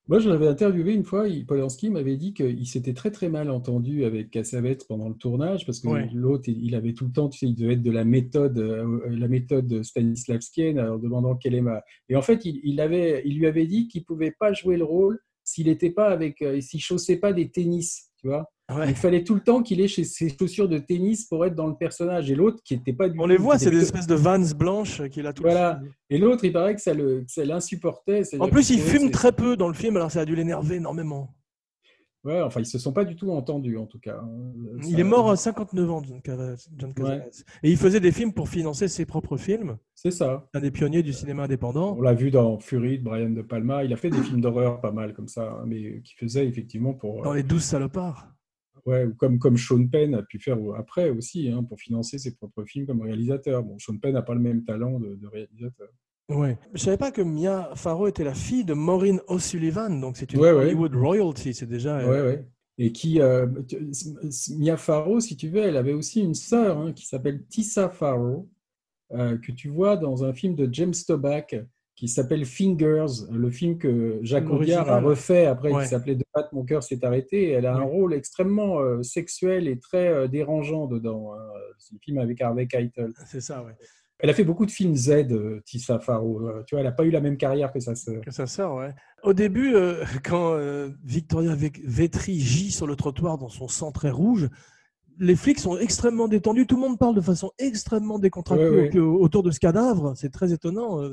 Moi, 0.07 0.19
je 0.19 0.29
l'avais 0.29 0.47
interviewé 0.49 0.93
une 0.93 1.05
fois. 1.05 1.29
il- 1.29 1.47
Polanski 1.47 1.89
m'avait 1.89 2.17
dit 2.19 2.35
qu'il 2.35 2.67
s'était 2.67 2.93
très 2.93 3.11
très 3.11 3.31
mal 3.31 3.49
entendu 3.51 4.05
avec 4.05 4.31
Cassavetes 4.31 4.87
pendant 4.87 5.09
le 5.09 5.15
tournage 5.15 5.65
parce 5.65 5.81
que 5.81 5.89
Ouais. 5.89 6.11
l'autre, 6.13 6.45
il 6.49 6.75
avait 6.75 6.93
tout 6.93 7.07
le 7.07 7.13
temps, 7.13 7.31
tu 7.31 7.39
sais, 7.39 7.47
il 7.47 7.55
devait 7.55 7.73
être 7.75 7.83
de 7.83 7.91
la 7.91 8.05
méthode, 8.05 8.59
euh, 8.59 9.01
la 9.09 9.29
méthode 9.29 9.83
Stanislavskienne, 9.83 10.79
en 10.79 10.99
demandant 10.99 11.37
quelle 11.37 11.55
est 11.55 11.63
ma. 11.63 11.83
Et 12.11 12.17
en 12.17 12.23
fait, 12.23 12.45
il, 12.45 12.61
il 12.65 12.81
avait, 12.83 13.23
il 13.25 13.39
lui 13.39 13.47
avait 13.47 13.67
dit 13.67 13.89
qu'il 13.89 14.05
pouvait 14.05 14.35
pas 14.39 14.53
jouer 14.53 14.77
le 14.77 14.85
rôle 14.85 15.19
s'il 15.43 15.67
n'était 15.69 15.91
pas 15.91 16.09
avec, 16.09 16.43
euh, 16.43 16.61
s'il 16.61 16.81
chaussait 16.81 17.17
pas 17.17 17.33
des 17.33 17.51
tennis, 17.51 18.11
tu 18.25 18.29
vois. 18.29 18.51
Ouais. 18.75 18.89
Il 18.89 18.95
fallait 18.95 19.23
tout 19.23 19.35
le 19.35 19.43
temps 19.43 19.63
qu'il 19.63 19.83
ait 19.83 19.89
chez 19.89 20.05
ses 20.05 20.35
chaussures 20.35 20.71
de 20.71 20.79
tennis 20.79 21.27
pour 21.27 21.45
être 21.45 21.55
dans 21.55 21.67
le 21.67 21.75
personnage. 21.75 22.31
Et 22.31 22.35
l'autre, 22.35 22.63
qui 22.65 22.75
n'était 22.75 22.95
pas 22.95 23.11
du 23.11 23.21
On 23.21 23.27
les 23.27 23.37
voit, 23.37 23.59
c'est 23.59 23.71
des 23.71 23.83
espèces 23.83 24.07
de 24.07 24.15
vannes 24.15 24.51
blanches 24.57 25.03
qu'il 25.11 25.27
a 25.27 25.35
tout 25.35 25.43
Voilà. 25.43 25.79
Et 26.09 26.17
l'autre, 26.17 26.47
il 26.47 26.53
paraît 26.53 26.75
que 26.75 26.81
ça 26.81 26.95
l'insupportait. 27.45 28.23
En 28.41 28.49
plus, 28.49 28.71
il 28.71 28.81
fume 28.81 29.11
très 29.11 29.33
peu 29.33 29.59
dans 29.59 29.69
le 29.69 29.75
film, 29.75 29.97
alors 29.97 30.11
ça 30.11 30.21
a 30.21 30.25
dû 30.25 30.35
l'énerver 30.35 30.77
énormément. 30.77 31.29
Ouais, 32.25 32.41
enfin, 32.41 32.61
ils 32.61 32.67
se 32.67 32.79
sont 32.79 32.93
pas 32.95 33.05
du 33.05 33.17
tout 33.17 33.31
entendus, 33.31 33.77
en 33.77 33.85
tout 33.87 33.99
cas. 33.99 34.17
Euh, 34.17 34.79
Il 34.89 34.99
est 34.99 35.05
mort 35.05 35.31
à 35.31 35.37
59 35.37 35.91
ans, 35.91 36.03
John 36.03 36.23
Cassavetes. 36.23 37.45
Et 37.63 37.71
il 37.71 37.77
faisait 37.77 38.01
des 38.01 38.13
films 38.13 38.33
pour 38.33 38.49
financer 38.49 38.89
ses 38.89 39.05
propres 39.05 39.37
films. 39.37 39.77
C'est 39.95 40.11
ça. 40.11 40.49
Un 40.55 40.61
des 40.61 40.71
pionniers 40.71 41.03
du 41.03 41.13
cinéma 41.13 41.45
indépendant. 41.45 41.95
On 41.99 42.01
l'a 42.01 42.15
vu 42.15 42.31
dans 42.31 42.59
Fury 42.59 42.99
de 42.99 43.05
Brian 43.05 43.29
De 43.31 43.43
Palma. 43.43 43.85
Il 43.85 43.93
a 43.93 43.97
fait 43.97 44.09
des 44.09 44.23
films 44.23 44.41
d'horreur 44.41 44.81
pas 44.81 44.91
mal 44.91 45.13
comme 45.13 45.29
ça, 45.29 45.53
hein, 45.53 45.65
mais 45.67 46.01
qui 46.03 46.15
faisait 46.15 46.47
effectivement 46.47 46.95
pour. 46.95 47.23
Dans 47.23 47.33
euh, 47.33 47.37
Les 47.37 47.43
Douze 47.43 47.63
Salopards. 47.63 48.27
ouais, 48.87 49.05
ou 49.05 49.15
comme, 49.15 49.39
comme 49.39 49.59
Sean 49.59 49.87
Penn 49.87 50.15
a 50.15 50.23
pu 50.23 50.39
faire 50.39 50.57
après 50.79 51.11
aussi, 51.11 51.51
hein, 51.51 51.63
pour 51.63 51.79
financer 51.79 52.19
ses 52.19 52.35
propres 52.35 52.65
films 52.65 52.87
comme 52.87 53.03
réalisateur. 53.03 53.63
Bon, 53.63 53.79
Sean 53.79 53.99
Penn 53.99 54.15
n'a 54.15 54.23
pas 54.23 54.35
le 54.35 54.41
même 54.41 54.65
talent 54.65 54.99
de, 54.99 55.15
de 55.15 55.27
réalisateur. 55.27 55.89
Ouais. 56.31 56.59
Je 56.73 56.79
savais 56.83 56.97
pas 56.97 57.11
que 57.11 57.21
Mia 57.23 57.71
Farrow 57.75 58.07
était 58.09 58.25
la 58.25 58.35
fille 58.35 58.65
de 58.65 58.73
Maureen 58.75 59.21
O'Sullivan, 59.29 60.01
donc 60.01 60.17
c'est 60.17 60.33
une 60.33 60.41
Ouais, 60.41 60.53
ouais. 60.53 60.65
Hollywood 60.65 60.95
royalty, 60.95 61.53
c'est 61.55 61.67
déjà. 61.67 61.99
euh, 61.99 62.31
Ouais. 62.33 62.45
Et 62.79 62.91
qui, 62.93 63.21
euh, 63.21 63.47
Mia 64.59 64.77
Farrow, 64.77 65.21
si 65.21 65.37
tu 65.37 65.49
veux, 65.49 65.63
elle 65.63 65.77
avait 65.77 65.93
aussi 65.93 66.23
une 66.23 66.35
sœur 66.35 66.79
hein, 66.79 66.93
qui 66.93 67.07
s'appelle 67.07 67.45
Tissa 67.47 67.89
Farrow, 67.89 68.49
euh, 69.13 69.37
que 69.39 69.53
tu 69.53 69.69
vois 69.69 69.97
dans 69.97 70.25
un 70.25 70.33
film 70.33 70.55
de 70.57 70.69
James 70.73 70.95
Toback 71.07 71.57
qui 71.95 72.09
s'appelle 72.09 72.45
Fingers, 72.45 73.27
le 73.31 73.51
film 73.51 73.79
que 73.79 74.19
Jacques 74.23 74.51
Audiard 74.51 74.89
a 74.91 75.01
refait 75.01 75.47
après, 75.47 75.71
Ouais. 75.73 75.85
qui 75.85 75.89
s'appelait 75.91 76.17
De 76.17 76.25
mon 76.53 76.65
cœur 76.65 76.83
s'est 76.83 77.05
arrêté. 77.05 77.51
Elle 77.51 77.67
a 77.67 77.77
un 77.77 77.83
rôle 77.83 78.13
extrêmement 78.15 78.81
euh, 78.81 79.03
sexuel 79.05 79.69
et 79.69 79.79
très 79.79 80.09
euh, 80.09 80.27
dérangeant 80.27 80.87
dedans. 80.89 81.33
hein. 81.35 81.39
C'est 81.79 81.93
le 81.95 82.01
film 82.03 82.19
avec 82.19 82.41
Harvey 82.41 82.67
Keitel. 82.67 83.13
C'est 83.27 83.41
ça, 83.41 83.63
ouais. 83.63 83.75
Elle 84.19 84.31
a 84.31 84.35
fait 84.35 84.45
beaucoup 84.45 84.65
de 84.65 84.71
films 84.71 84.95
Z, 84.95 85.11
euh, 85.31 85.61
Tissa 85.65 85.99
Farrow. 85.99 86.49
Euh, 86.49 86.63
Tu 86.67 86.75
vois, 86.75 86.81
elle 86.81 86.87
n'a 86.87 86.93
pas 86.93 87.05
eu 87.05 87.11
la 87.11 87.21
même 87.21 87.37
carrière 87.37 87.73
que 87.73 87.81
sa 87.81 87.95
sœur. 87.95 88.21
Que 88.23 88.31
ça 88.31 88.47
sort, 88.47 88.77
ouais. 88.77 88.95
Au 89.23 89.33
début, 89.33 89.75
euh, 89.75 90.05
quand 90.25 90.57
Victoria 91.05 91.55
Vetri 91.57 92.39
gît 92.39 92.71
sur 92.71 92.87
le 92.87 92.97
trottoir 92.97 93.39
dans 93.39 93.49
son 93.49 93.69
sang 93.69 93.93
très 93.93 94.11
rouge, 94.11 94.49
les 95.19 95.37
flics 95.37 95.59
sont 95.61 95.77
extrêmement 95.79 96.29
détendus. 96.29 96.67
Tout 96.67 96.75
le 96.77 96.83
monde 96.83 96.99
parle 96.99 97.15
de 97.15 97.21
façon 97.21 97.53
extrêmement 97.59 98.19
décontractée 98.19 98.69
Ouais, 98.69 98.91
ouais. 98.91 98.99
au- 98.99 99.21
autour 99.21 99.43
de 99.43 99.51
ce 99.51 99.61
cadavre. 99.61 100.15
C'est 100.17 100.31
très 100.31 100.53
étonnant. 100.53 101.01
euh, 101.03 101.13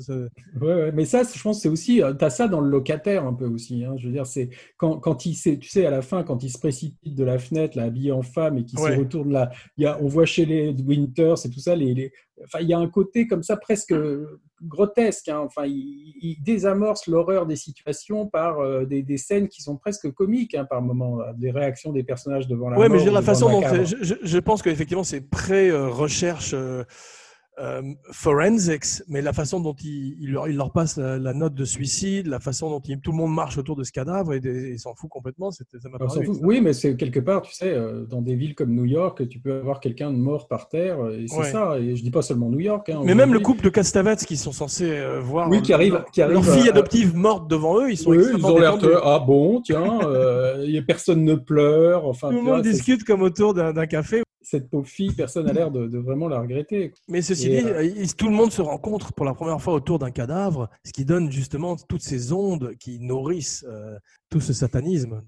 Ouais, 0.59 0.73
ouais, 0.73 0.91
mais 0.91 1.05
ça, 1.05 1.21
je 1.23 1.41
pense, 1.41 1.61
c'est 1.61 1.69
aussi, 1.69 2.01
tu 2.17 2.25
as 2.25 2.29
ça 2.29 2.47
dans 2.47 2.61
le 2.61 2.69
locataire 2.69 3.25
un 3.25 3.33
peu 3.33 3.45
aussi. 3.45 3.83
hein. 3.85 3.95
Je 3.97 4.07
veux 4.07 4.13
dire, 4.13 4.25
c'est 4.25 4.49
quand, 4.77 4.97
quand 4.99 5.25
il, 5.25 5.35
s'est- 5.35 5.57
tu 5.59 5.69
sais, 5.69 5.85
à 5.85 5.91
la 5.91 6.01
fin, 6.01 6.23
quand 6.23 6.43
il 6.43 6.49
se 6.49 6.57
précipite 6.57 7.15
de 7.15 7.23
la 7.23 7.37
fenêtre, 7.37 7.77
là, 7.77 7.83
habillé 7.83 8.11
en 8.11 8.21
femme, 8.23 8.57
et 8.57 8.65
qu'il 8.65 8.79
Ouais. 8.79 8.93
se 8.95 8.99
retourne 8.99 9.31
là, 9.31 9.51
il 9.77 9.83
y 9.83 9.87
a, 9.87 10.01
on 10.01 10.07
voit 10.07 10.25
chez 10.25 10.45
les 10.45 10.75
Winters 10.87 11.45
et 11.45 11.49
tout 11.49 11.59
ça, 11.59 11.75
les, 11.75 11.93
les- 11.93 12.11
enfin, 12.43 12.59
il 12.61 12.67
y 12.69 12.73
a 12.73 12.79
un 12.79 12.87
côté 12.89 13.27
comme 13.27 13.43
ça 13.43 13.55
presque 13.57 13.93
grotesque. 14.63 15.29
hein. 15.29 15.39
Enfin, 15.45 15.65
il, 15.65 16.13
il 16.21 16.37
désamorce 16.43 17.07
l'horreur 17.07 17.45
des 17.45 17.55
situations 17.55 18.27
par 18.27 18.59
euh, 18.59 18.85
des, 18.85 19.01
des 19.03 19.17
scènes 19.17 19.47
qui 19.47 19.61
sont 19.61 19.77
presque 19.77 20.11
comiques 20.11 20.55
hein, 20.55 20.65
par 20.65 20.81
moment, 20.81 21.19
des 21.37 21.51
réactions 21.51 21.91
des 21.91 22.03
personnages 22.03 22.47
devant 22.47 22.69
la 22.69 22.77
Ouais, 22.77 22.87
mort. 22.87 22.93
mais 22.93 22.99
je 22.99 23.05
veux 23.05 23.09
dire, 23.11 23.19
la 23.19 23.25
façon 23.25 23.49
dont. 23.49 23.61
je 23.63 24.37
pense 24.39 24.61
qu'effectivement, 24.61 25.03
c'est 25.03 25.21
pré-recherche 25.21 26.51
euh, 26.53 26.83
euh, 27.59 27.81
forensics, 28.11 29.03
mais 29.09 29.21
la 29.21 29.33
façon 29.33 29.59
dont 29.59 29.75
il, 29.83 30.15
il 30.21 30.31
leur, 30.31 30.47
il 30.47 30.55
leur 30.55 30.71
passe 30.71 30.97
la, 30.97 31.17
la 31.19 31.33
note 31.33 31.53
de 31.53 31.65
suicide, 31.65 32.27
la 32.27 32.39
façon 32.39 32.69
dont 32.69 32.79
il- 32.87 32.99
tout 33.01 33.11
le 33.11 33.17
monde 33.17 33.33
marche 33.33 33.57
autour 33.57 33.75
de 33.75 33.83
ce 33.83 33.91
cadavre 33.91 34.33
et, 34.33 34.37
et 34.37 34.77
s'en 34.77 34.95
fout 34.95 35.09
complètement, 35.09 35.51
ça 35.51 35.63
m'a 35.91 35.97
paru 35.99 36.27
Oui, 36.41 36.61
mais 36.61 36.71
c'est 36.73 36.95
quelque 36.95 37.19
part, 37.19 37.41
tu 37.41 37.53
sais, 37.53 37.73
euh, 37.73 38.05
dans 38.05 38.21
des 38.21 38.35
villes 38.35 38.55
comme 38.55 38.73
New 38.73 38.85
York, 38.85 39.27
tu 39.27 39.39
peux 39.39 39.53
avoir 39.53 39.79
quelqu'un 39.79 40.11
de 40.11 40.17
mort 40.17 40.47
par 40.47 40.69
terre, 40.69 40.97
et 41.11 41.27
c'est 41.27 41.37
Ouais. 41.37 41.51
ça. 41.51 41.77
Et 41.79 41.95
je 41.95 42.01
dis 42.03 42.11
pas 42.11 42.21
seulement 42.21 42.49
New 42.49 42.59
York. 42.61 42.89
hein, 42.89 43.01
Mais 43.03 43.15
même 43.15 43.33
le 43.33 43.39
couple 43.39 43.63
de 43.65 43.69
Castavets 43.69 44.15
qui 44.25 44.37
sont 44.37 44.51
censés 44.53 44.89
euh, 44.91 45.19
voir 45.19 45.49
Oui, 45.49 45.61
qui 45.61 45.73
arrive- 45.73 46.03
qui 46.13 46.21
arrive 46.21 46.35
leur 46.35 46.45
fille 46.45 46.67
à- 46.67 46.71
adoptive 46.71 47.15
morte 47.15 47.49
devant 47.49 47.79
eux, 47.81 47.91
ils 47.91 47.97
sont 47.97 48.11
Oui, 48.11 48.23
ils 48.37 48.45
ont 48.45 48.57
l'air 48.57 48.77
de- 48.77 48.95
ah 49.03 49.19
bon, 49.19 49.61
tiens, 49.61 49.99
euh, 50.03 50.81
personne 50.87 51.23
ne 51.23 51.35
pleure. 51.35 52.05
Enfin, 52.07 52.29
Tout 52.29 52.35
le 52.37 52.41
monde 52.41 52.61
discute 52.63 53.03
comme 53.03 53.21
autour 53.21 53.53
d'un 53.53 53.85
café. 53.87 54.23
Cette 54.51 54.69
pauvre 54.69 54.87
fille, 54.87 55.13
personne 55.13 55.45
n'a 55.45 55.53
l'air 55.53 55.71
de, 55.71 55.87
de 55.87 55.97
vraiment 55.97 56.27
la 56.27 56.41
regretter. 56.41 56.93
Mais 57.07 57.21
ceci 57.21 57.47
Et, 57.47 57.61
dit, 57.61 57.69
euh, 57.69 58.05
tout 58.17 58.27
le 58.27 58.35
monde 58.35 58.51
se 58.51 58.61
rencontre 58.61 59.13
pour 59.13 59.25
la 59.25 59.33
première 59.33 59.61
fois 59.61 59.73
autour 59.73 59.97
d'un 59.97 60.11
cadavre, 60.11 60.69
ce 60.83 60.91
qui 60.91 61.05
donne 61.05 61.31
justement 61.31 61.77
toutes 61.77 62.01
ces 62.01 62.33
ondes 62.33 62.73
qui 62.77 62.99
nourrissent 62.99 63.65
euh, 63.69 63.97
tout 64.29 64.41
ce 64.41 64.51
satanisme. 64.51 65.21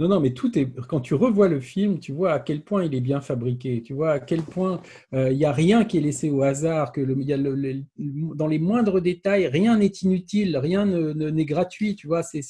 Non, 0.00 0.08
non, 0.08 0.18
mais 0.18 0.30
tout 0.32 0.58
est. 0.58 0.66
Quand 0.88 1.00
tu 1.00 1.12
revois 1.12 1.46
le 1.46 1.60
film, 1.60 1.98
tu 2.00 2.12
vois 2.12 2.32
à 2.32 2.40
quel 2.40 2.62
point 2.62 2.84
il 2.84 2.94
est 2.94 3.02
bien 3.02 3.20
fabriqué. 3.20 3.82
Tu 3.82 3.92
vois 3.92 4.12
à 4.12 4.18
quel 4.18 4.40
point 4.40 4.80
euh, 5.12 5.30
il 5.30 5.36
n'y 5.36 5.44
a 5.44 5.52
rien 5.52 5.84
qui 5.84 5.98
est 5.98 6.00
laissé 6.00 6.30
au 6.30 6.40
hasard. 6.40 6.90
Que 6.92 7.02
le, 7.02 7.20
y 7.22 7.34
a 7.34 7.36
le- 7.36 7.54
le- 7.54 7.82
dans 8.34 8.46
les 8.46 8.58
moindres 8.58 9.02
détails, 9.02 9.46
rien 9.46 9.76
n'est 9.76 9.92
inutile, 10.02 10.56
rien 10.56 10.86
ne- 10.86 11.12
ne- 11.12 11.28
n'est 11.28 11.44
gratuit. 11.44 11.96
Tu 11.96 12.06
vois, 12.06 12.22
c'est 12.22 12.40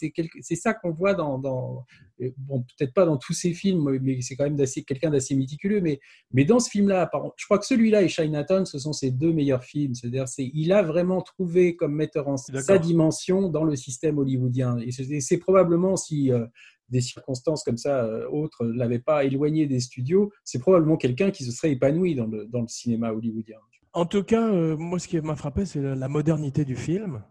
ça 0.54 0.74
qu'on 0.74 0.92
voit 0.92 1.14
dans. 1.14 1.38
dans 1.38 1.84
euh, 2.22 2.30
bon, 2.36 2.60
peut-être 2.78 2.94
pas 2.94 3.04
dans 3.04 3.16
tous 3.16 3.32
ces 3.32 3.52
films, 3.52 3.98
mais 4.00 4.20
c'est 4.20 4.36
quand 4.36 4.44
même 4.44 4.56
quelqu'un 4.86 5.10
d'assez 5.10 5.34
méticuleux. 5.34 5.80
Mais, 5.80 5.98
mais 6.32 6.44
dans 6.44 6.60
ce 6.60 6.70
film-là, 6.70 7.10
je 7.36 7.44
crois 7.46 7.58
que 7.58 7.66
celui-là 7.66 8.02
et 8.02 8.08
Chinatown, 8.08 8.64
ce 8.64 8.78
sont 8.78 8.92
ses 8.92 9.10
deux 9.10 9.32
meilleurs 9.32 9.64
films. 9.64 9.94
C'est-à-dire, 9.94 10.28
c'est 10.28 10.48
il 10.54 10.70
a 10.72 10.82
vraiment 10.82 11.20
trouvé 11.20 11.74
comme 11.74 11.96
metteur 11.96 12.28
en 12.28 12.36
scène 12.36 12.60
sa 12.60 12.78
dimension 12.78 13.48
dans 13.48 13.64
le 13.64 13.74
système 13.74 14.18
hollywoodien. 14.18 14.78
Et 14.78 14.92
c'est 14.92 15.10
et 15.10 15.20
c'est 15.20 15.38
probablement 15.38 15.96
si 15.96 16.30
euh, 16.30 16.46
des 16.90 17.00
circonstances 17.00 17.62
comme 17.64 17.76
ça 17.76 18.04
euh, 18.04 18.28
autres 18.28 18.64
ne 18.64 18.72
l'avaient 18.72 18.98
pas 18.98 19.24
éloigné 19.24 19.66
des 19.66 19.80
studios, 19.80 20.30
c'est 20.44 20.58
probablement 20.58 20.96
quelqu'un 20.96 21.30
qui 21.30 21.44
se 21.44 21.52
serait 21.52 21.72
épanoui 21.72 22.14
dans 22.14 22.26
le, 22.26 22.46
dans 22.46 22.60
le 22.62 22.68
cinéma 22.68 23.12
hollywoodien. 23.12 23.58
En 23.92 24.06
tout 24.06 24.22
cas, 24.22 24.48
euh, 24.48 24.76
moi, 24.76 24.98
ce 24.98 25.08
qui 25.08 25.20
m'a 25.20 25.36
frappé, 25.36 25.64
c'est 25.64 25.80
la 25.80 25.94
la 25.94 26.08
modernité 26.08 26.64
du 26.64 26.76
film. 26.76 27.22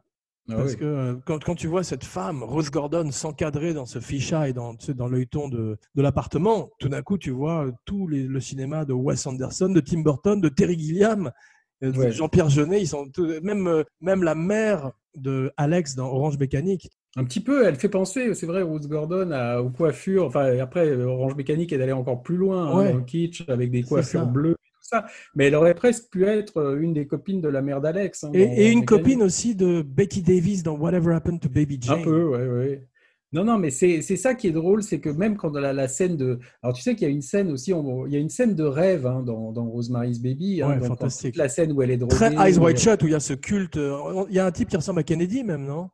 Ah 0.51 0.55
Parce 0.55 0.71
oui. 0.71 0.77
que 0.77 0.85
euh, 0.85 1.15
quand, 1.27 1.43
quand 1.43 1.53
tu 1.55 1.67
vois 1.67 1.83
cette 1.83 2.03
femme, 2.03 2.41
Rose 2.43 2.71
Gordon, 2.71 3.11
s'encadrer 3.11 3.73
dans 3.75 3.85
ce 3.85 3.99
ficha 3.99 4.49
et 4.49 4.53
dans, 4.53 4.75
tu 4.75 4.87
sais, 4.87 4.93
dans 4.95 5.07
l'œilleton 5.07 5.47
de, 5.47 5.77
de 5.93 6.01
l'appartement, 6.01 6.71
tout 6.79 6.89
d'un 6.89 7.03
coup, 7.03 7.19
tu 7.19 7.29
vois 7.29 7.67
euh, 7.67 7.71
tout 7.85 8.07
les- 8.07 8.23
le 8.23 8.39
cinéma 8.41 8.83
de 8.83 8.93
Wes 8.93 9.27
Anderson, 9.27 9.69
de 9.69 9.79
Tim 9.79 10.01
Burton, 10.01 10.41
de 10.41 10.49
Terry 10.49 10.77
Gilliam, 10.79 11.31
euh, 11.83 11.91
de 11.91 11.97
Ouais. 11.99 12.11
Jean-Pierre 12.11 12.49
Jeunet, 12.49 12.81
ils 12.81 12.87
sont 12.87 13.07
même, 13.43 13.67
euh, 13.67 13.83
même 14.01 14.23
la 14.23 14.33
mère 14.33 14.91
de 15.15 15.51
Alex 15.55 15.95
dans 15.95 16.07
Orange 16.07 16.37
Mécanique. 16.39 16.89
Un 17.15 17.23
petit 17.23 17.39
peu, 17.39 17.65
elle 17.65 17.75
fait 17.75 17.89
penser, 17.89 18.33
c'est 18.35 18.45
vrai, 18.45 18.61
Rose 18.61 18.87
Gordon 18.87 19.31
à, 19.31 19.61
aux 19.61 19.69
coiffures. 19.71 20.25
Enfin, 20.25 20.57
après, 20.59 20.87
euh, 20.89 21.05
Orange 21.05 21.35
Mécanique 21.35 21.73
est 21.73 21.77
d'aller 21.77 21.91
encore 21.91 22.21
plus 22.21 22.37
loin 22.37 22.67
hein, 22.67 22.73
dans 22.91 22.97
le 22.97 23.03
kitsch 23.03 23.43
avec 23.47 23.71
des 23.71 23.81
coiffures 23.83 24.27
bleues 24.27 24.51
et 24.51 24.69
tout 24.73 24.83
ça. 24.83 25.05
Mais 25.35 25.47
elle 25.47 25.55
aurait 25.55 25.73
presque 25.73 26.09
pu 26.11 26.25
être 26.25 26.57
euh, 26.57 26.79
une 26.79 26.93
des 26.93 27.07
copines 27.07 27.41
de 27.41 27.49
la 27.49 27.61
mère 27.63 27.81
d'Alex. 27.81 28.23
hein, 28.25 28.31
Et, 28.33 28.71
une 28.71 28.85
copine 28.85 29.23
aussi 29.23 29.55
de 29.55 29.81
Betty 29.81 30.21
Davis 30.21 30.61
dans 30.61 30.77
Whatever 30.77 31.13
Happened 31.15 31.39
to 31.41 31.49
Baby 31.49 31.79
Jane. 31.81 31.99
Un 31.99 32.03
peu, 32.03 32.23
ouais, 32.25 32.47
ouais. 32.47 32.87
Non, 33.31 33.43
non, 33.43 33.57
mais 33.59 33.69
c'est 33.69 34.01
ça 34.01 34.33
qui 34.33 34.47
est 34.47 34.51
drôle, 34.51 34.81
c'est 34.81 34.99
que 34.99 35.09
même 35.09 35.35
quand 35.37 35.51
la, 35.55 35.71
la 35.73 35.87
scène 35.87 36.15
de... 36.17 36.39
Alors 36.63 36.75
tu 36.75 36.81
sais 36.81 36.95
qu'il 36.95 37.07
y 37.07 37.11
a 37.11 37.13
une 37.13 37.21
scène 37.21 37.51
aussi, 37.51 37.73
on- 37.73 38.07
il 38.07 38.13
y 38.13 38.15
a 38.15 38.19
une 38.19 38.29
scène 38.29 38.55
de 38.55 38.63
rêve 38.63 39.05
hein, 39.05 39.21
dans, 39.23 39.51
dans 39.51 39.65
Rosemary's 39.65 40.19
Baby. 40.19 40.61
hein, 40.63 40.69
Ouais, 40.69 40.77
donc, 40.79 40.87
fantastique. 40.87 41.33
toute 41.33 41.37
la 41.37 41.49
scène 41.49 41.71
où 41.71 41.81
elle 41.83 41.91
est 41.91 41.97
drôle. 41.97 42.09
Très 42.09 42.33
Eyes 42.33 42.57
Wide 42.57 42.77
Shut, 42.77 43.03
où 43.03 43.07
il 43.07 43.11
y 43.11 43.15
a 43.15 43.19
ce 43.19 43.33
culte. 43.33 43.77
euh, 43.77 44.25
Il 44.29 44.35
y 44.35 44.39
a 44.39 44.45
un 44.47 44.51
type 44.51 44.69
qui 44.69 44.77
ressemble 44.77 44.99
à 44.99 45.03
Kennedy, 45.03 45.43
même, 45.43 45.65
non? 45.65 45.89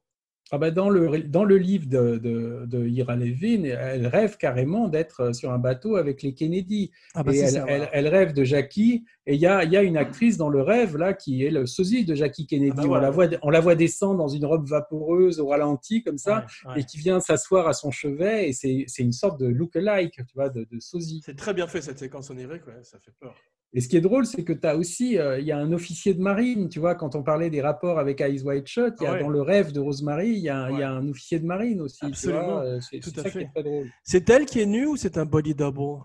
Ah 0.51 0.59
bah 0.59 0.69
dans, 0.69 0.89
le, 0.91 1.23
dans 1.23 1.43
le 1.43 1.57
livre 1.57 1.87
de, 1.87 2.17
de, 2.17 2.65
de 2.67 2.87
Ira 2.87 3.15
Levin, 3.15 3.63
elle 3.63 4.05
rêve 4.05 4.37
carrément 4.37 4.87
d'être 4.87 5.33
sur 5.35 5.51
un 5.51 5.57
bateau 5.57 5.95
avec 5.95 6.21
les 6.21 6.35
Kennedy. 6.35 6.91
Ah, 7.15 7.23
bah, 7.23 7.31
et 7.33 7.37
c'est 7.37 7.43
elle, 7.45 7.49
ça, 7.51 7.59
elle- 7.67 7.77
voilà. 7.77 7.89
elle 7.93 8.07
rêve 8.07 8.33
de 8.33 8.43
Jackie. 8.43 9.05
Et 9.25 9.33
il 9.33 9.41
y 9.41 9.47
a, 9.47 9.63
il 9.63 9.71
y 9.71 9.77
a 9.77 9.81
une 9.81 9.97
actrice 9.97 10.37
dans 10.37 10.49
le 10.49 10.61
rêve 10.61 10.97
là 10.97 11.13
qui 11.15 11.43
est 11.43 11.49
le 11.49 11.65
sosie 11.65 12.05
de 12.05 12.13
Jackie 12.13 12.45
Kennedy. 12.45 12.73
Ah 12.77 12.81
bah 12.81 12.87
voilà. 12.87 13.01
on, 13.01 13.05
la 13.05 13.09
voit, 13.09 13.27
on 13.41 13.49
la 13.49 13.59
voit 13.59 13.73
descendre 13.75 14.19
dans 14.19 14.27
une 14.27 14.45
robe 14.45 14.67
vaporeuse 14.67 15.39
au 15.39 15.47
ralenti 15.47 16.03
comme 16.03 16.19
ça. 16.19 16.45
Ouais, 16.65 16.73
ouais. 16.75 16.81
Et 16.81 16.83
qui 16.85 16.99
vient 16.99 17.19
s'asseoir 17.19 17.67
à 17.67 17.73
son 17.73 17.89
chevet. 17.89 18.47
Et 18.49 18.53
c'est 18.53 18.83
c'est 18.87 19.01
une 19.01 19.13
sorte 19.13 19.39
de 19.39 19.47
look-alike, 19.47 20.13
tu 20.27 20.33
vois, 20.35 20.49
de, 20.49 20.67
de 20.71 20.79
sosie. 20.79 21.21
C'est 21.25 21.35
très 21.35 21.55
bien 21.55 21.65
fait 21.65 21.81
cette 21.81 21.97
séquence 21.97 22.29
onirique, 22.29 22.67
ouais, 22.67 22.83
ça 22.83 22.99
fait 22.99 23.13
peur. 23.19 23.33
Et 23.77 23.81
ce 23.81 23.89
qui 23.89 23.97
est 23.97 24.01
drôle, 24.01 24.25
c'est 24.25 24.43
que 24.45 24.53
tu 24.53 24.65
as 24.65 24.77
aussi, 24.77 25.17
euh, 25.19 25.37
il 25.37 25.45
y 25.45 25.51
a 25.51 25.57
un 25.57 25.73
officier 25.73 26.13
de 26.13 26.21
marine, 26.21 26.69
tu 26.69 26.79
vois, 26.79 26.95
quand 26.95 27.13
on 27.15 27.23
parlait 27.23 27.49
des 27.49 27.61
rapports 27.61 27.99
avec 27.99 28.21
Eyes 28.21 28.41
Wide 28.41 28.65
Shut, 28.65 28.93
y 29.01 29.05
a 29.05 29.11
Ouais. 29.13 29.19
dans 29.19 29.27
le 29.29 29.41
rêve 29.41 29.73
de 29.73 29.81
Rosemary, 29.81 30.29
il 30.29 30.37
y 30.39 30.49
a, 30.49 30.57
un- 30.63 30.71
il 30.71 30.79
y 30.79 30.83
a 30.83 30.89
un 30.91 31.07
officier 31.09 31.39
de 31.39 31.45
marine 31.45 31.81
aussi. 31.81 32.05
Absolument, 32.05 32.59
euh, 32.61 32.79
C'est 32.79 32.99
tout 32.99 33.09
c'est 33.13 33.19
à 33.19 33.23
ça 33.23 33.29
qui 33.29 33.37
fait. 33.39 33.43
est 33.43 33.49
très 33.53 33.63
drôle. 33.63 33.87
C'est 34.03 34.29
elle 34.29 34.45
qui 34.45 34.61
est 34.61 34.65
nue 34.65 34.85
ou 34.87 34.95
c'est 34.95 35.17
un 35.17 35.25
body 35.25 35.53
double? 35.55 36.03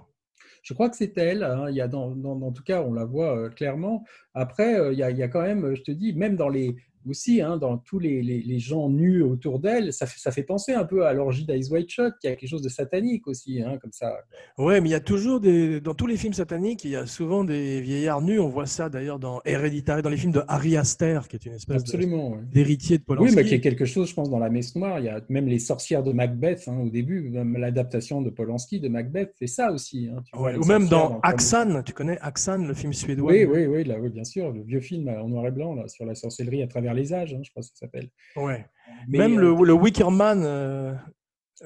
Je 0.63 0.75
crois 0.75 0.91
que 0.91 0.97
c'est 0.97 1.17
elle. 1.17 1.43
hein, 1.45 1.67
Il 1.71 1.77
y 1.77 1.81
a 1.81 1.89
dans, 1.89 2.11
dans- 2.11 2.39
en 2.43 2.53
tout 2.53 2.63
cas, 2.65 2.83
on 2.83 2.93
la 2.93 3.05
voit 3.05 3.35
euh, 3.39 3.49
clairement. 3.51 4.05
Après, 4.35 4.79
euh, 4.79 4.93
il 4.93 4.99
y, 4.99 5.03
a, 5.03 5.11
il 5.11 5.17
y 5.17 5.23
a 5.23 5.29
quand 5.29 5.41
même, 5.43 5.75
je 5.75 5.83
te 5.83 5.91
dis, 5.93 6.13
même 6.13 6.37
dans 6.37 6.49
les 6.51 6.75
aussi, 7.09 7.41
hein, 7.41 7.57
dans 7.57 7.79
tous 7.79 7.99
les, 7.99 8.23
les- 8.23 8.43
les 8.43 8.59
gens 8.59 8.89
nus 8.89 9.23
autour 9.23 9.59
d'elle, 9.59 9.93
ça 9.93 10.07
fait, 10.07 10.19
ça 10.19 10.31
fait 10.31 10.43
penser 10.43 10.73
un 10.73 10.85
peu 10.85 11.07
à 11.07 11.13
l'orgie 11.13 11.45
d'Eyes 11.45 11.71
Wide 11.71 11.89
Shut, 11.89 12.15
qui 12.21 12.29
a 12.29 12.37
quelque 12.37 12.49
chose 12.49 12.63
de 12.63 12.69
satanique 12.69 13.27
aussi, 13.27 13.63
hein, 13.63 13.79
comme 13.81 13.93
ça. 13.93 14.15
Ouais, 14.59 14.81
mais 14.81 14.89
il 14.89 14.93
y 14.93 14.97
a 14.97 15.01
toujours 15.01 15.41
des. 15.41 15.81
Dans 15.81 15.95
tous 15.95 16.07
les 16.07 16.17
films 16.17 16.33
sataniques, 16.35 16.85
il 16.85 16.91
y 16.93 16.97
a 16.97 17.07
souvent 17.07 17.45
des 17.45 17.81
vieillards 17.81 18.23
nus. 18.23 18.39
On 18.39 18.49
voit 18.49 18.67
ça 18.67 18.89
d'ailleurs 18.89 19.19
dans 19.19 19.41
Héréditary, 19.45 20.03
dans 20.03 20.11
les 20.11 20.17
films 20.17 20.33
de 20.33 20.43
Harry 20.49 20.77
Aster, 20.77 21.21
qui 21.29 21.37
est 21.37 21.47
une 21.47 21.55
espèce 21.55 21.83
Absolument. 21.83 22.31
ouais. 22.33 22.39
d'héritier 22.53 22.99
de 22.99 23.03
Polanski. 23.05 23.31
Oui, 23.31 23.37
mais 23.37 23.43
qu'il 23.45 23.53
y 23.53 23.57
a 23.57 23.63
quelque 23.63 23.85
chose, 23.85 24.09
je 24.11 24.15
pense, 24.15 24.31
dans 24.31 24.39
la 24.39 24.51
messe 24.51 24.75
noire. 24.77 24.99
Il 24.99 25.07
y 25.07 25.09
a 25.09 25.21
même 25.29 25.47
les 25.47 25.59
sorcières 25.59 26.03
de 26.03 26.13
Macbeth 26.13 26.65
hein, 26.69 26.79
au 26.85 26.89
début, 26.91 27.29
même 27.31 27.57
l'adaptation 27.57 28.23
de 28.23 28.31
Polanski 28.31 28.81
de 28.81 28.89
Macbeth 28.89 29.35
fait 29.39 29.47
ça 29.47 29.73
aussi. 29.73 30.09
hein, 30.13 30.23
tu 30.25 30.39
Ouais, 30.39 30.57
ou 30.57 30.65
même 30.65 30.89
dans 30.89 31.07
premier- 31.07 31.21
Axan, 31.23 31.83
tu 31.83 31.93
connais 31.93 32.19
Axan, 32.21 32.59
le 32.59 32.75
film 32.75 32.93
suédois? 32.93 33.31
Oui, 33.33 33.45
oui, 33.45 33.67
oui, 33.67 33.85
là, 33.85 33.97
oui, 34.01 34.09
bien 34.11 34.25
sûr, 34.25 34.53
le 34.53 34.63
vieux 34.63 34.81
film 34.81 35.09
en 35.09 35.29
noir 35.29 35.47
et 35.47 35.51
blanc 35.51 35.75
là, 35.75 35.89
sur 35.89 36.05
la 36.05 36.15
sorcellerie 36.15 36.63
à 36.63 36.67
travers 36.67 36.90
les 36.95 37.13
âges, 37.15 37.35
hein, 37.35 37.41
je 37.43 37.51
crois 37.51 37.63
que 37.63 37.69
ça 37.69 37.75
s'appelle. 37.75 38.11
Ouais. 38.37 38.67
Mais, 39.09 39.19
Même 39.19 39.39
euh, 39.39 39.55
le, 39.57 39.65
le 39.67 39.73
Wicker 39.73 40.11
Man, 40.11 40.43
euh, 40.45 40.95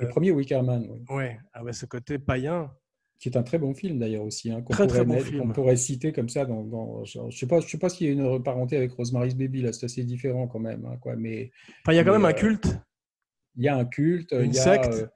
le 0.01 0.09
premier 0.09 0.31
Wickerman, 0.33 0.87
oui, 0.91 1.17
ouais, 1.17 1.39
avec 1.53 1.75
ce 1.75 1.87
côté 1.87 2.19
païen. 2.19 2.71
qui 3.21 3.29
est 3.29 3.37
un 3.37 3.43
très 3.45 3.59
bon 3.59 3.73
film 3.75 3.99
d'ailleurs 4.01 4.25
aussi, 4.25 4.51
hein, 4.51 4.61
qu'on 4.61 4.73
Très, 4.75 4.87
très 4.89 5.05
pourrait, 5.05 5.23
bon 5.31 5.39
qu'on 5.39 5.49
pourrait 5.53 5.77
citer 5.77 6.13
comme 6.13 6.29
ça. 6.29 6.45
Dans, 6.45 6.63
dans- 6.65 7.05
je 7.05 7.21
ne 7.21 7.31
sais 7.31 7.47
pas, 7.47 7.61
je 7.61 7.69
sais 7.69 7.79
pas 7.79 7.89
s'il 7.89 8.07
y 8.09 8.11
a 8.11 8.13
une 8.13 8.43
parenté 8.43 8.77
avec 8.77 8.93
Rosemary's 8.93 9.35
Baby 9.37 9.63
là, 9.63 9.73
c'est 9.73 9.87
assez 9.87 10.03
différent 10.05 10.47
quand 10.49 10.59
même, 10.59 10.85
hein, 10.85 10.97
quoi. 11.01 11.15
Mais 11.17 11.51
Enfin, 11.83 11.93
il 11.93 11.97
y 11.97 11.99
a 12.01 12.05
quand 12.05 12.11
Mais, 12.13 12.19
même 12.19 12.25
un 12.27 12.31
euh, 12.31 12.33
culte. 12.33 12.77
il 13.57 13.63
y 13.65 13.69
a 13.69 13.77
un 13.77 13.85
culte, 13.85 14.33
Une 14.33 14.51
il 14.51 14.55
y 14.55 14.59
a, 14.59 14.63
secte. 14.63 14.93
euh, 14.95 15.07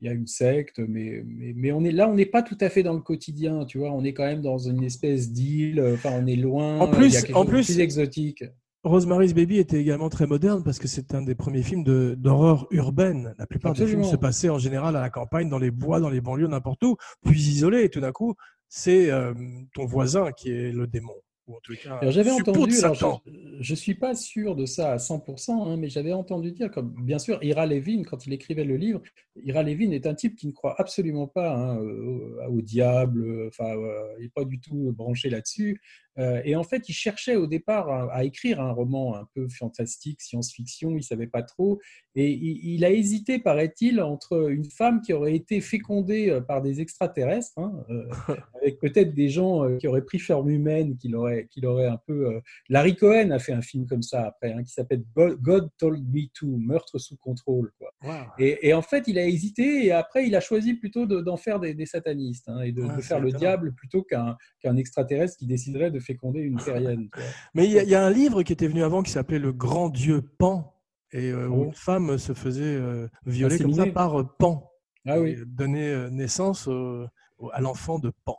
il 0.00 0.06
y 0.06 0.08
a 0.10 0.12
une 0.12 0.26
secte, 0.28 0.78
mais, 0.78 1.22
mais, 1.26 1.52
mais 1.56 1.72
on 1.72 1.82
est 1.84 1.90
là, 1.92 2.08
on 2.08 2.14
n'est 2.14 2.24
pas 2.26 2.42
tout 2.42 2.58
à 2.60 2.68
fait 2.70 2.82
dans 2.84 2.94
le 2.94 3.00
quotidien, 3.00 3.64
tu 3.64 3.78
vois. 3.78 3.90
On 3.92 4.04
est 4.04 4.12
quand 4.14 4.24
même 4.26 4.42
dans 4.42 4.58
une 4.58 4.82
espèce 4.84 5.32
d'île. 5.32 5.80
euh, 5.80 5.94
Enfin, 5.94 6.10
on 6.14 6.26
est 6.26 6.36
loin. 6.36 6.78
En 6.78 6.86
il 7.00 7.12
y 7.12 7.16
a 7.16 7.20
plus- 7.22 7.34
en 7.34 7.44
plus- 7.44 7.64
plus 7.66 7.80
exotique. 7.80 8.44
Rosemary's 8.84 9.32
Baby 9.32 9.58
était 9.58 9.80
également 9.80 10.10
très 10.10 10.26
moderne 10.26 10.62
parce 10.62 10.78
que 10.78 10.88
c'est 10.88 11.14
un 11.14 11.22
des 11.22 11.34
premiers 11.34 11.62
films 11.62 11.84
d'horreur 12.16 12.66
urbaine. 12.70 13.34
La 13.38 13.46
plupart 13.46 13.72
des 13.72 13.86
films 13.86 14.04
se 14.04 14.16
passaient 14.16 14.50
en 14.50 14.58
général 14.58 14.94
à 14.96 15.00
la 15.00 15.10
campagne, 15.10 15.48
dans 15.48 15.58
les 15.58 15.70
bois, 15.70 16.00
dans 16.00 16.10
les 16.10 16.20
banlieues, 16.20 16.48
n'importe 16.48 16.84
où, 16.84 16.96
puis 17.24 17.40
isolés. 17.40 17.84
Et 17.84 17.88
tout 17.88 18.00
d'un 18.00 18.12
coup, 18.12 18.34
c'est 18.68 19.10
euh, 19.10 19.32
ton 19.74 19.86
voisin 19.86 20.32
qui 20.32 20.50
est 20.50 20.70
le 20.70 20.86
démon. 20.86 21.14
Ou 21.46 21.56
en 21.56 21.60
tout 21.62 21.74
cas, 21.82 21.96
Alors, 21.96 22.12
J'avais 22.12 22.30
entendu, 22.30 22.78
alors, 22.82 23.22
je 23.60 23.72
ne 23.72 23.76
suis 23.76 23.94
pas 23.94 24.14
sûr 24.14 24.56
de 24.56 24.64
ça 24.64 24.92
à 24.92 24.96
100%, 24.96 25.68
hein, 25.68 25.76
mais 25.76 25.88
j'avais 25.88 26.12
entendu 26.12 26.52
dire, 26.52 26.70
comme, 26.70 26.94
bien 27.04 27.18
sûr, 27.18 27.42
Ira 27.42 27.66
Levin, 27.66 28.02
quand 28.02 28.26
il 28.26 28.32
écrivait 28.32 28.64
le 28.64 28.76
livre, 28.76 29.02
Ira 29.42 29.62
Levin 29.62 29.90
est 29.90 30.06
un 30.06 30.14
type 30.14 30.36
qui 30.36 30.46
ne 30.46 30.52
croit 30.52 30.74
absolument 30.78 31.26
pas 31.26 31.54
hein, 31.54 31.76
au, 31.78 32.38
au 32.50 32.62
diable, 32.62 33.48
enfin, 33.48 33.76
euh, 33.76 34.14
il 34.18 34.24
n'est 34.24 34.30
pas 34.30 34.44
du 34.44 34.58
tout 34.58 34.92
branché 34.92 35.28
là-dessus. 35.28 35.80
Euh, 36.18 36.40
et 36.44 36.56
en 36.56 36.62
fait, 36.64 36.88
il 36.88 36.92
cherchait 36.92 37.36
au 37.36 37.46
départ 37.46 37.88
à, 37.88 38.12
à 38.12 38.24
écrire 38.24 38.60
un 38.60 38.72
roman 38.72 39.16
un 39.16 39.26
peu 39.34 39.48
fantastique, 39.48 40.20
science-fiction, 40.22 40.90
il 40.90 40.96
ne 40.96 41.00
savait 41.00 41.26
pas 41.26 41.42
trop. 41.42 41.80
Et 42.14 42.30
il, 42.30 42.74
il 42.74 42.84
a 42.84 42.90
hésité, 42.90 43.38
paraît-il, 43.38 44.00
entre 44.00 44.50
une 44.50 44.64
femme 44.70 45.00
qui 45.00 45.12
aurait 45.12 45.34
été 45.34 45.60
fécondée 45.60 46.30
euh, 46.30 46.40
par 46.40 46.62
des 46.62 46.80
extraterrestres, 46.80 47.52
hein, 47.58 47.72
euh, 47.90 48.06
avec 48.62 48.78
peut-être 48.78 49.14
des 49.14 49.28
gens 49.28 49.76
qui 49.78 49.88
auraient 49.88 50.04
pris 50.04 50.18
forme 50.18 50.50
humaine, 50.50 50.96
qui 50.96 51.08
l'auraient, 51.08 51.48
qui 51.50 51.60
l'auraient 51.60 51.86
un 51.88 52.00
peu. 52.06 52.40
Larry 52.68 52.96
Cohen 52.96 53.30
a 53.30 53.38
fait 53.38 53.52
un 53.52 53.62
film 53.62 53.86
comme 53.86 54.02
ça 54.02 54.26
après, 54.26 54.52
hein, 54.52 54.62
qui 54.62 54.72
s'appelle 54.72 55.02
God 55.16 55.68
Told 55.78 56.04
Me 56.12 56.26
To, 56.34 56.46
Meurtre 56.46 56.98
sous 56.98 57.16
contrôle. 57.16 57.72
Quoi. 57.78 57.92
Wow. 58.04 58.12
Et, 58.38 58.68
et 58.68 58.74
en 58.74 58.82
fait, 58.82 59.08
il 59.08 59.18
a 59.18 59.26
hésité 59.26 59.84
et 59.86 59.92
après, 59.92 60.26
il 60.26 60.34
a 60.36 60.40
choisi 60.40 60.74
plutôt 60.74 61.06
de- 61.06 61.20
d'en 61.20 61.36
faire 61.36 61.60
des, 61.60 61.74
des 61.74 61.86
satanistes 61.86 62.48
hein, 62.48 62.60
et 62.62 62.72
de, 62.72 62.82
c'est 62.96 63.02
faire 63.02 63.20
le 63.20 63.28
étonnant. 63.28 63.40
diable 63.40 63.74
plutôt 63.74 64.02
qu'un 64.02 64.36
qu'un 64.60 64.76
extraterrestre 64.76 65.36
qui 65.36 65.46
déciderait 65.46 65.90
de 65.90 66.00
féconder 66.04 66.40
une 66.40 66.56
terrienne. 66.58 67.08
Mais 67.54 67.64
il 67.66 67.72
y, 67.72 67.78
a- 67.78 67.82
il 67.82 67.88
y 67.88 67.94
a 67.94 68.04
un 68.04 68.10
livre 68.10 68.42
qui 68.42 68.52
était 68.52 68.68
venu 68.68 68.82
avant 68.82 69.02
qui 69.02 69.10
s'appelait 69.10 69.38
Le 69.38 69.52
Grand 69.52 69.88
Dieu 69.88 70.20
Pan, 70.22 70.74
et 71.12 71.30
euh, 71.30 71.48
où 71.48 71.62
Oh. 71.62 71.64
une 71.66 71.74
femme 71.74 72.18
se 72.18 72.32
faisait 72.34 72.62
euh, 72.64 73.08
violer 73.26 73.58
comme 73.58 73.72
ça 73.74 73.86
par 73.86 74.20
euh, 74.20 74.24
Pan. 74.38 74.70
Ah 75.06 75.20
oui. 75.20 75.36
Donner 75.46 76.08
naissance 76.10 76.66
au- 76.66 77.06
au- 77.38 77.50
à 77.52 77.60
l'enfant 77.60 77.98
de 77.98 78.10
Pan. 78.24 78.36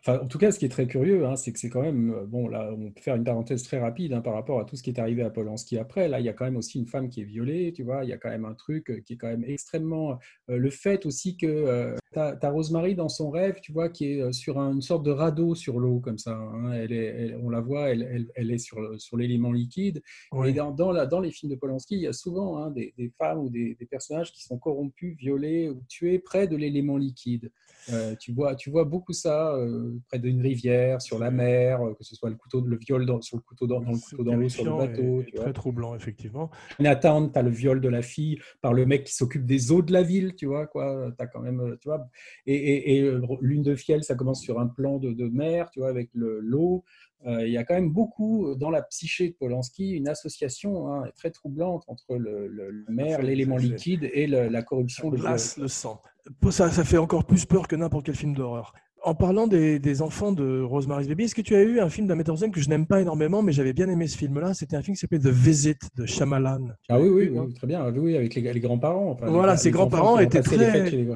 Enfin, 0.00 0.18
en 0.22 0.26
tout 0.28 0.38
cas, 0.38 0.50
ce 0.50 0.58
qui 0.58 0.64
est 0.64 0.70
très 0.70 0.86
curieux, 0.86 1.26
hein, 1.26 1.36
c'est 1.36 1.52
que 1.52 1.58
c'est 1.58 1.68
quand 1.68 1.82
même, 1.82 2.10
euh, 2.14 2.24
bon, 2.26 2.48
là, 2.48 2.72
on 2.72 2.90
peut 2.90 3.00
faire 3.02 3.16
une 3.16 3.24
parenthèse 3.24 3.62
très 3.62 3.78
rapide 3.78 4.14
hein, 4.14 4.22
par 4.22 4.32
rapport 4.32 4.58
à 4.58 4.64
tout 4.64 4.74
ce 4.76 4.82
qui 4.82 4.88
est 4.90 4.98
arrivé 4.98 5.22
à 5.22 5.28
Polanski 5.30 5.76
après. 5.76 6.08
Là, 6.08 6.20
il 6.20 6.26
y 6.26 6.28
a 6.28 6.32
quand 6.32 6.46
même 6.46 6.56
aussi 6.56 6.78
une 6.78 6.86
femme 6.86 7.10
qui 7.10 7.20
est 7.20 7.24
violée, 7.24 7.72
tu 7.74 7.82
vois, 7.82 8.02
il 8.04 8.08
y 8.08 8.12
a 8.12 8.16
quand 8.16 8.30
même 8.30 8.46
un 8.46 8.54
truc 8.54 8.90
euh, 8.90 9.00
qui 9.00 9.12
est 9.12 9.16
quand 9.16 9.28
même 9.28 9.44
extrêmement. 9.44 10.18
euh, 10.48 10.56
le 10.56 10.70
fait 10.70 11.04
aussi 11.06 11.36
que 11.36 11.46
euh, 11.46 11.96
T'as 12.12 12.36
as 12.42 12.50
Rosemary 12.50 12.96
dans 12.96 13.08
son 13.08 13.30
rêve, 13.30 13.60
tu 13.62 13.70
vois, 13.70 13.88
qui 13.88 14.06
est 14.06 14.32
sur 14.32 14.58
un- 14.58 14.72
une 14.72 14.82
sorte 14.82 15.04
de 15.04 15.12
radeau 15.12 15.54
sur 15.54 15.78
l'eau, 15.78 16.00
comme 16.00 16.18
ça. 16.18 16.32
hein. 16.34 16.72
Elle 16.72 16.90
est, 16.92 17.04
elle- 17.04 17.38
on 17.40 17.50
la 17.50 17.60
voit, 17.60 17.90
elle, 17.90 18.02
elle- 18.02 18.26
elle 18.34 18.50
est 18.50 18.58
sur, 18.58 18.78
sur 19.00 19.16
l'élément 19.16 19.52
liquide. 19.52 20.02
Oui. 20.32 20.48
Et 20.48 20.52
dans, 20.52 20.72
dans, 20.72 20.90
la- 20.90 21.06
dans 21.06 21.20
les 21.20 21.30
films 21.30 21.52
de 21.52 21.56
Polanski, 21.56 21.94
il 21.94 22.00
y 22.02 22.06
a 22.08 22.12
souvent 22.12 22.68
des, 22.70 22.94
des 22.98 23.10
femmes 23.16 23.38
ou 23.38 23.48
des, 23.48 23.76
des 23.78 23.86
personnages 23.86 24.32
qui 24.32 24.42
sont 24.42 24.58
corrompus, 24.58 25.16
violés 25.18 25.68
ou 25.68 25.84
tués 25.88 26.18
près 26.18 26.48
de 26.48 26.56
l'élément 26.56 26.96
liquide. 26.96 27.52
Euh, 27.88 28.14
tu, 28.16 28.32
vois, 28.32 28.54
tu 28.54 28.70
vois 28.70 28.84
beaucoup 28.84 29.12
ça 29.12 29.54
euh, 29.54 29.98
près 30.08 30.18
d'une 30.18 30.40
rivière, 30.40 31.00
sur 31.00 31.18
la 31.18 31.30
mer, 31.30 31.80
euh, 31.82 31.94
que 31.94 32.04
ce 32.04 32.14
soit 32.14 32.28
le 32.30 32.36
couteau, 32.36 32.60
le 32.60 32.76
viol 32.78 33.06
dans, 33.06 33.20
sur 33.20 33.36
le 33.36 33.42
couteau 33.42 33.66
dans, 33.66 33.80
dans 33.80 33.90
le 33.92 33.98
couteau 33.98 34.22
dans 34.22 34.36
l'eau 34.36 34.48
sur 34.48 34.64
le 34.64 34.76
bateau. 34.76 35.22
et- 35.22 35.24
tu 35.24 35.30
et 35.30 35.36
vois. 35.36 35.44
très 35.44 35.52
troublant, 35.52 35.94
effectivement. 35.94 36.50
Nathan, 36.78 37.28
tu 37.28 37.38
as 37.38 37.42
le 37.42 37.50
viol 37.50 37.80
de 37.80 37.88
la 37.88 38.02
fille 38.02 38.38
par 38.60 38.74
le 38.74 38.86
mec 38.86 39.04
qui 39.04 39.14
s'occupe 39.14 39.46
des 39.46 39.72
eaux 39.72 39.82
de 39.82 39.92
la 39.92 40.02
ville, 40.02 40.34
tu 40.36 40.46
vois, 40.46 40.66
quoi. 40.66 41.10
As 41.18 41.26
quand 41.26 41.40
même, 41.40 41.76
tu 41.80 41.88
vois. 41.88 42.06
Et, 42.46 42.54
et- 42.54 42.98
et, 42.98 43.12
Lune 43.40 43.62
de 43.62 43.74
fiel, 43.74 44.04
ça 44.04 44.14
commence 44.14 44.40
sur 44.42 44.60
un 44.60 44.66
plan 44.68 44.98
de, 44.98 45.12
de 45.12 45.28
mer, 45.28 45.70
tu 45.70 45.80
vois, 45.80 45.88
avec 45.88 46.10
le- 46.12 46.38
l'eau. 46.40 46.84
Euh, 47.26 47.46
Il 47.46 47.52
y 47.52 47.58
a 47.58 47.64
quand 47.64 47.74
même 47.74 47.90
beaucoup 47.90 48.54
dans 48.56 48.70
la 48.70 48.82
psyché 48.82 49.28
de 49.30 49.34
Polanski, 49.34 49.90
une 49.90 50.08
association 50.08 50.90
hein, 50.92 51.04
très 51.16 51.30
troublante 51.30 51.84
entre 51.86 52.16
le, 52.16 52.46
le, 52.46 52.70
le 52.70 52.84
mer, 52.88 53.18
fait- 53.18 53.26
l'élément 53.26 53.58
ça 53.58 53.64
liquide 53.64 54.08
et 54.12 54.26
la 54.26 54.62
corruption 54.62 55.10
du 55.10 55.16
glace 55.18 55.58
le 55.58 55.68
sang. 55.68 56.00
Ça, 56.50 56.70
ça 56.70 56.84
fait 56.84 56.98
encore 56.98 57.24
plus 57.24 57.44
peur 57.46 57.68
que 57.68 57.76
n'importe 57.76 58.06
quel 58.06 58.14
film 58.14 58.34
d'horreur. 58.34 58.72
En 59.02 59.14
parlant 59.14 59.46
des, 59.46 59.78
des 59.78 60.02
enfants 60.02 60.30
de 60.30 60.60
Rosemary's 60.60 61.08
Baby, 61.08 61.24
est-ce 61.24 61.34
que 61.34 61.40
tu 61.40 61.54
as 61.54 61.62
eu 61.62 61.80
un 61.80 61.88
film 61.88 62.06
d'un 62.06 62.16
metteur 62.16 62.34
en 62.34 62.38
scène 62.38 62.50
que 62.50 62.60
je 62.60 62.68
n'aime 62.68 62.86
pas 62.86 63.00
énormément, 63.00 63.40
mais 63.42 63.50
j'avais 63.52 63.72
bien 63.72 63.88
aimé 63.88 64.06
ce 64.06 64.18
film-là? 64.18 64.52
C'était 64.52 64.76
un 64.76 64.82
film 64.82 64.94
qui 64.94 65.00
s'appelait 65.00 65.18
The 65.20 65.28
Visit 65.28 65.78
de 65.96 66.04
Shyamalan. 66.04 66.68
Ah 66.90 67.00
oui, 67.00 67.08
oui, 67.32 67.54
très 67.54 67.66
bien. 67.66 67.80
Ah 67.82 67.90
Oui, 67.96 68.14
avec 68.14 68.34
les, 68.34 68.52
les 68.52 68.60
grands-parents. 68.60 69.12
enfin, 69.12 69.28
Voilà, 69.28 69.52
les 69.52 69.58
ses 69.58 69.70
grands-parents 69.70 70.18
étaient 70.18 70.42
très- 70.42 70.90
les- 70.90 71.08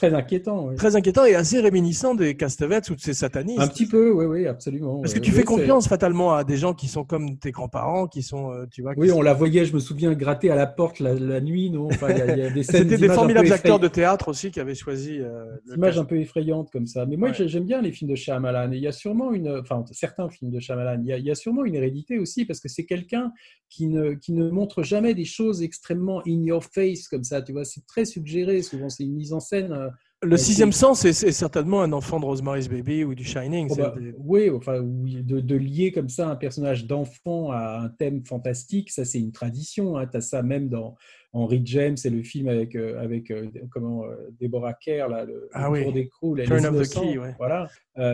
Très 0.00 0.14
inquiétant. 0.14 0.68
oui. 0.68 0.76
Très 0.76 0.96
inquiétant 0.96 1.26
et 1.26 1.34
assez 1.34 1.60
réminiscent 1.60 2.14
des 2.14 2.34
Castavets 2.34 2.90
ou 2.90 2.94
de 2.94 3.00
ces 3.00 3.12
satanistes. 3.12 3.60
Un 3.60 3.68
petit 3.68 3.84
peu, 3.86 4.10
oui, 4.12 4.24
oui, 4.24 4.46
absolument. 4.46 4.98
Parce 5.02 5.12
que 5.12 5.18
tu 5.18 5.30
oui, 5.30 5.36
fais 5.36 5.42
confiance 5.42 5.88
fatalement 5.88 6.32
à 6.32 6.42
des 6.42 6.56
gens 6.56 6.72
qui 6.72 6.88
sont 6.88 7.04
comme 7.04 7.36
tes 7.38 7.50
grands-parents, 7.50 8.06
qui 8.06 8.22
sont, 8.22 8.50
euh, 8.50 8.64
tu 8.70 8.80
vois. 8.80 8.94
Oui, 8.96 9.10
sont- 9.10 9.18
on 9.18 9.20
la 9.20 9.34
voyait, 9.34 9.66
je 9.66 9.74
me 9.74 9.78
souviens, 9.78 10.14
gratter 10.14 10.50
à 10.50 10.54
la 10.54 10.66
porte 10.66 11.00
la, 11.00 11.12
la 11.12 11.42
nuit, 11.42 11.70
non? 11.70 11.88
Enfin, 11.88 12.06
il 12.12 12.16
y 12.16 12.20
a- 12.22 12.34
il 12.34 12.38
y 12.38 12.46
a 12.46 12.50
des 12.50 12.62
scènes 12.62 12.84
C'était 12.88 12.96
des 12.96 13.08
formidables 13.10 13.52
acteurs 13.52 13.78
de 13.78 13.88
théâtre 13.88 14.28
aussi 14.28 14.50
qui 14.50 14.58
avaient 14.58 14.74
choisi. 14.74 15.18
euh, 15.20 15.44
le 15.66 15.74
d'images 15.74 15.96
cast. 15.96 16.02
un 16.02 16.06
peu 16.06 16.16
effrayantes 16.18 16.70
comme 16.72 16.86
ça. 16.86 17.04
Mais 17.04 17.18
moi, 17.18 17.28
Ouais. 17.28 17.48
j'aime 17.48 17.64
bien 17.66 17.82
les 17.82 17.92
films 17.92 18.10
de 18.10 18.16
Shyamalan. 18.16 18.72
Et 18.72 18.76
il 18.76 18.82
y 18.82 18.86
a 18.86 18.92
sûrement 18.92 19.32
une, 19.32 19.48
enfin, 19.60 19.84
certains 19.92 20.30
films 20.30 20.50
de 20.50 20.60
Shyamalan. 20.60 21.02
Il 21.02 21.08
y 21.08 21.12
a, 21.12 21.18
il 21.18 21.26
y 21.26 21.30
a 21.30 21.34
sûrement 21.34 21.66
une 21.66 21.74
hérédité 21.74 22.18
aussi 22.18 22.46
parce 22.46 22.60
que 22.60 22.68
c'est 22.70 22.86
quelqu'un 22.86 23.32
qui 23.68 23.86
ne, 23.86 24.14
qui 24.14 24.32
ne 24.32 24.48
montre 24.48 24.82
jamais 24.82 25.12
des 25.14 25.26
choses 25.26 25.62
extrêmement 25.62 26.22
in 26.26 26.42
your 26.42 26.64
face 26.64 27.06
comme 27.06 27.22
ça. 27.24 27.42
Tu 27.42 27.52
vois, 27.52 27.66
c'est 27.66 27.84
très 27.86 28.06
suggéré. 28.06 28.62
Souvent, 28.62 28.88
c'est 28.88 29.04
une 29.04 29.14
mise 29.14 29.34
en 29.34 29.40
scène. 29.40 29.89
Le 30.22 30.36
sixième 30.36 30.70
sens, 30.72 31.00
c'est 31.00 31.32
certainement 31.32 31.80
un 31.80 31.92
enfant 31.94 32.20
de 32.20 32.26
Rosemary's 32.26 32.68
Baby 32.68 33.04
ou 33.04 33.14
du 33.14 33.24
Shining. 33.24 33.68
Proba- 33.68 33.98
des- 33.98 34.14
Oui, 34.18 34.50
enfin, 34.50 34.78
oui, 34.80 35.22
de, 35.22 35.40
de 35.40 35.56
lier 35.56 35.92
comme 35.92 36.10
ça 36.10 36.28
un 36.28 36.36
personnage 36.36 36.86
d'enfant 36.86 37.50
à 37.52 37.80
un 37.84 37.88
thème 37.88 38.22
fantastique, 38.26 38.90
ça 38.90 39.06
c'est 39.06 39.18
une 39.18 39.32
tradition. 39.32 39.94
Tu 40.10 40.16
as 40.18 40.20
ça 40.20 40.42
même 40.42 40.68
dans 40.68 40.94
Henry 41.32 41.62
James 41.64 41.96
et 42.04 42.10
le 42.10 42.22
film 42.22 42.48
avec, 42.48 42.76
euh, 42.76 43.00
avec 43.00 43.30
euh, 43.30 43.46
comment, 43.70 44.04
euh, 44.04 44.14
Deborah 44.38 44.74
Kerr, 44.74 45.08
là, 45.08 45.24
le, 45.24 45.48
Ah 45.54 45.68
le 45.68 45.72
oui. 45.72 45.82
tour 45.84 45.92
d'écrou, 45.94 46.34
là, 46.34 46.44
Turn 46.44 46.66
of 46.66 46.86
the 46.86 46.92
key, 46.92 47.16
ouais. 47.16 47.34
Voilà, 47.38 47.68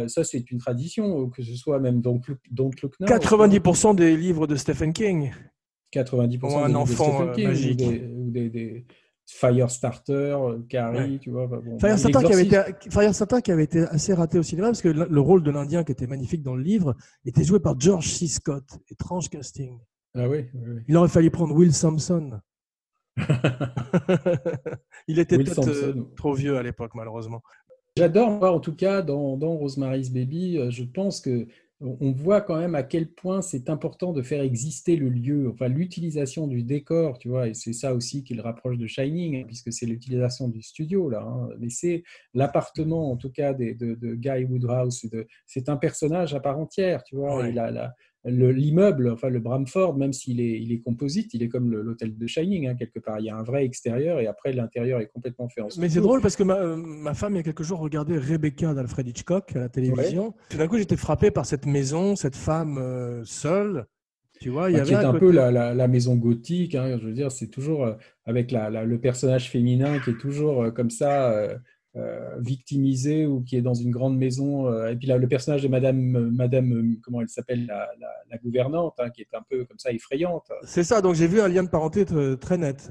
ça 0.06 0.22
c'est 0.22 0.48
une 0.52 0.58
tradition, 0.58 1.28
que 1.28 1.42
ce 1.42 1.56
soit 1.56 1.80
même 1.80 2.00
dans 2.00 2.20
Don't 2.52 2.70
Look 2.84 3.00
Now. 3.00 3.06
90% 3.08 3.96
des 3.96 4.16
livres 4.16 4.46
de 4.46 4.54
Stephen 4.54 4.92
King. 4.92 5.32
90% 5.92 6.38
Ou 6.52 6.58
un 6.58 6.68
des 6.68 6.68
livres 6.68 6.68
de 6.68 6.74
enfant, 6.76 7.32
Stephen 7.32 7.32
King, 7.34 7.44
ou 7.44 7.48
magique. 7.48 7.76
des, 7.78 8.06
ou 8.14 8.30
des, 8.30 8.50
des 8.50 8.86
Firestarter, 9.26 10.12
euh, 10.12 10.58
Carrie, 10.68 11.12
Ouais. 11.14 11.18
tu 11.18 11.30
vois. 11.30 11.46
bah, 11.48 11.60
bon, 11.64 11.78
Firestarter 11.78 12.26
qui, 12.26 12.32
avait 12.32 12.44
été, 12.44 12.60
Firestarter 12.90 13.42
qui 13.42 13.50
avait 13.52 13.64
été 13.64 13.80
assez 13.82 14.14
raté 14.14 14.38
au 14.38 14.42
cinéma 14.42 14.68
parce 14.68 14.82
que 14.82 14.88
le 14.88 15.06
le 15.10 15.20
rôle 15.20 15.42
de 15.42 15.50
l'Indien 15.50 15.82
qui 15.84 15.92
était 15.92 16.06
magnifique 16.06 16.42
dans 16.42 16.54
le 16.54 16.62
livre 16.62 16.94
était 17.24 17.42
joué 17.44 17.58
par 17.58 17.78
George 17.78 18.06
C. 18.08 18.28
Scott. 18.28 18.64
Étrange 18.90 19.28
casting. 19.28 19.78
Ah 20.14 20.28
oui, 20.28 20.46
oui, 20.54 20.70
oui. 20.76 20.82
Il 20.88 20.96
aurait 20.96 21.08
fallu 21.08 21.30
prendre 21.30 21.54
Will 21.54 21.74
Sampson. 21.74 22.40
Il 25.08 25.18
était 25.18 25.36
peut-être 25.38 25.68
euh, 25.68 25.94
trop 26.16 26.34
vieux 26.34 26.56
à 26.56 26.62
l'époque, 26.62 26.92
malheureusement. 26.94 27.42
J'adore, 27.96 28.30
moi, 28.30 28.52
en 28.52 28.60
tout 28.60 28.74
cas, 28.74 29.02
dans, 29.02 29.36
dans 29.36 29.54
Rosemary's 29.56 30.10
Baby, 30.10 30.58
euh, 30.58 30.70
je 30.70 30.84
pense 30.84 31.20
que 31.20 31.46
on 31.80 32.10
voit 32.12 32.40
quand 32.40 32.56
même 32.56 32.74
à 32.74 32.82
quel 32.82 33.06
point 33.08 33.42
c'est 33.42 33.68
important 33.68 34.12
de 34.12 34.22
faire 34.22 34.40
exister 34.42 34.96
le 34.96 35.10
lieu, 35.10 35.50
enfin 35.52 35.68
l'utilisation 35.68 36.46
du 36.46 36.62
décor, 36.62 37.18
tu 37.18 37.28
vois, 37.28 37.48
et 37.48 37.54
c'est 37.54 37.74
ça 37.74 37.92
aussi 37.94 38.24
qui 38.24 38.34
le 38.34 38.40
rapproche 38.42 38.78
de 38.78 38.86
Shining, 38.86 39.36
hein, 39.36 39.44
puisque 39.46 39.72
c'est 39.72 39.84
l'utilisation 39.86 40.48
du 40.48 40.62
studio 40.62 41.10
là. 41.10 41.20
hein. 41.22 41.50
Mais 41.58 41.68
c'est 41.68 42.02
l'appartement, 42.32 43.10
en 43.10 43.16
tout 43.16 43.30
cas, 43.30 43.52
des- 43.52 43.74
de, 43.74 43.94
de 43.94 44.14
Guy 44.14 44.44
Woodhouse. 44.44 45.06
C'est 45.46 45.68
un 45.68 45.76
personnage 45.76 46.34
à 46.34 46.40
part 46.40 46.58
entière, 46.58 47.02
tu 47.04 47.16
vois. 47.16 47.36
Ouais. 47.42 47.50
Il 47.50 47.58
a 47.58 47.70
la- 47.70 47.84
le- 47.86 47.90
l'immeuble, 48.26 49.10
enfin 49.10 49.28
le 49.28 49.38
Bramford, 49.40 49.96
même 49.96 50.12
s'il 50.12 50.40
est, 50.40 50.60
il 50.60 50.72
est 50.72 50.80
composite, 50.80 51.32
il 51.34 51.42
est 51.42 51.48
comme 51.48 51.70
l'hôtel 51.72 52.16
de 52.16 52.26
Shining 52.26 52.66
hein, 52.68 52.74
quelque 52.74 52.98
part. 52.98 53.20
Il 53.20 53.26
y 53.26 53.30
a 53.30 53.36
un 53.36 53.42
vrai 53.42 53.64
extérieur 53.64 54.20
et 54.20 54.26
après 54.26 54.52
l'intérieur 54.52 55.00
est 55.00 55.06
complètement 55.06 55.48
fait 55.48 55.60
en 55.60 55.68
Mais 55.78 55.88
c'est 55.88 56.00
drôle 56.00 56.20
parce 56.20 56.36
que 56.36 56.42
ma, 56.42 56.56
euh, 56.56 56.76
ma 56.76 57.14
femme, 57.14 57.34
il 57.34 57.36
y 57.36 57.40
a 57.40 57.42
quelques 57.44 57.62
jours, 57.62 57.78
regardait 57.78 58.18
Rebecca 58.18 58.74
d'Alfred 58.74 59.06
Hitchcock 59.08 59.54
à 59.54 59.60
la 59.60 59.68
télévision. 59.68 60.34
Tout 60.50 60.58
d'un 60.58 60.66
coup, 60.68 60.76
j'étais 60.78 60.96
frappé 60.96 61.30
par 61.30 61.46
cette 61.46 61.66
maison, 61.66 62.16
cette 62.16 62.36
femme 62.36 62.78
euh, 62.78 63.22
seule. 63.24 63.86
Tu 64.40 64.50
vois, 64.50 64.70
il 64.70 64.74
y 64.74 64.76
avait 64.76 64.86
qui 64.88 64.92
est 64.92 64.96
un 64.96 65.12
côté- 65.12 65.20
peu 65.20 65.30
la, 65.32 65.50
la- 65.50 65.72
la 65.74 65.88
maison 65.88 66.14
gothique. 66.16 66.74
hein, 66.74 66.98
je 67.00 67.06
veux 67.06 67.14
dire, 67.14 67.32
c'est 67.32 67.46
toujours 67.48 67.86
euh, 67.86 67.94
avec 68.26 68.50
la- 68.50 68.68
le 68.84 68.98
personnage 69.00 69.48
féminin 69.50 69.98
qui 70.00 70.10
est 70.10 70.18
toujours 70.20 70.72
comme 70.74 70.90
ça 70.90 71.30
victimisé 72.40 73.26
ou 73.26 73.42
qui 73.42 73.56
est 73.56 73.62
dans 73.62 73.74
une 73.74 73.90
grande 73.90 74.16
maison. 74.16 74.68
euh, 74.68 74.90
et 74.92 74.96
puis 74.96 75.06
là, 75.06 75.16
le 75.18 75.28
personnage 75.28 75.62
de 75.62 75.68
Madame, 75.68 76.16
euh, 76.16 76.30
Madame, 76.30 76.72
euh, 76.72 76.98
comment 77.02 77.20
elle 77.20 77.28
s'appelle, 77.28 77.66
la, 77.66 77.88
la- 78.00 78.08
la 78.30 78.38
gouvernante, 78.38 78.94
hein, 78.98 79.10
qui 79.10 79.22
est 79.22 79.34
un 79.34 79.42
peu 79.48 79.64
comme 79.64 79.78
ça 79.78 79.92
effrayante. 79.92 80.50
C'est 80.64 80.84
ça, 80.84 81.00
donc 81.00 81.14
j'ai 81.14 81.26
vu 81.26 81.40
un 81.40 81.48
lien 81.48 81.62
de 81.64 81.68
parenté 81.68 82.04
très 82.40 82.58
net. 82.58 82.90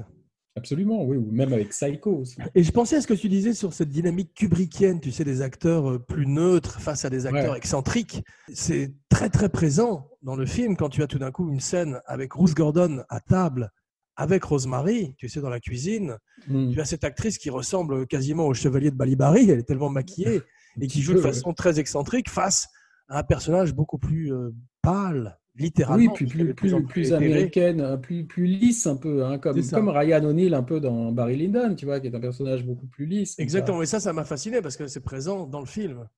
Absolument, 0.58 1.04
oui, 1.04 1.18
ou 1.18 1.30
même 1.30 1.52
avec 1.52 1.68
Psycho 1.68 2.20
aussi. 2.20 2.38
Et 2.54 2.62
je 2.62 2.72
pensais 2.72 2.96
à 2.96 3.00
ce 3.02 3.06
que 3.06 3.12
tu 3.12 3.28
disais 3.28 3.52
sur 3.52 3.74
cette 3.74 3.90
dynamique 3.90 4.32
kubrickienne, 4.34 5.00
tu 5.00 5.12
sais, 5.12 5.22
des 5.22 5.42
acteurs 5.42 5.90
euh, 5.90 5.98
plus 5.98 6.26
neutres 6.26 6.80
face 6.80 7.04
à 7.04 7.10
des 7.10 7.26
acteurs 7.26 7.52
Ouais. 7.52 7.58
excentriques. 7.58 8.22
C'est 8.54 8.94
très 9.10 9.28
très 9.28 9.50
présent 9.50 10.08
dans 10.22 10.34
le 10.34 10.46
film 10.46 10.74
quand 10.76 10.88
tu 10.88 11.02
as 11.02 11.06
tout 11.06 11.18
d'un 11.18 11.30
coup 11.30 11.50
une 11.52 11.60
scène 11.60 12.00
avec 12.06 12.32
Ruth 12.32 12.54
Gordon 12.54 13.02
à 13.10 13.20
table 13.20 13.70
avec 14.16 14.44
Rosemary, 14.44 15.14
tu 15.18 15.28
sais, 15.28 15.40
dans 15.40 15.50
la 15.50 15.60
cuisine. 15.60 16.16
Mm. 16.48 16.72
Tu 16.72 16.80
as 16.80 16.84
cette 16.84 17.04
actrice 17.04 17.38
qui 17.38 17.50
ressemble 17.50 18.06
quasiment 18.06 18.46
au 18.46 18.54
chevalier 18.54 18.90
de 18.90 18.96
Balibari, 18.96 19.50
elle 19.50 19.58
est 19.58 19.68
tellement 19.68 19.90
maquillée 19.90 20.42
et 20.80 20.86
qui 20.86 21.02
joue 21.02 21.14
de 21.14 21.20
façon 21.20 21.52
très 21.52 21.78
excentrique 21.78 22.30
face 22.30 22.68
à 23.08 23.18
un 23.18 23.22
personnage 23.22 23.74
beaucoup 23.74 23.98
plus 23.98 24.32
euh, 24.32 24.50
pâle, 24.82 25.38
littéralement. 25.54 26.14
Oui, 26.20 26.54
plus, 26.84 27.12
américaine, 27.12 27.80
hein, 27.80 27.96
plus, 27.98 28.24
plus 28.26 28.46
lisse 28.46 28.86
un 28.86 28.96
peu, 28.96 29.24
hein, 29.24 29.38
comme, 29.38 29.62
comme 29.68 29.88
Ryan 29.88 30.24
O'Neill 30.24 30.54
un 30.54 30.62
peu 30.62 30.80
dans 30.80 31.12
Barry 31.12 31.36
Lyndon, 31.36 31.74
tu 31.74 31.86
vois, 31.86 32.00
qui 32.00 32.08
est 32.08 32.14
un 32.14 32.20
personnage 32.20 32.64
beaucoup 32.64 32.86
plus 32.86 33.06
lisse. 33.06 33.36
ça. 33.36 33.42
Exactement, 33.42 33.82
et 33.82 33.86
ça, 33.86 34.00
ça 34.00 34.12
m'a 34.12 34.24
fasciné 34.24 34.60
parce 34.60 34.76
que 34.76 34.86
c'est 34.86 35.00
présent 35.00 35.46
dans 35.46 35.60
le 35.60 35.66
film. 35.66 36.08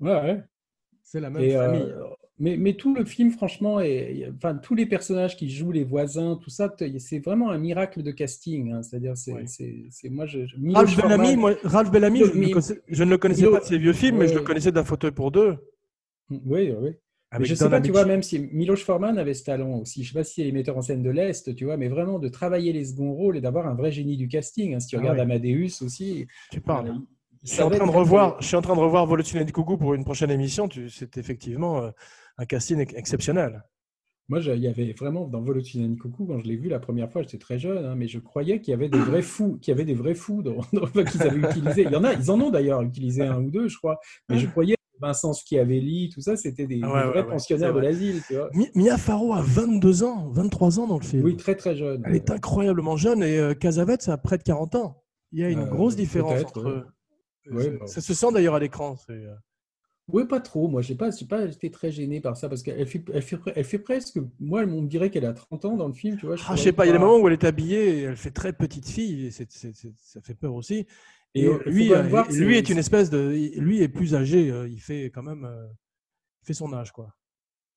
Ouais, 0.00 0.12
ouais. 0.12 0.44
C'est 1.02 1.20
la 1.20 1.30
même 1.30 1.42
Et, 1.42 1.56
euh, 1.56 1.64
famille. 1.64 1.94
Mais, 2.40 2.56
mais 2.56 2.74
tout 2.74 2.94
le 2.94 3.04
film, 3.04 3.30
franchement, 3.30 3.80
et, 3.80 4.28
enfin, 4.36 4.54
tous 4.54 4.74
les 4.74 4.86
personnages 4.86 5.36
qui 5.36 5.50
jouent, 5.50 5.72
les 5.72 5.84
voisins, 5.84 6.38
tout 6.42 6.50
ça, 6.50 6.74
c'est 6.98 7.18
vraiment 7.18 7.50
un 7.50 7.58
miracle 7.58 8.02
de 8.02 8.10
casting. 8.10 8.72
hein. 8.72 8.82
C'est-à-dire, 8.82 9.16
c'est, 9.16 9.32
Ouais. 9.32 10.10
moi, 10.10 10.26
je, 10.26 10.46
je- 10.46 10.56
Miloš 10.56 10.76
Ralph 10.76 10.96
Bellamy, 11.02 11.36
moi, 11.36 11.54
Ralph 11.64 11.90
Bellamy, 11.90 12.20
je, 12.20 12.24
ne 12.36 12.40
le 12.46 12.48
connaissais- 12.50 12.82
je 12.88 13.04
ne 13.04 13.10
le 13.10 13.18
connaissais 13.18 13.40
Milo- 13.42 13.52
pas 13.54 13.60
de 13.60 13.64
ses 13.64 13.78
vieux 13.78 13.92
films, 13.92 14.18
mais 14.18 14.28
je 14.28 14.34
le 14.34 14.40
connaissais 14.42 14.72
d'un 14.72 14.84
fauteuil 14.84 15.10
pour 15.12 15.30
deux. 15.30 15.56
Oui, 16.30 16.72
oui. 16.80 16.90
Avec 17.30 17.46
je 17.46 17.54
sais 17.54 17.64
Don 17.64 17.70
pas, 17.70 17.80
tu 17.82 17.90
vois, 17.90 18.06
même 18.06 18.22
si 18.22 18.38
Miloš 18.38 18.84
Forman 18.84 19.18
avait 19.18 19.34
ce 19.34 19.44
talent 19.44 19.80
aussi, 19.80 20.02
je 20.02 20.12
sais 20.12 20.18
pas 20.18 20.24
si 20.24 20.42
les 20.42 20.50
metteurs 20.52 20.78
en 20.78 20.82
scène 20.82 21.02
de 21.02 21.10
l'Est, 21.10 21.54
tu 21.54 21.66
vois, 21.66 21.76
mais 21.76 21.88
vraiment 21.88 22.18
de 22.18 22.28
travailler 22.28 22.72
les 22.72 22.86
seconds 22.86 23.12
rôles 23.12 23.36
et 23.36 23.42
d'avoir 23.42 23.66
un 23.66 23.74
vrai 23.74 23.92
génie 23.92 24.16
du 24.16 24.28
casting. 24.28 24.74
hein. 24.74 24.80
Si 24.80 24.86
tu 24.88 24.96
Ah 24.96 25.00
regardes 25.00 25.16
ouais. 25.18 25.22
Amadeus 25.24 25.82
aussi, 25.82 26.26
Tu 26.50 26.62
parles. 26.62 26.88
euh, 26.88 26.92
Je 27.44 27.50
suis 27.52 27.62
en 27.62 27.68
train 27.68 27.86
de 27.86 27.90
revoir, 27.92 28.40
je 28.40 28.46
suis 28.46 28.56
en 28.56 28.62
train 28.62 28.74
de 28.74 28.80
revoir 28.80 29.04
Volotune 29.04 29.40
et 29.46 29.52
Coucou 29.52 29.76
pour 29.76 29.92
une 29.92 30.04
prochaine 30.04 30.30
émission. 30.30 30.70
C'est 30.88 31.18
effectivement 31.18 31.82
euh, 31.82 31.90
un 32.38 32.44
casting 32.46 32.78
ex- 32.80 32.94
exceptionnel. 32.94 33.64
Moi, 34.30 34.40
il 34.40 34.60
y 34.60 34.68
avait 34.68 34.92
vraiment 34.92 35.26
dans 35.26 35.40
Volotune 35.40 35.96
Coucou, 35.98 36.26
quand 36.26 36.38
je 36.38 36.44
l'ai 36.44 36.56
vu 36.56 36.68
la 36.68 36.78
première 36.78 37.10
fois, 37.10 37.22
j'étais 37.22 37.38
très 37.38 37.58
jeune, 37.58 37.84
hein, 37.86 37.94
mais 37.96 38.08
je 38.08 38.18
croyais 38.18 38.60
qu'il 38.60 38.72
y 38.72 38.74
avait 38.74 38.90
des 38.90 38.98
vrais 38.98 39.22
fous, 39.22 39.58
qu'il 39.60 39.72
y 39.72 39.74
avait 39.74 39.86
des 39.86 39.94
vrais 39.94 40.14
fous 40.14 40.42
dans, 40.42 40.56
dans- 40.72 41.04
qu'ils 41.04 41.22
avaient 41.22 41.48
utilisé. 41.48 41.82
Il 41.84 41.90
y 41.92 41.96
en 41.96 42.04
a, 42.04 42.12
ils 42.12 42.30
en 42.30 42.40
ont 42.40 42.50
d'ailleurs 42.50 42.82
utilisé 42.82 43.22
un 43.22 43.42
ou 43.42 43.50
deux, 43.50 43.68
je 43.68 43.76
crois. 43.78 43.98
Mais 44.28 44.38
je 44.38 44.46
croyais 44.46 44.74
que 44.74 44.98
Vincent 45.00 45.32
Schiavelli, 45.32 46.10
tout 46.10 46.20
ça, 46.20 46.36
c'était 46.36 46.66
des, 46.66 46.80
Ah 46.82 46.86
des 46.86 46.92
vrais 46.92 47.08
ouais, 47.08 47.24
ouais, 47.24 47.30
pensionnaires 47.30 47.72
de 47.72 47.80
l'asile, 47.80 48.20
Mia 48.74 48.98
Farrow 48.98 49.32
a 49.32 49.40
22 49.40 50.02
ans, 50.04 50.28
23 50.28 50.78
ans 50.80 50.86
dans 50.86 50.98
le 50.98 51.04
film. 51.04 51.24
Oui, 51.24 51.36
très 51.36 51.54
très 51.54 51.74
jeune. 51.74 52.02
Elle 52.04 52.16
est 52.16 52.30
incroyablement 52.30 52.96
jeune 52.98 53.22
et 53.22 53.38
euh, 53.38 53.54
Casavetes 53.54 54.08
a 54.10 54.18
près 54.18 54.36
de 54.36 54.42
40 54.42 54.74
ans. 54.74 55.02
Il 55.32 55.38
y 55.40 55.44
a 55.44 55.48
une 55.48 55.60
Euh, 55.60 55.66
grosse 55.66 55.96
différence 55.96 56.42
entre 56.44 56.68
eux. 56.68 56.84
Ça- 57.46 57.70
bah. 57.70 57.86
Ça 57.86 58.00
se 58.02 58.12
sent 58.12 58.26
d'ailleurs 58.34 58.56
à 58.56 58.60
l'écran. 58.60 58.96
Oui, 60.10 60.24
pas 60.26 60.40
trop. 60.40 60.68
Moi, 60.68 60.80
j'ai 60.82 60.94
pas, 60.94 61.10
j'ai 61.10 61.26
pas 61.26 61.44
été 61.44 61.70
très 61.70 61.90
gêné 61.92 62.20
par 62.20 62.36
ça 62.36 62.48
parce 62.48 62.62
qu'elle 62.62 62.86
fait, 62.86 63.04
elle 63.12 63.22
fait, 63.22 63.38
elle 63.54 63.64
fait 63.64 63.78
presque. 63.78 64.18
Moi, 64.40 64.62
on 64.62 64.82
me 64.82 64.88
dirait 64.88 65.10
qu'elle 65.10 65.26
a 65.26 65.34
30 65.34 65.64
ans 65.66 65.76
dans 65.76 65.86
le 65.88 65.92
film, 65.94 66.16
tu 66.16 66.26
vois. 66.26 66.36
Ah, 66.48 66.56
je 66.56 66.62
sais 66.62 66.72
pas, 66.72 66.84
il 66.86 66.88
y 66.88 66.90
a 66.90 66.94
des 66.94 66.98
moments 66.98 67.18
où 67.18 67.26
elle 67.26 67.34
est 67.34 67.44
habillée 67.44 67.98
et 67.98 68.00
elle 68.02 68.16
fait 68.16 68.30
très 68.30 68.52
petite 68.54 68.88
fille, 68.88 69.26
et 69.26 69.30
ça 69.30 70.20
fait 70.22 70.34
peur 70.34 70.54
aussi. 70.54 70.86
Et 71.34 71.42
lui, 71.66 71.92
euh, 71.92 72.02
voir 72.08 72.26
lui 72.32 72.56
est 72.56 72.68
une 72.70 72.78
espèce 72.78 73.10
de. 73.10 73.18
Lui 73.58 73.82
est 73.82 73.88
plus 73.88 74.14
âgé. 74.14 74.50
euh, 74.50 74.66
Il 74.68 74.80
fait 74.80 75.04
quand 75.10 75.22
même. 75.22 75.44
euh, 75.44 75.66
Il 76.42 76.46
fait 76.46 76.54
son 76.54 76.72
âge, 76.72 76.90
quoi. 76.90 77.14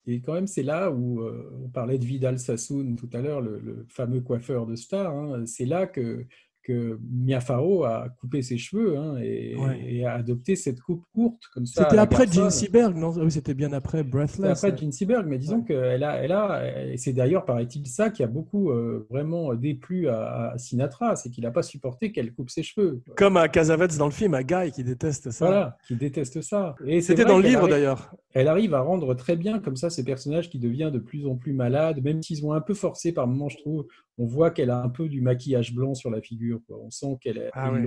Et 0.06 0.20
quand 0.20 0.32
même, 0.32 0.46
c'est 0.48 0.62
là 0.64 0.90
où 0.90 1.20
euh, 1.20 1.50
on 1.64 1.68
parlait 1.68 1.98
de 1.98 2.04
Vidal 2.04 2.38
Sassoon 2.38 2.96
tout 2.96 3.10
à 3.12 3.20
l'heure, 3.20 3.40
le, 3.40 3.60
le 3.60 3.86
fameux 3.88 4.20
coiffeur 4.20 4.66
de 4.66 4.74
star. 4.74 5.14
hein. 5.14 5.44
C'est 5.46 5.66
là 5.66 5.86
que, 5.86 6.26
que 6.62 6.98
Mia 7.10 7.40
Farrow 7.40 7.84
a 7.84 8.08
coupé 8.20 8.40
ses 8.42 8.56
cheveux 8.58 8.96
hein, 8.96 9.16
et, 9.22 9.56
Ouais. 9.56 9.80
et 9.86 10.06
a 10.06 10.14
adopté 10.14 10.54
cette 10.56 10.80
coupe 10.80 11.02
courte 11.12 11.42
comme 11.52 11.66
ça. 11.66 11.84
C'était 11.84 11.98
après. 11.98 12.26
Gene 12.30 12.50
Seberg, 12.50 12.96
non? 12.96 13.10
Oui, 13.16 13.30
c'était 13.30 13.54
bien 13.54 13.72
après 13.72 13.98
C'était 13.98 14.10
Breathless. 14.10 14.64
après 14.64 14.76
Gene 14.76 14.92
Seberg, 14.92 15.26
mais 15.26 15.38
disons 15.38 15.62
qu'elle 15.62 16.04
a, 16.04 16.16
elle 16.22 16.32
a, 16.32 16.86
et 16.92 16.96
c'est 16.96 17.12
d'ailleurs, 17.12 17.44
paraît-il, 17.44 17.86
ça 17.86 18.10
qui 18.10 18.22
a 18.22 18.26
beaucoup 18.26 18.70
euh, 18.70 19.06
vraiment 19.10 19.54
déplu 19.54 20.08
à, 20.08 20.52
à 20.52 20.58
Sinatra, 20.58 21.16
c'est 21.16 21.30
qu'il 21.30 21.44
n'a 21.44 21.50
pas 21.50 21.62
supporté 21.62 22.12
qu'elle 22.12 22.32
coupe 22.32 22.50
ses 22.50 22.62
cheveux. 22.62 23.02
Comme 23.16 23.36
à 23.36 23.48
Casavets 23.48 23.88
dans 23.98 24.06
le 24.06 24.12
film, 24.12 24.34
à 24.34 24.42
Guy 24.44 24.70
qui 24.72 24.84
déteste 24.84 25.30
ça. 25.30 25.46
Voilà, 25.46 25.76
qui 25.86 25.96
déteste 25.96 26.40
ça. 26.42 26.74
Et 26.86 27.00
C'était 27.00 27.24
dans 27.24 27.38
le 27.38 27.44
livre 27.44 27.60
arrive- 27.62 27.70
d'ailleurs. 27.70 28.14
Elle 28.34 28.48
arrive 28.48 28.74
à 28.74 28.80
rendre 28.80 29.14
très 29.14 29.36
bien 29.36 29.58
comme 29.58 29.76
ça 29.76 29.90
ces 29.90 30.04
personnages 30.04 30.48
qui 30.50 30.58
deviennent 30.58 30.90
de 30.92 30.98
plus 30.98 31.26
en 31.26 31.36
plus 31.36 31.52
malades, 31.52 32.02
même 32.02 32.22
s'ils 32.22 32.44
ont 32.46 32.52
un 32.52 32.60
peu 32.60 32.74
forcé 32.74 33.12
par 33.12 33.26
moments, 33.26 33.48
je 33.48 33.58
trouve. 33.58 33.86
On 34.18 34.26
voit 34.26 34.50
qu'elle 34.50 34.70
a 34.70 34.82
un 34.82 34.88
peu 34.88 35.08
du 35.08 35.20
maquillage 35.20 35.74
blanc 35.74 35.94
sur 35.94 36.10
la 36.10 36.20
figure. 36.20 36.60
quoi. 36.66 36.78
On 36.82 36.90
sent 36.90 37.18
qu'elle 37.20 37.38
est 37.38 37.50
Ah 37.52 37.70
ouais. 37.72 37.80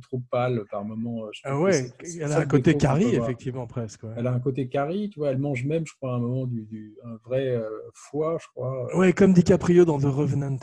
trop 0.00 0.20
pâle 0.30 0.64
par 0.70 0.84
moments. 0.84 1.26
Je 1.32 1.40
Ah 1.44 1.58
ouais, 1.60 1.90
elle 2.20 2.30
a 2.32 2.38
un 2.40 2.46
côté 2.46 2.74
voir. 3.16 3.28
effectivement, 3.28 3.66
presque. 3.66 4.02
ouais. 4.04 4.10
Elle 4.16 4.26
a 4.26 4.32
un 4.32 4.40
côté 4.40 4.68
carré, 4.68 5.08
tu 5.10 5.18
vois. 5.18 5.30
Elle 5.30 5.38
mange 5.38 5.64
même, 5.64 5.86
je 5.86 5.92
crois, 5.94 6.12
à 6.12 6.16
un 6.16 6.20
moment 6.20 6.46
du, 6.46 6.62
du- 6.66 6.96
un 7.04 7.16
vrai 7.24 7.48
euh, 7.48 7.68
foie, 7.92 8.36
je 8.40 8.46
crois. 8.54 8.94
Ouais, 8.96 9.12
comme 9.12 9.32
DiCaprio 9.32 9.84
dans 9.84 9.98
The 9.98 10.04
Revenant. 10.04 10.58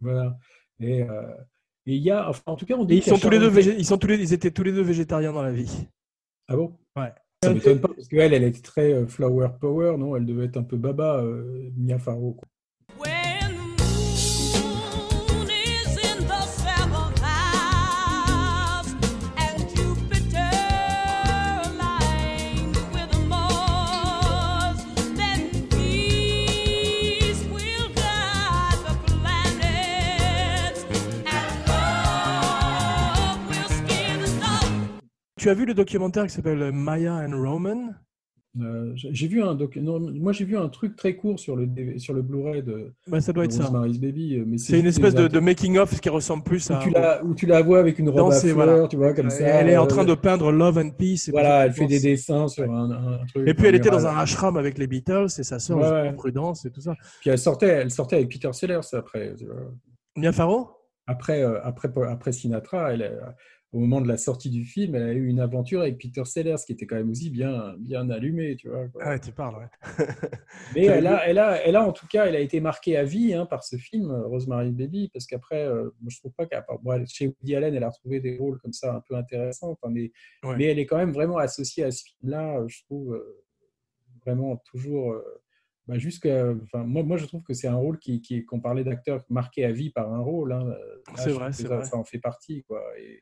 Voilà. 0.00 0.36
Et 0.80 1.02
euh, 1.02 1.22
il 1.86 1.98
y 1.98 2.10
a, 2.10 2.28
enfin, 2.28 2.42
en 2.46 2.56
tout 2.56 2.66
cas, 2.66 2.74
on 2.76 2.84
dit 2.84 2.96
ils 2.96 3.02
sont 3.02 3.18
tous 3.18 3.30
les 3.30 3.38
deux, 3.38 3.56
ils 3.78 3.84
sont 3.84 3.98
tous 3.98 4.06
les, 4.08 4.16
ils 4.20 4.32
étaient 4.32 4.50
tous 4.50 4.62
les 4.62 4.72
deux 4.72 4.82
végétariens 4.82 5.32
dans 5.32 5.42
la 5.42 5.52
vie. 5.52 5.86
Ah 6.48 6.56
bon? 6.56 6.76
Ouais. 6.96 7.12
Ça 7.42 7.52
m'étonne 7.54 7.80
pas 7.80 7.88
parce 7.88 8.08
qu'elle, 8.08 8.34
elle 8.34 8.44
était 8.44 8.62
très 8.62 8.92
euh, 8.92 9.06
flower 9.06 9.48
power, 9.60 9.96
non? 9.96 10.16
Elle 10.16 10.26
devait 10.26 10.46
être 10.46 10.56
un 10.56 10.64
peu 10.64 10.76
baba, 10.76 11.20
euh, 11.22 11.70
Mia 11.76 11.98
Farrow. 11.98 12.32
quoi. 12.34 12.48
Tu 35.38 35.48
as 35.48 35.54
vu 35.54 35.64
le 35.66 35.74
documentaire 35.74 36.26
qui 36.26 36.32
s'appelle 36.34 36.72
Maya 36.72 37.14
and 37.14 37.30
Roman? 37.40 37.94
Euh, 38.60 38.90
j'ai 38.94 39.28
vu 39.28 39.40
un 39.40 39.54
doc... 39.54 39.76
non, 39.76 40.00
moi 40.00 40.32
j'ai 40.32 40.44
vu 40.44 40.56
un 40.56 40.68
truc 40.68 40.96
très 40.96 41.14
court 41.14 41.38
sur 41.38 41.54
le 41.54 41.68
sur 41.98 42.12
le 42.12 42.22
Blu-ray 42.22 42.62
de, 42.62 42.92
bah, 43.06 43.20
Ça 43.20 43.32
doit 43.32 43.46
de 43.46 43.52
être 43.52 43.56
ça. 43.56 43.64
Rosemary's 43.66 44.00
Baby, 44.00 44.36
euh, 44.36 44.44
mais 44.44 44.58
C'est 44.58 44.80
une 44.80 44.86
espèce 44.86 45.14
de, 45.14 45.28
de 45.28 45.38
making-of 45.38 46.00
qui 46.00 46.08
ressemble 46.08 46.42
plus 46.42 46.68
où 46.70 46.72
à. 46.72 46.78
tu 46.78 46.90
la 46.90 47.24
où 47.24 47.34
tu 47.36 47.46
la 47.46 47.62
vois 47.62 47.78
avec 47.78 48.00
une 48.00 48.08
robe 48.08 48.30
Danser, 48.30 48.50
à 48.50 48.54
fleurs, 48.54 48.66
voilà. 48.66 48.88
tu 48.88 48.96
vois 48.96 49.14
comme 49.14 49.30
ça. 49.30 49.44
Elle 49.46 49.68
est 49.68 49.76
en 49.76 49.84
euh, 49.84 49.86
train 49.86 50.04
de 50.04 50.14
peindre 50.14 50.50
Love 50.50 50.78
and 50.78 50.90
Peace. 50.98 51.28
et 51.28 51.30
voilà, 51.30 51.66
elle 51.66 51.72
fait 51.72 51.86
des 51.86 52.00
dessins 52.00 52.48
sur 52.48 52.68
un, 52.72 52.90
un 52.90 53.26
truc. 53.26 53.46
Et 53.46 53.54
puis 53.54 53.66
elle 53.66 53.76
était 53.76 53.90
dans 53.90 54.06
un 54.08 54.16
ashram 54.16 54.56
avec 54.56 54.76
les 54.76 54.88
Beatles 54.88 55.26
et 55.38 55.44
sa 55.44 55.60
sœur, 55.60 55.78
Ouais. 55.78 56.12
Prudence 56.14 56.64
et 56.64 56.70
tout 56.72 56.80
ça. 56.80 56.96
Puis 57.20 57.30
elle 57.30 57.38
sortait, 57.38 57.68
elle 57.68 57.90
sortait 57.92 58.16
avec 58.16 58.28
Peter 58.28 58.52
Sellers 58.52 58.80
après. 58.92 59.34
Mia 60.16 60.32
Farrow? 60.32 60.70
Après, 61.06 61.42
euh, 61.42 61.58
après, 61.62 61.88
après 62.08 62.32
Sinatra, 62.32 62.92
elle, 62.92 63.18
au 63.72 63.80
moment 63.80 64.00
de 64.00 64.08
la 64.08 64.16
sortie 64.16 64.48
du 64.48 64.64
film, 64.64 64.94
elle 64.94 65.02
a 65.02 65.12
eu 65.12 65.26
une 65.26 65.40
aventure 65.40 65.82
avec 65.82 65.98
Peter 65.98 66.24
Sellers 66.24 66.56
qui 66.66 66.72
était 66.72 66.86
quand 66.86 66.96
même 66.96 67.10
aussi 67.10 67.28
bien, 67.28 67.74
bien 67.78 68.08
allumé, 68.08 68.56
tu 68.56 68.70
vois. 68.70 68.88
quoi. 68.88 69.02
Ah 69.04 69.10
ouais, 69.10 69.20
tu 69.20 69.30
parles, 69.30 69.56
ouais. 69.56 69.68
Mais 70.74 70.86
elle 70.86 71.06
a, 71.06 71.28
elle, 71.28 71.38
a, 71.38 71.62
elle 71.66 71.76
a, 71.76 71.86
en 71.86 71.92
tout 71.92 72.06
cas, 72.06 72.24
elle 72.26 72.36
a 72.36 72.40
été 72.40 72.60
marquée 72.60 72.96
à 72.96 73.04
vie 73.04 73.34
hein, 73.34 73.44
par 73.44 73.64
ce 73.64 73.76
film, 73.76 74.10
Rosemary's 74.10 74.72
Baby, 74.74 75.10
parce 75.12 75.26
qu'après, 75.26 75.66
euh, 75.66 75.84
moi, 76.00 76.08
je 76.08 76.18
trouve 76.18 76.32
pas 76.32 76.46
qu'à 76.46 76.62
part, 76.62 76.78
bon, 76.78 77.04
chez 77.06 77.26
Woody 77.26 77.56
Allen, 77.56 77.74
elle 77.74 77.84
a 77.84 77.90
retrouvé 77.90 78.20
des 78.20 78.38
rôles 78.38 78.58
comme 78.58 78.72
ça 78.72 78.94
un 78.94 79.02
peu 79.06 79.14
intéressants, 79.16 79.72
enfin, 79.72 79.92
mais, 79.92 80.12
Ouais. 80.44 80.56
mais 80.56 80.64
elle 80.64 80.78
est 80.78 80.86
quand 80.86 80.96
même 80.98 81.12
vraiment 81.12 81.36
associée 81.36 81.84
à 81.84 81.90
ce 81.90 82.04
film-là, 82.04 82.60
euh, 82.60 82.68
je 82.68 82.82
trouve, 82.84 83.12
euh, 83.14 83.44
vraiment 84.24 84.56
toujours. 84.64 85.12
euh, 85.12 85.42
bah, 85.86 85.98
jusqu'à, 85.98 86.52
enfin, 86.62 86.84
moi, 86.84 87.02
moi, 87.02 87.16
je 87.18 87.26
trouve 87.26 87.42
que 87.42 87.54
c'est 87.54 87.68
un 87.68 87.76
rôle 87.76 87.98
qui, 87.98 88.20
qui 88.22 88.44
qu'on 88.44 88.60
parlait 88.60 88.84
d'acteurs 88.84 89.24
marqués 89.30 89.64
à 89.64 89.72
vie 89.72 89.90
par 89.90 90.12
un 90.12 90.20
rôle. 90.20 90.52
hein, 90.52 90.64
là, 90.68 90.76
C'est 91.16 91.30
vrai, 91.32 91.52
c'est 91.52 91.62
ça, 91.66 91.76
vrai. 91.76 91.84
ça 91.84 91.96
en 91.96 92.04
fait 92.04 92.18
partie, 92.18 92.62
quoi. 92.64 92.82
Et, 92.98 93.20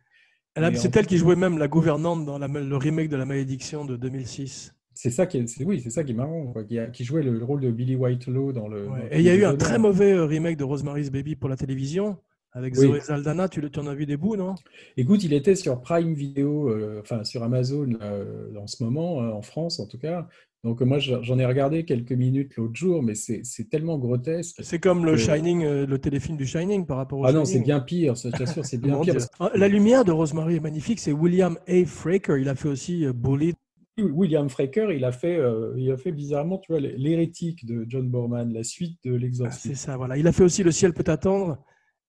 C'est 0.74 0.97
elle 0.97 1.07
qui 1.07 1.19
jouait 1.19 1.37
même 1.37 1.59
la 1.59 1.69
gouvernante 1.69 2.24
dans 2.24 2.39
la- 2.39 2.49
le 2.49 2.77
remake 2.77 3.09
de 3.09 3.16
La 3.16 3.24
Malédiction 3.27 3.85
de 3.85 3.97
2006. 3.97 4.73
c'est 4.95 5.11
ça 5.11 5.27
qui 5.27 5.37
est, 5.37 5.62
oui, 5.65 5.81
c'est 5.83 5.91
ça 5.91 6.03
qui 6.05 6.12
est 6.12 6.15
marrant, 6.15 6.47
quoi, 6.53 6.65
qui, 6.65 6.78
a- 6.78 6.87
qui 6.87 7.05
jouait 7.05 7.23
le 7.23 7.45
rôle 7.45 7.61
de 7.61 7.70
Billy 7.70 7.97
Whitelaw 7.97 8.53
dans 8.53 8.66
le. 8.66 8.89
Ouais. 8.89 9.01
dans 9.11 9.16
Et 9.16 9.19
il 9.19 9.23
y 9.27 9.28
a 9.31 9.35
eu 9.35 9.45
un 9.45 9.55
très 9.57 9.78
mauvais 9.78 10.12
euh, 10.12 10.24
remake 10.24 10.57
de 10.57 10.65
Rosemary's 10.65 11.11
Baby 11.11 11.37
pour 11.37 11.51
la 11.51 11.57
télévision 11.57 12.16
avec 12.53 12.74
Oui. 12.78 12.87
Zoé 12.87 13.01
Saldana. 13.01 13.51
Tu, 13.51 13.61
tu 13.70 13.78
en 13.78 13.87
as 13.87 13.95
vu 13.95 14.07
des 14.07 14.16
bouts, 14.16 14.37
non? 14.37 14.55
Écoute, 14.97 15.23
il 15.23 15.35
était 15.35 15.55
sur 15.55 15.83
Prime 15.83 16.15
Video, 16.15 16.70
euh, 16.70 17.01
enfin 17.03 17.23
sur 17.24 17.43
Amazon 17.43 17.91
euh, 18.01 18.57
en 18.59 18.66
ce 18.66 18.83
moment, 18.83 19.20
euh, 19.23 19.33
en 19.33 19.43
France 19.43 19.78
en 19.81 19.87
tout 19.87 19.99
cas. 19.99 20.27
Donc 20.65 20.81
moi, 20.83 20.99
je- 20.99 21.23
j'en 21.23 21.39
ai 21.39 21.47
regardé 21.47 21.85
quelques 21.85 22.12
minutes 22.12 22.57
l'autre 22.57 22.74
jour, 22.74 23.03
mais 23.03 23.15
c'est 23.15 23.43
tellement 23.70 23.99
grotesque. 23.99 24.57
C'est 24.62 24.81
comme 24.81 25.05
le 25.05 25.16
Shining, 25.16 25.62
euh, 25.65 25.87
le 25.87 25.99
téléfilm 25.99 26.37
du 26.37 26.47
Shining 26.47 26.87
par 26.87 26.97
rapport 26.97 27.20
au 27.20 27.24
Ah 27.27 27.33
non, 27.33 27.45
c'est 27.45 27.61
bien 27.61 27.78
pire, 27.81 28.16
ça, 28.16 28.31
je 28.33 28.37
t'assure, 28.37 28.65
c'est 28.65 28.78
bien 28.78 28.99
pire. 29.01 29.15
Ah, 29.39 29.51
La 29.55 29.69
lumière 29.69 30.05
de 30.05 30.11
Rosemary 30.12 30.57
est 30.57 30.61
magnifique. 30.61 30.99
C'est 30.99 31.12
William 31.12 31.57
A. 31.69 31.85
Fraker. 31.85 32.39
Il 32.39 32.49
a 32.49 32.55
fait 32.57 32.69
aussi 32.69 33.05
euh, 33.07 33.12
Bullitt. 33.12 33.57
William 33.99 34.49
Fraker, 34.51 34.89
il 34.95 35.05
a 35.05 35.12
fait, 35.12 35.37
euh, 35.37 35.73
il 35.78 35.91
a 35.91 35.97
fait 35.97 36.12
bizarrement, 36.12 36.59
tu 36.59 36.70
vois, 36.73 36.81
l'hérétique 36.81 37.65
de 37.65 37.87
John 37.89 38.07
Borman, 38.11 38.53
la 38.53 38.62
suite 38.62 38.99
de 39.05 39.15
Ah, 39.15 39.19
l'exorcisme. 39.19 39.69
c'est 39.70 39.74
ça, 39.74 39.97
voilà. 39.97 40.19
Il 40.19 40.27
a 40.27 40.33
fait 40.33 40.43
aussi 40.45 40.62
Le 40.62 40.70
ciel 40.73 40.93
peut 40.93 41.11
attendre 41.11 41.59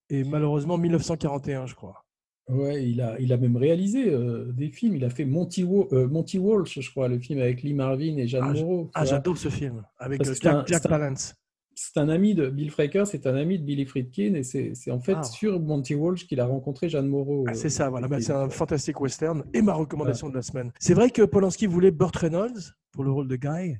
et 0.09 0.23
malheureusement 0.25 0.77
1941, 0.77 1.65
je 1.65 1.75
crois. 1.75 2.03
Ouais, 2.49 2.87
il 2.89 3.01
a, 3.01 3.19
il 3.19 3.33
a 3.33 3.37
même 3.37 3.57
réalisé 3.57 4.09
euh, 4.09 4.51
des 4.53 4.69
films. 4.69 4.95
Il 4.95 5.03
a 5.03 5.09
fait 5.09 5.25
Monty, 5.25 5.63
Wa- 5.63 5.87
euh, 5.91 6.07
Monty 6.07 6.39
Walsh, 6.39 6.79
je 6.79 6.89
crois, 6.89 7.07
le 7.09 7.19
film 7.19 7.39
avec 7.41 7.61
Lee 7.61 7.73
Marvin 7.73 8.15
et 8.17 8.27
Jeanne 8.27 8.43
Ah, 8.47 8.53
Moreau. 8.53 8.89
Ah, 8.93 9.03
j'adore 9.05 9.37
ce 9.37 9.49
film 9.49 9.83
avec 9.97 10.21
euh, 10.21 10.29
que 10.29 10.33
c'est 10.33 10.47
un- 10.47 10.63
Jack, 10.65 10.79
c'est 10.81 10.87
un- 10.87 10.89
Palance. 10.89 11.35
c'est 11.75 11.97
un 11.97 12.07
ami 12.09 12.33
de 12.35 12.47
Bill 12.49 12.71
Fraker, 12.71 13.03
c'est 13.05 13.27
un 13.27 13.35
ami 13.35 13.59
de 13.59 13.63
Billy 13.65 13.85
Friedkin, 13.85 14.33
et 14.35 14.43
c'est 14.43 14.73
en 14.91 14.99
fait 15.01 15.15
Ah. 15.17 15.23
sur 15.23 15.59
Monty 15.59 15.93
Walsh 15.95 16.25
qu'il 16.25 16.39
a 16.39 16.45
rencontré 16.45 16.87
Jeanne 16.87 17.07
Moreau. 17.07 17.43
Ah, 17.47 17.53
c'est 17.53 17.69
ça, 17.69 17.89
voilà. 17.89 18.07
Bah, 18.07 18.21
c'est 18.21 18.31
un 18.33 18.49
fantastique 18.49 18.99
western 19.01 19.43
et 19.53 19.61
ma 19.61 19.73
recommandation 19.73 20.29
de 20.29 20.35
la 20.35 20.41
semaine. 20.41 20.71
C'est 20.79 20.93
vrai 20.93 21.09
que 21.09 21.23
Polanski 21.23 21.65
voulait 21.67 21.91
Burt 21.91 22.15
Reynolds 22.15 22.73
pour 22.93 23.03
le 23.03 23.11
rôle 23.11 23.27
de 23.27 23.35
Guy? 23.35 23.77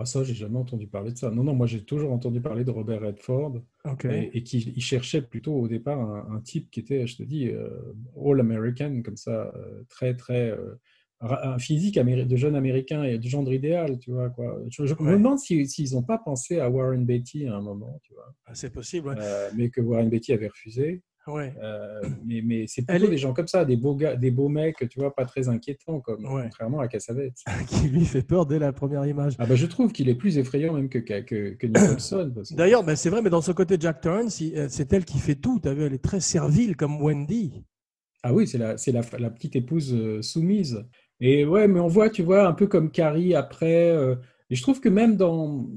Ah 0.00 0.04
ça, 0.06 0.24
j'ai 0.24 0.34
jamais 0.34 0.58
entendu 0.58 0.86
parler 0.86 1.12
de 1.12 1.18
ça. 1.18 1.30
Non, 1.30 1.44
non, 1.44 1.54
moi 1.54 1.66
j'ai 1.66 1.84
toujours 1.84 2.12
entendu 2.12 2.40
parler 2.40 2.64
de 2.64 2.70
Robert 2.70 3.00
Redford, 3.02 3.60
et, 4.08 4.36
et 4.38 4.42
qu'il 4.42 4.68
il 4.76 4.80
cherchait 4.82 5.22
plutôt 5.22 5.54
au 5.54 5.68
départ 5.68 6.00
un, 6.00 6.36
un 6.36 6.40
type 6.40 6.70
qui 6.70 6.80
était, 6.80 7.06
je 7.06 7.16
te 7.18 7.22
dis, 7.22 7.48
euh, 7.48 7.68
all-American, 8.16 9.02
comme 9.04 9.16
ça, 9.16 9.52
euh, 9.56 9.84
très, 9.88 10.16
très... 10.16 10.50
euh, 10.50 10.74
un 11.22 11.58
physique 11.58 11.98
de 11.98 12.36
jeune 12.36 12.54
américain 12.56 13.04
et 13.04 13.18
de 13.18 13.28
genre 13.28 13.52
idéal, 13.52 13.98
tu 13.98 14.10
vois. 14.10 14.30
Quoi. 14.30 14.58
Je, 14.70 14.86
je 14.86 14.94
Ouais. 14.94 15.00
me 15.12 15.16
demande 15.18 15.38
si- 15.38 15.66
s'ils 15.66 15.92
n'ont 15.92 16.02
pas 16.02 16.16
pensé 16.16 16.60
à 16.60 16.70
Warren 16.70 17.04
Beatty 17.04 17.46
à 17.46 17.56
un 17.56 17.60
moment, 17.60 18.00
tu 18.02 18.14
vois. 18.14 18.34
Ah, 18.46 18.54
c'est 18.54 18.70
possible. 18.70 19.08
ouais. 19.08 19.50
Mais 19.54 19.68
que 19.68 19.82
Warren 19.82 20.08
Beatty 20.08 20.32
avait 20.32 20.48
refusé. 20.48 21.02
Ouais. 21.26 21.54
Euh, 21.62 22.00
mais 22.24 22.40
mais 22.44 22.66
c'est 22.66 22.82
plutôt 22.82 23.06
est- 23.06 23.10
des 23.10 23.18
gens 23.18 23.32
comme 23.34 23.46
ça, 23.46 23.64
des 23.64 23.76
beaux, 23.76 23.94
gars, 23.94 24.16
des 24.16 24.30
beaux 24.30 24.48
mecs, 24.48 24.88
tu 24.88 24.98
vois, 25.00 25.14
pas 25.14 25.26
très 25.26 25.48
inquiétants, 25.48 26.00
comme, 26.00 26.24
Ouais. 26.24 26.42
contrairement 26.44 26.80
à 26.80 26.88
Cassavetes. 26.88 27.36
qui 27.68 27.88
lui 27.88 28.04
fait 28.06 28.22
peur 28.22 28.46
dès 28.46 28.58
la 28.58 28.72
première 28.72 29.04
image. 29.06 29.34
Ah 29.38 29.46
bah, 29.46 29.54
je 29.54 29.66
trouve 29.66 29.92
qu'il 29.92 30.08
est 30.08 30.14
plus 30.14 30.38
effrayant 30.38 30.72
même 30.72 30.88
que, 30.88 30.98
que, 30.98 31.66
Nicholson. 31.66 32.32
D'ailleurs, 32.52 32.82
ben, 32.84 32.96
c'est 32.96 33.10
vrai, 33.10 33.22
mais 33.22 33.30
dans 33.30 33.42
ce 33.42 33.52
côté 33.52 33.76
Jack 33.78 34.00
Torrance, 34.00 34.40
euh, 34.42 34.66
c'est 34.70 34.92
elle 34.92 35.04
qui 35.04 35.18
fait 35.18 35.34
tout. 35.36 35.60
T'as 35.62 35.74
vu, 35.74 35.82
elle 35.82 35.94
est 35.94 36.02
très 36.02 36.20
servile 36.20 36.76
comme 36.76 37.00
Wendy. 37.02 37.64
Ah 38.22 38.32
oui, 38.34 38.46
c'est 38.46 38.58
la, 38.58 38.74
la, 38.86 39.00
la 39.18 39.30
petite 39.30 39.56
épouse 39.56 39.94
euh, 39.94 40.22
soumise. 40.22 40.84
Et 41.20 41.44
ouais, 41.44 41.68
mais 41.68 41.80
on 41.80 41.86
voit, 41.88 42.08
tu 42.10 42.22
vois, 42.22 42.46
un 42.46 42.52
peu 42.52 42.66
comme 42.66 42.90
Carrie 42.90 43.34
après. 43.34 43.90
euh, 43.90 44.16
et 44.50 44.56
je 44.56 44.62
trouve 44.62 44.80
que 44.80 44.88
même 44.88 45.16
dans, 45.16 45.68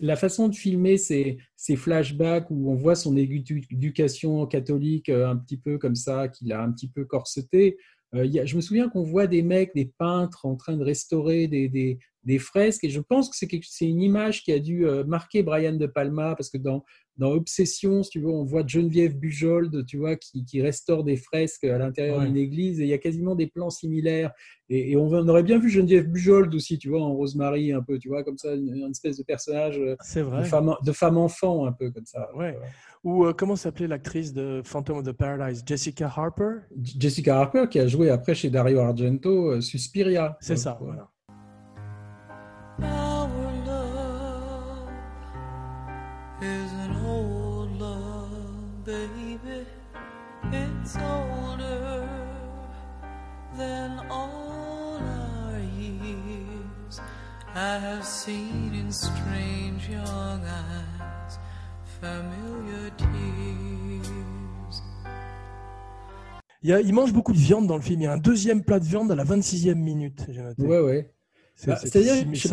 la 0.00 0.16
façon 0.16 0.48
de 0.48 0.54
filmer 0.54 0.98
ces, 0.98 1.38
flashbacks 1.76 2.50
où 2.50 2.70
on 2.70 2.74
voit 2.74 2.96
son 2.96 3.14
édu- 3.14 3.64
éducation 3.70 4.46
catholique 4.46 5.08
euh, 5.08 5.28
un 5.28 5.36
petit 5.36 5.56
peu 5.56 5.78
comme 5.78 5.94
ça, 5.94 6.28
qu'il 6.28 6.52
a 6.52 6.62
un 6.62 6.72
petit 6.72 6.88
peu 6.88 7.04
corseté, 7.04 7.76
euh, 8.14 8.28
je 8.44 8.56
me 8.56 8.60
souviens 8.60 8.88
qu'on 8.88 9.02
voit 9.02 9.26
des 9.26 9.42
mecs, 9.42 9.74
des 9.74 9.92
peintres 9.98 10.44
en 10.46 10.56
train 10.56 10.76
de 10.76 10.84
restaurer 10.84 11.46
des, 11.48 11.98
des 12.24 12.38
fresques. 12.38 12.84
Et 12.84 12.90
je 12.90 13.00
pense 13.00 13.28
que 13.28 13.36
c'est 13.36 13.86
une 13.86 14.02
image 14.02 14.42
qui 14.42 14.52
a 14.52 14.58
dû 14.58 14.86
euh, 14.86 15.04
marquer 15.04 15.42
Brian 15.42 15.74
De 15.74 15.86
Palma, 15.86 16.34
parce 16.36 16.50
que 16.50 16.58
dans, 16.58 16.84
dans 17.16 17.30
Obsession, 17.32 18.02
si 18.02 18.10
tu 18.10 18.20
veux, 18.20 18.28
on 18.30 18.44
voit 18.44 18.66
Geneviève 18.66 19.16
Bujold, 19.16 19.86
tu 19.86 19.98
vois, 19.98 20.16
qui, 20.16 20.44
qui 20.44 20.60
restaure 20.62 21.04
des 21.04 21.16
fresques 21.16 21.64
à 21.64 21.78
l'intérieur 21.78 22.18
Ouais. 22.18 22.26
d'une 22.26 22.36
église, 22.36 22.80
et 22.80 22.84
il 22.84 22.88
y 22.88 22.92
a 22.92 22.98
quasiment 22.98 23.34
des 23.34 23.46
plans 23.46 23.70
similaires. 23.70 24.32
Et, 24.68 24.92
et 24.92 24.96
on, 24.96 25.08
on 25.08 25.28
aurait 25.28 25.42
bien 25.42 25.58
vu 25.58 25.68
Geneviève 25.70 26.08
Bujold 26.08 26.54
aussi, 26.54 26.78
tu 26.78 26.88
vois, 26.88 27.02
en 27.02 27.14
Rosemary, 27.14 27.72
un 27.72 27.82
peu, 27.82 27.98
tu 27.98 28.08
vois, 28.08 28.24
comme 28.24 28.38
ça, 28.38 28.54
une, 28.54 28.74
une 28.74 28.90
espèce 28.90 29.18
de 29.18 29.22
personnage 29.22 29.78
euh, 29.78 29.96
de 30.16 30.20
vrai. 30.22 30.44
femme, 30.44 30.74
de 30.84 30.92
femme 30.92 31.16
enfant, 31.18 31.66
un 31.66 31.72
peu 31.72 31.90
comme 31.90 32.06
ça. 32.06 32.28
Ouais. 32.34 32.56
Ou 33.04 33.26
euh, 33.26 33.34
comment 33.34 33.54
s'appelait 33.56 33.86
l'actrice 33.86 34.32
de 34.32 34.62
Phantom 34.64 34.98
of 34.98 35.04
the 35.04 35.12
Paradise? 35.12 35.62
Jessica 35.66 36.06
Harper? 36.06 36.60
Jessica 36.98 37.38
Harper, 37.38 37.66
qui 37.70 37.78
a 37.78 37.86
joué 37.86 38.08
après 38.08 38.34
chez 38.34 38.48
Dario 38.48 38.78
Argento, 38.78 39.50
euh, 39.50 39.60
Suspiria. 39.60 40.38
C'est 40.40 40.56
ça, 40.56 40.78
voilà. 40.80 41.10
Il, 66.62 66.70
y 66.70 66.72
a- 66.72 66.80
il 66.80 66.94
mange 66.94 67.12
beaucoup 67.12 67.32
de 67.32 67.38
viande 67.38 67.66
dans 67.66 67.76
le 67.76 67.82
film. 67.82 68.00
Il 68.00 68.04
y 68.04 68.06
a 68.06 68.12
un 68.12 68.18
deuxième 68.18 68.64
plat 68.64 68.80
de 68.80 68.84
viande 68.84 69.10
à 69.12 69.14
la 69.14 69.24
26e 69.24 69.74
minute. 69.78 70.24
j'ai 70.30 70.40
noté. 70.42 70.66
Ouais, 70.66 70.80
ouais. 70.80 71.13
Bah, 71.66 71.76
c'est 71.76 71.88
C'est-à-dire, 71.88 72.14
je 72.14 72.38
sais 72.38 72.48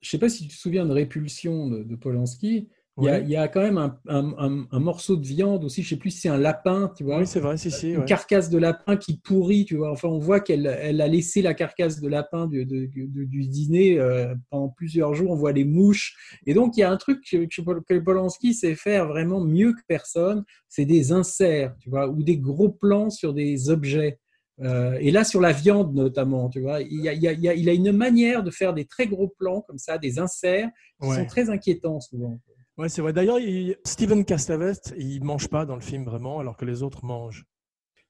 je 0.00 0.08
sais 0.10 0.18
pas 0.18 0.28
si 0.28 0.42
tu 0.46 0.48
te 0.54 0.60
souviens 0.60 0.86
de 0.86 0.92
Répulsion 0.92 1.68
de, 1.68 1.82
de 1.82 1.96
Polanski. 1.96 2.68
Il 2.98 3.04
y, 3.04 3.08
a, 3.08 3.12
Ouais. 3.12 3.22
il 3.22 3.30
y 3.30 3.36
a 3.36 3.48
quand 3.48 3.62
même 3.62 3.78
un, 3.78 3.98
un- 4.06 4.34
un- 4.36 4.66
un 4.70 4.78
morceau 4.78 5.16
de 5.16 5.24
viande 5.26 5.64
aussi, 5.64 5.82
je 5.82 5.88
sais 5.88 5.96
plus 5.96 6.10
si 6.10 6.20
c'est 6.20 6.28
un 6.28 6.36
lapin, 6.36 6.92
tu 6.94 7.04
vois. 7.04 7.20
Oui, 7.20 7.26
c'est 7.26 7.40
vrai, 7.40 7.56
si, 7.56 7.70
si. 7.70 7.92
une 7.92 8.00
ouais. 8.00 8.04
carcasse 8.04 8.50
de 8.50 8.58
lapin 8.58 8.98
qui 8.98 9.16
pourrit, 9.16 9.64
tu 9.64 9.76
vois. 9.76 9.90
Enfin, 9.92 10.08
on 10.08 10.18
voit 10.18 10.40
qu'elle 10.40 10.66
elle 10.66 11.00
a 11.00 11.08
laissé 11.08 11.40
la 11.40 11.54
carcasse 11.54 12.00
de 12.02 12.08
lapin 12.08 12.46
du, 12.46 12.66
de- 12.66 12.84
du- 12.84 13.08
du 13.08 13.46
dîner 13.46 13.98
euh, 13.98 14.34
pendant 14.50 14.68
plusieurs 14.68 15.14
jours. 15.14 15.30
On 15.30 15.36
voit 15.36 15.52
les 15.52 15.64
mouches. 15.64 16.14
Et 16.46 16.52
donc, 16.52 16.76
il 16.76 16.80
y 16.80 16.82
a 16.82 16.90
un 16.90 16.98
truc 16.98 17.24
que, 17.28 17.46
que, 17.46 17.80
que 17.80 17.98
Polanski 17.98 18.52
sait 18.52 18.74
faire 18.74 19.08
vraiment 19.08 19.40
mieux 19.42 19.72
que 19.72 19.80
personne, 19.88 20.44
c'est 20.68 20.84
des 20.84 21.12
inserts, 21.12 21.74
tu 21.80 21.88
vois, 21.88 22.08
ou 22.10 22.22
des 22.22 22.36
gros 22.36 22.68
plans 22.68 23.08
sur 23.08 23.32
des 23.32 23.70
objets. 23.70 24.18
Euh, 24.60 24.98
et 25.00 25.10
là, 25.10 25.24
sur 25.24 25.40
la 25.40 25.52
viande 25.52 25.94
notamment, 25.94 26.48
tu 26.50 26.60
vois, 26.60 26.80
il, 26.82 27.00
y 27.00 27.08
a, 27.08 27.12
il, 27.14 27.22
y 27.22 27.28
a, 27.28 27.32
il 27.32 27.40
y 27.42 27.48
a- 27.48 27.54
il 27.54 27.68
a 27.68 27.72
une 27.72 27.90
manière 27.92 28.42
de 28.42 28.50
faire 28.50 28.74
des 28.74 28.84
très 28.84 29.06
gros 29.06 29.28
plans 29.28 29.62
comme 29.62 29.78
ça, 29.78 29.98
des 29.98 30.18
inserts, 30.18 30.68
qui 31.00 31.08
Ouais. 31.08 31.16
sont 31.16 31.26
très 31.26 31.48
inquiétants 31.50 32.00
souvent. 32.00 32.38
Ouais, 32.78 32.88
c'est 32.88 33.02
vrai. 33.02 33.12
D'ailleurs, 33.12 33.38
il- 33.38 33.76
Steven 33.84 34.24
Castavest, 34.24 34.94
il 34.98 35.24
mange 35.24 35.48
pas 35.48 35.64
dans 35.66 35.74
le 35.74 35.80
film 35.80 36.04
vraiment, 36.04 36.38
alors 36.38 36.56
que 36.56 36.64
les 36.64 36.82
autres 36.82 37.04
mangent. 37.04 37.44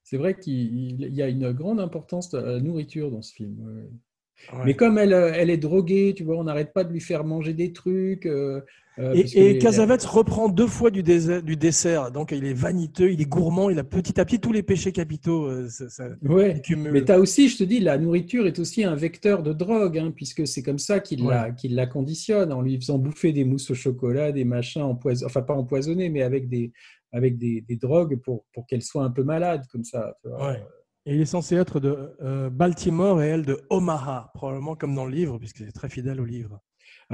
C'est 0.03 0.17
vrai 0.17 0.37
qu'il 0.39 0.55
il- 0.77 1.03
il 1.07 1.15
y 1.15 1.23
a 1.23 1.29
une 1.29 1.53
grande 1.53 1.81
importance 1.81 2.35
à 2.35 2.41
la 2.43 2.61
nourriture 2.61 3.11
dans 3.11 3.23
ce 3.23 3.33
film. 3.35 3.57
ouais. 3.61 3.89
Mais 4.65 4.75
comme 4.75 4.99
elle, 4.99 5.13
euh, 5.13 5.33
elle 5.35 5.51
est 5.51 5.57
droguée, 5.57 6.15
tu 6.17 6.25
vois, 6.25 6.37
on 6.37 6.45
n'arrête 6.45 6.73
pas 6.73 6.83
de 6.83 6.93
lui 6.93 7.01
faire 7.01 7.23
manger 7.25 7.55
des 7.55 7.73
trucs. 7.73 8.27
euh, 8.27 8.61
euh, 8.99 9.15
Et, 9.15 9.59
Cassavetes 9.59 10.05
reprend 10.05 10.49
deux 10.49 10.67
fois 10.67 10.91
du, 10.91 11.03
désert- 11.03 11.43
du 11.43 11.57
dessert. 11.57 12.11
Donc, 12.11 12.33
il 12.33 12.45
est 12.45 12.53
vaniteux, 12.53 13.11
il 13.13 13.21
est 13.21 13.27
gourmand, 13.29 13.71
il 13.71 13.79
a 13.79 13.85
petit 13.85 14.21
à 14.21 14.25
petit 14.25 14.39
tous 14.41 14.53
les 14.53 14.63
péchés 14.63 14.93
capitaux. 14.93 15.47
euh, 15.47 15.69
ça- 15.69 15.89
ça 15.89 16.09
Ouais. 16.23 16.61
Mais 16.77 17.05
tu 17.05 17.13
as 17.13 17.19
aussi, 17.19 17.49
je 17.49 17.59
te 17.59 17.65
dis, 17.65 17.81
la 17.81 17.97
nourriture 17.99 18.47
est 18.47 18.59
aussi 18.59 18.85
un 18.85 18.95
vecteur 18.95 19.43
de 19.43 19.53
drogue, 19.53 19.99
hein, 19.99 20.13
puisque 20.15 20.47
c'est 20.47 20.63
comme 20.63 20.79
ça 20.79 21.01
qu'il 21.01 21.25
la, 21.25 21.87
conditionne, 21.87 22.53
en 22.53 22.61
lui 22.61 22.77
faisant 22.77 22.99
bouffer 22.99 23.33
des 23.33 23.45
mousses 23.45 23.71
au 23.71 23.75
chocolat, 23.75 24.33
des 24.33 24.45
machins 24.45 24.83
empoisonnés, 24.83 25.27
enfin 25.27 25.43
pas 25.43 25.55
empoisonnés, 25.55 26.09
mais 26.11 26.23
avec 26.23 26.49
des, 26.49 26.73
avec 27.13 27.39
des, 27.39 27.61
des 27.63 27.77
drogues 27.77 28.17
pour, 28.21 28.45
pour 28.53 28.67
qu'elle 28.67 28.83
soit 28.83 29.05
un 29.05 29.11
peu 29.11 29.23
malade, 29.23 29.63
comme 29.71 29.85
ça. 29.85 30.17
tu 30.23 30.29
vois. 30.29 30.51
Ouais. 30.53 30.63
Et 31.05 31.17
il 31.17 31.21
est 31.21 31.25
censé 31.27 31.57
être 31.57 31.81
de 31.81 31.97
euh, 32.23 32.49
Baltimore 32.49 33.23
et 33.23 33.27
elle 33.27 33.45
de 33.45 33.59
Omaha, 33.71 34.31
probablement 34.35 34.77
comme 34.77 34.95
dans 34.95 35.05
le 35.05 35.11
livre, 35.11 35.37
puisque 35.39 35.59
c'est 35.59 35.73
très 35.73 35.89
fidèle 35.89 36.21
au 36.21 36.25
livre. 36.25 36.61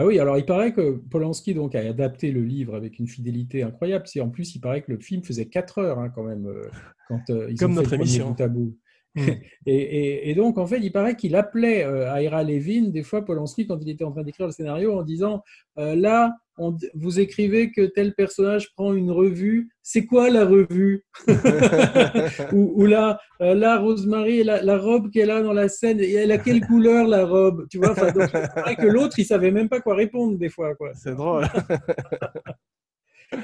Ah 0.01 0.07
oui, 0.07 0.21
alors 0.21 0.39
il 0.39 0.47
paraît 0.47 0.73
que 0.73 0.93
Polanski 1.11 1.55
donc, 1.55 1.75
a 1.75 1.81
adapté 1.81 2.31
le 2.31 2.45
livre 2.45 2.77
avec 2.77 3.01
une 3.01 3.09
fidélité 3.09 3.65
incroyable. 3.65 4.07
C'est 4.07 4.21
en 4.21 4.29
plus, 4.29 4.55
il 4.55 4.61
paraît 4.61 4.83
que 4.83 4.93
le 4.93 4.99
film 5.01 5.25
faisait 5.25 5.47
4 5.47 5.79
heures 5.79 5.99
hein, 5.99 6.09
quand 6.15 6.23
même, 6.23 6.47
euh, 6.47 6.63
quand 7.09 7.31
euh, 7.31 7.49
ils 7.51 7.59
Comme 7.59 7.73
ont 7.73 7.75
notre 7.75 7.91
fait 7.91 7.97
émission. 7.97 8.31
bout 8.31 8.41
à 8.41 8.47
bout. 8.47 8.77
Mm. 9.15 9.21
Et, 9.67 9.75
et- 9.77 10.31
et 10.31 10.35
donc, 10.35 10.57
en 10.59 10.67
fait, 10.67 10.79
il 10.81 10.93
paraît 10.93 11.15
qu'il 11.17 11.35
appelait 11.37 11.85
euh, 11.85 12.21
Ira 12.23 12.43
Levin, 12.43 12.89
des 12.89 13.03
fois, 13.03 13.25
Polanski, 13.25 13.67
quand 13.67 13.79
il 13.83 13.91
était 13.91 14.05
en 14.05 14.13
train 14.13 14.23
d'écrire 14.23 14.47
le 14.47 14.53
scénario, 14.53 14.99
en 14.99 15.03
disant 15.03 15.43
euh, 15.79 15.95
Là, 15.95 16.35
on- 16.57 16.77
vous 16.95 17.21
écrivez 17.21 17.71
que 17.71 17.83
tel 17.83 18.15
personnage 18.15 18.73
prend 18.75 18.95
une 18.95 19.11
revue. 19.11 19.69
C'est 19.83 20.07
quoi 20.07 20.31
la 20.31 20.45
revue? 20.47 21.05
Ou, 22.53 22.73
ou 22.83 22.87
là, 22.87 23.19
euh, 23.43 23.55
là, 23.55 23.79
Rosemary, 23.79 24.43
la, 24.45 24.63
la 24.63 24.79
robe 24.79 25.11
qu'elle 25.11 25.31
a 25.31 25.43
dans 25.43 25.53
la 25.53 25.69
scène, 25.69 26.01
elle 26.01 26.33
a 26.33 26.39
quelle 26.39 26.61
couleur 26.67 27.07
la 27.07 27.25
robe? 27.27 27.67
Tu 27.71 27.79
vois, 27.79 27.91
enfin, 27.93 28.11
donc, 28.13 28.31
il 28.33 28.49
paraît 28.55 28.77
que 28.77 28.87
l'autre, 28.87 29.19
il 29.19 29.25
savait 29.27 29.51
même 29.51 29.69
pas 29.69 29.81
quoi 29.81 29.95
répondre 29.95 30.39
des 30.39 30.49
fois. 30.49 30.75
Quoi. 30.75 30.93
C'est 30.95 31.15
drôle. 31.15 31.45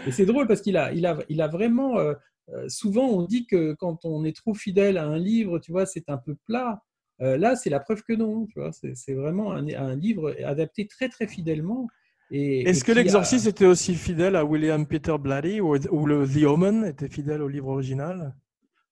Et 0.07 0.13
c'est 0.13 0.25
drôle 0.27 0.47
parce 0.47 0.63
qu'il 0.63 0.77
a, 0.77 0.93
il 0.93 1.05
a, 1.07 1.19
il 1.29 1.43
a 1.43 1.49
vraiment. 1.49 1.99
Euh, 2.51 2.69
souvent, 2.69 3.07
on 3.09 3.23
dit 3.23 3.47
que 3.47 3.75
quand 3.75 4.05
on 4.05 4.25
est 4.25 4.37
trop 4.37 4.55
fidèle 4.55 4.99
à 4.99 5.07
un 5.07 5.19
livre, 5.19 5.59
tu 5.59 5.73
vois, 5.73 5.87
c'est 5.87 6.09
un 6.09 6.19
peu 6.19 6.37
plat. 6.47 6.83
Euh, 7.21 7.37
là, 7.37 7.57
c'est 7.57 7.71
la 7.71 7.81
preuve 7.81 8.03
que 8.03 8.13
non. 8.13 8.47
Tu 8.47 8.59
vois, 8.59 8.71
c'est 8.73 9.15
vraiment 9.15 9.53
un, 9.53 9.67
un 9.69 9.95
livre 9.97 10.35
adapté 10.45 10.87
très 10.87 11.09
très 11.09 11.27
fidèlement. 11.27 11.89
Est-ce 12.31 12.85
que 12.85 12.93
a- 12.93 12.95
l'exorciste 12.95 13.47
était 13.47 13.67
aussi 13.67 13.95
fidèle 13.95 14.37
à 14.37 14.45
William 14.45 14.87
Peter 14.87 15.17
Blatty 15.19 15.61
ou, 15.61 15.77
ou 15.91 16.07
le 16.07 16.27
The 16.27 16.45
Omen 16.45 16.85
était 16.85 17.09
fidèle 17.09 17.43
au 17.43 17.49
livre 17.49 17.69
original? 17.69 18.35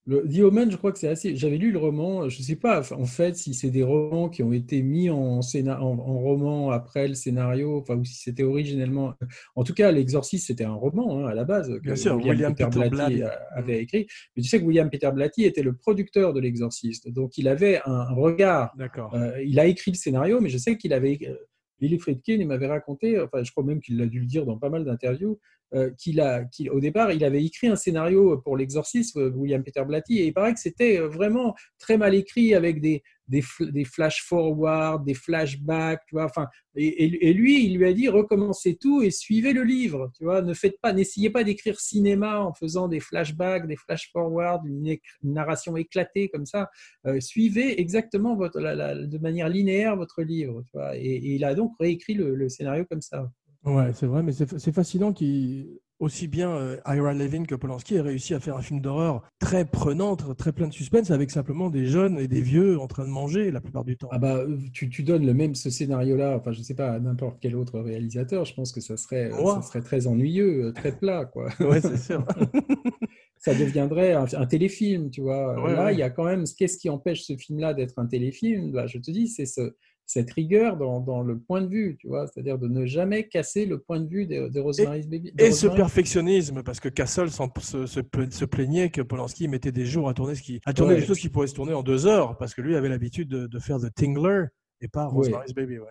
Le 0.05 0.27
The 0.27 0.39
Omen, 0.41 0.69
je 0.69 0.75
crois 0.75 0.91
que 0.91 0.99
c'est 0.99 1.07
assez. 1.07 1.35
J'avais 1.37 1.57
lu 1.57 1.71
le 1.71 1.77
roman. 1.79 2.27
Je 2.27 2.37
ne 2.39 2.43
sais 2.43 2.57
pas 2.57 2.81
en 2.93 3.05
fait 3.05 3.37
si 3.37 3.53
c'est 3.53 3.69
des 3.69 3.83
romans 3.83 4.27
qui 4.27 4.43
ont 4.43 4.51
été 4.51 4.81
mis 4.81 5.09
en, 5.09 5.41
scéna... 5.41 5.81
en, 5.81 5.91
en 5.97 6.19
roman 6.19 6.71
après 6.71 7.07
le 7.07 7.13
scénario, 7.13 7.77
enfin 7.77 7.95
ou 7.95 8.03
si 8.03 8.15
c'était 8.15 8.43
originellement. 8.43 9.13
En 9.55 9.63
tout 9.63 9.73
cas, 9.73 9.93
l'Exorciste 9.93 10.47
c'était 10.47 10.65
un 10.65 10.73
roman 10.73 11.19
hein, 11.19 11.27
à 11.27 11.33
la 11.33 11.45
base 11.45 11.69
que 11.69 11.79
Bien 11.79 11.95
sûr, 11.95 12.17
William 12.17 12.53
Peter 12.53 12.69
Blatty 12.69 12.89
Blatty. 12.89 13.23
a- 13.23 13.39
avait 13.55 13.81
écrit. 13.81 14.05
Mais 14.35 14.43
tu 14.43 14.49
sais 14.49 14.59
que 14.59 14.65
William 14.65 14.89
Peter 14.89 15.09
Blatty 15.13 15.45
était 15.45 15.63
le 15.63 15.73
producteur 15.73 16.33
de 16.33 16.41
l'Exorciste, 16.41 17.09
donc 17.09 17.37
il 17.37 17.47
avait 17.47 17.79
un, 17.85 18.13
regard. 18.13 18.73
D'accord. 18.77 19.15
Euh, 19.15 19.41
il 19.45 19.57
a 19.57 19.67
écrit 19.67 19.91
le 19.91 19.97
scénario, 19.97 20.41
mais 20.41 20.49
je 20.49 20.57
sais 20.57 20.75
qu'il 20.77 20.91
avait. 20.91 21.17
euh, 21.27 21.33
Billy 21.79 21.97
Friedkin, 21.99 22.35
il 22.39 22.47
m'avait 22.47 22.67
raconté, 22.67 23.19
enfin, 23.19 23.43
je 23.43 23.51
crois 23.51 23.63
même 23.63 23.81
qu'il 23.81 24.01
a 24.01 24.05
dû 24.05 24.19
le 24.21 24.25
dire 24.25 24.45
dans 24.45 24.57
pas 24.57 24.69
mal 24.69 24.85
d'interviews, 24.85 25.31
euh, 25.31 25.62
qu'il 25.97 26.21
a, 26.21 26.43
qu'il- 26.45 26.69
au 26.69 26.79
départ, 26.79 27.11
il 27.11 27.23
avait 27.23 27.43
écrit 27.43 27.67
un 27.67 27.75
scénario 27.75 28.37
pour 28.37 28.57
l'exorcisme, 28.57 29.19
euh, 29.19 29.29
William 29.31 29.63
Peter 29.63 29.83
Blatty, 29.85 30.19
et 30.19 30.27
il 30.27 30.33
paraît 30.33 30.53
que 30.53 30.59
c'était 30.59 30.99
euh, 30.99 31.07
vraiment 31.07 31.55
très 31.79 31.97
mal 31.97 32.13
écrit 32.13 32.53
avec 32.53 32.79
des, 32.81 33.03
des, 33.27 33.41
des 33.59 33.85
flash 33.85 34.23
forward, 34.23 35.05
des 35.05 35.13
flashbacks, 35.13 36.01
tu 36.07 36.15
vois. 36.15 36.25
Enfin, 36.25 36.47
et, 36.75 37.33
lui, 37.33 37.65
il 37.65 37.77
lui 37.77 37.87
a 37.87 37.93
dit 37.93 38.07
recommencez 38.07 38.75
tout 38.75 39.01
et 39.01 39.11
suivez 39.11 39.53
le 39.53 39.63
livre, 39.63 40.11
tu 40.17 40.23
vois. 40.25 40.41
Ne 40.41 40.53
faites 40.53 40.79
pas, 40.81 40.93
n'essayez 40.93 41.29
pas 41.29 41.43
d'écrire 41.43 41.79
cinéma 41.79 42.39
en 42.39 42.53
faisant 42.53 42.87
des 42.87 42.99
flashbacks, 42.99 43.67
des 43.67 43.75
flash 43.75 44.09
forward, 44.11 44.65
une, 44.65 44.97
narration 45.23 45.77
éclatée 45.77 46.29
comme 46.29 46.45
ça. 46.45 46.69
Euh, 47.05 47.19
suivez 47.19 47.79
exactement 47.79 48.35
votre, 48.35 48.59
de 48.59 49.17
manière 49.19 49.49
linéaire 49.49 49.95
votre 49.95 50.21
livre, 50.21 50.63
tu 50.63 50.77
vois. 50.77 50.95
Et, 50.97 51.19
il 51.35 51.43
a 51.45 51.55
donc 51.55 51.73
réécrit 51.79 52.13
le 52.15 52.49
scénario 52.49 52.85
comme 52.85 53.01
ça. 53.01 53.31
Ouais, 53.65 53.93
c'est 53.93 54.07
vrai, 54.07 54.23
mais 54.23 54.33
c'est 54.33 54.71
fascinant 54.73 55.13
qu'il 55.13 55.79
aussi 55.99 56.27
bien 56.27 56.49
euh, 56.49 56.77
Ira 56.85 57.13
Levin 57.13 57.43
que 57.45 57.55
Polanski 57.55 57.95
aient 57.95 58.01
réussi 58.01 58.33
à 58.33 58.39
faire 58.41 58.57
un 58.57 58.61
film 58.61 58.81
d'horreur 58.81 59.23
très 59.39 59.63
prenant, 59.63 60.17
très, 60.17 60.51
plein 60.51 60.67
de 60.67 60.73
suspense, 60.73 61.11
avec 61.11 61.31
simplement 61.31 61.69
des 61.69 61.85
jeunes 61.85 62.19
et 62.19 62.27
des 62.27 62.41
vieux 62.41 62.77
en 62.77 62.87
train 62.87 63.05
de 63.05 63.09
manger 63.09 63.51
la 63.51 63.61
plupart 63.61 63.85
du 63.85 63.95
temps. 63.95 64.09
Ah 64.11 64.17
bah, 64.19 64.35
euh, 64.37 64.57
tu, 64.73 64.89
tu 64.89 65.03
donnes 65.03 65.25
le 65.25 65.33
même 65.33 65.55
ce 65.55 65.69
scénario-là, 65.69 66.35
enfin 66.37 66.51
je 66.51 66.61
sais 66.61 66.75
pas 66.75 66.91
à 66.91 66.99
n'importe 66.99 67.37
quel 67.39 67.55
autre 67.55 67.79
réalisateur, 67.79 68.43
je 68.43 68.53
pense 68.53 68.73
que 68.73 68.81
ça 68.81 68.97
serait, 68.97 69.31
ça 69.31 69.61
serait 69.61 69.81
très 69.81 70.07
ennuyeux, 70.07 70.65
euh, 70.65 70.71
très 70.73 70.91
plat, 70.91 71.23
quoi. 71.25 71.47
Ouais, 71.61 71.79
c'est 71.79 71.97
sûr. 71.97 72.25
ça 73.37 73.53
deviendrait 73.53 74.13
un, 74.13 74.25
un 74.33 74.45
téléfilm, 74.45 75.09
tu 75.09 75.21
vois. 75.21 75.61
Ouais, 75.61 75.73
Là, 75.73 75.85
ouais. 75.85 75.93
il 75.93 75.99
y 75.99 76.03
a 76.03 76.09
quand 76.09 76.25
même, 76.25 76.43
qu'est-ce 76.57 76.77
qui 76.77 76.89
empêche 76.89 77.23
ce 77.23 77.37
film-là 77.37 77.73
d'être 77.73 77.97
un 77.97 78.07
téléfilm? 78.07 78.71
Bah, 78.71 78.87
Je 78.87 78.97
te 78.97 79.11
dis, 79.11 79.27
c'est 79.27 79.45
ce, 79.45 79.73
cette 80.05 80.31
rigueur 80.31 80.77
dans, 80.77 80.99
dans 80.99 81.21
le 81.21 81.39
point 81.39 81.61
de 81.61 81.67
vue, 81.67 81.97
tu 81.99 82.07
vois, 82.07 82.27
c'est-à-dire 82.27 82.57
de 82.59 82.67
ne 82.67 82.85
jamais 82.85 83.27
casser 83.27 83.65
le 83.65 83.79
point 83.79 83.99
de 83.99 84.07
vue 84.07 84.25
de, 84.27 84.59
Rosemary's 84.59 85.07
Baby. 85.07 85.31
de 85.31 85.41
Et 85.43 85.51
ce 85.51 85.67
perfectionnisme, 85.67 86.61
parce 86.63 86.79
que 86.79 86.89
Castle 86.89 87.29
se, 87.31 87.85
se, 87.85 88.01
se 88.29 88.45
plaignait 88.45 88.89
que 88.89 89.01
Polanski 89.01 89.47
mettait 89.47 89.71
des 89.71 89.85
jours 89.85 90.09
à 90.09 90.13
tourner, 90.13 90.35
ce 90.35 90.41
qui, 90.41 90.59
à 90.65 90.73
tourner 90.73 90.93
Ouais. 90.95 90.99
des 90.99 91.05
choses 91.05 91.19
qui 91.19 91.29
pourraient 91.29 91.47
se 91.47 91.55
tourner 91.55 91.73
en 91.73 91.83
deux 91.83 92.05
heures, 92.05 92.37
parce 92.37 92.53
que 92.53 92.61
lui 92.61 92.75
avait 92.75 92.89
l'habitude 92.89 93.29
de, 93.29 93.47
de 93.47 93.59
faire 93.59 93.79
The 93.79 93.93
Tingler 93.95 94.45
et 94.81 94.87
pas 94.87 95.07
Ouais. 95.07 95.13
Rosemary's 95.13 95.53
Baby. 95.53 95.79
Ouais. 95.79 95.87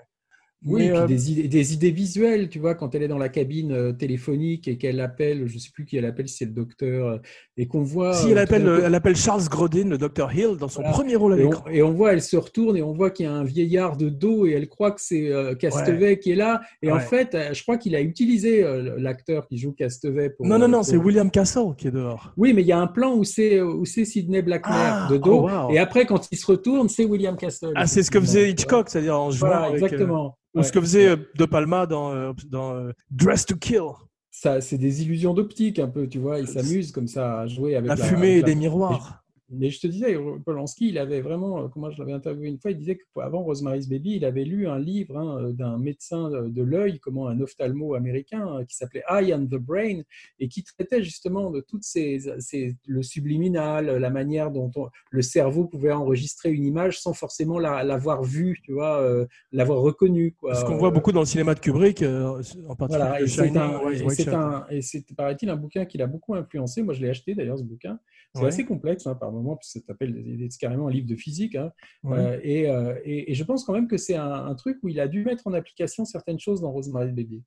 Oui, 0.65 0.83
Mais, 0.83 0.87
et 0.87 0.91
puis 0.91 0.99
euh, 1.01 1.07
des, 1.07 1.33
idées, 1.33 1.49
des 1.49 1.75
idées 1.75 1.91
visuelles, 1.91 2.49
tu 2.49 2.61
vois, 2.61 2.75
quand 2.77 2.95
elle 2.95 3.03
est 3.03 3.09
dans 3.09 3.19
la 3.19 3.29
cabine 3.29 3.73
euh, 3.73 3.93
téléphonique 3.93 4.69
et 4.69 4.79
qu'elle 4.79 5.01
appelle, 5.01 5.49
je 5.49 5.55
ne 5.55 5.59
sais 5.59 5.71
plus 5.75 5.85
qui 5.85 5.97
elle 5.97 6.05
appelle, 6.05 6.29
si 6.29 6.37
c'est 6.37 6.45
le 6.45 6.53
docteur, 6.53 7.09
euh, 7.09 7.19
et 7.57 7.67
qu'on 7.67 7.83
voit. 7.83 8.13
Si 8.15 8.31
elle 8.31 8.39
appelle, 8.39 8.63
coup- 8.63 8.81
elle 8.85 8.95
appelle 8.95 9.17
Charles 9.17 9.43
Grodin, 9.49 9.89
le 9.89 9.99
docteur 9.99 10.33
Hill, 10.33 10.57
dans 10.61 10.69
son 10.69 10.83
Voilà. 10.83 10.95
premier 10.97 11.17
rôle 11.17 11.33
à 11.33 11.37
Et 11.39 11.43
l'écran. 11.45 11.65
on, 11.67 11.71
et 11.71 11.83
on 11.83 11.91
voit, 11.91 12.13
elle 12.13 12.23
se 12.23 12.37
retourne 12.37 12.77
et 12.77 12.83
on 12.83 12.93
voit 12.93 13.11
qu'il 13.11 13.27
y 13.27 13.29
a 13.29 13.33
un 13.33 13.43
vieillard 13.43 13.97
de 13.97 14.09
dos 14.09 14.47
et 14.47 14.53
elle 14.53 14.69
croit 14.69 14.93
que 14.93 15.01
c'est 15.01 15.33
euh, 15.33 15.55
Castevet 15.57 16.19
qui 16.21 16.31
est 16.31 16.37
là. 16.37 16.61
Et 16.81 16.93
en 16.93 17.01
fait, 17.01 17.37
je 17.53 17.63
crois 17.63 17.77
qu'il 17.77 17.97
a 17.97 18.01
utilisé 18.01 18.63
euh, 18.63 18.95
l'acteur 18.99 19.47
qui 19.49 19.59
joue 19.59 19.73
Castevet 19.73 20.31
pour. 20.31 20.47
Non, 20.47 20.59
non, 20.59 20.69
non, 20.69 20.79
pour- 20.79 20.87
c'est 20.87 20.97
William 20.97 21.31
Castle 21.31 21.75
qui 21.77 21.89
est 21.89 21.93
dehors. 21.93 22.33
Oui, 22.37 22.53
mais 22.53 22.63
il 22.63 22.69
y 22.69 22.73
a 22.73 22.79
un 22.79 22.87
plan 22.87 23.15
où 23.17 23.25
c'est 23.25 23.61
où 23.61 23.85
c'est 23.85 24.05
Sidney 24.05 24.43
Blackmer 24.43 24.77
Ah, 24.77 25.09
de 25.11 25.17
dos. 25.17 25.49
oh, 25.49 25.51
wow. 25.51 25.71
Et 25.73 25.79
après, 25.79 26.07
quand 26.07 26.29
il 26.31 26.39
se 26.39 26.47
retourne, 26.47 26.89
c'est 26.89 27.05
William 27.05 27.37
Castle. 27.37 27.73
Ah, 27.75 27.87
c'est 27.89 28.05
ce 28.05 28.11
que 28.13 28.21
faisait. 28.21 28.51
Hitchcock, 28.51 28.89
c'est-à-dire 28.91 29.19
en 29.19 29.31
jouant 29.31 29.49
Voilà, 29.49 29.63
avec, 29.65 29.83
exactement. 29.83 30.37
Ou 30.55 30.59
Ouais. 30.59 30.65
ce 30.65 30.73
que 30.73 30.81
faisait 30.81 31.09
euh, 31.09 31.17
De 31.37 31.45
Palma 31.45 31.87
dans, 31.87 32.13
euh, 32.13 32.33
dans 32.49 32.75
euh, 32.75 32.93
Dress 33.11 33.47
to 33.47 33.57
Kill. 33.57 33.83
Ça, 34.31 34.61
c'est 34.61 34.79
des 34.79 35.03
illusions 35.03 35.35
d'optique 35.35 35.79
un 35.79 35.89
peu, 35.89 36.09
tu 36.09 36.19
vois. 36.19 36.41
Il 36.41 36.49
s'amuse 36.49 36.91
comme 36.93 37.07
ça 37.07 37.41
à 37.41 37.47
jouer 37.47 37.77
avec 37.77 37.89
La 37.89 37.95
la, 37.97 38.05
fumée 38.05 38.33
avec 38.33 38.37
et 38.39 38.41
la- 38.41 38.47
des 38.47 38.55
miroirs. 38.55 39.22
Mais 39.55 39.69
je 39.69 39.81
te 39.81 39.87
disais, 39.87 40.17
Polanski, 40.47 40.89
il 40.89 40.99
avait 40.99 41.21
vraiment, 41.21 41.63
euh, 41.65 41.69
comment 41.69 41.91
je 41.91 41.99
l'avais 41.99 42.13
interviewé 42.15 42.49
une 42.49 42.59
fois, 42.59 42.71
il 42.71 42.79
disait 42.79 42.99
qu'avant 43.15 43.43
Rosemary's 43.43 43.87
Baby, 43.89 44.17
il 44.17 44.25
avait 44.25 44.45
lu 44.45 44.67
un 44.67 44.79
livre 44.79 45.19
hein, 45.19 45.51
d'un 45.53 45.77
médecin 45.79 46.31
de 46.31 46.63
l'œil, 46.63 46.99
comment 47.01 47.29
un 47.29 47.39
ophtalmo 47.41 47.95
américain, 47.95 48.49
euh, 48.61 48.65
qui 48.65 48.75
s'appelait 48.77 49.03
Eye 49.11 49.35
and 49.35 49.45
the 49.47 49.57
Brain, 49.57 50.01
et 50.41 50.49
qui 50.49 50.63
traitait 50.63 51.03
justement 51.03 51.51
de 51.51 51.61
toutes 51.61 51.85
ces, 51.85 52.21
ces- 52.39 52.75
le 52.87 53.03
subliminal, 53.03 53.87
la 53.99 54.11
manière 54.11 54.51
dont 54.51 54.71
on- 54.77 54.89
le 55.11 55.23
cerveau 55.23 55.67
pouvait 55.67 55.93
enregistrer 55.93 56.51
une 56.51 56.65
image 56.65 56.99
sans 57.01 57.13
forcément 57.13 57.59
la- 57.59 57.85
l'avoir 57.85 58.23
vue, 58.23 58.59
tu 58.65 58.73
vois, 58.73 59.01
euh, 59.03 59.27
l'avoir 59.53 59.81
reconnue. 59.81 60.33
Quoi. 60.41 60.55
Ce 60.55 60.65
qu'on 60.65 60.77
voit 60.79 60.91
beaucoup 60.91 61.13
dans 61.13 61.21
le 61.21 61.27
cinéma 61.27 61.55
de 61.55 61.61
Kubrick, 61.61 62.03
euh, 62.03 62.41
en 62.69 62.75
particulier 62.75 63.05
Voilà, 63.09 63.21
et 63.21 63.27
c'est 63.27 63.57
un, 63.57 63.91
et 63.91 64.09
c'est 64.09 64.25
Shut. 64.25 64.33
un- 64.35 64.67
et 64.71 64.81
c'est, 64.83 65.05
paraît-il, 65.15 65.51
un 65.51 65.57
bouquin 65.57 65.85
qui 65.85 65.99
l'a 65.99 66.07
beaucoup 66.07 66.35
influencé. 66.35 66.83
Moi, 66.83 66.95
je 66.95 67.03
l'ai 67.03 67.11
acheté 67.11 67.35
d'ailleurs, 67.35 67.59
ce 67.59 67.65
bouquin. 67.65 67.99
C'est 68.35 68.41
Ouais. 68.41 68.49
assez 68.49 68.65
complexe 68.65 69.07
hein, 69.07 69.15
par 69.15 69.31
moment, 69.43 69.57
puis 69.57 69.69
ça 69.69 69.81
s'appelle 69.87 70.47
c'est 70.51 70.59
carrément 70.61 70.89
un 70.89 70.91
livre 70.91 71.07
de 71.09 71.17
physique. 71.17 71.55
hein. 71.57 71.71
Ouais. 72.03 72.19
Euh, 72.19 72.41
et, 72.43 72.71
euh, 72.71 72.95
et- 73.05 73.31
et 73.31 73.35
je 73.35 73.45
pense 73.45 73.65
quand 73.65 73.73
même 73.73 73.89
que 73.89 73.97
c'est 73.97 74.17
un, 74.17 74.33
un 74.33 74.55
truc 74.55 74.79
où 74.83 74.89
il 74.89 74.99
a 75.01 75.09
dû 75.09 75.25
mettre 75.25 75.47
en 75.47 75.53
application 75.53 76.05
certaines 76.05 76.39
choses 76.39 76.61
dans 76.61 76.71
Rosemary's 76.71 77.13
Baby. 77.15 77.43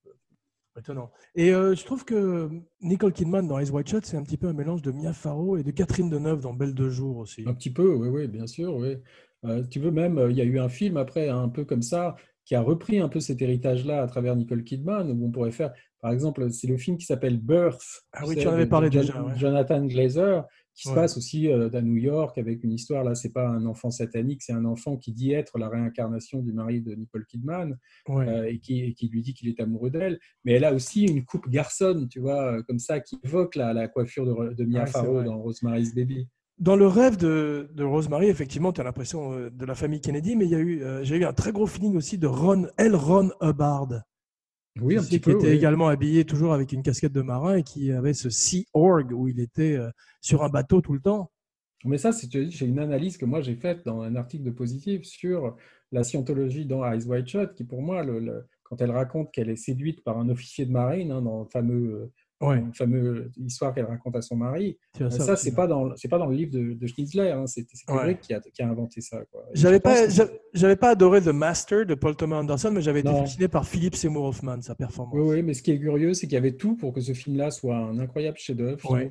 Étonnant. 0.78 1.10
Et 1.36 1.54
euh, 1.54 1.74
je 1.74 1.86
trouve 1.86 2.04
que 2.04 2.50
Nicole 2.82 3.14
Kidman 3.14 3.48
dans 3.48 3.58
Eyes 3.60 3.72
Wide 3.72 3.88
Shut, 3.88 4.06
c'est 4.06 4.18
un 4.18 4.24
petit 4.24 4.36
peu 4.36 4.48
un 4.48 4.54
mélange 4.54 4.82
de 4.82 4.92
Mia 4.92 5.14
Farrow 5.14 5.56
et 5.56 5.64
de 5.64 5.72
Catherine 5.72 6.10
Deneuve 6.10 6.42
dans 6.42 6.54
Belle 6.54 6.74
de 6.74 6.90
jour 6.90 7.16
aussi. 7.18 7.46
Un 7.48 7.54
petit 7.54 7.72
peu, 7.72 7.96
oui, 7.96 8.10
oui, 8.10 8.28
bien 8.28 8.46
sûr. 8.46 8.76
Oui. 8.76 8.98
Tu 9.70 9.80
veux 9.80 9.92
même, 9.92 10.20
il 10.30 10.36
y 10.36 10.42
a 10.42 10.44
eu 10.44 10.60
un 10.60 10.68
film 10.70 10.98
après, 10.98 11.30
un 11.30 11.48
peu 11.48 11.64
comme 11.64 11.82
ça, 11.84 12.16
qui 12.44 12.56
a 12.56 12.62
repris 12.62 13.00
un 13.00 13.08
peu 13.08 13.20
cet 13.22 13.42
héritage-là 13.42 14.02
à 14.04 14.08
travers 14.08 14.36
Nicole 14.36 14.64
Kidman, 14.66 15.10
où 15.12 15.26
on 15.26 15.32
pourrait 15.32 15.52
faire, 15.52 15.72
par 16.02 16.12
exemple, 16.12 16.52
c'est 16.52 16.68
le 16.68 16.78
film 16.78 16.98
qui 16.98 17.06
s'appelle 17.06 17.38
Birth. 17.38 18.04
Ah 18.12 18.24
oui, 18.28 18.36
tu 18.36 18.46
en 18.48 18.52
avais 18.52 18.66
parlé 18.66 18.90
de 18.90 19.00
déjà, 19.00 19.24
ouais. 19.24 19.34
Jonathan 19.38 19.86
Glazer, 19.86 20.46
qui 20.76 20.90
se 20.90 20.94
passe 20.94 21.18
aussi 21.18 21.48
euh, 21.50 21.70
à 21.74 21.82
New 21.82 21.96
York 21.96 22.38
avec 22.38 22.64
une 22.64 22.74
histoire. 22.74 23.04
Là, 23.04 23.16
c'est 23.16 23.32
pas 23.32 23.48
un 23.48 23.66
enfant 23.66 23.90
satanique, 23.92 24.44
c'est 24.44 24.54
un 24.54 24.66
enfant 24.66 24.98
qui 24.98 25.14
dit 25.14 25.32
être 25.32 25.58
la 25.58 25.70
réincarnation 25.70 26.42
du 26.42 26.52
mari 26.52 26.82
de 26.82 26.94
Nicole 26.94 27.26
Kidman 27.26 27.78
Ouais. 28.10 28.28
euh, 28.28 28.50
et, 28.50 28.60
qui, 28.60 28.82
et 28.82 28.94
qui 28.94 29.08
lui 29.08 29.22
dit 29.22 29.34
qu'il 29.34 29.48
est 29.50 29.60
amoureux 29.60 29.90
d'elle. 29.90 30.20
Mais 30.44 30.54
elle 30.54 30.66
a 30.66 30.74
aussi 30.74 31.06
une 31.06 31.24
coupe 31.24 31.50
garçonne, 31.50 32.08
tu 32.10 32.20
vois, 32.20 32.58
euh, 32.58 32.64
comme 32.64 32.80
ça, 32.80 33.00
qui 33.00 33.18
évoque 33.24 33.56
la, 33.56 33.74
la 33.74 33.88
coiffure 33.88 34.26
de, 34.26 34.54
de 34.54 34.64
Mia 34.66 34.82
Ouais, 34.82 34.88
Farrow 34.88 35.24
dans 35.24 35.38
Rosemary's 35.40 35.96
Baby. 35.96 36.28
Dans 36.58 36.78
le 36.78 36.88
rêve 36.88 37.18
de, 37.18 37.70
de 37.74 37.84
Rosemary, 37.84 38.28
effectivement, 38.28 38.72
tu 38.72 38.80
as 38.80 38.86
l'impression 38.86 39.34
euh, 39.34 39.50
de 39.50 39.66
la 39.66 39.76
famille 39.76 40.00
Kennedy, 40.00 40.36
mais 40.38 40.46
il 40.46 40.52
y 40.52 40.56
a 40.56 40.60
eu, 40.60 40.82
euh, 40.84 41.04
j'ai 41.04 41.18
eu 41.18 41.26
un 41.26 41.34
très 41.34 41.52
gros 41.52 41.68
feeling 41.68 41.98
aussi 41.98 42.18
de 42.18 42.28
Ron, 42.28 42.68
L. 42.78 42.96
Ron 42.96 43.32
Hubbard. 43.42 43.90
Oui, 44.82 44.98
un 44.98 45.02
petit 45.02 45.22
qui 45.22 45.32
était 45.32 45.48
oui. 45.48 45.56
également 45.56 45.88
habillé 45.88 46.26
toujours 46.26 46.54
avec 46.54 46.72
une 46.74 46.84
casquette 46.84 47.14
de 47.14 47.22
marin 47.22 47.56
et 47.56 47.64
qui 47.64 47.92
avait 47.92 48.14
ce 48.14 48.30
Sea 48.30 48.66
Org 48.74 49.12
où 49.14 49.28
il 49.28 49.40
était 49.40 49.78
euh, 49.78 49.90
sur 50.22 50.44
un 50.44 50.50
bateau 50.50 50.82
tout 50.82 50.94
le 50.94 51.00
temps. 51.00 51.32
Mais 51.86 51.98
ça, 51.98 52.12
c'est 52.12 52.28
c'est 52.52 52.66
une 52.66 52.80
analyse 52.80 53.18
que 53.18 53.26
moi 53.26 53.42
j'ai 53.42 53.56
faite 53.56 53.86
dans 53.86 54.02
un 54.02 54.16
article 54.16 54.44
de 54.44 54.52
Positif 54.52 55.04
sur 55.04 55.56
la 55.92 56.04
scientologie 56.04 56.66
dans 56.66 56.84
Eyes 56.84 57.06
Wide 57.06 57.28
Shut, 57.28 57.54
qui 57.54 57.64
pour 57.64 57.82
moi, 57.82 58.04
le- 58.04 58.20
le- 58.20 58.48
quand 58.64 58.82
elle 58.82 58.92
raconte 58.92 59.32
qu'elle 59.32 59.50
est 59.50 59.56
séduite 59.56 60.04
par 60.04 60.18
un 60.18 60.28
officier 60.30 60.66
de 60.66 60.72
marine, 60.72 61.12
hein, 61.12 61.22
dans 61.22 61.42
le 61.44 61.50
fameux, 61.50 62.12
Ouais, 62.42 62.60
dans 62.60 62.66
le 62.68 62.74
fameux 62.74 63.32
histoire 63.38 63.74
qu'elle 63.74 63.86
raconte 63.86 64.14
à 64.18 64.22
son 64.22 64.36
mari, 64.36 64.78
as 65.00 65.10
ça, 65.10 65.24
ça 65.24 65.36
c'est 65.38 65.54
pas 65.56 65.68
dans 65.68 65.96
c'est 65.96 66.10
pas 66.10 66.18
dans 66.18 66.26
le 66.26 66.36
livre 66.36 66.52
de, 66.52 66.74
de 66.74 66.88
Schnitzler, 66.88 67.32
hein, 67.32 67.48
c'est 67.48 67.66
c'est 67.74 67.90
Ouais. 67.90 67.98
Kubrick 68.00 68.20
qui, 68.20 68.34
a, 68.34 68.42
qui 68.42 68.62
a 68.62 68.68
inventé 68.68 69.00
ça. 69.00 69.22
J'avais 69.54 69.80
pas, 69.80 70.06
que- 70.08 70.12
j'avais 70.54 70.76
pas 70.76 70.90
adoré 70.90 71.22
The 71.22 71.28
Master 71.28 71.86
de 71.86 71.96
Paul 71.96 72.14
Thomas 72.16 72.40
Anderson, 72.40 72.72
mais 72.74 72.82
j'avais 72.82 73.00
été 73.00 73.10
fasciné 73.10 73.48
par 73.48 73.66
Philip 73.66 73.96
Seymour 73.96 74.26
Hoffman, 74.26 74.62
sa 74.62 74.76
performance. 74.76 75.16
Oui, 75.18 75.36
oui, 75.38 75.44
mais 75.44 75.54
ce 75.54 75.62
qui 75.64 75.72
est 75.72 75.80
curieux, 75.80 76.14
c'est 76.14 76.28
qu'il 76.28 76.34
y 76.34 76.38
avait 76.38 76.52
tout 76.58 76.76
pour 76.76 76.92
que 76.92 77.00
ce 77.00 77.14
film-là 77.14 77.52
soit 77.52 77.78
un 77.78 77.98
incroyable 78.00 78.38
chef-d'œuvre, 78.38 78.92
Ouais. 78.92 79.10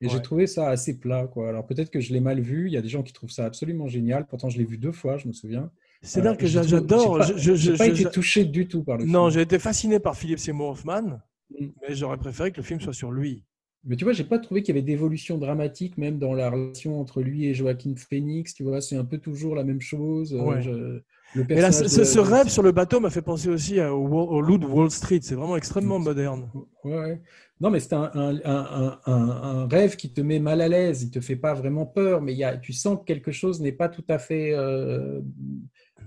Et 0.00 0.08
j'ai 0.08 0.22
trouvé 0.22 0.46
ça 0.46 0.68
assez 0.68 0.98
plat, 0.98 1.26
quoi. 1.26 1.48
Alors 1.48 1.66
peut-être 1.66 1.90
que 1.90 1.98
je 2.00 2.12
l'ai 2.12 2.20
mal 2.20 2.40
vu. 2.40 2.68
Il 2.68 2.72
y 2.72 2.76
a 2.76 2.82
des 2.82 2.88
gens 2.88 3.02
qui 3.02 3.12
trouvent 3.12 3.30
ça 3.30 3.44
absolument 3.44 3.88
génial. 3.88 4.26
Pourtant, 4.26 4.48
je 4.48 4.58
l'ai 4.58 4.64
vu 4.64 4.78
deux 4.78 4.92
fois, 4.92 5.16
je 5.16 5.26
me 5.26 5.32
souviens. 5.32 5.68
C'est 6.00 6.20
Euh, 6.20 6.24
là 6.24 6.36
que 6.36 6.46
j'a- 6.46 6.60
trouvé- 6.60 6.70
j'adore. 6.76 7.18
Pas, 7.18 7.26
je- 7.26 7.36
je- 7.38 7.54
j'ai 7.54 7.76
pas 7.76 7.86
été 7.88 8.04
touché 8.04 8.44
du 8.44 8.66
tout 8.68 8.82
par 8.84 8.98
le 8.98 9.04
Non, 9.04 9.30
j'ai 9.30 9.40
été 9.40 9.58
fasciné 9.58 9.98
par 9.98 10.16
Philip 10.16 10.38
Seymour 10.38 10.70
Hoffman. 10.70 11.20
Mais 11.60 11.94
j'aurais 11.94 12.16
préféré 12.18 12.50
que 12.52 12.58
le 12.58 12.62
film 12.62 12.80
soit 12.80 12.92
sur 12.92 13.10
lui. 13.12 13.44
Mais 13.84 13.96
tu 13.96 14.04
vois, 14.04 14.12
j'ai 14.12 14.22
pas 14.24 14.38
trouvé 14.38 14.62
qu'il 14.62 14.74
y 14.76 14.78
avait 14.78 14.86
d'évolution 14.86 15.38
dramatique, 15.38 15.98
même 15.98 16.18
dans 16.20 16.34
la 16.34 16.50
relation 16.50 17.00
entre 17.00 17.20
lui 17.20 17.46
et 17.46 17.54
Joaquin 17.54 17.94
Phoenix. 17.96 18.54
Tu 18.54 18.62
vois, 18.62 18.80
c'est 18.80 18.96
un 18.96 19.04
peu 19.04 19.18
toujours 19.18 19.56
la 19.56 19.64
même 19.64 19.80
chose. 19.80 20.32
Euh, 20.34 20.38
Ouais. 20.40 20.62
je- 20.62 21.00
le 21.34 21.50
Et 21.50 21.60
là, 21.60 21.72
ce, 21.72 21.82
de- 21.84 22.20
rêve 22.20 22.48
sur 22.48 22.62
le 22.62 22.72
bateau 22.72 23.00
m'a 23.00 23.08
fait 23.10 23.22
penser 23.22 23.48
aussi 23.48 23.80
à- 23.80 23.92
au, 23.94 24.06
au 24.06 24.40
loup 24.42 24.58
de 24.58 24.66
Wall 24.66 24.90
Street. 24.90 25.18
C'est 25.22 25.34
vraiment 25.34 25.56
extrêmement 25.56 25.98
Mm. 25.98 26.04
moderne. 26.04 26.50
Ouais. 26.84 27.20
Non, 27.60 27.70
mais 27.70 27.80
c'est 27.80 27.94
un, 27.94 28.10
un- 28.14 28.40
un- 28.44 28.98
un- 29.06 29.30
un 29.62 29.66
rêve 29.66 29.96
qui 29.96 30.12
te 30.12 30.20
met 30.20 30.38
mal 30.40 30.60
à 30.60 30.68
l'aise. 30.68 31.02
Il 31.02 31.10
te 31.10 31.20
fait 31.20 31.36
pas 31.36 31.54
vraiment 31.54 31.86
peur, 31.86 32.20
mais 32.20 32.34
y 32.34 32.44
a, 32.44 32.56
tu 32.58 32.72
sens 32.72 32.98
que 32.98 33.04
quelque 33.04 33.32
chose 33.32 33.60
n'est 33.60 33.72
pas 33.72 33.88
tout 33.88 34.04
à 34.08 34.18
fait. 34.18 34.52
euh, 34.52 35.20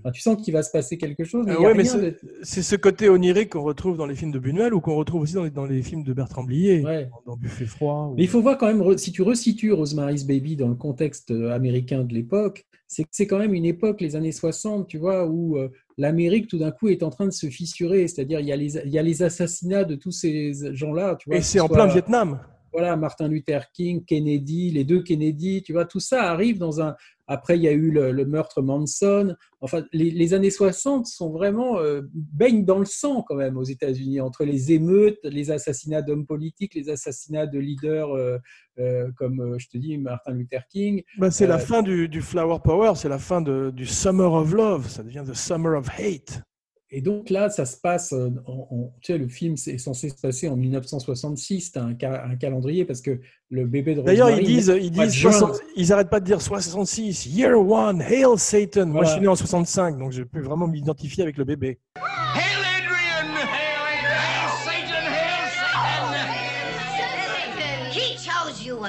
enfin, 0.06 0.12
tu 0.12 0.22
sens 0.22 0.40
qu'il 0.42 0.54
va 0.54 0.62
se 0.62 0.70
passer 0.72 0.98
quelque 0.98 1.24
chose, 1.24 1.48
Euh, 1.48 1.58
ouais, 1.60 1.74
mais 1.74 1.84
c'est 1.84 2.00
de- 2.00 2.18
ce 2.44 2.76
côté 2.76 3.10
onirique 3.10 3.50
qu'on 3.54 3.64
retrouve 3.64 3.98
dans 3.98 4.06
les 4.06 4.14
films 4.16 4.32
de 4.32 4.38
Buñuel 4.40 4.74
ou 4.76 4.80
qu'on 4.82 4.96
retrouve 4.96 5.22
aussi 5.24 5.34
dans 5.34 5.44
les, 5.44 5.50
dans 5.50 5.66
les 5.66 5.82
films 5.82 6.04
de 6.04 6.14
Bertrand 6.14 6.44
Blier, 6.44 6.84
Ouais. 6.86 7.10
dans 7.26 7.36
Buffet 7.36 7.66
froid. 7.66 8.10
ou- 8.12 8.16
Mais 8.16 8.24
il 8.24 8.30
faut 8.30 8.42
voir 8.42 8.58
quand 8.60 8.68
même, 8.68 8.98
si 9.00 9.12
tu 9.12 9.24
resitues 9.24 9.74
Rosemary's 9.74 10.26
Baby 10.26 10.56
dans 10.56 10.68
le 10.70 10.76
contexte 10.76 11.32
euh, 11.32 11.52
américain 11.52 12.04
de 12.04 12.14
l'époque, 12.14 12.66
c'est 12.88 13.26
quand 13.26 13.40
même 13.40 13.56
une 13.56 13.66
époque, 13.66 14.00
les 14.00 14.16
années 14.16 14.32
60, 14.32 14.88
tu 14.88 15.00
vois, 15.00 15.26
où 15.28 15.58
euh, 15.58 15.70
l'Amérique 15.98 16.48
tout 16.48 16.60
d'un 16.60 16.70
coup 16.72 16.88
est 16.90 17.02
en 17.02 17.10
train 17.10 17.26
de 17.26 17.32
se 17.32 17.48
fissurer. 17.48 18.08
C'est-à-dire, 18.08 18.40
il 18.40 18.46
y, 18.46 18.52
a 18.52 18.56
les, 18.56 18.78
il 18.78 18.92
y 18.92 19.00
a 19.00 19.02
les 19.02 19.24
assassinats 19.24 19.86
de 19.86 19.96
tous 19.96 20.12
ces 20.12 20.54
gens-là. 20.74 21.18
Et 21.32 21.42
c'est 21.42 21.58
ce 21.58 21.64
en 21.64 21.68
soit- 21.68 21.76
plein 21.76 21.88
Vietnam. 21.88 22.40
voilà, 22.72 22.96
Martin 22.96 23.28
Luther 23.28 23.72
King, 23.74 24.04
Kennedy, 24.06 24.70
les 24.70 24.84
deux 24.84 25.02
Kennedy, 25.02 25.64
tu 25.64 25.74
vois, 25.74 25.86
tout 25.86 26.00
ça 26.00 26.30
arrive 26.32 26.58
dans 26.60 26.80
un. 26.82 26.96
Après, 27.28 27.58
il 27.58 27.64
y 27.64 27.68
a 27.68 27.72
eu 27.72 27.92
le, 27.92 28.12
le 28.12 28.26
meurtre 28.26 28.62
Manson. 28.62 29.36
Enfin, 29.62 29.84
les, 29.94 30.12
les 30.12 30.34
années 30.34 30.52
60 30.52 31.08
sont 31.08 31.32
vraiment 31.32 31.80
euh, 31.80 32.02
baignent 32.14 32.66
dans 32.66 32.80
le 32.80 32.86
sang 32.86 33.24
quand 33.28 33.36
même 33.36 33.58
aux 33.58 33.64
États-Unis 33.64 34.22
entre 34.22 34.46
les 34.46 34.72
émeutes, 34.72 35.18
les 35.24 35.52
assassinats 35.52 36.02
d'hommes 36.02 36.26
politiques, 36.26 36.76
les 36.76 36.90
assassinats 36.90 37.48
de 37.48 37.58
leaders 37.60 38.12
euh, 38.16 38.38
euh, 38.80 39.10
comme 39.18 39.40
euh, 39.42 39.58
je 39.58 39.68
te 39.70 39.78
dis 39.78 39.98
Martin 39.98 40.34
Luther 40.34 40.62
King. 40.70 41.02
Bah, 41.18 41.32
c'est 41.32 41.48
la 41.48 41.58
fin 41.60 41.82
du, 41.82 42.08
du 42.10 42.22
Flower 42.22 42.60
Power, 42.64 42.94
c'est 42.96 43.10
la 43.10 43.20
fin 43.20 43.42
de- 43.42 43.72
du 43.74 43.86
Summer 43.86 44.32
of 44.34 44.54
Love. 44.54 44.88
Ça 44.90 45.02
devient 45.04 45.24
The 45.26 45.34
Summer 45.34 45.78
of 45.78 45.90
Hate. 45.90 46.42
Et 46.92 47.02
donc 47.02 47.30
là, 47.32 47.50
ça 47.50 47.66
se 47.66 47.78
passe, 47.78 48.14
euh, 48.14 48.30
en, 48.46 48.68
en- 48.72 48.94
tu 49.02 49.12
sais, 49.12 49.18
le 49.18 49.28
film 49.28 49.58
c'est 49.58 49.78
censé 49.80 50.10
se 50.10 50.16
passer 50.22 50.48
en 50.48 50.56
1966, 50.56 51.72
tu 51.72 51.80
as 51.80 51.84
un, 51.84 51.96
ca- 52.00 52.24
un 52.26 52.36
calendrier 52.36 52.86
parce 52.86 53.02
que 53.02 53.20
le 53.50 53.66
bébé 53.66 53.96
de 53.96 54.02
D'ailleurs, 54.02 54.30
ils 54.30 54.46
disent, 54.46 54.74
ils 54.80 54.92
disent, 54.92 55.14
juin. 55.14 55.32
60 55.32 55.60
ils 55.76 55.92
arrêtent 55.94 56.10
pas 56.10 56.20
de 56.20 56.26
dire 56.26 56.42
66, 56.42 57.26
Year 57.28 57.60
One, 57.60 58.02
Hail 58.02 58.38
Satan. 58.38 58.86
Moi, 58.86 59.04
je 59.04 59.12
suis 59.12 59.22
né 59.22 59.28
en 59.28 59.36
65, 59.36 59.98
donc 59.98 60.12
j'ai 60.12 60.26
pu 60.26 60.42
vraiment 60.42 60.68
m'identifier 60.68 61.24
avec 61.24 61.38
le 61.38 61.44
bébé. 61.44 61.80
Hail 61.96 62.65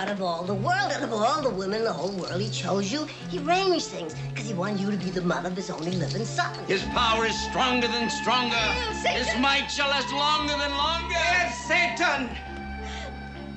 out 0.06 0.12
of 0.12 0.22
all 0.22 0.44
the 0.44 0.54
world, 0.54 0.92
out 0.92 1.02
of 1.02 1.12
all 1.12 1.42
the 1.42 1.50
women 1.50 1.80
in 1.80 1.84
the 1.84 1.92
whole 1.92 2.12
world. 2.12 2.40
He 2.40 2.48
chose 2.48 2.92
you. 2.92 3.06
He 3.28 3.38
arranged 3.40 3.86
things 3.86 4.14
because 4.28 4.46
he 4.46 4.54
wanted 4.54 4.80
you 4.80 4.90
to 4.92 4.96
be 4.96 5.10
the 5.10 5.22
mother 5.22 5.48
of 5.48 5.56
his 5.56 5.68
only 5.68 5.90
living 5.92 6.24
son. 6.24 6.54
His 6.66 6.82
power 6.84 7.26
is 7.26 7.36
stronger 7.48 7.88
than 7.88 8.08
stronger. 8.08 8.56
Satan. 9.02 9.24
His 9.24 9.36
might 9.40 9.66
shall 9.66 9.88
last 9.88 10.12
longer 10.12 10.56
than 10.56 10.70
longer. 10.76 11.10
Yes, 11.10 11.58
Satan! 11.66 12.30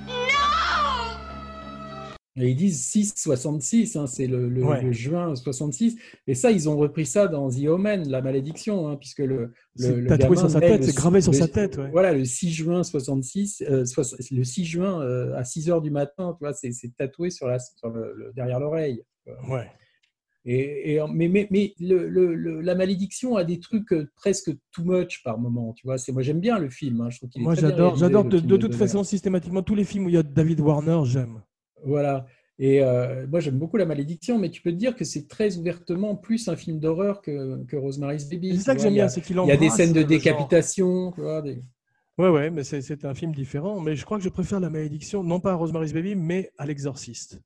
No! 0.07 1.18
Et 2.39 2.49
ils 2.49 2.55
disent 2.55 2.81
666, 2.85 3.95
hein, 3.95 4.07
c'est 4.07 4.27
le, 4.27 4.47
le- 4.49 4.63
Ouais. 4.63 4.81
le 4.81 4.91
juin 4.91 5.35
66. 5.35 5.97
Et 6.27 6.35
ça, 6.35 6.51
ils 6.51 6.69
ont 6.69 6.77
repris 6.77 7.05
ça 7.05 7.27
dans 7.27 7.49
The 7.49 7.65
Omen, 7.67 8.07
la 8.09 8.21
malédiction, 8.21 8.87
hein, 8.87 8.95
puisque 8.95 9.19
le, 9.19 9.51
C'est 9.75 9.95
le, 9.95 10.07
tatoué 10.07 10.37
sur 10.37 10.49
sa 10.49 10.59
tête, 10.59 10.83
c'est 10.83 10.95
gravé 10.95 11.21
sur 11.21 11.33
sa 11.35 11.47
tête, 11.47 11.77
ouais. 11.77 11.89
Voilà, 11.91 12.13
le 12.13 12.23
6 12.25 12.51
juin 12.51 12.83
66, 12.83 13.63
euh, 13.69 13.83
le 14.31 14.43
6 14.43 14.65
juin 14.65 15.01
euh, 15.01 15.35
à 15.35 15.43
6 15.43 15.69
heures 15.69 15.81
du 15.81 15.91
matin, 15.91 16.33
tu 16.37 16.45
vois, 16.45 16.53
c'est 16.53 16.71
tatoué 16.97 17.29
sur 17.29 17.47
la, 17.47 17.59
sur 17.59 17.93
derrière 18.35 18.59
l'oreille. 18.59 19.03
Ouais. 19.49 19.67
Et, 20.45 20.93
et- 20.95 21.01
mais 21.13 21.27
mais, 21.27 21.47
mais 21.51 21.73
le, 21.79 22.07
le- 22.07 22.33
le- 22.33 22.61
la 22.61 22.73
malédiction 22.73 23.35
a 23.35 23.43
des 23.43 23.59
trucs 23.59 23.91
euh, 23.91 24.09
presque 24.15 24.49
too 24.71 24.83
much 24.85 25.21
par 25.23 25.37
moment. 25.37 25.73
Tu 25.73 25.85
vois, 25.85 25.97
c'est 25.97 26.13
moi 26.13 26.21
j'aime 26.21 26.39
bien 26.39 26.57
le 26.57 26.69
film. 26.69 27.01
hein, 27.01 27.09
je 27.09 27.17
trouve 27.17 27.29
qu'il 27.29 27.41
est 27.41 27.43
Moi, 27.45 27.55
j'adore, 27.55 27.97
de, 27.97 28.57
toute 28.57 28.73
façon, 28.75 29.03
systématiquement, 29.03 29.61
tous 29.61 29.75
les 29.75 29.83
films 29.83 30.05
où 30.05 30.09
il 30.09 30.15
y 30.15 30.17
a 30.17 30.23
David 30.23 30.61
Warner, 30.61 31.01
j'aime. 31.03 31.41
Voilà. 31.85 32.25
Et 32.61 32.83
euh, 32.83 33.25
moi, 33.27 33.39
j'aime 33.39 33.57
beaucoup 33.57 33.77
La 33.77 33.85
Malédiction, 33.85 34.37
mais 34.37 34.49
tu 34.49 34.61
peux 34.61 34.71
te 34.71 34.75
dire 34.75 34.95
que 34.95 35.05
c'est 35.05 35.27
très 35.29 35.57
ouvertement 35.57 36.15
plus 36.15 36.49
un 36.49 36.57
film 36.57 36.79
d'horreur 36.79 37.21
que, 37.21 37.63
que 37.63 37.77
Rosemary's 37.77 38.29
Baby. 38.29 38.57
C'est 38.57 38.63
ça 38.63 38.75
que 38.75 38.81
j'aime 38.81 38.95
bien, 38.95 39.07
c'est 39.07 39.21
qu'il 39.21 39.37
Il 39.37 39.47
y 39.47 39.51
a 39.51 39.57
des 39.57 39.69
scènes 39.69 39.93
de 39.93 40.03
décapitation. 40.03 41.11
Tu 41.13 41.21
vois, 41.21 41.41
des- 41.41 41.63
Ouais, 42.17 42.27
ouais, 42.27 42.49
mais 42.49 42.65
c'est, 42.65 43.05
un 43.05 43.13
film 43.13 43.33
différent. 43.33 43.79
Mais 43.79 43.95
je 43.95 44.03
crois 44.03 44.17
que 44.17 44.23
je 44.25 44.29
préfère 44.29 44.59
La 44.59 44.69
Malédiction, 44.69 45.23
non 45.23 45.39
pas 45.39 45.53
à 45.53 45.55
Rosemary's 45.55 45.93
Baby, 45.93 46.15
mais 46.15 46.51
à 46.57 46.65
L'Exorciste. 46.65 47.39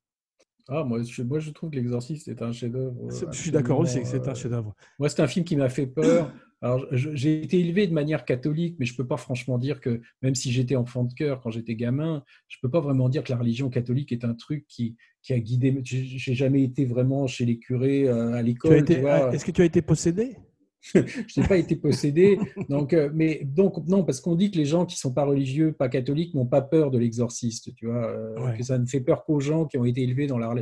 Ah, 0.67 0.83
moi, 0.83 1.03
je, 1.03 1.21
moi, 1.21 1.37
je 1.39 1.51
trouve 1.51 1.69
que 1.69 1.75
L'Exorciste 1.75 2.27
est 2.29 2.41
un 2.41 2.51
chef-d'œuvre. 2.51 2.95
Euh, 3.05 3.31
Je 3.31 3.37
suis 3.37 3.51
d'accord 3.51 3.77
aussi 3.77 4.01
que 4.01 4.07
c'est 4.07 4.27
un 4.27 4.31
euh, 4.31 4.35
chef-d'œuvre. 4.35 4.73
Moi, 4.97 5.09
c'est 5.09 5.21
un 5.21 5.27
film 5.27 5.45
qui 5.45 5.55
m'a 5.57 5.69
fait 5.69 5.85
peur. 5.85 6.31
Alors, 6.63 6.85
j'ai 6.91 7.43
été 7.43 7.59
élevé 7.59 7.87
de 7.87 7.93
manière 7.93 8.23
catholique, 8.23 8.77
mais 8.79 8.85
je 8.85 8.95
peux 8.95 9.05
pas 9.05 9.17
franchement 9.17 9.57
dire 9.57 9.81
que, 9.81 9.99
même 10.21 10.33
si 10.33 10.49
j'étais 10.49 10.77
enfant 10.77 11.03
de 11.03 11.13
cœur 11.13 11.41
quand 11.41 11.51
j'étais 11.51 11.75
gamin, 11.75 12.23
je 12.47 12.57
peux 12.61 12.69
pas 12.69 12.79
vraiment 12.79 13.09
dire 13.09 13.21
que 13.25 13.33
la 13.33 13.37
religion 13.37 13.69
catholique 13.69 14.13
est 14.13 14.23
un 14.23 14.33
truc 14.33 14.65
qui, 14.69 14.95
qui 15.21 15.33
a 15.33 15.39
guidé. 15.39 15.77
J'ai 15.83 16.33
jamais 16.33 16.63
été 16.63 16.85
vraiment 16.85 17.27
chez 17.27 17.43
les 17.43 17.59
curés 17.59 18.07
euh, 18.07 18.31
à 18.31 18.41
l'école. 18.41 18.89
est-ce 18.89 19.43
que 19.43 19.51
tu 19.51 19.61
as 19.61 19.65
été 19.65 19.81
possédé? 19.81 20.37
Je 20.93 21.39
n'ai 21.41 21.47
pas 21.47 21.57
été 21.57 21.75
possédé. 21.75 22.39
Donc, 22.69 22.93
euh, 22.93 23.09
mais 23.13 23.41
donc 23.43 23.85
non, 23.87 24.03
parce 24.03 24.19
qu'on 24.19 24.35
dit 24.35 24.51
que 24.51 24.57
les 24.57 24.65
gens 24.65 24.85
qui 24.85 24.97
sont 24.97 25.13
pas 25.13 25.25
religieux, 25.25 25.73
pas 25.73 25.89
catholiques, 25.89 26.33
n'ont 26.33 26.45
pas 26.45 26.61
peur 26.61 26.91
de 26.91 26.97
l'exorciste, 26.97 27.73
tu 27.75 27.87
vois, 27.87 28.09
euh, 28.09 28.39
Ouais. 28.39 28.57
que 28.57 28.63
ça 28.63 28.77
ne 28.77 28.85
fait 28.85 28.99
peur 28.99 29.23
qu'aux 29.25 29.39
gens 29.39 29.65
qui 29.65 29.77
ont 29.77 29.85
été 29.85 30.01
élevés 30.03 30.27
dans 30.27 30.37
la. 30.37 30.53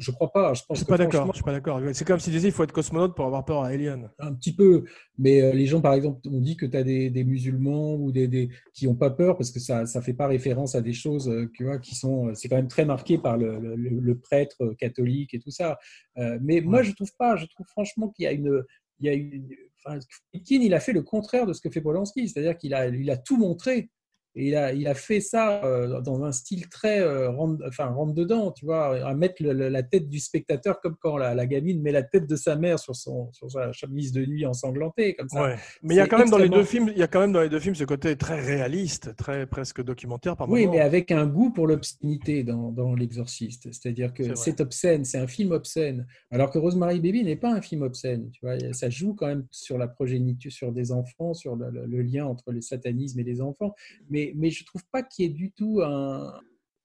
Je 0.00 0.10
crois 0.10 0.32
pas. 0.32 0.54
Je 0.54 0.60
Je 0.60 0.64
pense 0.66 0.78
suis 0.78 0.86
que 0.86 0.90
pas 0.90 0.96
d'accord. 0.98 1.12
franchement, 1.26 1.32
Je 1.32 1.36
suis 1.36 1.44
pas 1.44 1.52
d'accord. 1.52 1.80
C'est 1.92 2.04
comme 2.04 2.18
si 2.18 2.26
tu 2.26 2.30
disais 2.36 2.48
il 2.48 2.52
faut 2.52 2.64
être 2.64 2.72
cosmonaute 2.72 3.14
pour 3.14 3.26
avoir 3.26 3.44
peur 3.44 3.62
à 3.62 3.68
Alien. 3.68 4.10
un 4.18 4.34
petit 4.34 4.52
peu, 4.54 4.84
mais 5.18 5.42
euh, 5.42 5.52
les 5.52 5.66
gens, 5.66 5.80
par 5.80 5.92
exemple, 5.94 6.20
on 6.28 6.40
dit 6.40 6.56
que 6.56 6.66
tu 6.66 6.76
as 6.76 6.82
des, 6.82 7.10
des 7.10 7.22
musulmans 7.24 7.94
ou 7.94 8.10
des, 8.10 8.26
des 8.26 8.48
qui 8.74 8.86
n'ont 8.86 8.96
pas 8.96 9.10
peur 9.10 9.36
parce 9.36 9.50
que 9.50 9.60
ça 9.60 9.86
ça 9.86 10.02
fait 10.02 10.14
pas 10.14 10.26
référence 10.26 10.74
à 10.74 10.80
des 10.80 10.92
choses, 10.94 11.28
euh, 11.28 11.50
qui 11.82 11.94
sont. 11.94 12.28
euh, 12.28 12.34
C'est 12.34 12.48
quand 12.48 12.56
même 12.56 12.68
très 12.68 12.84
marqué 12.84 13.18
par 13.18 13.36
le, 13.36 13.58
le- 13.60 13.76
le 14.00 14.18
prêtre 14.18 14.74
catholique 14.78 15.34
et 15.34 15.38
tout 15.38 15.50
ça. 15.52 15.78
Euh, 16.18 16.38
mais 16.42 16.60
moi, 16.62 16.82
je 16.82 16.92
trouve 16.92 17.12
pas. 17.18 17.36
Je 17.36 17.46
trouve 17.46 17.66
franchement 17.66 18.08
qu'il 18.08 18.24
y 18.24 18.26
a 18.26 18.32
une, 18.32 18.62
il 19.00 19.06
y 19.06 19.08
a 19.08 19.14
une. 19.14 19.48
Enfin, 19.84 19.98
Friedkin, 20.32 20.60
il 20.62 20.74
a 20.74 20.80
fait 20.80 20.92
le 20.92 21.02
contraire 21.02 21.46
de 21.46 21.52
ce 21.54 21.60
que 21.60 21.70
fait 21.70 21.80
Polanski, 21.80 22.28
c'est-à-dire 22.28 22.56
qu'il 22.58 22.74
a, 22.74 22.86
il 22.88 23.10
a 23.10 23.16
tout 23.16 23.36
montré. 23.38 23.90
Et 24.36 24.48
il 24.48 24.54
a, 24.56 24.72
il 24.72 24.86
a 24.86 24.94
fait 24.94 25.20
ça 25.20 25.64
euh, 25.64 26.00
dans 26.02 26.22
un 26.24 26.30
style 26.32 26.68
très 26.68 27.00
euh, 27.00 27.30
rentre, 27.30 27.64
enfin, 27.66 27.86
rentre 27.86 28.14
dedans, 28.14 28.52
tu 28.52 28.64
vois, 28.64 28.96
à 29.04 29.14
mettre 29.14 29.42
le- 29.42 29.68
la 29.68 29.82
tête 29.82 30.08
du 30.08 30.20
spectateur 30.20 30.80
comme 30.80 30.94
quand 31.00 31.16
la, 31.16 31.34
la 31.34 31.46
gamine 31.46 31.82
met 31.82 31.90
la 31.92 32.02
tête 32.04 32.28
de 32.28 32.36
sa 32.36 32.54
mère 32.56 32.78
sur, 32.78 32.94
son, 32.94 33.32
sur 33.32 33.50
sa 33.50 33.72
chemise 33.72 34.12
de 34.12 34.24
nuit 34.24 34.46
ensanglantée, 34.46 35.14
comme 35.14 35.28
ça. 35.28 35.42
Ouais. 35.42 35.56
Mais 35.82 35.94
il 35.94 35.98
y 35.98 36.00
a 36.00 36.06
quand 36.06 36.18
même 36.18 36.30
dans 36.30 36.38
les 36.38 36.48
deux 36.48 36.64
films, 36.64 36.90
il 36.92 36.98
y 36.98 37.02
a 37.02 37.08
quand 37.08 37.20
même 37.20 37.32
dans 37.32 37.40
les 37.42 37.48
deux 37.48 37.58
films 37.60 37.74
ce 37.74 37.84
côté 37.84 38.16
très 38.16 38.40
réaliste, 38.40 39.16
très 39.16 39.46
presque 39.46 39.82
documentaire 39.82 40.36
par 40.36 40.48
Oui, 40.48 40.66
mais 40.68 40.80
avec 40.80 41.10
un 41.10 41.26
goût 41.26 41.50
pour 41.50 41.66
l'obscénité 41.66 42.44
dans, 42.44 42.70
dans 42.70 42.94
L'Exorciste. 42.94 43.68
C'est-à-dire 43.72 44.12
C'est 44.16 44.28
que 44.28 44.34
c'est 44.36 44.60
obscène, 44.60 45.04
c'est 45.04 45.18
un 45.18 45.26
film 45.26 45.50
obscène. 45.52 46.06
Alors 46.30 46.50
que 46.50 46.58
Rosemary 46.58 47.00
Baby 47.00 47.24
n'est 47.24 47.36
pas 47.36 47.52
un 47.52 47.60
film 47.60 47.82
obscène. 47.82 48.30
Tu 48.30 48.40
vois, 48.42 48.56
ça 48.72 48.90
joue 48.90 49.14
quand 49.14 49.26
même 49.26 49.46
sur 49.50 49.76
la 49.78 49.88
progéniture, 49.88 50.52
sur 50.52 50.70
des 50.72 50.92
enfants, 50.92 51.34
sur 51.34 51.56
le, 51.56 51.70
le- 51.70 51.86
le 51.86 52.02
lien 52.02 52.26
entre 52.26 52.52
le 52.52 52.60
satanisme 52.60 53.18
et 53.20 53.24
les 53.24 53.40
enfants. 53.40 53.74
Mais, 54.08 54.19
mais 54.36 54.50
je 54.50 54.64
trouve 54.64 54.82
pas 54.92 55.02
qu'il 55.02 55.24
y 55.24 55.28
ait 55.28 55.32
du 55.32 55.52
tout 55.52 55.80
un. 55.82 56.32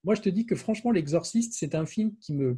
Moi, 0.03 0.13
je 0.13 0.21
te 0.21 0.29
dis 0.29 0.45
que 0.45 0.55
franchement, 0.55 0.91
L'Exorciste, 0.91 1.53
c'est 1.57 1.73
un 1.73 1.85
film 1.87 2.11
qui 2.21 2.33
me. 2.33 2.57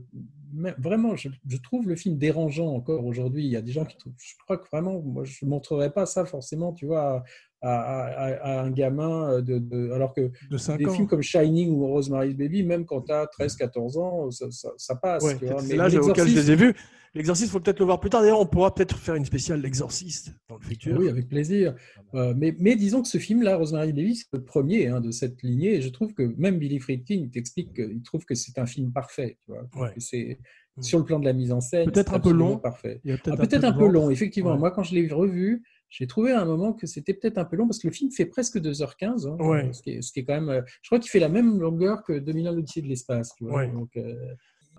Vraiment, 0.77 1.15
je, 1.15 1.29
je 1.47 1.57
trouve 1.57 1.87
le 1.87 1.95
film 1.95 2.17
dérangeant 2.17 2.67
encore 2.73 3.05
aujourd'hui. 3.05 3.45
Il 3.45 3.51
y 3.51 3.55
a 3.55 3.61
des 3.61 3.71
gens 3.71 3.85
qui 3.85 3.95
trouvent. 3.97 4.13
Je 4.17 4.33
crois 4.43 4.57
que 4.57 4.67
vraiment, 4.69 4.99
moi, 5.01 5.23
je 5.23 5.45
ne 5.45 5.49
montrerais 5.49 5.91
pas 5.93 6.05
ça 6.05 6.25
forcément, 6.25 6.73
tu 6.73 6.85
vois, 6.87 7.23
à, 7.61 7.69
à- 7.71 8.05
à- 8.05 8.57
à 8.57 8.61
un 8.63 8.71
gamin. 8.71 9.41
De, 9.41 9.59
de- 9.59 9.91
alors 9.91 10.13
que 10.13 10.29
de 10.49 10.57
5 10.57 10.77
des 10.77 10.87
ans. 10.87 10.93
films 10.93 11.07
comme 11.07 11.21
Shining 11.21 11.69
ou 11.71 11.87
Rosemary's 11.87 12.35
Baby, 12.35 12.63
même 12.63 12.85
quand 12.85 13.01
tu 13.03 13.13
as 13.13 13.25
13-14 13.39 13.97
ans, 13.97 14.29
ça, 14.31 14.51
ça- 14.51 14.73
ça 14.77 14.95
passe. 14.95 15.23
Ouais, 15.23 15.37
c'est 15.39 15.67
Mais 15.69 15.75
l'âge 15.75 15.95
auquel 15.95 16.27
je 16.27 16.35
les 16.35 16.51
ai 16.51 16.55
vus. 16.55 16.73
L'exorciste, 17.17 17.49
il 17.49 17.51
faut 17.51 17.59
peut-être 17.59 17.79
le 17.79 17.85
voir 17.85 17.99
plus 17.99 18.09
tard. 18.09 18.21
D'ailleurs, 18.21 18.39
on 18.39 18.45
pourra 18.45 18.73
peut-être 18.73 18.97
faire 18.97 19.15
une 19.15 19.25
spéciale 19.25 19.61
L'Exorciste 19.61 20.31
dans 20.49 20.55
le 20.57 20.63
futur. 20.63 20.97
Oui, 20.99 21.09
avec 21.09 21.27
plaisir. 21.27 21.75
Euh, 22.13 22.33
mais, 22.37 22.55
mais 22.59 22.75
disons 22.75 23.01
que 23.01 23.07
ce 23.07 23.17
film-là, 23.17 23.57
Rosemary 23.57 23.91
Baby, 23.93 24.15
c'est 24.15 24.27
le 24.33 24.43
premier 24.43 24.87
hein, 24.87 25.01
de 25.01 25.11
cette 25.11 25.41
lignée. 25.43 25.75
Et 25.75 25.81
je 25.81 25.89
trouve 25.89 26.13
que 26.13 26.33
même 26.37 26.57
Billy 26.59 26.79
Friedkin, 26.79 27.15
il 27.15 27.29
t'explique 27.29 27.73
qu'il 27.73 28.01
trouve 28.03 28.23
que 28.25 28.35
c'est 28.35 28.57
un 28.59 28.65
film 28.65 28.91
parfait. 28.93 29.37
Tu 29.45 29.51
vois, 29.51 29.67
Ouais. 29.75 29.93
c'est 29.97 30.37
Mm. 30.77 30.83
sur 30.83 30.99
le 30.99 31.05
plan 31.05 31.19
de 31.19 31.25
la 31.25 31.33
mise 31.33 31.51
en 31.51 31.59
scène, 31.59 31.89
Peut-être 31.91 32.09
c'est 32.11 32.15
un 32.15 32.19
peu 32.19 32.31
long. 32.31 32.57
Parfait. 32.59 33.01
Ah, 33.03 33.17
peut-être 33.17 33.37
Peut-être 33.37 33.63
un 33.63 33.69
un 33.69 33.73
peu 33.73 33.87
long, 33.87 34.11
effectivement. 34.11 34.51
Ouais. 34.53 34.59
Moi, 34.59 34.69
quand 34.69 34.83
je 34.83 34.93
l'ai 34.93 35.07
revu, 35.07 35.63
j'ai 35.89 36.05
trouvé 36.05 36.33
à 36.33 36.41
un 36.41 36.45
moment 36.45 36.71
que 36.73 36.85
c'était 36.85 37.15
peut-être 37.15 37.39
un 37.39 37.45
peu 37.45 37.55
long 37.55 37.65
parce 37.67 37.79
que 37.79 37.87
le 37.87 37.93
film 37.93 38.11
fait 38.11 38.27
presque 38.27 38.59
2h15. 38.59 39.25
hein, 39.25 39.37
Ouais. 39.43 39.73
ce, 39.73 39.81
qui 39.81 39.89
est, 39.89 40.01
ce 40.03 40.11
qui 40.13 40.19
est 40.19 40.23
quand 40.23 40.35
même. 40.35 40.49
euh, 40.49 40.61
Je 40.83 40.89
crois 40.89 40.99
qu'il 40.99 41.09
fait 41.09 41.19
la 41.19 41.29
même 41.29 41.59
longueur 41.59 42.03
que 42.03 42.13
2001 42.19 42.51
l'Odyssée 42.51 42.83
de 42.83 42.87
l'espace. 42.87 43.31
Ouais. 43.41 43.71
Donc, 43.71 43.89
euh, 43.97 44.13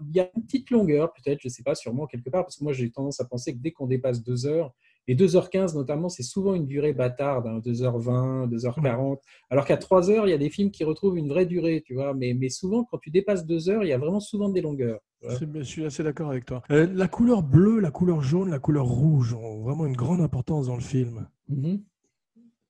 il 0.08 0.16
y 0.16 0.20
a 0.20 0.30
une 0.36 0.42
petite 0.44 0.70
longueur, 0.70 1.12
peut-être, 1.12 1.40
je 1.40 1.48
ne 1.48 1.50
sais 1.52 1.62
pas, 1.62 1.74
sûrement 1.74 2.06
quelque 2.06 2.30
part, 2.30 2.44
parce 2.44 2.56
que 2.56 2.64
moi 2.64 2.72
j'ai 2.72 2.90
tendance 2.90 3.20
à 3.20 3.24
penser 3.24 3.52
que 3.54 3.58
dès 3.58 3.70
qu'on 3.72 3.86
dépasse 3.86 4.22
2 4.22 4.46
heures, 4.46 4.72
et 5.10 5.14
2h15 5.14 5.74
notamment, 5.74 6.08
c'est 6.10 6.22
souvent 6.22 6.54
une 6.54 6.66
durée 6.66 6.92
bâtarde, 6.92 7.46
hein, 7.46 7.60
2h20, 7.64 8.46
2h40, 8.48 9.18
alors 9.50 9.64
qu'à 9.64 9.76
3 9.78 10.10
heures, 10.10 10.26
il 10.26 10.30
y 10.30 10.34
a 10.34 10.38
des 10.38 10.50
films 10.50 10.70
qui 10.70 10.84
retrouvent 10.84 11.16
une 11.16 11.28
vraie 11.28 11.46
durée, 11.46 11.82
tu 11.84 11.94
vois, 11.94 12.12
mais, 12.14 12.34
mais 12.34 12.50
souvent, 12.50 12.84
quand 12.84 12.98
tu 12.98 13.10
dépasses 13.10 13.46
2 13.46 13.70
heures, 13.70 13.84
il 13.84 13.88
y 13.88 13.92
a 13.92 13.98
vraiment 13.98 14.20
souvent 14.20 14.48
des 14.50 14.60
longueurs. 14.60 15.00
Je 15.22 15.62
suis 15.62 15.84
assez 15.84 16.02
d'accord 16.04 16.30
avec 16.30 16.44
toi. 16.44 16.62
Euh, 16.70 16.86
la 16.94 17.08
couleur 17.08 17.42
bleue, 17.42 17.80
la 17.80 17.90
couleur 17.90 18.20
jaune, 18.22 18.50
la 18.50 18.58
couleur 18.60 18.84
rouge 18.86 19.34
ont 19.34 19.62
vraiment 19.62 19.86
une 19.86 19.96
grande 19.96 20.20
importance 20.20 20.66
dans 20.66 20.76
le 20.76 20.80
film. 20.82 21.26
Mhm. 21.48 21.82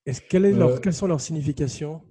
Est-ce, 0.05 0.21
quelle 0.21 0.45
est 0.45 0.53
leur- 0.53 0.69
Euh, 0.69 0.79
quelles 0.79 0.93
sont 0.93 1.05
leurs 1.07 1.21
significations? 1.21 2.01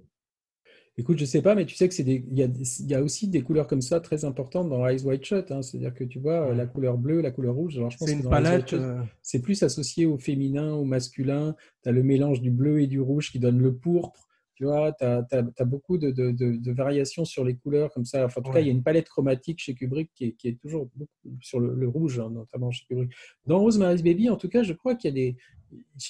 Écoute, 0.99 1.17
je 1.17 1.23
sais 1.23 1.41
pas, 1.41 1.55
mais 1.55 1.65
tu 1.65 1.75
sais 1.75 1.87
que 1.87 1.93
c'est 1.93 2.03
des, 2.03 2.25
il 2.29 2.37
y 2.37 2.43
a, 2.43 2.47
il 2.47 2.87
y 2.87 2.93
a 2.93 3.01
aussi 3.01 3.29
des 3.29 3.41
couleurs 3.41 3.67
comme 3.67 3.81
ça 3.81 4.01
très 4.01 4.25
importantes 4.25 4.67
dans 4.69 4.85
Eyes 4.85 5.01
Wide 5.05 5.23
Shut. 5.23 5.49
hein. 5.49 5.61
C'est-à-dire 5.61 5.93
que 5.93 6.03
tu 6.03 6.19
vois, 6.19 6.53
la 6.53 6.65
couleur 6.65 6.97
bleue, 6.97 7.21
la 7.21 7.31
couleur 7.31 7.55
rouge. 7.55 7.77
Alors, 7.77 7.89
je 7.89 7.97
pense 7.97 8.09
C'est 8.09 8.17
que 8.17 8.23
dans 8.23 8.29
palette. 8.29 8.73
Euh, 8.73 9.01
c'est 9.21 9.41
plus 9.41 9.63
associé 9.63 10.05
au 10.05 10.17
féminin, 10.17 10.73
au 10.73 10.83
masculin. 10.83 11.55
Tu 11.83 11.89
as 11.89 11.93
le 11.93 12.03
mélange 12.03 12.41
du 12.41 12.51
bleu 12.51 12.81
et 12.81 12.87
du 12.87 12.99
rouge 12.99 13.31
qui 13.31 13.39
donne 13.39 13.59
le 13.59 13.73
pourpre. 13.73 14.27
Tu 14.55 14.65
vois, 14.65 14.91
tu 14.91 15.05
as, 15.05 15.65
beaucoup 15.65 15.97
de, 15.97 16.11
de- 16.11 16.31
de- 16.31 16.57
de 16.57 16.71
variations 16.73 17.23
sur 17.23 17.45
les 17.45 17.55
couleurs 17.55 17.93
comme 17.93 18.03
ça. 18.03 18.25
Enfin, 18.25 18.41
en 18.41 18.43
tout 18.43 18.51
cas, 18.51 18.59
il 18.59 18.65
y 18.67 18.69
a 18.69 18.73
une 18.73 18.83
palette 18.83 19.07
chromatique 19.07 19.59
chez 19.59 19.73
Kubrick 19.73 20.11
qui 20.13 20.25
est, 20.25 20.31
qui 20.33 20.49
est 20.49 20.59
toujours 20.59 20.89
beaucoup 20.97 21.37
sur 21.39 21.61
le, 21.61 21.73
le 21.73 21.87
rouge, 21.87 22.19
hein, 22.19 22.29
notamment 22.29 22.69
chez 22.69 22.83
Kubrick. 22.85 23.09
Dans 23.45 23.59
Rosemary's 23.59 24.03
Baby, 24.03 24.29
en 24.29 24.35
tout 24.35 24.49
cas, 24.49 24.63
je 24.63 24.73
crois 24.73 24.95
qu'il 24.95 25.09
y 25.09 25.13
a 25.13 25.15
des. 25.15 25.37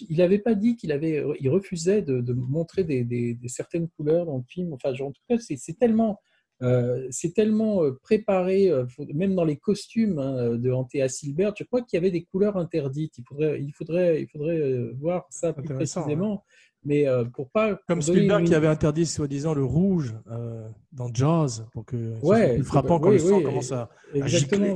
Il 0.09 0.17
n'avait 0.17 0.39
pas 0.39 0.55
dit 0.55 0.75
qu'il 0.75 0.91
avait, 0.91 1.23
il 1.39 1.49
refusait 1.49 2.01
de, 2.01 2.21
de 2.21 2.33
montrer 2.33 2.83
des, 2.83 3.03
des- 3.03 3.33
des 3.33 3.47
certaines 3.47 3.87
couleurs 3.89 4.25
dans 4.25 4.37
le 4.37 4.43
film. 4.47 4.73
Enfin, 4.73 4.93
genre, 4.93 5.09
en 5.09 5.11
tout 5.11 5.21
cas, 5.27 5.37
c'est 5.39 5.77
tellement, 5.77 6.19
euh, 6.61 7.07
c'est 7.11 7.33
tellement 7.33 7.83
euh, 7.83 7.91
préparé, 8.01 8.69
euh, 8.69 8.85
même 9.13 9.35
dans 9.35 9.45
les 9.45 9.57
costumes 9.57 10.19
hein, 10.19 10.55
de 10.57 10.71
Antea 10.71 11.07
Silbert, 11.09 11.53
je 11.57 11.63
crois 11.63 11.81
qu'il 11.81 11.97
y 11.97 11.99
avait 11.99 12.11
des 12.11 12.23
couleurs 12.23 12.57
interdites? 12.57 13.17
Il 13.17 13.23
faudrait, 13.27 13.61
il 13.61 13.71
faudrait, 13.73 14.21
il 14.21 14.27
faudrait 14.27 14.59
euh, 14.59 14.93
voir 14.99 15.25
ça 15.29 15.53
plus 15.53 15.63
Intéressant, 15.65 16.01
précisément. 16.01 16.43
Mais 16.85 17.05
euh, 17.07 17.25
pour 17.25 17.49
pas 17.49 17.77
Comme 17.87 18.01
Spielberg 18.01 18.41
une- 18.43 18.47
qui 18.47 18.55
avait 18.55 18.67
interdit 18.67 19.05
soi-disant 19.05 19.53
le 19.53 19.65
rouge 19.65 20.15
euh, 20.31 20.65
dans 20.93 21.13
Jaws 21.13 21.65
pour 21.73 21.83
que 21.83 22.13
Ouais, 22.23 22.61
frappant 22.63 22.99
pas- 22.99 23.03
quand 23.03 23.09
oui, 23.09 23.15
le 23.15 23.19
sang 23.19 23.37
oui, 23.39 23.43
commence 23.43 23.71
à, 23.73 23.89
à 24.21 24.27
gicler. 24.27 24.73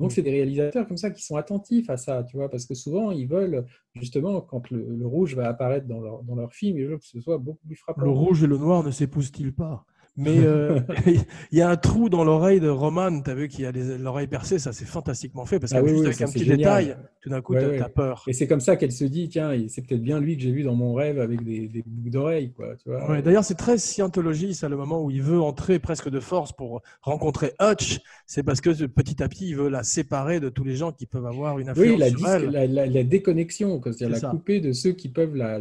Donc, 0.00 0.10
c'est 0.10 0.22
des 0.22 0.30
réalisateurs 0.30 0.88
comme 0.88 0.96
ça 0.96 1.10
qui 1.10 1.22
sont 1.22 1.36
attentifs 1.36 1.88
à 1.88 1.96
ça, 1.96 2.24
tu 2.24 2.36
vois, 2.36 2.50
parce 2.50 2.66
que 2.66 2.74
souvent, 2.74 3.12
ils 3.12 3.28
veulent, 3.28 3.64
justement, 3.94 4.40
quand 4.40 4.70
le, 4.70 4.84
le 4.84 5.06
rouge 5.06 5.36
va 5.36 5.48
apparaître 5.48 5.86
dans 5.86 6.00
leur, 6.00 6.22
dans 6.24 6.34
leur 6.34 6.52
film, 6.52 6.78
ils 6.78 6.86
veulent 6.86 6.98
que 6.98 7.06
ce 7.06 7.20
soit 7.20 7.38
beaucoup 7.38 7.64
plus 7.66 7.76
frappant. 7.76 8.02
Le 8.02 8.10
rouge 8.10 8.42
et 8.42 8.48
le 8.48 8.58
noir 8.58 8.82
ne 8.82 8.90
s'épousent-ils 8.90 9.54
pas? 9.54 9.86
Mais 10.16 10.38
euh, 10.38 10.80
il 11.52 11.58
y 11.58 11.60
a 11.62 11.68
un 11.68 11.76
trou 11.76 12.08
dans 12.08 12.22
l'oreille 12.24 12.60
de 12.60 12.68
Roman, 12.68 13.20
tu 13.20 13.30
as 13.30 13.34
vu 13.34 13.48
qu'il 13.48 13.66
a 13.66 13.72
l'oreille 13.72 14.28
percée, 14.28 14.58
ça 14.60 14.72
c'est 14.72 14.84
fantastiquement 14.84 15.44
fait, 15.44 15.58
parce 15.58 15.72
que 15.72 15.78
Ah 15.78 15.82
oui, 15.82 15.90
juste 15.90 16.00
oui, 16.02 16.06
avec 16.06 16.20
un 16.22 16.26
petit 16.28 16.44
génial. 16.44 16.58
détail, 16.58 16.96
tout 17.20 17.30
d'un 17.30 17.40
coup, 17.42 17.54
Ouais, 17.54 17.60
tu 17.60 17.66
ouais. 17.66 17.80
as 17.80 17.88
peur. 17.88 18.22
Et 18.28 18.32
c'est 18.32 18.46
comme 18.46 18.60
ça 18.60 18.76
qu'elle 18.76 18.92
se 18.92 19.04
dit, 19.04 19.28
tiens, 19.28 19.52
c'est 19.68 19.82
peut-être 19.86 20.02
bien 20.02 20.20
lui 20.20 20.36
que 20.36 20.42
j'ai 20.42 20.52
vu 20.52 20.62
dans 20.62 20.74
mon 20.76 20.94
rêve 20.94 21.18
avec 21.18 21.42
des, 21.42 21.66
des 21.68 21.82
boucles 21.84 22.10
d'oreilles, 22.10 22.52
quoi, 22.52 22.76
tu 22.76 22.88
vois. 22.90 23.10
Ouais, 23.10 23.22
D'ailleurs, 23.22 23.44
c'est 23.44 23.54
très 23.56 23.76
scientologie, 23.76 24.54
ça, 24.54 24.68
le 24.68 24.76
moment 24.76 25.02
où 25.02 25.10
il 25.10 25.22
veut 25.22 25.40
entrer 25.40 25.78
presque 25.80 26.08
de 26.08 26.20
force 26.20 26.52
pour 26.52 26.82
rencontrer 27.02 27.52
Hutch. 27.60 27.98
C'est 28.26 28.42
parce 28.44 28.60
que 28.60 28.70
petit 28.86 29.22
à 29.22 29.28
petit, 29.28 29.48
il 29.48 29.56
veut 29.56 29.68
la 29.68 29.82
séparer 29.82 30.38
de 30.38 30.48
tous 30.48 30.64
les 30.64 30.76
gens 30.76 30.92
qui 30.92 31.06
peuvent 31.06 31.26
avoir 31.26 31.58
une 31.58 31.68
influence 31.70 31.90
Oui, 31.92 31.98
la, 31.98 32.08
sur 32.10 32.28
elle. 32.28 32.50
la, 32.50 32.66
la- 32.66 32.86
la 32.86 33.04
déconnexion, 33.04 33.80
c'est-à-dire 33.82 33.98
C'est 33.98 34.08
la 34.08 34.18
ça. 34.20 34.30
couper 34.30 34.60
de 34.60 34.72
ceux 34.72 34.92
qui 34.92 35.08
peuvent 35.08 35.34
la- 35.34 35.58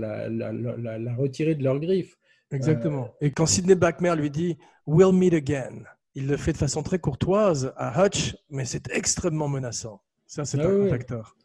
la 0.99 1.15
retirer 1.15 1.55
de 1.55 1.63
leurs 1.63 1.79
griffes. 1.79 2.17
Exactement. 2.53 3.13
Et 3.21 3.31
quand 3.31 3.45
Sidney 3.45 3.75
Blackmer 3.75 4.15
lui 4.15 4.29
dit 4.29 4.57
We'll 4.85 5.13
meet 5.13 5.33
again, 5.33 5.83
il 6.15 6.27
le 6.27 6.37
fait 6.37 6.53
de 6.53 6.57
façon 6.57 6.83
très 6.83 6.99
courtoise 6.99 7.73
à 7.77 8.05
Hutch, 8.05 8.35
mais 8.49 8.65
c'est 8.65 8.89
extrêmement 8.91 9.47
menaçant. 9.47 10.01
Ça, 10.27 10.45
c'est 10.45 10.59
Ah 10.59 10.67
un 10.67 10.91
acteur. 10.91 11.35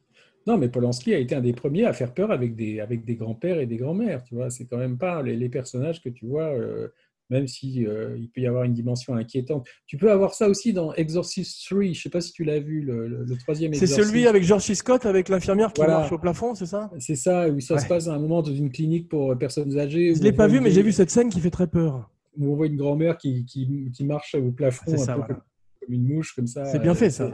Non, 0.47 0.56
mais 0.56 0.68
Polanski 0.68 1.14
a 1.14 1.18
été 1.18 1.35
un 1.35 1.40
des 1.43 1.52
premiers 1.52 1.85
à 1.85 1.93
faire 1.93 2.14
peur 2.14 2.30
avec 2.30 2.56
des, 2.56 2.80
avec 2.80 3.05
des 3.05 3.16
grands-pères 3.16 3.59
et 3.60 3.66
des 3.66 3.76
grands-mères. 3.76 4.22
Tu 4.24 4.35
vois, 4.35 4.51
c'est 4.51 4.64
quand 4.64 4.78
même 4.78 4.97
pas 4.97 5.22
les, 5.22 5.36
les 5.36 5.48
personnages 5.51 6.02
que 6.02 6.09
tu 6.09 6.26
vois 6.26 6.47
euh, 6.55 6.89
même 7.30 7.46
si 7.46 7.86
euh, 7.86 8.16
il 8.18 8.30
peut 8.30 8.40
y 8.40 8.46
avoir 8.46 8.64
une 8.64 8.72
dimension 8.72 9.14
inquiétante. 9.14 9.66
Tu 9.86 9.96
peux 9.96 10.10
avoir 10.10 10.34
ça 10.34 10.48
aussi 10.48 10.72
dans 10.72 10.92
Exorcist 10.94 11.66
3. 11.68 11.92
Je 11.92 12.00
sais 12.02 12.09
pas 12.10 12.20
si 12.20 12.32
tu 12.32 12.44
l'as 12.44 12.60
vu, 12.60 12.80
le, 12.80 13.06
le- 13.09 13.24
le 13.24 13.36
troisième 13.36 13.74
C'est 13.74 13.86
celui 13.86 14.26
avec 14.26 14.42
George. 14.42 14.72
Scott, 14.72 15.06
avec 15.06 15.28
l'infirmière 15.28 15.72
qui 15.72 15.80
Voilà. 15.80 15.98
marche 16.00 16.12
au 16.12 16.18
plafond, 16.18 16.55
c'est 16.55 16.66
ça? 16.66 16.90
C'est 16.98 17.16
ça, 17.16 17.48
où 17.48 17.60
ça 17.60 17.74
Ouais. 17.74 17.80
se 17.80 17.86
passe 17.86 18.09
à 18.09 18.12
un 18.14 18.18
moment 18.18 18.42
dans 18.42 18.52
une 18.55 18.70
clinique 18.70 19.09
pour 19.09 19.32
euh, 19.32 19.34
personnes 19.34 19.78
âgées. 19.78 20.14
Je 20.14 20.20
où 20.20 20.22
l'ai 20.22 20.32
pas 20.32 20.46
vu, 20.46 20.60
mais 20.60 20.70
j'ai 20.70 20.82
vu 20.82 20.92
cette 20.92 21.10
scène 21.10 21.28
qui 21.30 21.40
fait 21.40 21.50
très 21.50 21.66
peur. 21.66 22.10
où 22.36 22.52
on 22.52 22.55
voit 22.56 22.66
une 22.66 22.76
grand-mère 22.76 23.16
qui, 23.18 23.44
qui, 23.44 23.90
qui 23.92 24.05
marche 24.05 24.34
au 24.34 24.50
plafond 24.52 24.84
C'est 24.86 24.94
un 24.94 24.98
ça, 24.98 25.12
peu 25.14 25.18
voilà. 25.20 25.34
comme, 25.80 25.92
une 25.94 26.06
mouche, 26.14 26.34
comme 26.34 26.46
ça. 26.46 26.64
C'est 26.66 26.78
bien 26.80 26.94
fait, 26.94 27.06
Euh, 27.06 27.10
ça. 27.10 27.32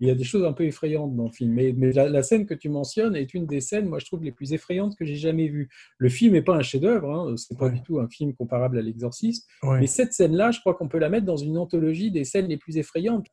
Il 0.00 0.08
y 0.08 0.10
a 0.10 0.14
des 0.14 0.24
choses 0.24 0.44
un 0.44 0.52
peu 0.52 0.64
effrayantes 0.64 1.14
dans 1.14 1.26
le 1.26 1.30
film. 1.32 1.52
Mais, 1.52 1.72
mais 1.76 1.92
la, 1.92 2.08
la 2.08 2.22
scène 2.22 2.46
que 2.46 2.54
tu 2.54 2.68
mentionnes 2.68 3.14
est 3.14 3.32
une 3.32 3.46
des 3.46 3.60
scènes, 3.60 3.86
moi, 3.88 3.98
je 4.00 4.06
trouve, 4.06 4.24
les 4.24 4.32
plus 4.32 4.52
effrayantes 4.52 4.96
que 4.96 5.04
j'ai 5.04 5.14
jamais 5.16 5.46
vues. 5.48 5.68
Le 5.98 6.08
film 6.08 6.32
n'est 6.32 6.42
pas 6.42 6.56
un 6.56 6.62
chef-d'œuvre, 6.62 7.10
hein, 7.10 7.34
c'est 7.36 7.56
pas 7.56 7.66
Ouais. 7.66 7.72
du 7.72 7.82
tout 7.82 8.00
un 8.00 8.08
film 8.08 8.34
comparable 8.34 8.78
à 8.78 8.82
L'Exorciste. 8.82 9.46
Ouais. 9.62 9.78
Mais 9.80 9.86
cette 9.86 10.12
scène-là, 10.12 10.50
je 10.50 10.60
crois 10.60 10.74
qu'on 10.74 10.88
peut 10.88 10.98
la 10.98 11.08
mettre 11.08 11.26
dans 11.26 11.36
une 11.36 11.56
anthologie 11.58 12.10
des 12.10 12.24
scènes 12.24 12.46
les 12.48 12.56
plus 12.56 12.76
effrayantes. 12.76 13.26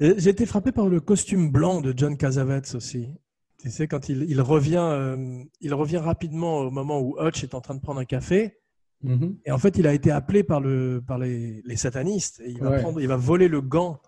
J'ai 0.00 0.28
été 0.30 0.44
frappé 0.44 0.72
par 0.72 0.88
le 0.88 1.00
costume 1.00 1.50
blanc 1.50 1.80
de 1.80 1.94
John 1.96 2.16
Cassavetes 2.16 2.74
aussi. 2.74 3.08
Tu 3.62 3.70
sais, 3.70 3.86
quand 3.88 4.08
il, 4.10 4.24
il 4.28 4.40
revient, 4.42 4.76
euh, 4.90 5.42
il 5.60 5.72
revient 5.72 5.96
rapidement 5.98 6.58
au 6.58 6.70
moment 6.70 7.00
où 7.00 7.16
Hutch 7.18 7.44
est 7.44 7.54
en 7.54 7.60
train 7.62 7.74
de 7.74 7.80
prendre 7.80 8.00
un 8.00 8.04
café. 8.04 8.58
Mhm. 9.02 9.38
Et 9.46 9.52
en 9.52 9.58
fait, 9.58 9.78
il 9.78 9.86
a 9.86 9.94
été 9.94 10.10
appelé 10.10 10.42
par, 10.42 10.60
le, 10.60 11.02
par 11.06 11.18
les, 11.18 11.62
les 11.64 11.76
satanistes. 11.76 12.42
Et 12.44 12.50
il, 12.50 12.58
va 12.60 12.70
Ouais. 12.72 12.80
prendre, 12.82 13.00
il 13.00 13.08
va 13.08 13.16
voler 13.16 13.48
le 13.48 13.62
gant 13.62 14.00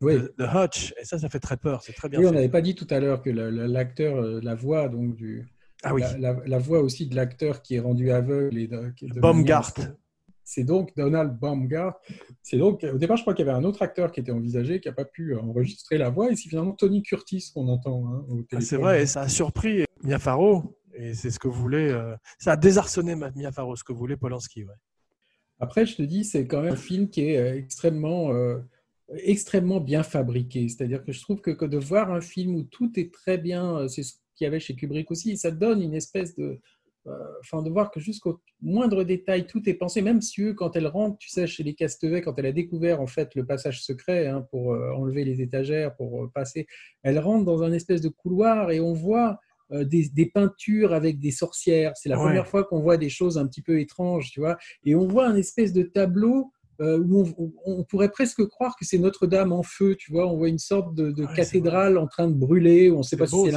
Oui. 0.00 0.14
de, 0.14 0.34
de 0.38 0.44
Hutch. 0.44 0.92
Et 1.00 1.04
ça, 1.04 1.18
ça 1.18 1.28
fait 1.28 1.38
très 1.40 1.56
peur. 1.56 1.82
C'est 1.82 1.92
très 1.92 2.08
bien 2.08 2.20
Oui, 2.20 2.26
on 2.26 2.32
n'avait 2.32 2.48
pas 2.48 2.60
dit 2.60 2.74
tout 2.74 2.86
à 2.90 3.00
l'heure 3.00 3.22
que 3.22 3.30
l'acteur, 3.30 4.16
euh, 4.16 4.40
la 4.42 4.54
voix 4.54 4.88
donc 4.88 5.14
du, 5.14 5.46
Ah 5.82 5.94
oui, 5.94 6.02
la, 6.02 6.18
la- 6.18 6.40
la 6.46 6.58
voix 6.58 6.80
aussi 6.80 7.06
de 7.06 7.14
l'acteur 7.16 7.62
qui 7.62 7.76
est 7.76 7.80
rendu 7.80 8.10
aveugle 8.10 8.58
et 8.58 8.66
de, 8.66 8.92
de 9.02 9.20
Baumgart. 9.20 9.72
C'est 10.46 10.64
donc 10.64 10.94
Donald 10.94 11.38
Baumgart. 11.38 11.94
C'est 12.42 12.58
donc 12.58 12.84
au 12.84 12.98
départ, 12.98 13.16
je 13.16 13.22
crois 13.22 13.32
qu'il 13.34 13.46
y 13.46 13.48
avait 13.48 13.58
un 13.58 13.64
autre 13.64 13.80
acteur 13.82 14.12
qui 14.12 14.20
était 14.20 14.30
envisagé, 14.32 14.78
qui 14.78 14.88
n'a 14.88 14.94
pas 14.94 15.06
pu 15.06 15.34
enregistrer 15.36 15.96
la 15.96 16.10
voix, 16.10 16.30
et 16.30 16.36
c'est 16.36 16.50
finalement 16.50 16.72
Tony 16.72 17.02
Curtis 17.02 17.50
qu'on 17.54 17.68
entend. 17.68 18.06
hein, 18.08 18.24
au 18.28 18.44
Ah, 18.52 18.60
c'est 18.60 18.76
vrai. 18.76 19.02
Et 19.02 19.06
ça 19.06 19.22
a 19.22 19.28
surpris 19.28 19.84
Mia 20.02 20.18
Farrow. 20.18 20.76
Et 20.96 21.14
c'est 21.14 21.30
ce 21.30 21.38
que 21.38 21.48
voulait. 21.48 21.90
euh, 21.90 22.14
ça 22.38 22.52
a 22.52 22.56
désarçonné 22.56 23.16
Mia 23.16 23.50
Farrow, 23.52 23.74
ce 23.74 23.82
que 23.84 23.92
voulait 23.92 24.16
Polanski. 24.18 24.64
Ouais. 24.64 24.74
Après, 25.60 25.86
je 25.86 25.96
te 25.96 26.02
dis, 26.02 26.24
c'est 26.24 26.46
quand 26.46 26.60
même 26.62 26.74
un 26.74 26.76
film 26.76 27.08
qui 27.08 27.22
est 27.30 27.38
euh, 27.38 27.56
extrêmement, 27.56 28.32
euh, 28.32 28.58
extrêmement 29.18 29.80
bien 29.80 30.02
fabriqué. 30.02 30.68
C'est-à-dire 30.68 31.04
que 31.04 31.12
je 31.12 31.20
trouve 31.20 31.40
que, 31.40 31.50
que 31.50 31.64
de 31.66 31.78
voir 31.78 32.12
un 32.12 32.20
film 32.20 32.54
où 32.56 32.62
tout 32.64 32.90
est 32.98 33.12
très 33.12 33.38
bien, 33.38 33.78
euh, 33.78 33.88
c'est 33.88 34.02
ce 34.02 34.14
qu'il 34.36 34.44
y 34.44 34.46
avait 34.46 34.60
chez 34.60 34.74
Kubrick 34.74 35.10
aussi, 35.10 35.36
ça 35.36 35.50
donne 35.50 35.82
une 35.82 35.94
espèce 35.94 36.34
de. 36.36 36.60
euh, 37.06 37.12
Enfin, 37.40 37.62
de 37.62 37.68
voir 37.70 37.90
que 37.90 38.00
jusqu'au 38.00 38.40
moindre 38.62 39.04
détail, 39.04 39.46
tout 39.46 39.68
est 39.68 39.74
pensé. 39.74 40.00
Même 40.00 40.22
si 40.22 40.40
eux, 40.42 40.54
quand 40.54 40.74
elle 40.74 40.86
rentre, 40.86 41.18
tu 41.18 41.28
sais, 41.28 41.46
chez 41.46 41.62
les 41.62 41.74
Castevets, 41.74 42.22
quand 42.22 42.38
elle 42.38 42.46
a 42.46 42.52
découvert 42.52 43.00
en 43.02 43.06
fait 43.06 43.34
le 43.34 43.44
passage 43.44 43.82
secret 43.84 44.26
hein, 44.26 44.46
pour 44.50 44.72
euh, 44.72 44.90
enlever 44.94 45.22
les 45.24 45.42
étagères, 45.42 45.94
pour 45.96 46.24
euh, 46.24 46.30
passer, 46.34 46.66
elle 47.02 47.18
rentre 47.18 47.44
dans 47.44 47.62
un 47.62 47.72
espèce 47.72 48.00
de 48.00 48.08
couloir 48.08 48.70
et 48.70 48.80
on 48.80 48.94
voit 48.94 49.38
des, 49.70 50.08
des 50.10 50.26
peintures 50.26 50.92
avec 50.92 51.18
des 51.18 51.30
sorcières. 51.30 51.92
C'est 51.96 52.08
la 52.10 52.16
Ouais. 52.16 52.24
première 52.24 52.46
fois 52.46 52.64
qu'on 52.64 52.80
voit 52.80 52.96
des 52.98 53.08
choses 53.08 53.38
un 53.38 53.46
petit 53.46 53.62
peu 53.62 53.80
étranges, 53.80 54.30
tu 54.30 54.40
vois. 54.40 54.56
Et 54.84 54.94
on 54.94 55.06
voit 55.08 55.26
un 55.26 55.36
espèce 55.36 55.72
de 55.72 55.82
tableau 55.82 56.52
euh, 56.80 56.98
où 56.98 57.54
on, 57.64 57.84
pourrait 57.84 58.10
presque 58.10 58.44
croire 58.46 58.74
que 58.78 58.84
c'est 58.84 58.98
Notre-Dame 58.98 59.52
en 59.52 59.62
feu, 59.62 59.96
tu 59.96 60.10
vois. 60.12 60.26
On 60.26 60.36
voit 60.36 60.48
une 60.48 60.58
sorte 60.58 60.94
de, 60.94 61.10
de 61.10 61.22
Ouais, 61.22 61.28
c'est 61.30 61.42
cathédrale 61.42 61.98
en 61.98 62.06
train 62.06 62.28
de 62.28 62.34
brûler. 62.34 62.90
On 62.90 62.98
ne 62.98 63.02
sait 63.02 63.16
pas 63.16 63.26
beau, 63.26 63.44
si 63.44 63.50
c'est 63.50 63.56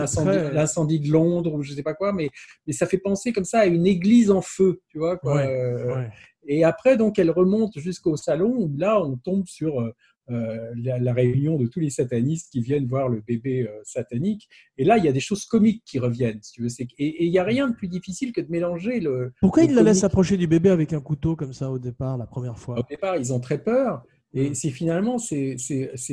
l'incendie, 0.54 1.00
de 1.00 1.12
Londres 1.12 1.54
ou 1.54 1.64
je 1.64 1.72
ne 1.72 1.76
sais 1.76 1.84
pas 1.84 1.94
quoi, 1.94 2.14
mais, 2.14 2.30
mais 2.66 2.74
ça 2.74 2.86
fait 2.86 2.98
penser 2.98 3.34
comme 3.34 3.46
ça 3.46 3.60
à 3.60 3.66
une 3.66 3.88
église 3.88 4.32
en 4.32 4.42
feu, 4.42 4.82
tu 4.90 5.00
vois. 5.00 5.18
Quoi. 5.18 5.36
Ouais, 5.36 5.48
Euh, 5.48 5.96
Ouais. 5.96 6.10
Et 6.48 6.64
après, 6.64 6.96
donc, 6.96 7.20
elle 7.20 7.30
remonte 7.30 7.78
jusqu'au 7.78 8.16
salon 8.16 8.54
où 8.58 8.74
là, 8.78 9.02
on 9.02 9.18
tombe 9.18 9.46
sur 9.48 9.82
euh, 9.82 9.94
la, 10.30 11.00
la 11.00 11.14
réunion 11.14 11.58
de 11.58 11.68
tous 11.68 11.80
les 11.80 11.90
satanistes 11.90 12.52
qui 12.52 12.62
viennent 12.62 12.86
voir 12.88 13.08
le 13.10 13.22
bébé 13.22 13.64
euh, 13.68 13.80
satanique. 13.84 14.48
Et 14.78 14.84
là, 14.84 14.98
il 14.98 15.06
y 15.06 15.08
a 15.08 15.12
des 15.12 15.20
choses 15.20 15.46
comiques 15.46 15.84
qui 15.86 16.00
reviennent, 16.00 16.40
si 16.42 16.52
tu 16.54 16.62
veux. 16.62 16.70
C'est 16.70 16.86
que- 16.86 16.96
Et 17.00 17.26
il 17.26 17.32
n'y 17.32 17.40
a 17.40 17.44
rien 17.44 17.68
de 17.70 17.74
plus 17.76 17.88
difficile 17.88 18.32
que 18.34 18.42
de 18.42 18.50
mélanger 18.52 19.00
le. 19.00 19.32
Pourquoi 19.42 19.64
le 19.64 19.70
il 19.70 19.76
la 19.76 19.84
laisse 19.84 20.02
comique. 20.02 20.12
approcher 20.12 20.38
du 20.38 20.48
bébé 20.48 20.70
avec 20.70 20.94
un 20.94 21.02
couteau 21.02 21.36
comme 21.36 21.54
ça 21.54 21.72
au 21.72 21.80
départ, 21.80 22.18
la 22.18 22.26
première 22.26 22.58
fois? 22.60 22.80
Au 22.80 22.84
départ, 22.90 23.16
ils 23.18 23.32
ont 23.34 23.40
très 23.40 23.58
peur. 23.62 24.04
Et 24.34 24.50
Mm. 24.50 24.56
c'est 24.56 24.70
finalement 24.72 25.18
c'est 25.18 25.56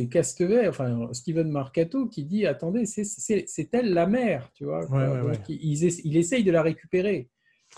Castevet, 0.08 0.68
enfin 0.68 1.08
Steven 1.12 1.50
Marcato 1.50 2.06
qui 2.06 2.24
dit 2.24 2.46
attendez 2.46 2.86
c'est 2.86 3.68
elle 3.74 3.92
la 3.92 4.06
mère, 4.06 4.50
tu 4.54 4.64
vois. 4.64 4.88
Ouais, 4.88 5.08
ouais, 5.08 5.20
ouais. 5.30 5.38
Ils, 5.48 5.82
il 6.06 6.16
essaye 6.16 6.44
de 6.44 6.52
la 6.52 6.62
récupérer. 6.62 7.28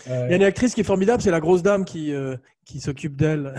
Euh, 0.07 0.25
Il 0.27 0.31
y 0.31 0.33
a 0.33 0.35
une 0.37 0.43
actrice 0.43 0.75
qui 0.75 0.81
est 0.81 0.83
formidable, 0.83 1.23
c'est 1.23 1.31
la 1.31 1.39
grosse 1.39 1.63
dame 1.63 1.83
qui, 1.85 2.13
euh, 2.13 2.37
qui 2.65 2.79
s'occupe 2.79 3.15
d'elle. 3.17 3.55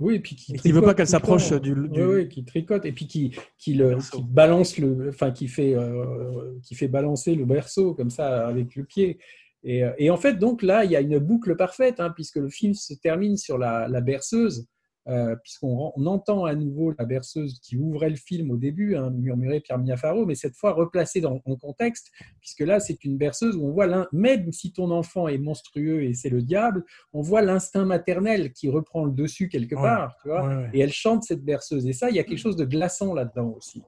Oui, 0.00 0.14
et 0.16 0.20
puis 0.20 0.34
qui 0.34 0.54
Et 0.54 0.58
qui 0.58 0.68
veut 0.68 0.80
tricote 0.80 0.84
pas 0.84 0.94
qu'elle 0.94 1.06
s'approche 1.06 1.50
temps. 1.50 1.58
du- 1.58 1.74
du- 1.74 2.02
Oui, 2.02 2.14
oui, 2.22 2.28
qui 2.28 2.44
tricote 2.44 2.84
et 2.86 2.92
puis 2.92 3.06
qui, 3.06 3.36
qui, 3.58 3.74
le, 3.74 3.90
berceau. 3.90 4.16
qui 4.18 4.24
balance 4.24 4.78
le, 4.78 5.10
enfin 5.10 5.30
qui 5.30 5.46
fait, 5.46 5.74
euh, 5.74 6.58
qui 6.62 6.74
fait 6.74 6.88
balancer 6.88 7.34
le 7.34 7.44
berceau 7.44 7.94
comme 7.94 8.10
ça 8.10 8.46
avec 8.48 8.74
le 8.76 8.84
pied. 8.84 9.18
Et, 9.62 9.84
euh, 9.84 9.92
et 9.98 10.08
en 10.10 10.16
fait, 10.16 10.34
donc 10.38 10.62
là, 10.62 10.84
il 10.86 10.90
y 10.90 10.96
a 10.96 11.00
une 11.00 11.18
boucle 11.18 11.54
parfaite 11.54 12.00
hein, 12.00 12.10
puisque 12.14 12.36
le 12.36 12.48
film 12.48 12.72
se 12.74 12.94
termine 12.94 13.36
sur 13.36 13.58
la, 13.58 13.88
la 13.88 14.00
berceuse. 14.00 14.66
Euh, 15.08 15.34
puisqu'on 15.42 15.92
on 15.96 16.06
entend 16.06 16.44
à 16.44 16.54
nouveau 16.54 16.92
la 16.98 17.04
berceuse 17.04 17.58
qui 17.62 17.76
ouvrait 17.76 18.10
le 18.10 18.16
film 18.16 18.50
au 18.50 18.56
début, 18.56 18.96
hein, 18.96 19.10
murmurée 19.10 19.60
Pierre 19.60 19.78
Miafaro, 19.78 20.26
mais 20.26 20.34
cette 20.34 20.54
fois 20.56 20.72
replacée 20.72 21.20
dans, 21.20 21.40
en 21.44 21.56
contexte, 21.56 22.10
puisque 22.40 22.60
là, 22.60 22.80
c'est 22.80 23.02
une 23.04 23.16
berceuse 23.16 23.56
où 23.56 23.66
on 23.66 23.70
voit, 23.72 24.08
même 24.12 24.52
si 24.52 24.72
ton 24.72 24.90
enfant 24.90 25.26
est 25.28 25.38
monstrueux 25.38 26.04
et 26.04 26.14
c'est 26.14 26.28
le 26.28 26.42
diable, 26.42 26.84
on 27.12 27.22
voit 27.22 27.42
l'instinct 27.42 27.84
maternel 27.84 28.52
qui 28.52 28.68
reprend 28.68 29.04
le 29.04 29.12
dessus 29.12 29.48
quelque 29.48 29.74
Ouais. 29.74 29.82
part, 29.82 30.16
tu 30.22 30.28
vois, 30.28 30.46
Ouais, 30.46 30.56
ouais. 30.56 30.70
et 30.74 30.80
elle 30.80 30.92
chante 30.92 31.22
cette 31.22 31.44
berceuse. 31.44 31.86
Et 31.86 31.92
ça, 31.92 32.10
il 32.10 32.16
y 32.16 32.18
a 32.18 32.24
quelque 32.24 32.38
chose 32.38 32.56
de 32.56 32.64
glaçant 32.64 33.14
là-dedans 33.14 33.54
aussi. 33.56 33.82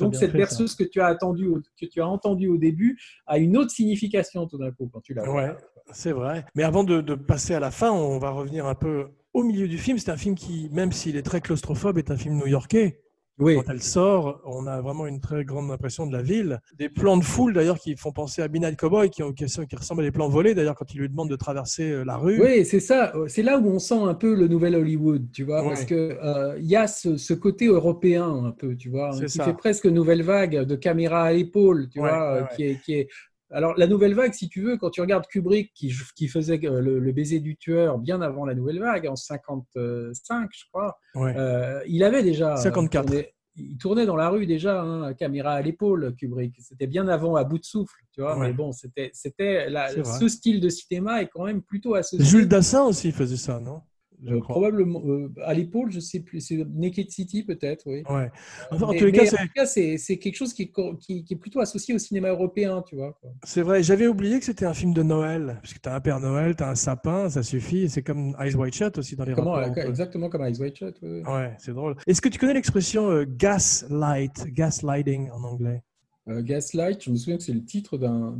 Donc 0.00 0.14
cette 0.14 0.32
fait, 0.32 0.38
berceuse 0.38 0.74
que 0.74 0.84
tu 0.84 1.00
as 1.00 1.06
attendu, 1.06 1.46
au- 1.48 1.60
que 1.80 1.86
tu 1.86 2.00
as 2.00 2.06
entendue 2.08 2.48
au 2.48 2.56
début, 2.58 2.98
a 3.26 3.38
une 3.38 3.56
autre 3.56 3.70
signification 3.70 4.46
tout 4.46 4.58
d'un 4.58 4.70
coup 4.70 4.88
quand 4.92 5.00
tu 5.00 5.14
la 5.14 5.24
vois. 5.24 5.34
Ouais, 5.34 5.56
c'est 5.92 6.12
vrai. 6.12 6.44
Mais 6.54 6.62
avant 6.62 6.84
de, 6.84 7.00
de 7.00 7.14
passer 7.14 7.54
à 7.54 7.60
la 7.60 7.70
fin, 7.70 7.90
on 7.92 8.18
va 8.18 8.30
revenir 8.30 8.66
un 8.66 8.74
peu 8.74 9.08
au 9.36 9.42
milieu 9.44 9.68
du 9.68 9.78
film. 9.78 9.98
C'est 9.98 10.10
un 10.10 10.16
film 10.16 10.34
qui, 10.34 10.68
même 10.72 10.92
s'il 10.92 11.16
est 11.16 11.22
très 11.22 11.40
claustrophobe, 11.40 11.98
est 11.98 12.10
un 12.10 12.16
film 12.16 12.36
new-yorkais. 12.38 13.00
Oui. 13.38 13.54
Quand 13.56 13.70
elle 13.70 13.82
sort, 13.82 14.40
on 14.46 14.66
a 14.66 14.80
vraiment 14.80 15.06
une 15.06 15.20
très 15.20 15.44
grande 15.44 15.70
impression 15.70 16.06
de 16.06 16.12
la 16.14 16.22
ville. 16.22 16.58
Des 16.78 16.88
plans 16.88 17.18
de 17.18 17.22
foule, 17.22 17.52
d'ailleurs, 17.52 17.78
qui 17.78 17.94
font 17.94 18.10
penser 18.10 18.40
à 18.40 18.48
Midnight 18.48 18.78
Cowboy, 18.78 19.10
qui, 19.10 19.22
ont- 19.22 19.34
qui, 19.34 19.44
qui 19.44 19.76
ressemblent 19.76 20.00
à 20.00 20.04
des 20.04 20.10
plans 20.10 20.30
volés, 20.30 20.54
d'ailleurs, 20.54 20.74
quand 20.74 20.94
il 20.94 21.00
lui 21.00 21.08
demande 21.10 21.28
de 21.28 21.36
traverser 21.36 21.90
euh, 21.90 22.02
la 22.02 22.16
rue. 22.16 22.40
Oui, 22.42 22.64
c'est 22.64 22.80
ça. 22.80 23.12
C'est 23.28 23.42
là 23.42 23.58
où 23.58 23.66
on 23.68 23.78
sent 23.78 23.98
un 24.00 24.14
peu 24.14 24.34
le 24.34 24.48
nouvel 24.48 24.74
Hollywood, 24.74 25.26
tu 25.32 25.42
vois, 25.44 25.60
Ouais. 25.60 25.68
parce 25.68 25.84
que 25.84 26.16
euh, 26.22 26.56
il 26.58 26.64
y 26.66 26.76
a 26.76 26.86
ce, 26.86 27.18
ce 27.18 27.34
côté 27.34 27.66
européen 27.66 28.26
un 28.26 28.52
peu, 28.52 28.74
tu 28.74 28.88
vois, 28.88 29.14
hein, 29.14 29.20
qui 29.20 29.28
ça. 29.28 29.44
fait 29.44 29.52
presque 29.52 29.84
nouvelle 29.84 30.22
vague 30.22 30.62
de 30.64 30.74
caméra 30.74 31.24
à 31.24 31.32
l'épaule, 31.34 31.90
tu 31.92 32.00
Ouais, 32.00 32.08
vois, 32.08 32.36
euh, 32.36 32.40
ouais. 32.40 32.48
qui 32.56 32.62
est, 32.64 32.80
qui 32.80 32.94
est. 32.94 33.08
Alors 33.52 33.74
la 33.76 33.86
nouvelle 33.86 34.14
vague, 34.14 34.32
si 34.32 34.48
tu 34.48 34.60
veux, 34.62 34.76
quand 34.76 34.90
tu 34.90 35.00
regardes 35.00 35.26
Kubrick 35.26 35.72
qui, 35.74 35.92
qui 36.16 36.26
faisait 36.28 36.58
euh, 36.66 36.80
le, 36.80 36.98
le 36.98 37.12
baiser 37.12 37.38
du 37.40 37.56
tueur 37.56 37.98
bien 37.98 38.20
avant 38.20 38.44
la 38.44 38.54
nouvelle 38.54 38.80
vague, 38.80 39.06
en 39.06 39.14
55, 39.16 40.50
je 40.52 40.64
crois, 40.72 40.98
Ouais. 41.14 41.34
euh, 41.36 41.80
il 41.86 42.02
avait 42.02 42.22
déjà. 42.22 42.54
euh, 42.54 42.56
54. 42.56 43.06
tourné- 43.06 43.32
il 43.58 43.78
tournait 43.78 44.04
dans 44.04 44.16
la 44.16 44.28
rue 44.28 44.44
déjà, 44.46 44.82
hein, 44.82 45.14
caméra 45.14 45.52
à 45.54 45.62
l'épaule, 45.62 46.14
Kubrick. 46.18 46.54
C'était 46.60 46.86
bien 46.86 47.08
avant 47.08 47.36
à 47.36 47.44
bout 47.44 47.58
de 47.58 47.64
souffle, 47.64 47.96
tu 48.12 48.20
vois. 48.20 48.36
Ouais. 48.38 48.48
Mais 48.48 48.52
bon, 48.52 48.70
c'était, 48.72 49.10
ce 49.14 50.28
style 50.28 50.60
de 50.60 50.68
cinéma 50.68 51.22
est 51.22 51.28
quand 51.28 51.44
même 51.44 51.62
plutôt 51.62 51.94
associé. 51.94 52.22
Jules 52.26 52.48
Dassin 52.48 52.82
aussi 52.84 53.12
faisait 53.12 53.38
ça, 53.38 53.58
non? 53.58 53.80
Je 54.24 54.34
probablement 54.36 55.02
euh, 55.06 55.32
à 55.44 55.52
l'épaule, 55.54 55.90
je 55.92 56.00
sais 56.00 56.20
plus. 56.20 56.40
C'est 56.40 56.64
Naked 56.74 57.10
City 57.10 57.42
peut-être, 57.42 57.82
oui. 57.86 58.02
Ouais. 58.08 58.30
Enfin, 58.70 58.86
en 58.86 58.92
Mais- 58.92 58.98
tous 58.98 59.04
les 59.06 59.12
cas, 59.12 59.26
c'est- 59.26 59.36
tout 59.36 59.52
cas, 59.54 59.66
c'est 59.66 59.98
c'est 59.98 60.16
quelque 60.18 60.36
chose 60.36 60.52
qui 60.54 60.62
est, 60.62 60.68
co- 60.68 60.94
qui, 60.96 61.24
qui 61.24 61.34
est 61.34 61.36
plutôt 61.36 61.60
associé 61.60 61.94
au 61.94 61.98
cinéma 61.98 62.28
européen, 62.28 62.82
tu 62.88 62.96
vois. 62.96 63.18
C'est 63.44 63.62
vrai, 63.62 63.82
j'avais 63.82 64.06
oublié 64.06 64.38
que 64.38 64.44
c'était 64.44 64.64
un 64.66 64.74
film 64.74 64.94
de 64.94 65.02
Noël, 65.02 65.58
parce 65.60 65.74
que 65.74 65.78
tu 65.80 65.88
as 65.88 65.94
un 65.94 66.00
Père 66.00 66.20
Noël, 66.20 66.56
tu 66.56 66.62
as 66.62 66.70
un 66.70 66.74
sapin, 66.74 67.28
ça 67.28 67.42
suffit, 67.42 67.88
c'est 67.88 68.02
comme 68.02 68.34
Eyes 68.40 68.54
Wide 68.56 68.72
Shut 68.74 68.98
aussi 68.98 69.16
dans 69.16 69.24
les 69.24 69.34
Comment, 69.34 69.52
rapports. 69.52 69.78
exactement 69.84 70.28
comme 70.28 70.46
Ice 70.48 70.58
White 70.58 70.76
Shot. 70.78 70.92
oui. 71.02 71.22
Ouais, 71.26 71.54
c'est 71.58 71.72
drôle. 71.74 71.96
Est-ce 72.06 72.20
que 72.20 72.28
tu 72.28 72.38
connais 72.38 72.54
l'expression 72.54 73.10
euh, 73.10 73.24
gaslight, 73.26 74.46
gaslighting 74.52 75.30
en 75.30 75.42
anglais? 75.44 75.82
Euh, 76.28 76.42
Gaslight, 76.42 77.04
je 77.04 77.10
me 77.10 77.16
souviens 77.16 77.36
que 77.36 77.44
c'est 77.44 77.52
le 77.52 77.64
titre 77.64 77.98
d'un- 77.98 78.34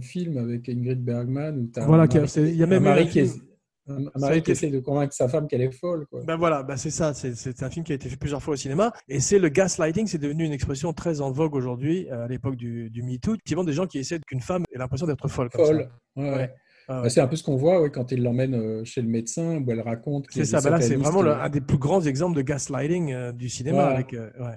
film 0.00 0.36
avec 0.38 0.68
Ingrid 0.68 1.04
Bergman 1.04 1.56
où 1.56 1.80
as 1.80 1.86
Voilà, 1.86 2.06
il 2.36 2.56
y 2.56 2.62
a 2.62 2.66
même 2.66 2.82
eu 2.82 2.84
mari 2.84 3.02
un 3.02 3.06
qui, 3.06 3.20
est- 3.20 3.40
un- 3.88 3.96
un 3.98 4.04
Ça 4.04 4.10
a 4.14 4.18
mari 4.20 4.42
qui 4.42 4.50
essaie 4.52 4.70
de 4.70 4.78
convaincre 4.80 5.12
sa 5.12 5.28
femme 5.28 5.48
qu'elle 5.48 5.62
est 5.62 5.72
folle. 5.72 6.06
Quoi. 6.06 6.22
Ben 6.24 6.36
voilà, 6.36 6.62
ben 6.62 6.76
c'est 6.76 6.90
ça, 6.90 7.12
c'est- 7.14 7.62
un 7.62 7.70
film 7.70 7.84
qui 7.84 7.92
a 7.92 7.94
été 7.94 8.08
fait 8.08 8.16
plusieurs 8.16 8.42
fois 8.42 8.54
au 8.54 8.56
cinéma, 8.56 8.92
et 9.08 9.20
c'est 9.20 9.38
le 9.38 9.48
gaslighting, 9.48 10.06
c'est 10.06 10.18
devenu 10.18 10.44
une 10.44 10.52
expression 10.52 10.92
très 10.92 11.20
en 11.20 11.30
vogue 11.32 11.54
aujourd'hui, 11.54 12.08
à 12.10 12.26
l'époque 12.28 12.56
du, 12.56 12.90
du 12.90 13.02
MeToo, 13.02 13.32
effectivement 13.34 13.64
des 13.64 13.72
gens 13.72 13.86
qui 13.86 13.98
essaient 13.98 14.20
qu'une 14.26 14.40
femme 14.40 14.62
ait 14.72 14.78
l'impression 14.78 15.06
d'être 15.06 15.26
folle. 15.28 15.48
Comme 15.50 15.64
folle. 15.66 15.88
Ça. 16.16 16.22
Ouais, 16.22 16.30
ouais. 16.30 16.36
Ouais. 16.36 16.54
Ah 16.88 16.96
ouais. 16.96 17.02
Bah, 17.04 17.10
c'est 17.10 17.20
un 17.20 17.28
peu 17.28 17.36
ce 17.36 17.42
qu'on 17.44 17.56
voit 17.56 17.80
ouais, 17.80 17.90
quand 17.90 18.10
il 18.10 18.22
l'emmène 18.22 18.54
euh, 18.54 18.84
chez 18.84 19.02
le 19.02 19.08
médecin 19.08 19.58
où 19.64 19.70
elle 19.70 19.80
raconte. 19.80 20.26
C'est 20.30 20.44
ça, 20.44 20.60
ben 20.60 20.80
c'est 20.80 20.96
vraiment 20.96 21.22
le- 21.22 21.32
qui- 21.32 21.40
un 21.40 21.48
des 21.48 21.60
plus 21.60 21.78
grands 21.78 22.00
exemples 22.02 22.36
de 22.36 22.42
gaslighting 22.42 23.12
euh, 23.12 23.30
du 23.32 23.48
cinéma. 23.48 23.82
Voilà. 23.82 23.94
Avec, 23.94 24.14
euh, 24.14 24.30
ouais. 24.40 24.56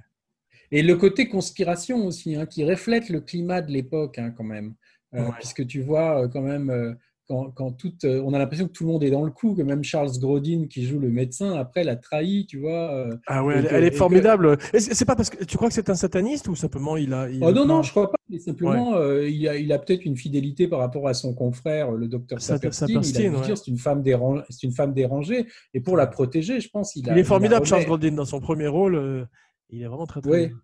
Et 0.72 0.82
le 0.82 0.96
côté 0.96 1.30
conspiration 1.30 2.06
aussi, 2.08 2.36
hein, 2.36 2.48
qui 2.48 2.64
reflète 2.66 3.10
le 3.10 3.22
climat 3.22 3.62
de 3.62 3.72
l'époque 3.72 4.18
hein, 4.18 4.32
quand 4.36 4.44
même. 4.44 4.74
Euh, 5.14 5.24
Ouais. 5.26 5.32
Puisque 5.40 5.66
tu 5.68 5.82
vois 5.82 6.24
euh, 6.24 6.28
quand 6.28 6.42
même 6.42 6.70
euh, 6.72 6.94
quand, 7.28 7.50
quand 7.52 7.72
tout, 7.72 7.94
euh, 8.04 8.22
on 8.24 8.34
a 8.34 8.40
l'impression 8.40 8.68
que 8.68 8.72
tout 8.72 8.86
le 8.86 8.92
monde 8.92 9.04
est 9.04 9.10
dans 9.10 9.24
le 9.24 9.32
coup, 9.32 9.56
que 9.56 9.62
même 9.64 9.84
Charles 9.84 10.12
Grodin 10.20 10.68
qui 10.70 10.84
joue 10.86 11.00
le 11.00 11.10
médecin 11.10 11.54
après 11.54 11.84
l'a 11.84 11.96
trahi, 11.96 12.46
tu 12.48 12.60
vois. 12.60 12.94
euh, 12.94 13.16
Ah 13.28 13.44
ouais, 13.44 13.56
elle, 13.58 13.68
que- 13.68 13.76
est 13.88 13.90
que- 13.92 13.96
formidable. 13.96 14.58
Et 14.74 14.80
c'est 14.80 15.06
pas 15.06 15.16
parce 15.16 15.30
que 15.30 15.44
tu 15.44 15.58
crois 15.58 15.70
que 15.70 15.74
c'est 15.74 15.90
un 15.90 15.96
sataniste 15.96 16.48
ou 16.48 16.56
simplement 16.56 16.98
il 16.98 17.14
a. 17.14 17.30
il 17.30 17.44
Oh 17.44 17.52
non, 17.52 17.66
non, 17.66 17.82
je 17.82 17.92
crois 17.92 18.12
pas. 18.12 18.18
Mais 18.30 18.40
simplement, 18.40 18.96
euh, 18.96 19.28
il 19.30 19.48
a, 19.48 19.56
il 19.58 19.72
a 19.72 19.80
peut-être 19.80 20.06
une 20.06 20.18
fidélité 20.18 20.68
par 20.68 20.80
rapport 20.80 21.08
à 21.08 21.14
son 21.14 21.34
confrère, 21.34 21.92
le 21.92 22.08
docteur 22.08 22.42
Sa- 22.42 22.56
Saperstein. 22.56 22.86
Il 22.88 22.94
Saperstein, 23.04 23.34
a 23.36 23.40
ouais. 23.50 23.56
c'est 23.56 23.68
une 23.68 23.78
femme 23.78 24.02
déran- 24.04 24.42
c'est 24.50 24.64
une 24.64 24.74
femme 24.74 24.94
dérangée. 24.94 25.46
Et 25.74 25.80
pour 25.80 25.98
la 25.98 26.08
protéger, 26.08 26.60
je 26.60 26.70
pense, 26.70 26.96
il 26.96 27.10
a. 27.10 27.14
Il 27.14 27.20
est 27.20 27.24
formidable, 27.24 27.66
Charles 27.66 27.86
Grodin, 27.86 28.12
dans 28.12 28.26
son 28.26 28.40
premier 28.40 28.68
rôle. 28.68 28.96
euh, 28.96 29.26
il 29.72 29.82
est 29.82 29.88
vraiment 29.88 30.06
très 30.06 30.22
très 30.22 30.30
Ouais. 30.32 30.48
bien. 30.50 30.58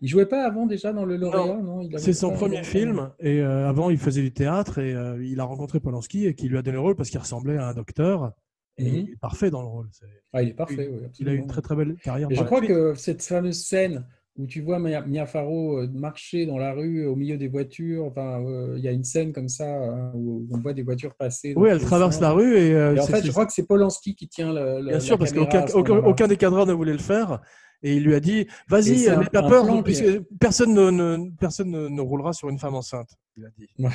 Il 0.00 0.08
jouait 0.08 0.26
pas 0.26 0.44
avant 0.46 0.66
déjà 0.66 0.92
dans 0.92 1.04
le 1.04 1.16
lauréat, 1.16 1.60
non, 1.62 1.82
Il 1.82 1.98
C'est 1.98 2.12
son 2.12 2.32
premier 2.32 2.62
film 2.62 3.10
et 3.18 3.40
euh, 3.40 3.68
avant 3.68 3.90
il 3.90 3.98
faisait 3.98 4.22
du 4.22 4.32
théâtre 4.32 4.78
et 4.78 4.94
euh, 4.94 5.22
il 5.24 5.38
a 5.40 5.44
rencontré 5.44 5.78
Polanski 5.80 6.26
et 6.26 6.34
qui 6.34 6.48
lui 6.48 6.56
a 6.56 6.62
donné 6.62 6.74
le 6.76 6.80
rôle 6.80 6.96
parce 6.96 7.10
qu'il 7.10 7.20
ressemblait 7.20 7.56
à 7.58 7.68
un 7.68 7.74
docteur 7.74 8.32
et 8.78 8.84
Mhm. 8.84 8.94
il 8.96 9.10
est 9.10 9.20
parfait 9.20 9.50
dans 9.50 9.60
le 9.60 9.68
rôle. 9.68 9.88
Ah, 10.32 10.42
il 10.42 10.50
est 10.50 10.54
parfait, 10.54 10.88
oui, 10.90 11.06
Il 11.18 11.28
a 11.28 11.32
eu 11.32 11.36
une 11.36 11.46
très 11.46 11.60
très 11.60 11.76
belle 11.76 11.96
carrière. 12.02 12.28
Et 12.30 12.34
je 12.34 12.42
crois 12.44 12.58
suite. 12.58 12.70
que 12.70 12.94
cette 12.94 13.22
fameuse 13.22 13.62
scène 13.62 14.06
où 14.36 14.46
tu 14.46 14.62
vois 14.62 14.78
Mia, 14.78 15.02
Mia 15.02 15.26
Farrow 15.26 15.80
euh, 15.80 15.88
marcher 15.92 16.46
dans 16.46 16.56
la 16.56 16.72
rue 16.72 17.04
au 17.04 17.14
milieu 17.16 17.36
des 17.36 17.48
voitures, 17.48 18.04
enfin, 18.06 18.40
euh, 18.42 18.74
il 18.78 18.82
y 18.82 18.88
a 18.88 18.92
une 18.92 19.04
scène 19.04 19.32
comme 19.32 19.48
ça 19.48 19.66
hein, 19.66 20.12
où 20.14 20.46
on 20.50 20.58
voit 20.60 20.72
des 20.72 20.82
voitures 20.82 21.14
passer. 21.14 21.52
Oui, 21.56 21.68
elle 21.70 21.80
traverse 21.80 22.14
sens. 22.14 22.22
la 22.22 22.30
rue 22.32 22.56
et, 22.56 22.72
euh, 22.74 22.94
Et 22.94 23.00
en 23.00 23.06
fait, 23.06 23.24
je 23.26 23.30
crois 23.32 23.44
que 23.44 23.52
c'est 23.52 23.66
Polanski 23.66 24.14
qui 24.14 24.28
tient 24.28 24.52
le. 24.52 24.82
Bien 24.82 24.92
la 24.92 25.00
sûr, 25.00 25.18
parce 25.18 25.32
qu'aucun 25.32 26.28
des 26.28 26.36
cadreurs 26.36 26.66
ne 26.66 26.72
voulait 26.72 26.92
le 26.92 26.98
faire. 26.98 27.40
Et 27.82 27.96
il 27.96 28.04
lui 28.04 28.14
a 28.14 28.20
dit 28.20 28.46
Vas-y, 28.68 29.08
un- 29.08 29.20
n'aie 29.20 29.26
pas 29.26 29.42
peur, 29.48 29.64
plan 29.64 29.76
qui 29.78 29.82
puisque 29.84 30.20
personne 30.38 30.74
ne, 30.74 30.90
ne- 30.90 31.30
personne 31.38 31.70
ne, 31.70 31.88
ne 31.88 32.00
roulera 32.00 32.32
sur 32.34 32.48
une 32.50 32.58
femme 32.58 32.74
enceinte. 32.74 33.08
Il 33.36 33.44
a 33.46 33.48
dit. 33.56 33.68
Ouais. 33.78 33.88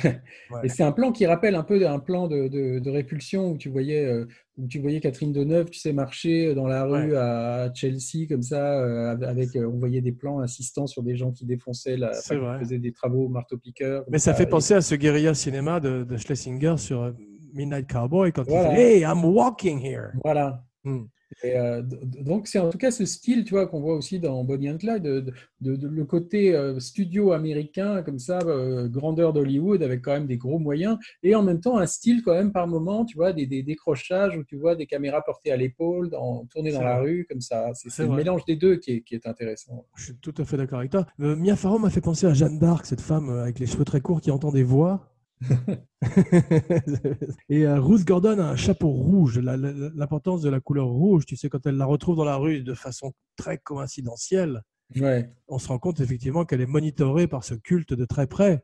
Ouais. 0.50 0.60
Et 0.64 0.68
c'est 0.68 0.82
un 0.82 0.90
plan 0.92 1.12
qui 1.12 1.24
rappelle 1.26 1.54
un 1.54 1.62
peu 1.62 1.86
un 1.86 1.98
plan 2.00 2.26
de, 2.26 2.48
de- 2.48 2.78
de 2.80 2.90
répulsion 2.90 3.52
où 3.52 3.58
tu 3.58 3.68
voyais 3.68 4.04
euh, 4.04 4.26
où 4.58 4.66
tu 4.66 4.80
voyais 4.80 4.98
Catherine 5.00 5.32
Deneuve, 5.32 5.70
tu 5.70 5.78
sais, 5.78 5.92
marcher 5.92 6.54
dans 6.54 6.66
la 6.66 6.84
rue 6.84 7.10
Ouais. 7.12 7.16
à 7.16 7.70
Chelsea 7.74 8.26
comme 8.28 8.42
ça, 8.42 8.80
euh, 8.80 9.14
avec 9.22 9.54
euh, 9.54 9.70
on 9.72 9.78
voyait 9.78 10.00
des 10.00 10.12
plans 10.12 10.40
insistants 10.40 10.86
sur 10.86 11.02
des 11.02 11.14
gens 11.14 11.30
qui 11.30 11.44
défonçaient, 11.44 11.96
la, 11.98 12.10
enfin, 12.10 12.54
qui 12.58 12.64
faisaient 12.64 12.78
des 12.78 12.92
travaux 12.92 13.26
au 13.26 13.28
marteau-piqueur. 13.28 14.04
comme 14.04 14.12
Mais 14.12 14.18
ça 14.18 14.34
fait 14.34 14.44
Et- 14.44 14.46
penser 14.46 14.74
à 14.74 14.80
ce 14.80 14.94
guérilla 14.96 15.34
cinéma 15.34 15.78
de, 15.78 16.02
de 16.04 16.16
Schlesinger 16.16 16.76
sur 16.78 17.02
euh, 17.02 17.12
Midnight 17.54 17.86
Cowboy 17.92 18.32
quand 18.32 18.44
Voilà. 18.48 18.70
il 18.72 18.76
fait 18.76 18.96
Hey, 18.96 19.00
I'm 19.02 19.24
walking 19.24 19.78
here. 19.84 20.08
Voilà. 20.24 20.64
Hmm. 20.84 21.04
Et, 21.42 21.56
euh, 21.56 21.82
donc 21.82 22.46
c'est 22.46 22.58
en 22.60 22.70
tout 22.70 22.78
cas 22.78 22.90
ce 22.90 23.04
style, 23.04 23.44
tu 23.44 23.54
vois, 23.54 23.66
qu'on 23.66 23.80
voit 23.80 23.96
aussi 23.96 24.20
dans 24.20 24.44
Bonnie 24.44 24.70
and 24.70 24.78
Clyde, 24.78 25.02
de, 25.02 25.24
de- 25.60 25.76
de- 25.76 25.88
le 25.88 26.04
côté 26.04 26.54
euh, 26.54 26.78
studio 26.78 27.32
américain 27.32 28.02
comme 28.02 28.18
ça, 28.18 28.38
euh, 28.46 28.88
grandeur 28.88 29.32
d'Hollywood 29.32 29.82
avec 29.82 30.02
quand 30.02 30.12
même 30.12 30.26
des 30.26 30.36
gros 30.36 30.58
moyens, 30.58 30.98
et 31.22 31.34
en 31.34 31.42
même 31.42 31.60
temps 31.60 31.78
un 31.78 31.86
style 31.86 32.22
quand 32.22 32.32
même 32.34 32.52
par 32.52 32.68
moment, 32.68 33.04
tu 33.04 33.16
vois, 33.16 33.32
des, 33.32 33.46
des 33.46 33.62
décrochages 33.62 34.36
où 34.36 34.44
tu 34.44 34.56
vois 34.56 34.76
des 34.76 34.86
caméras 34.86 35.22
portées 35.22 35.50
à 35.50 35.56
l'épaule, 35.56 36.10
tournées 36.50 36.72
dans 36.72 36.82
la 36.82 36.98
rue 37.00 37.26
comme 37.28 37.40
ça. 37.40 37.70
C'est 37.74 37.90
le 38.04 38.08
mélange 38.16 38.44
des 38.44 38.56
deux 38.56 38.76
qui 38.76 38.92
est, 38.92 39.00
qui 39.02 39.14
est 39.14 39.26
intéressant. 39.26 39.84
Je 39.96 40.04
suis 40.04 40.16
tout 40.16 40.34
à 40.38 40.44
fait 40.44 40.56
d'accord 40.56 40.78
avec 40.78 40.90
toi. 40.92 41.06
Mia 41.18 41.56
Farrow 41.56 41.78
m'a 41.78 41.90
fait 41.90 42.00
penser 42.00 42.26
à 42.26 42.34
Jeanne 42.34 42.58
d'Arc, 42.58 42.86
cette 42.86 43.00
femme 43.00 43.30
avec 43.30 43.58
les 43.58 43.66
cheveux 43.66 43.84
très 43.84 44.00
courts 44.00 44.20
qui 44.20 44.30
entend 44.30 44.52
des 44.52 44.62
voix. 44.62 45.12
Et 47.48 47.66
euh, 47.66 47.80
Ruth 47.80 48.04
Gordon 48.06 48.38
a 48.38 48.44
un 48.44 48.56
chapeau 48.56 48.88
rouge. 48.88 49.38
L'importance 49.38 50.42
de 50.42 50.50
la 50.50 50.60
couleur 50.60 50.86
rouge, 50.86 51.24
tu 51.26 51.36
sais, 51.36 51.48
quand 51.48 51.64
elle 51.66 51.76
la 51.76 51.86
retrouve 51.86 52.16
dans 52.16 52.24
la 52.24 52.36
rue 52.36 52.62
de 52.62 52.74
façon 52.74 53.12
très 53.36 53.58
coïncidentielle, 53.58 54.62
Ouais. 55.00 55.28
on 55.48 55.58
se 55.58 55.66
rend 55.66 55.80
compte 55.80 55.98
effectivement 56.00 56.44
qu'elle 56.44 56.60
est 56.60 56.66
monitorée 56.66 57.26
par 57.26 57.42
ce 57.42 57.54
culte 57.54 57.92
de 57.92 58.04
très 58.04 58.28
près. 58.28 58.62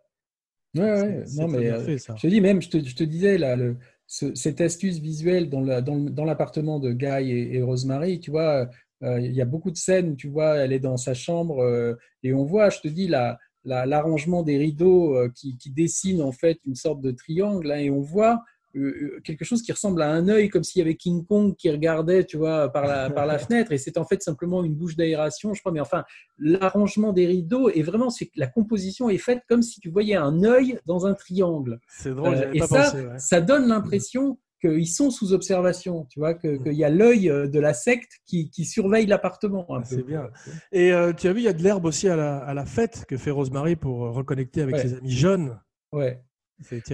Ouais, 0.77 0.83
ouais. 0.83 1.25
Non, 1.37 1.49
mais 1.49 1.69
euh, 1.69 1.81
fait, 1.85 1.99
ça. 1.99 2.15
je 2.17 2.23
te 2.23 2.27
dis 2.29 2.41
même, 2.41 2.63
je 2.63 2.69
te, 2.69 2.79
je 2.83 2.95
te 2.95 3.03
disais 3.03 3.39
là, 3.39 3.57
le, 3.57 3.77
ce- 4.07 4.35
cette 4.37 4.61
astuce 4.61 4.99
visuelle 5.01 5.51
dans 5.51 5.61
la- 5.61 5.81
dans 5.83 5.97
le- 5.97 6.11
dans 6.11 6.25
l'appartement 6.25 6.79
de 6.79 6.93
Guy 6.93 7.29
et, 7.31 7.57
et 7.57 7.63
Rosemary, 7.63 8.21
tu 8.21 8.31
vois, 8.31 8.71
euh, 9.03 9.21
il 9.21 9.33
y 9.33 9.43
a 9.43 9.45
beaucoup 9.45 9.73
de 9.73 9.77
scènes 9.77 10.11
où 10.11 10.15
tu 10.15 10.29
vois, 10.29 10.57
elle 10.59 10.73
est 10.73 10.79
dans 10.79 10.97
sa 10.97 11.13
chambre 11.13 11.61
euh, 11.63 11.95
et 12.23 12.33
on 12.33 12.45
voit, 12.45 12.71
je 12.71 12.79
te 12.81 12.89
dis, 12.89 13.09
la- 13.09 13.39
la- 13.65 13.87
l'arrangement 13.87 14.43
des 14.43 14.59
rideaux 14.59 15.15
euh, 15.17 15.29
qui, 15.35 15.57
qui 15.57 15.71
dessine 15.71 16.23
en 16.23 16.33
fait 16.33 16.59
une 16.67 16.75
sorte 16.75 17.01
de 17.01 17.11
triangle 17.13 17.71
hein, 17.71 17.79
et 17.79 17.91
on 17.91 18.01
voit 18.01 18.43
euh, 18.75 18.81
euh, 19.17 19.21
quelque 19.23 19.45
chose 19.45 19.61
qui 19.61 19.71
ressemble 19.71 20.01
à 20.01 20.11
un 20.11 20.29
œil, 20.29 20.49
comme 20.49 20.65
s'il 20.65 20.79
y 20.79 20.83
avait 20.83 20.97
King 20.97 21.27
Kong 21.27 21.55
qui 21.57 21.69
regardait, 21.71 22.25
tu 22.25 22.39
vois, 22.39 22.71
par 22.73 22.87
la, 22.87 23.11
par 23.11 23.27
la 23.27 23.39
fenêtre, 23.45 23.71
et 23.71 23.77
c'est 23.77 23.99
en 23.99 24.05
fait 24.07 24.23
simplement 24.23 24.65
une 24.65 24.75
bouche 24.75 24.97
d'aération, 24.97 25.53
je 25.53 25.61
crois, 25.61 25.73
mais 25.73 25.81
enfin, 25.81 26.05
l'arrangement 26.39 27.13
des 27.13 27.27
rideaux 27.27 27.69
est 27.69 27.83
vraiment, 27.83 28.09
c'est 28.11 28.31
la 28.35 28.47
composition 28.47 29.11
est 29.11 29.19
faite 29.19 29.43
comme 29.49 29.63
si 29.63 29.79
tu 29.81 29.91
voyais 29.91 30.17
un 30.17 30.43
œil 30.43 30.79
dans 30.87 31.07
un 31.07 31.15
triangle. 31.15 31.79
C'est 31.89 32.15
drôle, 32.15 32.35
Euh, 32.35 32.51
et 32.55 32.61
pas 32.61 32.67
ça, 32.67 32.83
pensé. 32.85 32.97
ouais. 33.07 33.19
ça 33.19 33.41
donne 33.43 33.69
l'impression 33.69 34.39
qu'ils 34.63 34.87
sont 34.89 35.11
sous 35.11 35.33
observation, 35.35 36.07
tu 36.09 36.21
vois, 36.21 36.33
que- 36.35 36.57
qu'il 36.63 36.73
y 36.73 36.85
a 36.85 36.89
l'œil 36.89 37.29
euh, 37.29 37.47
de 37.49 37.61
la 37.61 37.75
secte 37.75 38.13
qui, 38.25 38.49
qui 38.49 38.65
surveille 38.65 39.07
l'appartement 39.07 39.67
peu. 39.69 39.83
C'est 39.85 40.03
bien. 40.07 40.31
Et 40.73 40.93
euh, 40.93 41.13
tu 41.13 41.29
as 41.29 41.33
vu, 41.33 41.41
il 41.41 41.45
y 41.45 41.49
a 41.49 41.53
de 41.53 41.63
l'herbe 41.63 41.85
aussi 41.85 42.09
à 42.09 42.17
la, 42.17 42.39
à 42.39 42.55
la 42.55 42.65
fête 42.65 43.05
que 43.07 43.17
fait 43.17 43.31
Rosemary 43.31 43.77
pour 43.77 44.07
euh, 44.07 44.11
reconnecter 44.11 44.63
avec 44.63 44.77
Ouais. 44.77 44.83
ses 44.83 44.95
amis 44.95 45.11
jeunes. 45.11 45.61
Ouais. 45.93 46.23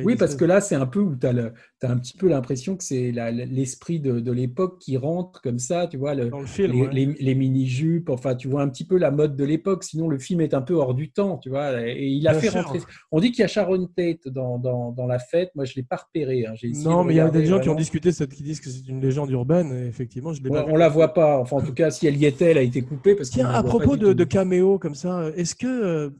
Oui, 0.04 0.16
parce 0.16 0.34
que 0.36 0.44
là, 0.44 0.60
c'est 0.60 0.74
un 0.74 0.86
peu 0.86 1.00
où 1.00 1.14
tu 1.16 1.26
as, 1.26 1.52
un 1.82 1.98
petit 1.98 2.16
peu 2.16 2.28
l'impression 2.28 2.76
que 2.76 2.84
c'est 2.84 3.12
l'esprit 3.12 4.00
de, 4.00 4.20
de 4.20 4.32
l'époque 4.32 4.78
qui 4.80 4.96
rentre 4.96 5.40
comme 5.42 5.58
ça, 5.58 5.86
tu 5.86 5.96
vois, 5.96 6.14
le, 6.14 6.30
dans 6.30 6.40
le 6.40 6.46
film, 6.46 6.72
les, 6.72 6.80
ouais. 6.82 6.88
les- 6.92 7.06
les 7.20 7.34
mini-jupes, 7.34 8.10
enfin, 8.10 8.34
tu 8.34 8.48
vois 8.48 8.62
un 8.62 8.68
petit 8.68 8.86
peu 8.86 8.98
la 8.98 9.10
mode 9.10 9.36
de 9.36 9.44
l'époque, 9.44 9.84
sinon 9.84 10.08
le 10.08 10.18
film 10.18 10.40
est 10.40 10.54
un 10.54 10.62
peu 10.62 10.74
hors 10.74 10.94
du 10.94 11.10
temps, 11.10 11.38
tu 11.38 11.48
vois, 11.50 11.80
et 11.88 12.06
il 12.06 12.26
a 12.28 12.32
Bien 12.32 12.40
fait 12.40 12.50
sûr. 12.50 12.62
rentrer. 12.64 12.80
On 13.12 13.20
dit 13.20 13.30
qu'il 13.30 13.40
y 13.40 13.44
a 13.44 13.48
Sharon 13.48 13.86
Tate 13.96 14.28
dans, 14.28 14.58
dans, 14.58 14.92
dans 14.92 15.06
la 15.06 15.18
fête, 15.18 15.50
moi 15.54 15.64
je 15.64 15.72
ne 15.72 15.76
l'ai 15.76 15.82
pas 15.82 15.96
repéré. 15.96 16.46
hein. 16.46 16.54
Non, 16.84 17.02
de 17.02 17.08
mais 17.08 17.14
il 17.14 17.16
y 17.16 17.20
a 17.20 17.30
des 17.30 17.46
gens 17.46 17.60
qui 17.60 17.68
ont 17.68 17.74
discuté, 17.74 18.10
qui 18.12 18.42
disent 18.42 18.60
que 18.60 18.70
c'est 18.70 18.86
une 18.88 19.00
légende 19.00 19.30
urbaine. 19.30 19.72
Et 19.72 19.86
effectivement, 19.86 20.32
je 20.32 20.42
l'ai 20.42 20.50
pas 20.50 20.64
On, 20.66 20.72
on 20.72 20.76
la 20.76 20.88
voit 20.88 21.14
pas, 21.14 21.38
enfin 21.38 21.56
en 21.56 21.62
tout 21.62 21.74
cas, 21.74 21.90
si 21.90 22.06
elle 22.06 22.16
y 22.16 22.26
était, 22.26 22.50
elle 22.52 22.58
a 22.58 22.62
été 22.62 22.82
coupée. 22.82 23.14
Parce 23.14 23.30
Tiens, 23.30 23.48
à 23.48 23.62
propos 23.62 23.96
de, 23.96 24.12
de 24.12 24.24
caméo 24.24 24.78
comme 24.78 24.94
ça, 24.94 25.30
est-ce 25.36 25.54
que 25.54 25.66
euh, 25.66 26.10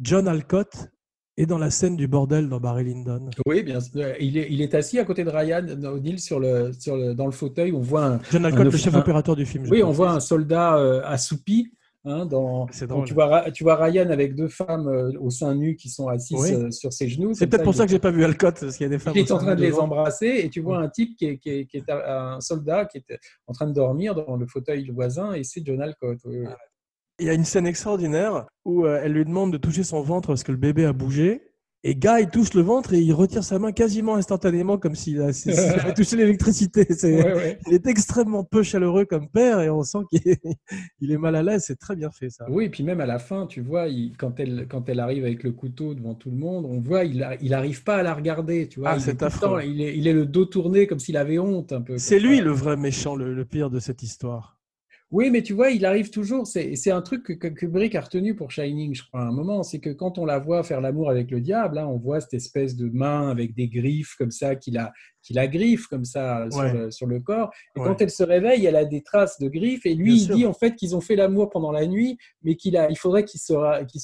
John 0.00 0.28
Alcott 0.28 0.88
est 1.36 1.46
dans 1.46 1.58
la 1.58 1.70
scène 1.70 1.96
du 1.96 2.08
bordel 2.08 2.48
dans 2.48 2.60
Barry 2.60 2.84
Lyndon 2.84 3.30
Oui, 3.46 3.62
bien 3.62 3.80
sûr. 3.80 4.04
Il 4.20 4.38
est, 4.38 4.48
il 4.50 4.62
est 4.62 4.74
assis 4.74 4.98
à 4.98 5.04
côté 5.04 5.22
de 5.24 5.30
Ryan 5.30 5.66
O'Neill 5.84 6.18
sur 6.18 6.40
le, 6.40 6.72
sur 6.72 6.96
le, 6.96 7.14
dans 7.14 7.26
le 7.26 7.32
fauteuil. 7.32 7.72
On 7.72 7.80
voit 7.80 8.04
un, 8.06 8.20
John 8.30 8.44
un 8.44 8.48
Alcott, 8.48 8.64
le 8.64 8.70
chef 8.78 8.94
un- 8.94 9.00
opérateur 9.00 9.36
du 9.36 9.44
film. 9.46 9.64
Oui, 9.70 9.82
on 9.82 9.90
voit 9.92 10.10
un 10.10 10.20
soldat 10.20 10.76
euh, 10.78 11.02
assoupi. 11.04 11.72
hein, 12.04 12.24
dans, 12.24 12.66
drôle. 12.88 13.04
tu, 13.04 13.14
vois, 13.14 13.50
tu 13.50 13.64
vois 13.64 13.76
Ryan 13.76 14.08
avec 14.10 14.34
deux 14.36 14.48
femmes 14.48 14.86
euh, 14.88 15.10
au 15.20 15.28
sein 15.30 15.54
nu 15.54 15.74
qui 15.76 15.88
sont 15.90 16.06
assises 16.08 16.38
Oui. 16.40 16.52
euh, 16.54 16.70
sur 16.70 16.92
ses 16.92 17.08
genoux. 17.08 17.34
C'est 17.34 17.46
peut-être 17.48 17.64
pour 17.64 17.74
ça 17.74 17.84
que 17.84 17.90
j'ai 17.90 17.98
pas 17.98 18.10
vu 18.12 18.24
Alcott, 18.24 18.58
parce 18.60 18.76
qu'il 18.76 18.84
y 18.84 18.86
a 18.86 18.90
des 18.90 18.98
femmes. 18.98 19.12
Il 19.16 19.20
est 19.22 19.30
en 19.32 19.38
train 19.38 19.54
de 19.56 19.60
les 19.60 19.74
embrasser 19.74 20.40
et 20.44 20.48
tu 20.48 20.60
vois 20.60 20.78
un 20.78 20.88
type 20.88 21.16
qui 21.18 21.26
est, 21.26 21.38
qui 21.38 21.50
est- 21.50 21.66
qui 21.66 21.76
est 21.78 21.90
un 21.90 22.40
soldat 22.40 22.84
qui 22.86 22.98
est 22.98 23.18
en 23.48 23.52
train 23.52 23.66
de 23.66 23.72
dormir 23.74 24.14
dans 24.14 24.36
le 24.36 24.46
fauteuil 24.46 24.88
voisin 24.90 25.32
et 25.34 25.42
c'est 25.44 25.66
John 25.66 25.82
Alcott. 25.82 26.18
oui, 26.24 26.38
oui. 26.40 26.46
Il 27.18 27.26
y 27.26 27.30
a 27.30 27.34
une 27.34 27.44
scène 27.44 27.66
extraordinaire 27.66 28.46
où 28.64 28.84
euh, 28.84 29.00
elle 29.02 29.12
lui 29.12 29.24
demande 29.24 29.52
de 29.52 29.56
toucher 29.58 29.82
son 29.84 30.02
ventre 30.02 30.28
parce 30.28 30.42
que 30.44 30.52
le 30.52 30.58
bébé 30.58 30.84
a 30.84 30.92
bougé. 30.92 31.42
Et 31.88 31.94
Guy 31.94 32.26
touche 32.32 32.52
le 32.54 32.62
ventre 32.62 32.94
et 32.94 32.98
il 32.98 33.12
retire 33.12 33.44
sa 33.44 33.60
main 33.60 33.70
quasiment 33.70 34.16
instantanément 34.16 34.76
comme 34.76 34.94
s'il 34.96 35.20
avait 35.22 35.94
touché 35.94 36.16
l'électricité. 36.16 36.84
C'est- 36.90 37.22
Ouais, 37.22 37.32
ouais. 37.34 37.58
Il 37.68 37.74
est 37.74 37.86
extrêmement 37.86 38.42
peu 38.42 38.64
chaleureux 38.64 39.04
comme 39.04 39.28
père 39.28 39.60
et 39.60 39.70
on 39.70 39.82
sent 39.84 39.98
qu'il 40.10 40.26
est, 40.28 40.40
il 41.00 41.12
est 41.12 41.16
mal 41.16 41.36
à 41.36 41.44
l'aise. 41.44 41.62
C'est 41.66 41.78
très 41.78 41.94
bien 41.94 42.10
fait 42.10 42.28
ça. 42.28 42.44
Oui, 42.50 42.64
et 42.64 42.68
puis 42.70 42.82
même 42.82 43.00
à 43.00 43.06
la 43.06 43.20
fin, 43.20 43.46
tu 43.46 43.60
vois, 43.60 43.86
il- 43.86 44.16
quand, 44.18 44.40
elle, 44.40 44.66
quand 44.68 44.88
elle 44.88 44.98
arrive 44.98 45.24
avec 45.24 45.44
le 45.44 45.52
couteau 45.52 45.94
devant 45.94 46.14
tout 46.14 46.30
le 46.30 46.36
monde, 46.38 46.66
on 46.68 46.80
voit, 46.80 47.04
il, 47.04 47.22
a- 47.22 47.36
il 47.40 47.54
arrive 47.54 47.84
pas 47.84 47.96
à 47.98 48.02
la 48.02 48.14
regarder, 48.14 48.66
tu 48.68 48.80
vois. 48.80 48.90
Ah, 48.90 48.96
il, 48.98 49.08
est 49.08 49.22
affreux. 49.22 49.48
temps- 49.48 49.58
il, 49.60 49.80
est, 49.80 49.96
il 49.96 50.08
est 50.08 50.12
le 50.12 50.26
dos 50.26 50.44
tourné 50.46 50.88
comme 50.88 50.98
s'il 50.98 51.16
avait 51.16 51.38
honte 51.38 51.72
un 51.72 51.82
peu. 51.82 51.98
C'est 51.98 52.18
lui 52.18 52.38
ça. 52.38 52.42
le 52.44 52.50
vrai 52.50 52.76
méchant, 52.76 53.14
le, 53.14 53.32
le 53.32 53.44
pire 53.44 53.70
de 53.70 53.78
cette 53.78 54.02
histoire. 54.02 54.55
Oui, 55.12 55.30
mais 55.30 55.42
tu 55.42 55.52
vois, 55.52 55.70
il 55.70 55.86
arrive 55.86 56.10
toujours. 56.10 56.48
C'est 56.48 56.90
un 56.90 57.00
truc 57.00 57.22
que, 57.38 57.48
Kubrick 57.48 57.94
a 57.94 58.00
retenu 58.00 58.34
pour 58.34 58.50
Shining, 58.50 58.92
je 58.92 59.04
crois, 59.06 59.20
à 59.20 59.24
un 59.26 59.32
moment. 59.32 59.62
C'est 59.62 59.78
que 59.78 59.90
quand 59.90 60.18
on 60.18 60.24
la 60.24 60.40
voit 60.40 60.64
faire 60.64 60.80
l'amour 60.80 61.10
avec 61.10 61.30
le 61.30 61.40
diable, 61.40 61.78
hein, 61.78 61.86
on 61.86 61.96
voit 61.96 62.20
cette 62.20 62.34
espèce 62.34 62.74
de 62.74 62.88
main 62.88 63.30
avec 63.30 63.54
des 63.54 63.68
griffes 63.68 64.16
comme 64.16 64.32
ça, 64.32 64.56
qui 64.56 64.72
la, 64.72 64.92
qui 65.26 65.32
la 65.34 65.48
griffe 65.48 65.86
comme 65.88 66.04
ça 66.04 66.46
sur, 66.52 66.62
le, 66.62 66.90
sur 66.92 67.06
le 67.06 67.18
corps. 67.18 67.50
Et 67.74 67.80
Ouais. 67.80 67.86
quand 67.86 68.00
elle 68.00 68.10
se 68.10 68.22
réveille, 68.22 68.64
elle 68.64 68.76
a 68.76 68.84
des 68.84 69.02
traces 69.02 69.40
de 69.40 69.48
griffes. 69.48 69.84
Et 69.86 69.94
lui, 69.94 70.04
Bien 70.04 70.14
il 70.14 70.20
sûr. 70.20 70.34
dit 70.36 70.46
en 70.46 70.52
fait 70.52 70.76
qu'ils 70.76 70.94
ont 70.94 71.00
fait 71.00 71.16
l'amour 71.16 71.50
pendant 71.50 71.72
la 71.72 71.86
nuit, 71.86 72.16
mais 72.44 72.54
qu'il 72.54 72.76
a, 72.76 72.88
il 72.90 72.96
faudrait 72.96 73.24
qu'il 73.24 73.40
se, 73.40 73.52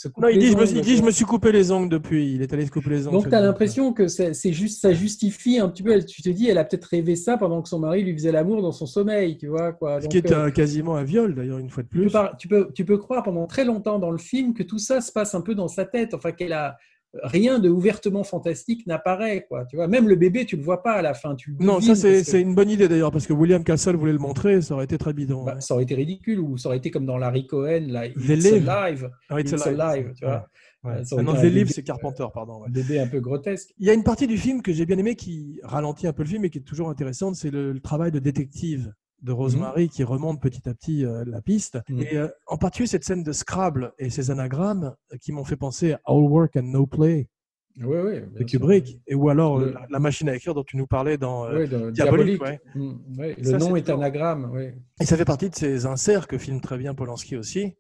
coupe 0.09 0.23
Non, 0.25 0.29
il 0.29 0.35
les 0.35 0.41
dit, 0.41 0.47
je 0.49 0.57
me, 0.57 0.63
ongles, 0.63 0.77
il 0.77 0.81
dit, 0.81 0.97
je 0.97 1.03
me 1.03 1.11
suis 1.13 1.25
coupé 1.25 1.53
les 1.53 1.71
ongles 1.71 1.89
depuis. 1.89 2.35
Il 2.35 2.43
est 2.43 2.53
allé 2.53 2.67
se 2.67 2.73
couper 2.73 2.91
les 2.91 3.07
ongles. 3.07 3.17
Donc, 3.19 3.29
tu 3.29 3.35
as 3.35 3.41
l'impression 3.41 3.93
que 3.93 4.09
c'est 4.09 4.53
juste, 4.53 4.81
ça 4.81 4.93
justifie 4.93 5.59
un 5.61 5.69
petit 5.69 5.85
peu. 5.85 5.93
elle- 5.93 6.05
Tu 6.07 6.23
te 6.23 6.29
dis, 6.29 6.49
elle 6.49 6.59
a 6.59 6.65
peut-être 6.65 6.87
rêvé 6.87 7.15
ça 7.15 7.37
pendant 7.39 7.63
que 7.63 7.69
son 7.69 7.79
mari 7.79 8.03
lui 8.03 8.13
faisait 8.15 8.33
l'amour 8.33 8.61
dans 8.61 8.73
son 8.73 8.87
sommeil, 8.87 9.37
tu 9.39 9.47
vois. 9.47 9.73
Quoi. 9.73 10.01
Ce 10.01 10.09
qui 10.09 10.19
est 10.19 10.33
euh, 10.33 10.51
quasiment 10.51 10.97
un 10.97 11.05
viol, 11.05 11.35
d'ailleurs, 11.35 11.59
une 11.59 11.71
fois 11.71 11.85
de 11.85 11.89
tu 11.89 11.97
peux, 11.99 12.03
plus. 12.09 12.13
tu, 12.39 12.49
peux, 12.49 12.69
tu 12.75 12.85
peux 12.85 12.99
croire 12.99 13.23
pendant 13.23 13.47
très 13.47 13.65
longtemps 13.65 13.99
dans 14.01 14.11
le 14.11 14.19
film 14.19 14.55
que 14.55 14.63
tout 14.65 14.79
ça 14.79 15.01
se 15.01 15.13
passe 15.13 15.35
un 15.35 15.41
peu 15.41 15.55
dans 15.55 15.69
sa 15.69 15.85
tête. 15.85 16.15
Enfin, 16.15 16.33
qu'elle 16.33 16.53
a, 16.53 16.77
rien 17.23 17.59
de 17.59 17.69
ouvertement 17.69 18.25
fantastique 18.25 18.87
n'apparaît, 18.87 19.45
quoi. 19.49 19.65
Tu 19.67 19.77
vois, 19.77 19.87
même 19.89 20.09
le 20.09 20.17
bébé, 20.17 20.47
tu 20.47 20.57
le 20.57 20.63
vois 20.63 20.83
pas 20.83 20.93
à 20.93 21.03
la 21.03 21.15
fin. 21.15 21.35
Tu 21.35 21.55
Non, 21.61 21.81
ça 21.81 21.95
c'est 21.95 22.23
que- 22.25 22.37
une 22.39 22.55
bonne 22.55 22.71
idée 22.71 22.89
d'ailleurs, 22.89 23.11
parce 23.13 23.27
que 23.27 23.33
William 23.33 23.63
Castle 23.65 23.97
voulait 23.97 24.13
le 24.13 24.19
montrer, 24.19 24.63
ça 24.63 24.75
aurait 24.75 24.85
été 24.85 24.97
très 24.99 25.13
bidon. 25.13 25.45
bah, 25.45 25.55
ouais. 25.55 25.61
ça 25.61 25.75
aurait 25.75 25.83
été 25.85 25.95
ridicule 25.95 26.41
ou 26.41 26.57
ça 26.57 26.69
aurait 26.69 26.79
été 26.79 26.91
comme 26.91 27.05
dans 27.07 27.19
Larry 27.19 27.47
Cohen, 27.47 27.87
là, 27.89 28.07
It's 28.07 28.17
Live. 28.17 28.69
Alive. 28.69 29.11
Ah, 29.29 29.41
It's 29.41 29.53
It's 29.53 29.67
Alive. 29.67 29.81
Alive, 29.81 30.13
tu 30.19 30.25
vois. 30.25 30.47
Ouais. 30.85 31.05
Ça 31.05 31.17
Ah 31.19 31.23
non, 31.23 31.35
c'est 31.67 31.83
Carpenter, 31.85 32.27
pardon. 32.35 32.63
bébé 32.69 32.99
un 32.99 33.07
peu 33.07 33.21
grotesque. 33.21 33.73
Il 33.79 33.87
y 33.87 33.91
a 33.91 33.93
une 33.93 34.03
partie 34.03 34.27
du 34.27 34.37
film 34.37 34.63
que 34.63 34.73
j'ai 34.73 34.85
bien 34.85 34.99
aimé 34.99 35.15
qui 35.15 35.61
ralentit 35.63 36.09
un 36.09 36.13
peu 36.13 36.25
le 36.25 36.29
film 36.29 36.45
et 36.45 36.51
qui 36.51 36.59
est 36.59 36.63
toujours 36.63 36.89
intéressante, 36.89 37.37
c'est 37.37 37.51
le, 37.51 37.73
le 37.73 37.79
travail 37.81 38.11
de 38.11 38.19
détective 38.19 38.93
de 39.23 39.33
Rosemary 39.33 39.89
qui 39.89 40.05
remonte 40.05 40.41
petit 40.43 40.69
à 40.69 40.75
petit 40.75 41.05
euh, 41.07 41.25
la 41.27 41.41
piste. 41.41 41.79
Mhm. 41.89 42.01
Et 42.03 42.17
euh, 42.17 42.29
en 42.47 42.57
particulier 42.59 42.87
cette 42.89 43.05
scène 43.05 43.23
de 43.23 43.33
Scrabble 43.33 43.93
et 43.99 44.11
ces 44.11 44.31
anagrammes 44.31 44.95
euh, 45.13 45.17
qui 45.21 45.33
m'ont 45.33 45.45
fait 45.45 45.57
penser 45.57 45.93
à 45.93 46.01
All 46.07 46.23
Work 46.25 46.57
and 46.57 46.63
No 46.65 46.87
Play 46.87 47.29
Oui, 47.81 47.97
oui. 48.05 48.21
de 48.39 48.45
Kubrick, 48.45 48.99
et 49.07 49.15
ou 49.15 49.29
alors 49.31 49.59
Le- 49.59 49.73
la, 49.73 49.87
la 49.89 49.99
machine 49.99 50.29
à 50.29 50.35
écrire 50.37 50.55
dont 50.55 50.65
tu 50.65 50.77
nous 50.77 50.87
parlais 50.87 51.17
dans 51.19 51.47
euh, 51.47 51.67
de- 51.67 51.91
Diabolique. 51.91 52.41
diabolique. 52.41 52.43
ouais. 52.43 52.61
Mm, 52.75 53.19
ouais. 53.19 53.31
Et 53.39 53.43
Le 53.43 53.51
ça, 53.51 53.59
nom 53.59 53.77
est 53.77 53.89
anagramme. 53.89 54.51
Ouais. 54.53 54.77
Et 55.01 55.05
ça 55.07 55.17
fait 55.17 55.25
partie 55.25 55.49
de 55.49 55.55
ces 55.55 55.87
inserts 55.87 56.27
que 56.27 56.37
filme 56.37 56.61
très 56.61 56.77
bien 56.77 56.93
Polanski 56.95 57.37
aussi. 57.37 57.75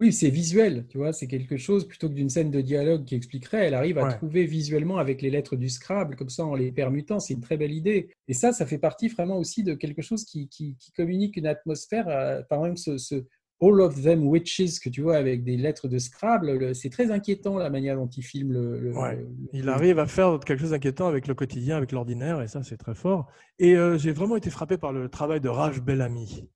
Oui, 0.00 0.12
c'est 0.14 0.30
visuel, 0.30 0.86
tu 0.88 0.96
vois, 0.96 1.12
c'est 1.12 1.26
quelque 1.26 1.58
chose, 1.58 1.86
plutôt 1.86 2.08
que 2.08 2.14
d'une 2.14 2.30
scène 2.30 2.50
de 2.50 2.62
dialogue 2.62 3.04
qui 3.04 3.14
expliquerait, 3.14 3.66
elle 3.66 3.74
arrive 3.74 3.98
à 3.98 4.04
Ouais. 4.04 4.16
trouver 4.16 4.46
visuellement 4.46 4.96
avec 4.96 5.20
les 5.20 5.28
lettres 5.28 5.56
du 5.56 5.68
Scrabble, 5.68 6.16
comme 6.16 6.30
ça, 6.30 6.46
en 6.46 6.54
les 6.54 6.72
permutant, 6.72 7.20
c'est 7.20 7.34
une 7.34 7.42
très 7.42 7.58
belle 7.58 7.72
idée. 7.72 8.08
Et 8.26 8.32
ça, 8.32 8.52
ça 8.54 8.64
fait 8.64 8.78
partie 8.78 9.08
vraiment 9.08 9.36
aussi 9.36 9.62
de 9.62 9.74
quelque 9.74 10.00
chose 10.00 10.24
qui, 10.24 10.48
qui, 10.48 10.74
qui 10.78 10.90
communique 10.92 11.36
une 11.36 11.46
atmosphère, 11.46 12.08
euh, 12.08 12.42
par 12.48 12.60
exemple, 12.64 12.78
ce, 12.80 12.96
ce 12.96 13.14
All 13.62 13.78
of 13.82 14.02
Them 14.02 14.26
Witches 14.26 14.80
que 14.82 14.88
tu 14.88 15.02
vois 15.02 15.18
avec 15.18 15.44
des 15.44 15.58
lettres 15.58 15.86
de 15.86 15.98
Scrabble, 15.98 16.52
le- 16.56 16.72
c'est 16.72 16.88
très 16.88 17.10
inquiétant 17.10 17.58
la 17.58 17.68
manière 17.68 17.96
dont 17.96 18.08
il 18.08 18.22
filme 18.22 18.52
le... 18.54 18.80
le- 18.80 18.96
Ouais. 18.96 19.16
le- 19.16 19.28
Il 19.52 19.68
arrive 19.68 19.98
à 19.98 20.06
faire 20.06 20.40
quelque 20.40 20.60
chose 20.60 20.70
d'inquiétant 20.70 21.08
avec 21.08 21.26
le 21.28 21.34
quotidien, 21.34 21.76
avec 21.76 21.92
l'ordinaire, 21.92 22.40
et 22.40 22.48
ça, 22.48 22.62
c'est 22.62 22.78
très 22.78 22.94
fort. 22.94 23.26
Et 23.58 23.76
euh, 23.76 23.98
j'ai 23.98 24.12
vraiment 24.12 24.36
été 24.36 24.48
frappé 24.48 24.78
par 24.78 24.94
le 24.94 25.10
travail 25.10 25.42
de 25.42 25.50
Ralph 25.50 25.82
Bellamy, 25.82 26.48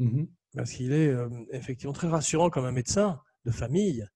Mhm. 0.00 0.26
Parce 0.56 0.72
qu'il 0.72 0.92
est 0.92 1.08
euh, 1.08 1.28
effectivement 1.52 1.92
très 1.92 2.08
rassurant 2.08 2.50
comme 2.50 2.64
un 2.64 2.72
médecin 2.72 3.20
de 3.44 3.50
famille. 3.50 4.06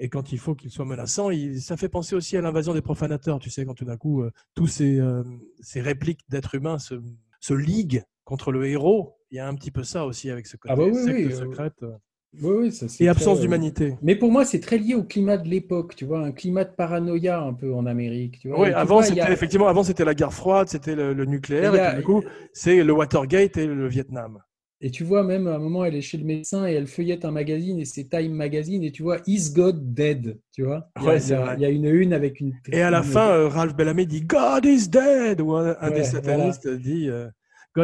Et 0.00 0.08
quand 0.08 0.30
il 0.32 0.38
faut 0.38 0.54
qu'il 0.54 0.70
soit 0.70 0.84
menaçant, 0.84 1.30
il, 1.30 1.60
ça 1.60 1.76
fait 1.76 1.88
penser 1.88 2.14
aussi 2.14 2.36
à 2.36 2.40
l'invasion 2.40 2.72
des 2.72 2.82
profanateurs. 2.82 3.38
Tu 3.40 3.50
sais, 3.50 3.64
quand 3.64 3.74
tout 3.74 3.84
d'un 3.84 3.96
coup, 3.96 4.22
euh, 4.22 4.30
tous 4.54 4.68
ces, 4.68 5.00
euh, 5.00 5.24
ces 5.60 5.80
répliques 5.80 6.20
d'êtres 6.28 6.54
humains 6.54 6.78
se, 6.78 6.94
se 7.40 7.54
liguent 7.54 8.04
contre 8.24 8.52
le 8.52 8.66
héros, 8.66 9.16
il 9.30 9.36
y 9.36 9.40
a 9.40 9.48
un 9.48 9.54
petit 9.54 9.70
peu 9.72 9.82
ça 9.82 10.06
aussi 10.06 10.30
avec 10.30 10.46
ce 10.46 10.56
côté 10.56 10.72
Ah 10.72 10.76
bah 10.76 10.84
oui, 10.84 10.94
secte 11.02 11.18
oui, 11.18 11.32
euh, 11.32 11.36
secrète 11.36 11.82
euh, 11.82 11.92
Oui, 12.42 12.50
oui, 12.60 12.72
ça, 12.72 12.86
c'est 12.88 13.02
et 13.04 13.08
absence 13.08 13.38
euh, 13.38 13.40
d'humanité. 13.42 13.96
Mais 14.02 14.14
pour 14.14 14.30
moi, 14.30 14.44
c'est 14.44 14.60
très 14.60 14.78
lié 14.78 14.94
au 14.94 15.02
climat 15.02 15.36
de 15.36 15.48
l'époque, 15.48 15.96
tu 15.96 16.04
vois, 16.04 16.20
un 16.20 16.30
climat 16.30 16.64
de 16.64 16.72
paranoïa 16.74 17.40
un 17.42 17.52
peu 17.54 17.74
en 17.74 17.84
Amérique. 17.86 18.38
Tu 18.38 18.48
vois. 18.48 18.60
Oui, 18.60 18.68
tu 18.68 18.74
avant 18.74 19.02
c'était 19.02 19.20
a- 19.22 19.32
effectivement 19.32 19.66
avant 19.66 19.82
c'était 19.82 20.04
la 20.04 20.14
guerre 20.14 20.32
froide, 20.32 20.68
c'était 20.68 20.94
le, 20.94 21.12
le 21.12 21.24
nucléaire, 21.24 21.74
et 21.74 21.80
a- 21.80 21.88
puis 21.90 21.98
du 21.98 22.04
coup 22.04 22.22
c'est 22.52 22.84
le 22.84 22.92
Watergate 22.92 23.56
et 23.56 23.66
le 23.66 23.88
Vietnam. 23.88 24.38
Et 24.80 24.90
tu 24.90 25.02
vois, 25.02 25.24
même 25.24 25.48
à 25.48 25.56
un 25.56 25.58
moment, 25.58 25.84
elle 25.84 25.96
est 25.96 26.00
chez 26.00 26.18
le 26.18 26.24
médecin 26.24 26.66
et 26.68 26.72
elle 26.72 26.86
feuillette 26.86 27.24
un 27.24 27.32
magazine 27.32 27.80
et 27.80 27.84
c'est 27.84 28.08
Time 28.08 28.32
Magazine 28.32 28.84
et 28.84 28.92
tu 28.92 29.02
vois, 29.02 29.18
Is 29.26 29.52
God 29.52 29.92
dead 29.94 30.38
Tu 30.52 30.62
vois? 30.62 30.88
Il 31.00 31.02
y, 31.02 31.06
a, 31.06 31.10
Ouais, 31.10 31.20
c'est 31.20 31.26
il 31.26 31.30
y 31.30 31.34
a- 31.34 31.44
vrai. 31.44 31.54
il 31.56 31.62
y 31.62 31.64
a 31.64 31.68
une 31.70 31.84
une 31.86 32.12
avec 32.12 32.40
une. 32.40 32.52
Et 32.72 32.80
à 32.80 32.90
la 32.90 32.98
une- 32.98 33.04
fin, 33.04 33.28
euh, 33.28 33.48
Ralph 33.48 33.74
Bellamy 33.74 34.06
dit 34.06 34.22
God 34.22 34.64
is 34.66 34.88
dead 34.88 35.40
ou 35.40 35.52
un, 35.54 35.74
Ouais, 35.82 35.90
des 35.92 36.04
satanistes 36.04 36.68
dit 36.68 37.08
euh, 37.08 37.28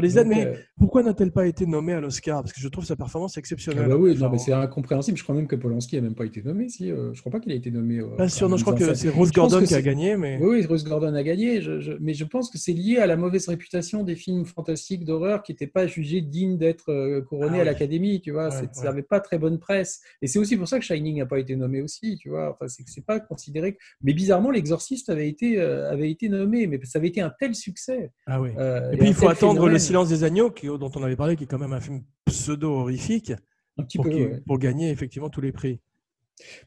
Mais 0.03 0.47
euh, 0.47 0.55
pourquoi 0.79 1.03
n'a-t-elle 1.03 1.33
pas 1.33 1.47
été 1.47 1.67
nommée 1.67 1.93
à 1.93 2.01
l'Oscar? 2.01 2.43
Parce 2.43 2.53
que 2.53 2.61
je 2.61 2.69
trouve 2.69 2.85
sa 2.85 2.97
performance 2.97 3.35
ah 3.37 3.41
exceptionnelle. 3.41 3.89
bah 3.89 3.97
oui, 3.97 4.13
Enfin, 4.13 4.27
non, 4.27 4.33
mais 4.33 4.39
c'est 4.39 4.53
incompréhensible. 4.53 5.17
Je 5.19 5.23
crois 5.23 5.35
même 5.35 5.47
que 5.47 5.57
Polanski 5.57 5.97
n'a 5.97 6.03
même 6.03 6.15
pas 6.15 6.25
été 6.25 6.43
nommé. 6.43 6.69
Si, 6.69 6.91
euh, 6.91 7.13
je 7.15 7.21
crois 7.21 7.33
pas 7.33 7.41
qu'il 7.41 7.53
a 7.53 7.55
été 7.55 7.71
nommé. 7.71 7.99
euh, 7.99 8.17
pas 8.17 8.29
sûr. 8.29 8.49
Non, 8.49 8.57
je 8.57 8.63
crois 8.65 8.75
que 8.75 8.95
c'est 8.95 9.09
Rose 9.09 9.33
Gordon 9.33 9.63
qui 9.65 9.75
a 9.75 9.83
gagné, 9.83 10.17
mais 10.17 10.39
Oui, 10.41 10.59
oui, 10.61 10.67
Rose 10.67 10.85
Gordon 10.85 11.15
a 11.15 11.23
gagné, 11.23 11.61
je- 11.61 11.81
je- 11.81 11.93
mais 12.01 12.15
je 12.15 12.25
pense 12.25 12.51
que 12.51 12.59
c'est 12.59 12.73
lié 12.73 12.99
à 12.99 13.07
la 13.07 13.17
mauvaise 13.17 13.49
réputation 13.49 14.05
des 14.05 14.17
films 14.17 14.45
fantastiques 14.45 15.05
d'horreur 15.05 15.43
qui 15.43 15.53
n'étaient 15.53 15.67
pas 15.67 15.87
jugés 15.87 16.21
dignes 16.21 16.59
d'être 16.59 16.91
euh, 16.91 17.21
couronnés 17.23 17.59
Ah 17.59 17.63
à 17.63 17.65
l'Académie, 17.65 18.21
tu 18.21 18.31
vois. 18.33 18.49
Ouais. 18.49 18.69
Ça 18.73 18.85
n'avait 18.85 19.03
pas 19.03 19.21
très 19.21 19.39
bonne 19.39 19.59
presse. 19.59 20.01
Et 20.23 20.27
c'est 20.27 20.39
aussi 20.39 20.57
pour 20.57 20.69
ça 20.69 20.79
que 20.79 20.85
Shining 20.85 21.19
n'a 21.19 21.27
pas 21.27 21.39
été 21.39 21.57
nommé 21.57 21.81
aussi, 21.83 22.17
tu 22.17 22.29
vois. 22.29 22.51
Enfin, 22.53 22.69
c'est 22.69 22.83
que 22.85 22.91
c'est 22.91 23.05
pas 23.05 23.21
considéré. 23.21 23.77
Mais 24.03 24.13
bizarrement, 24.13 24.51
L'Exorciste 24.51 25.11
avait 25.11 25.29
été 25.29 25.59
euh, 25.59 25.91
avait 25.91 26.11
été 26.11 26.29
nommé, 26.29 26.67
mais 26.67 26.79
ça 26.85 26.99
avait 26.99 27.09
été 27.09 27.21
un 27.21 27.33
tel 27.39 27.55
succès. 27.55 28.11
ah 28.27 28.41
oui. 28.41 28.51
Et 28.93 28.97
puis 28.97 29.09
il 29.09 29.15
faut 29.15 29.29
attendre. 29.29 29.69
Le 29.69 29.79
Silence 29.85 30.09
des 30.09 30.25
agneaux, 30.25 30.51
qui, 30.51 30.67
dont 30.67 30.91
on 30.95 31.03
avait 31.03 31.17
parlé, 31.17 31.37
qui 31.37 31.45
est 31.45 31.47
quand 31.47 31.59
même 31.59 31.73
un 31.73 31.81
film 31.81 32.03
pseudo 32.27 32.71
horrifique, 32.73 33.33
un 33.79 33.83
petit 33.85 33.99
pour, 33.99 34.07
ouais. 34.07 34.43
gagner 34.59 34.91
effectivement 34.91 35.31
tous 35.31 35.41
les 35.41 35.53
prix. 35.53 35.81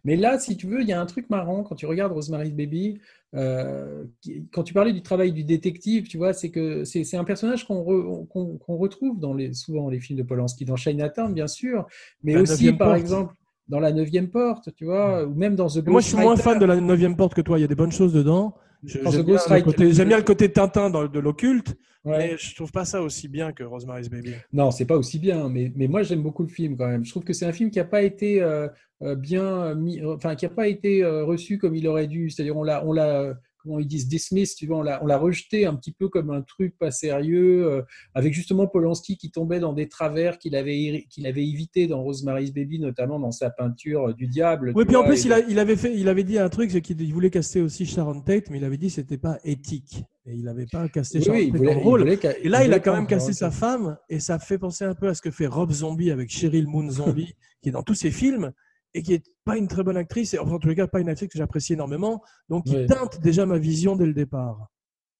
Mais 0.05 0.15
là, 0.15 0.39
si 0.39 0.55
tu 0.55 0.65
veux, 0.67 0.81
il 0.81 0.87
y 0.87 0.93
a 0.93 1.01
un 1.01 1.05
truc 1.05 1.29
marrant 1.29 1.63
quand 1.63 1.75
tu 1.75 1.85
regardes 1.85 2.13
Rosemary's 2.13 2.53
Baby. 2.53 2.99
euh, 3.35 4.05
quand 4.53 4.63
tu 4.63 4.73
parlais 4.73 4.93
du 4.93 5.01
travail 5.01 5.33
du 5.33 5.43
détective, 5.43 6.07
tu 6.07 6.17
vois, 6.17 6.31
c'est 6.31 6.49
que 6.51 6.85
c'est 6.85 7.17
un 7.17 7.25
personnage 7.25 7.67
qu'on 7.67 7.81
re- 7.83 8.27
qu'on 8.59 8.77
retrouve 8.77 9.19
dans 9.19 9.33
les, 9.33 9.53
souvent 9.53 9.83
dans 9.83 9.89
les 9.89 9.99
films 9.99 10.17
de 10.19 10.23
Polanski, 10.23 10.63
dans 10.63 10.77
Chinatown, 10.77 11.33
bien 11.33 11.47
sûr, 11.47 11.85
mais 12.23 12.33
La 12.35 12.41
aussi, 12.43 12.71
par 12.71 12.89
Porte. 12.89 12.99
exemple, 12.99 13.33
dans 13.67 13.81
La 13.81 13.91
Neuvième 13.91 14.29
Porte, 14.29 14.73
tu 14.73 14.85
vois, 14.85 15.25
ou 15.25 15.33
même 15.35 15.55
dans 15.55 15.67
The 15.67 15.81
Mais 15.85 15.91
moi, 15.91 16.01
je 16.01 16.07
suis 16.07 16.17
moins 16.17 16.37
fan 16.37 16.57
de 16.57 16.65
la 16.65 16.79
neuvième 16.79 17.17
porte 17.17 17.33
que 17.33 17.41
toi. 17.41 17.59
Il 17.59 17.61
y 17.61 17.65
a 17.65 17.67
des 17.67 17.75
bonnes 17.75 17.91
choses 17.91 18.13
dedans. 18.13 18.55
J'aime 18.83 19.23
bien, 19.23 19.35
le 19.49 19.61
côté- 19.63 19.91
j'aime 19.91 20.07
bien 20.07 20.17
le 20.17 20.23
côté 20.23 20.51
Tintin 20.51 20.89
dans- 20.89 21.07
de 21.07 21.19
l'occulte, 21.19 21.75
Ouais. 22.05 22.17
mais 22.17 22.37
je 22.37 22.55
trouve 22.55 22.71
pas 22.71 22.85
ça 22.85 23.01
aussi 23.01 23.27
bien 23.27 23.51
que 23.51 23.63
Rosemary's 23.63 24.09
Baby. 24.09 24.33
Non, 24.53 24.71
c'est 24.71 24.85
pas 24.85 24.95
aussi 24.97 25.19
bien, 25.19 25.49
mais, 25.49 25.71
mais 25.75 25.87
moi 25.87 26.03
j'aime 26.03 26.21
beaucoup 26.21 26.43
le 26.43 26.49
film 26.49 26.77
quand 26.77 26.87
même. 26.87 27.03
Je 27.03 27.09
trouve 27.11 27.23
que 27.23 27.33
c'est 27.33 27.45
un 27.45 27.51
film 27.53 27.69
qui 27.71 27.79
n'a 27.79 27.85
pas 27.85 28.03
été 28.03 28.41
euh, 28.41 28.67
euh, 29.01 29.15
bien 29.15 29.73
mis, 29.75 30.01
enfin 30.05 30.35
qui 30.35 30.45
n'a 30.45 30.51
pas 30.51 30.67
été 30.67 31.03
euh, 31.03 31.25
reçu 31.25 31.57
comme 31.57 31.75
il 31.75 31.87
aurait 31.87 32.07
dû. 32.07 32.29
C'est-à-dire 32.29 32.55
on 32.55 32.63
l'a, 32.63 32.85
on 32.85 32.93
l'a, 32.93 33.21
euh, 33.21 33.33
comment 33.67 33.79
ils 33.79 33.87
disent, 33.87 34.07
dismiss, 34.07 34.55
tu 34.55 34.65
vois, 34.65 34.77
on 34.77 34.81
l'a, 34.81 35.03
on 35.03 35.05
l'a 35.05 35.17
rejeté 35.17 35.65
un 35.65 35.75
petit 35.75 35.91
peu 35.91 36.07
comme 36.09 36.31
un 36.31 36.41
truc 36.41 36.77
pas 36.79 36.89
sérieux, 36.91 37.65
euh, 37.71 37.81
avec 38.13 38.33
justement 38.33 38.65
Polanski 38.67 39.17
qui 39.17 39.29
tombait 39.29 39.59
dans 39.59 39.73
des 39.73 39.87
travers 39.87 40.39
qu'il 40.39 40.55
avait, 40.55 41.05
qu'il 41.09 41.27
avait 41.27 41.45
évité 41.47 41.87
dans 41.87 42.01
Rosemary's 42.01 42.53
Baby, 42.53 42.79
notamment 42.79 43.19
dans 43.19 43.31
sa 43.31 43.49
peinture 43.49 44.09
euh, 44.09 44.13
du 44.13 44.27
diable. 44.27 44.71
Oui, 44.75 44.85
puis 44.85 44.95
en 44.95 45.03
plus, 45.03 45.25
il, 45.25 45.33
a- 45.33 45.39
il 45.47 45.59
avait 45.59 45.75
fait, 45.75 45.93
il 45.95 46.07
avait 46.07 46.23
dit 46.23 46.39
un 46.39 46.49
truc, 46.49 46.71
c'est 46.71 46.81
qu'il 46.81 47.13
voulait 47.13 47.29
caster 47.29 47.61
aussi 47.61 47.85
Sharon 47.85 48.21
Tate, 48.21 48.49
mais 48.49 48.57
il 48.57 48.63
avait 48.63 48.77
dit 48.77 48.87
que 48.87 48.93
c'était 48.93 49.17
pas 49.17 49.37
éthique. 49.43 50.03
Et 50.25 50.33
il 50.33 50.43
n'avait 50.43 50.65
pas 50.65 50.87
casté 50.89 51.19
Oui, 51.19 51.23
Sharon 51.25 51.37
oui, 51.37 51.43
il 51.45 51.51
Tate 51.51 51.57
voulait- 51.57 51.69
dans 51.69 51.75
le 51.75 51.81
il 51.81 51.87
rôle. 51.87 51.99
voulait 52.01 52.19
Et 52.43 52.49
là, 52.49 52.59
il 52.63 52.65
a 52.65 52.65
voulait 52.67 52.81
quand 52.81 52.93
même 52.95 53.07
cassé 53.07 53.33
sa 53.33 53.51
femme, 53.51 53.97
et 54.09 54.19
ça 54.19 54.39
fait 54.39 54.57
penser 54.57 54.85
un 54.85 54.95
peu 54.95 55.07
à 55.07 55.13
ce 55.13 55.21
que 55.21 55.31
fait 55.31 55.47
Rob 55.47 55.71
Zombie 55.71 56.11
avec 56.11 56.29
Cheryl 56.29 56.67
Moon 56.67 56.89
Zombie, 56.89 57.33
qui 57.61 57.69
est 57.69 57.71
dans 57.71 57.83
tous 57.83 57.95
ses 57.95 58.11
films, 58.11 58.51
et 58.97 59.03
qui 59.03 59.13
est 59.13 59.23
pas 59.45 59.57
une 59.57 59.67
très 59.67 59.83
bonne 59.83 59.97
actrice, 59.97 60.33
et 60.33 60.39
enfin, 60.39 60.53
en 60.53 60.59
tous 60.59 60.67
les 60.67 60.75
cas, 60.75 60.87
pas 60.87 60.99
une 60.99 61.09
actrice 61.09 61.29
que 61.29 61.37
j'apprécie 61.37 61.73
énormément, 61.73 62.23
donc 62.49 62.65
qui 62.65 62.75
Oui. 62.75 62.85
teinte 62.87 63.21
déjà 63.21 63.45
ma 63.45 63.57
vision 63.59 63.95
dès 63.95 64.05
le 64.05 64.13
départ. 64.13 64.69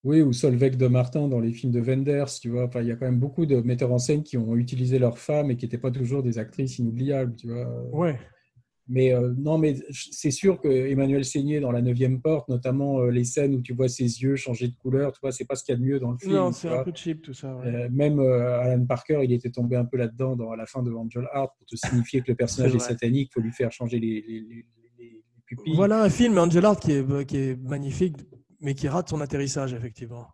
Oui, 0.03 0.21
ou 0.21 0.31
Solveig 0.33 0.77
de 0.77 0.87
Martin 0.87 1.27
dans 1.27 1.39
les 1.39 1.51
films 1.51 1.71
de 1.73 1.81
Wenders, 1.81 2.29
tu 2.39 2.49
vois. 2.49 2.65
Enfin, 2.65 2.81
il 2.81 2.87
y 2.87 2.91
a 2.91 2.95
quand 2.95 3.05
même 3.05 3.19
beaucoup 3.19 3.45
de 3.45 3.57
metteurs 3.61 3.91
en 3.91 3.97
scène 3.99 4.23
qui 4.23 4.37
ont 4.37 4.55
utilisé 4.55 4.99
leurs 4.99 5.17
femmes 5.19 5.51
et 5.51 5.57
qui 5.57 5.65
n'étaient 5.65 5.77
pas 5.77 5.91
toujours 5.91 6.23
des 6.23 6.37
actrices 6.37 6.79
inoubliables, 6.79 7.35
tu 7.35 7.47
vois. 7.51 7.67
Ouais. 7.91 8.17
Mais 8.89 9.14
euh, 9.14 9.34
non, 9.38 9.57
mais 9.57 9.76
c'est 9.91 10.31
sûr 10.31 10.61
que 10.61 10.68
Emmanuel 10.68 11.26
Seigné 11.26 11.59
dans 11.59 11.72
La 11.72 11.81
Neuvième 11.81 12.22
Porte, 12.22 12.47
notamment 12.47 12.99
euh, 13.01 13.09
les 13.09 13.26
scènes 13.26 13.53
où 13.55 13.61
tu 13.61 13.73
vois 13.73 13.89
ses 13.89 14.03
yeux 14.22 14.35
changer 14.38 14.68
de 14.69 14.76
couleur, 14.76 15.11
tu 15.11 15.19
vois, 15.22 15.31
c'est 15.34 15.43
pas 15.45 15.55
ce 15.55 15.64
qu'il 15.65 15.73
y 15.73 15.76
a 15.76 15.80
de 15.80 15.84
mieux 15.85 15.99
dans 15.99 16.11
le 16.11 16.18
film. 16.18 16.34
Non, 16.34 16.51
c'est 16.53 16.69
un 16.69 16.84
peu 16.84 16.91
cheap 16.95 17.22
tout 17.22 17.34
ça. 17.34 17.55
ouais. 17.57 17.65
Euh, 17.68 17.89
même 17.91 18.19
Alan 18.19 18.85
Parker, 18.85 19.19
il 19.23 19.31
était 19.34 19.49
tombé 19.51 19.76
un 19.76 19.85
peu 19.85 19.97
là-dedans 19.97 20.35
dans, 20.35 20.51
à 20.51 20.55
la 20.55 20.65
fin 20.65 20.84
de 20.84 20.91
Angel 20.91 21.27
Heart 21.34 21.51
pour 21.57 21.65
te 21.68 21.76
signifier 21.76 22.22
que 22.22 22.31
le 22.31 22.35
personnage 22.35 22.73
est, 22.76 22.80
satanique, 22.80 23.31
faut 23.34 23.41
lui 23.41 23.51
faire 23.51 23.72
changer 23.72 23.99
les, 23.99 24.23
les, 24.27 24.39
les- 24.41 24.45
les- 24.49 24.65
les 24.99 25.23
pupilles. 25.45 25.76
Voilà 25.76 26.03
un 26.03 26.09
film, 26.09 26.38
Angel 26.38 26.64
Art, 26.65 26.80
qui 26.80 26.93
est, 26.93 27.26
qui 27.26 27.38
est 27.38 27.55
magnifique, 27.61 28.15
mais 28.61 28.73
qui 28.73 28.88
rate 28.88 29.09
son 29.09 29.19
atterrissage, 29.22 29.73
effectivement. 29.73 30.27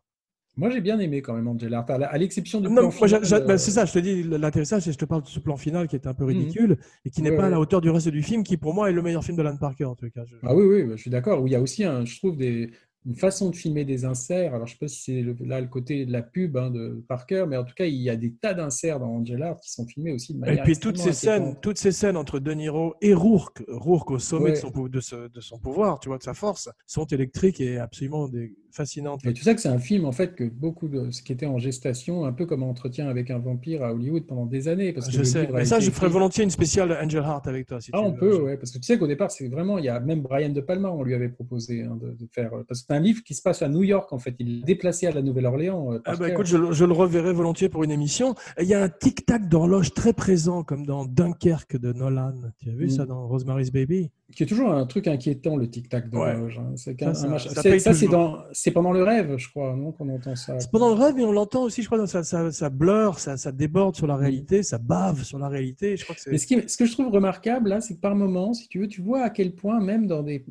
Moi, 0.56 0.70
j'ai 0.70 0.82
bien 0.82 1.00
aimé 1.00 1.22
quand 1.22 1.34
même 1.34 1.48
Angel 1.48 1.74
Heart, 1.74 1.90
à 1.90 2.18
l'exception 2.18 2.62
du 2.62 2.70
Non, 2.70 2.90
plan 2.90 3.08
bah, 3.08 3.08
euh, 3.54 3.58
c'est 3.58 3.72
ça, 3.72 3.86
je 3.86 3.94
te 3.94 4.00
dis 4.00 4.24
l'atterrissage, 4.24 4.88
et 4.88 4.92
je 4.92 4.98
te 4.98 5.06
parle 5.06 5.24
de 5.24 5.28
ce 5.28 5.40
plan 5.40 5.58
final 5.58 5.88
qui 5.88 5.96
est 5.96 6.06
un 6.06 6.14
peu 6.14 6.26
ridicule 6.26 6.78
et 7.06 7.10
qui 7.10 7.22
n'est 7.24 7.32
Ouais, 7.32 7.38
pas 7.38 7.48
à 7.48 7.50
la 7.50 7.60
hauteur 7.60 7.82
du 7.82 7.90
reste 7.90 8.10
du 8.10 8.22
film, 8.22 8.44
qui 8.44 8.58
pour 8.58 8.74
moi 8.74 8.90
est 8.90 8.94
le 8.94 9.02
meilleur 9.02 9.24
film 9.24 9.36
de 9.36 9.42
Alan 9.42 9.58
Parker 9.58 9.86
en 9.86 9.96
tout 9.96 10.10
cas. 10.12 10.26
Je- 10.26 10.36
Ah 10.44 10.54
oui, 10.56 10.64
oui, 10.66 10.84
bah, 10.84 10.96
je 10.96 11.02
suis 11.02 11.10
d'accord. 11.10 11.42
Où 11.42 11.48
il 11.48 11.54
y 11.54 11.56
a 11.56 11.62
aussi, 11.62 11.84
un, 11.84 12.06
je 12.06 12.18
trouve, 12.18 12.38
des, 12.38 12.70
une 13.06 13.16
façon 13.16 13.50
de 13.50 13.56
filmer 13.56 13.86
des 13.86 14.06
inserts. 14.06 14.54
Alors, 14.56 14.68
je 14.68 14.74
ne 14.74 14.76
sais 14.76 14.80
pas 14.80 14.88
si 14.88 15.02
c'est 15.02 15.46
là 15.46 15.60
le 15.62 15.68
côté 15.68 16.06
de 16.06 16.12
la 16.12 16.22
pub 16.22 16.56
hein, 16.58 16.70
de 16.72 17.04
Parker, 17.08 17.46
mais 17.48 17.58
en 17.58 17.64
tout 17.64 17.74
cas, 17.76 17.86
il 17.86 17.96
y 17.96 18.10
a 18.10 18.16
des 18.16 18.34
tas 18.34 18.54
d'inserts 18.54 19.00
dans 19.00 19.10
Angel 19.10 19.42
Art 19.44 19.60
qui 19.60 19.72
sont 19.72 19.86
filmés 19.86 20.12
aussi 20.12 20.34
de 20.34 20.38
Et 20.38 20.42
manière 20.42 20.64
puis 20.64 20.78
toutes 20.78 20.98
ces 20.98 21.14
scènes, 21.14 21.56
toutes 21.62 21.78
ces 21.78 21.92
scènes 21.92 22.18
entre 22.18 22.40
De 22.40 22.52
Niro 22.54 22.96
et 23.02 23.14
Rourke, 23.14 23.64
Rourke 23.68 24.12
au 24.12 24.20
sommet 24.20 24.52
de, 24.52 24.56
son, 24.56 24.72
pou- 24.72 24.90
de, 24.90 25.00
ce- 25.00 25.28
de 25.30 25.42
son 25.42 25.60
pouvoir, 25.60 26.00
tu 26.00 26.10
vois, 26.10 26.18
de 26.18 26.24
sa 26.24 26.34
force, 26.34 26.70
sont 26.86 27.06
électriques 27.06 27.60
et 27.62 27.78
absolument 27.78 28.28
des, 28.28 28.56
fascinantes. 28.72 29.24
Et 29.26 29.34
tu 29.34 29.44
sais 29.44 29.54
que 29.54 29.62
c'est 29.62 29.70
un 29.70 29.78
film 29.78 30.06
en 30.06 30.12
fait 30.12 30.34
que 30.34 30.44
beaucoup 30.46 30.88
de 30.88 31.12
ce 31.12 31.22
qui 31.22 31.32
était 31.32 31.46
en 31.46 31.60
gestation, 31.60 32.26
un 32.26 32.34
peu 32.34 32.46
comme 32.48 32.64
Entretien 32.64 33.08
avec 33.08 33.30
un 33.30 33.38
vampire 33.38 33.84
à 33.84 33.94
Hollywood 33.94 34.26
pendant 34.26 34.46
des 34.48 34.68
années. 34.68 34.94
Parce 34.94 35.08
que 35.08 35.14
Je 35.14 35.24
sais, 35.24 35.48
mais 35.54 35.66
ça, 35.66 35.80
je 35.80 35.92
ferais 35.92 36.10
volontiers 36.10 36.44
une 36.44 36.50
spéciale 36.50 36.92
Angel 37.00 37.24
Heart 37.24 37.48
avec 37.48 37.68
toi. 37.68 37.80
Si 37.80 37.92
Ah, 37.94 38.00
tu 38.00 38.04
on 38.06 38.12
veux. 38.14 38.18
peut, 38.18 38.42
ouais, 38.42 38.58
parce 38.58 38.72
que 38.72 38.78
tu 38.80 38.84
sais 38.86 38.98
qu'au 38.98 39.06
départ, 39.08 39.30
c'est 39.30 39.48
vraiment, 39.48 39.78
il 39.78 39.86
y 39.86 39.90
a 39.90 40.00
même 40.00 40.22
Brian 40.22 40.50
De 40.50 40.62
Palma, 40.62 40.90
on 40.92 41.04
lui 41.04 41.14
avait 41.14 41.30
proposé 41.30 41.84
hein, 41.84 41.98
de, 42.02 42.14
de 42.14 42.28
faire, 42.32 42.50
parce 42.68 42.82
que 42.82 42.88
c'est 42.88 42.93
un 42.94 43.00
livre 43.00 43.22
qui 43.24 43.34
se 43.34 43.42
passe 43.42 43.62
à 43.62 43.68
New 43.70 43.84
York, 43.84 44.12
en 44.14 44.20
fait. 44.20 44.36
Il 44.40 44.60
est 44.60 44.64
déplacé 44.64 45.08
à 45.08 45.12
la 45.12 45.22
Nouvelle-Orléans. 45.22 45.94
euh, 45.94 46.00
Ah 46.06 46.16
bah 46.16 46.30
écoute, 46.30 46.46
je, 46.46 46.58
le- 46.58 46.72
je 46.72 46.86
le 46.86 46.94
reverrai 46.94 47.34
volontiers 47.34 47.70
pour 47.70 47.84
une 47.84 47.92
émission. 47.92 48.36
Il 48.60 48.68
y 48.68 48.74
a 48.74 48.82
un 48.84 48.90
tic-tac 48.90 49.50
d'horloge 49.50 49.94
très 49.94 50.14
présent, 50.14 50.64
comme 50.64 50.86
dans 50.86 51.06
Dunkerque 51.06 51.78
de 51.78 51.92
Nolan. 51.94 52.34
Tu 52.60 52.70
as 52.70 52.74
vu 52.74 52.86
Mm. 52.86 52.90
ça 52.90 53.06
dans 53.06 53.28
Rosemary's 53.28 53.72
Baby? 53.72 54.12
Qui 54.36 54.44
est 54.44 54.46
toujours 54.48 54.72
un 54.72 54.86
truc 54.88 55.08
inquiétant, 55.08 55.58
le 55.58 55.70
tic-tac 55.70 56.10
d'horloge. 56.10 56.58
hein. 56.58 56.72
C'est 56.76 57.00
Ça, 57.00 57.14
c'est- 57.14 57.70
paye 57.70 57.80
ça, 57.80 57.94
c'est 57.94 58.06
toujours. 58.06 58.20
dans- 58.20 58.38
c'est 58.52 58.72
pendant 58.72 58.92
le 58.92 59.04
rêve, 59.04 59.38
je 59.38 59.48
crois, 59.50 59.76
non, 59.76 59.92
qu'on 59.92 60.10
entend 60.10 60.36
ça. 60.36 60.60
C'est 60.60 60.72
pendant 60.72 60.90
le 60.90 60.96
rêve, 61.00 61.14
mais 61.16 61.24
on 61.24 61.32
l'entend 61.32 61.64
aussi, 61.64 61.82
je 61.84 61.88
crois, 61.88 62.08
ça, 62.08 62.24
ça, 62.24 62.52
ça 62.52 62.70
blur, 62.70 63.20
ça, 63.20 63.38
ça 63.38 63.52
déborde 63.52 63.96
sur 63.96 64.08
la 64.08 64.16
réalité, 64.16 64.64
ça 64.64 64.78
bave 64.80 65.24
sur 65.24 65.38
la 65.38 65.50
réalité. 65.50 65.98
Je 65.98 66.04
crois 66.04 66.16
que 66.16 66.22
c'est. 66.22 66.32
Mais 66.32 66.38
ce, 66.40 66.48
qui, 66.48 66.58
ce 66.68 66.78
que 66.78 66.86
je 66.86 66.94
trouve 66.94 67.10
remarquable, 67.10 67.70
là, 67.70 67.82
c'est 67.82 67.96
que 67.96 68.00
par 68.00 68.16
moment, 68.16 68.54
si 68.54 68.68
tu 68.70 68.80
veux, 68.80 68.88
tu 68.88 69.02
vois 69.02 69.22
à 69.24 69.30
quel 69.30 69.54
point, 69.54 69.80
même 69.82 70.08
dans 70.08 70.24
des 70.24 70.46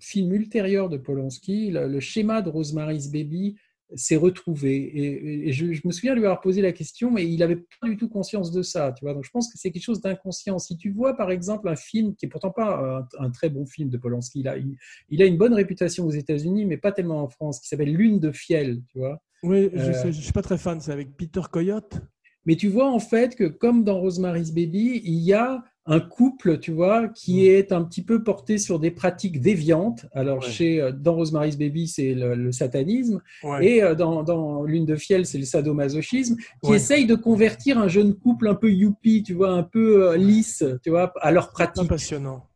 films 0.00 0.32
ultérieurs 0.32 0.88
de 0.90 0.96
Polanski, 0.98 1.70
le, 1.70 1.88
le 1.88 2.00
schéma 2.00 2.42
de 2.42 2.50
Rosemary's 2.50 3.10
Baby 3.10 3.56
s'est 3.94 4.16
retrouvé. 4.16 4.74
Et, 4.76 5.48
et 5.48 5.52
je, 5.52 5.72
je 5.72 5.82
me 5.84 5.92
souviens 5.92 6.14
lui 6.14 6.24
avoir 6.24 6.40
posé 6.40 6.62
la 6.62 6.72
question, 6.72 7.10
mais 7.10 7.26
il 7.26 7.38
n'avait 7.38 7.64
pas 7.80 7.88
du 7.88 7.96
tout 7.96 8.08
conscience 8.08 8.50
de 8.50 8.62
ça. 8.62 8.92
Tu 8.92 9.04
vois 9.04 9.14
Donc 9.14 9.24
je 9.24 9.30
pense 9.30 9.52
que 9.52 9.58
c'est 9.58 9.70
quelque 9.70 9.82
chose 9.82 10.00
d'inconscient. 10.00 10.58
Si 10.58 10.76
tu 10.76 10.90
vois, 10.90 11.16
par 11.16 11.30
exemple, 11.30 11.68
un 11.68 11.76
film 11.76 12.14
qui 12.16 12.26
est 12.26 12.28
pourtant 12.28 12.50
pas 12.50 13.06
un, 13.18 13.24
un 13.24 13.30
très 13.30 13.50
bon 13.50 13.66
film 13.66 13.90
de 13.90 13.96
Polanski, 13.98 14.40
il 14.40 14.48
a, 14.48 14.56
il, 14.56 14.76
il 15.10 15.22
a 15.22 15.26
une 15.26 15.36
bonne 15.36 15.54
réputation 15.54 16.06
aux 16.06 16.10
États-Unis, 16.10 16.64
mais 16.64 16.76
pas 16.76 16.92
tellement 16.92 17.22
en 17.22 17.28
France, 17.28 17.60
qui 17.60 17.68
s'appelle 17.68 17.94
Lune 17.94 18.20
de 18.20 18.32
fiel, 18.32 18.82
tu 18.88 18.98
vois 18.98 19.22
Oui, 19.42 19.70
je 19.74 19.90
Euh, 19.90 20.04
ne 20.06 20.12
suis 20.12 20.32
pas 20.32 20.42
très 20.42 20.58
fan, 20.58 20.80
c'est 20.80 20.92
avec 20.92 21.16
Peter 21.16 21.42
Coyote. 21.50 22.00
Mais 22.46 22.56
tu 22.56 22.68
vois 22.68 22.90
en 22.90 22.98
fait 22.98 23.36
que 23.36 23.44
comme 23.44 23.84
dans 23.84 24.00
Rosemary's 24.00 24.52
Baby, 24.52 25.00
il 25.04 25.20
y 25.20 25.32
a 25.32 25.64
un 25.86 26.00
couple, 26.00 26.58
tu 26.58 26.72
vois, 26.72 27.08
qui 27.08 27.46
est 27.46 27.70
un 27.70 27.82
petit 27.84 28.02
peu 28.02 28.22
porté 28.24 28.56
sur 28.58 28.78
des 28.78 28.90
pratiques 28.90 29.40
déviantes. 29.40 30.06
Alors 30.14 30.38
Ouais. 30.42 30.50
chez 30.50 30.80
euh, 30.80 30.92
dans 30.92 31.14
Rosemary's 31.14 31.58
Baby, 31.58 31.88
c'est 31.88 32.14
le, 32.14 32.34
le 32.34 32.52
satanisme, 32.52 33.20
Ouais. 33.42 33.66
et 33.66 33.82
euh, 33.82 33.94
dans, 33.94 34.22
dans 34.22 34.62
Lune 34.64 34.86
de 34.86 34.96
fiel, 34.96 35.26
c'est 35.26 35.36
le 35.38 35.44
sadomasochisme, 35.44 36.36
qui 36.62 36.70
Ouais. 36.70 36.76
essaye 36.76 37.06
de 37.06 37.14
convertir 37.14 37.78
un 37.78 37.88
jeune 37.88 38.14
couple 38.14 38.48
un 38.48 38.54
peu 38.54 38.70
youpi, 38.72 39.22
tu 39.22 39.34
vois, 39.34 39.50
un 39.50 39.62
peu 39.62 40.08
euh, 40.12 40.16
lisse, 40.16 40.64
tu 40.82 40.90
vois, 40.90 41.12
à 41.20 41.30
leur 41.30 41.50
pratique. 41.50 41.88
passionnant. 41.88 42.46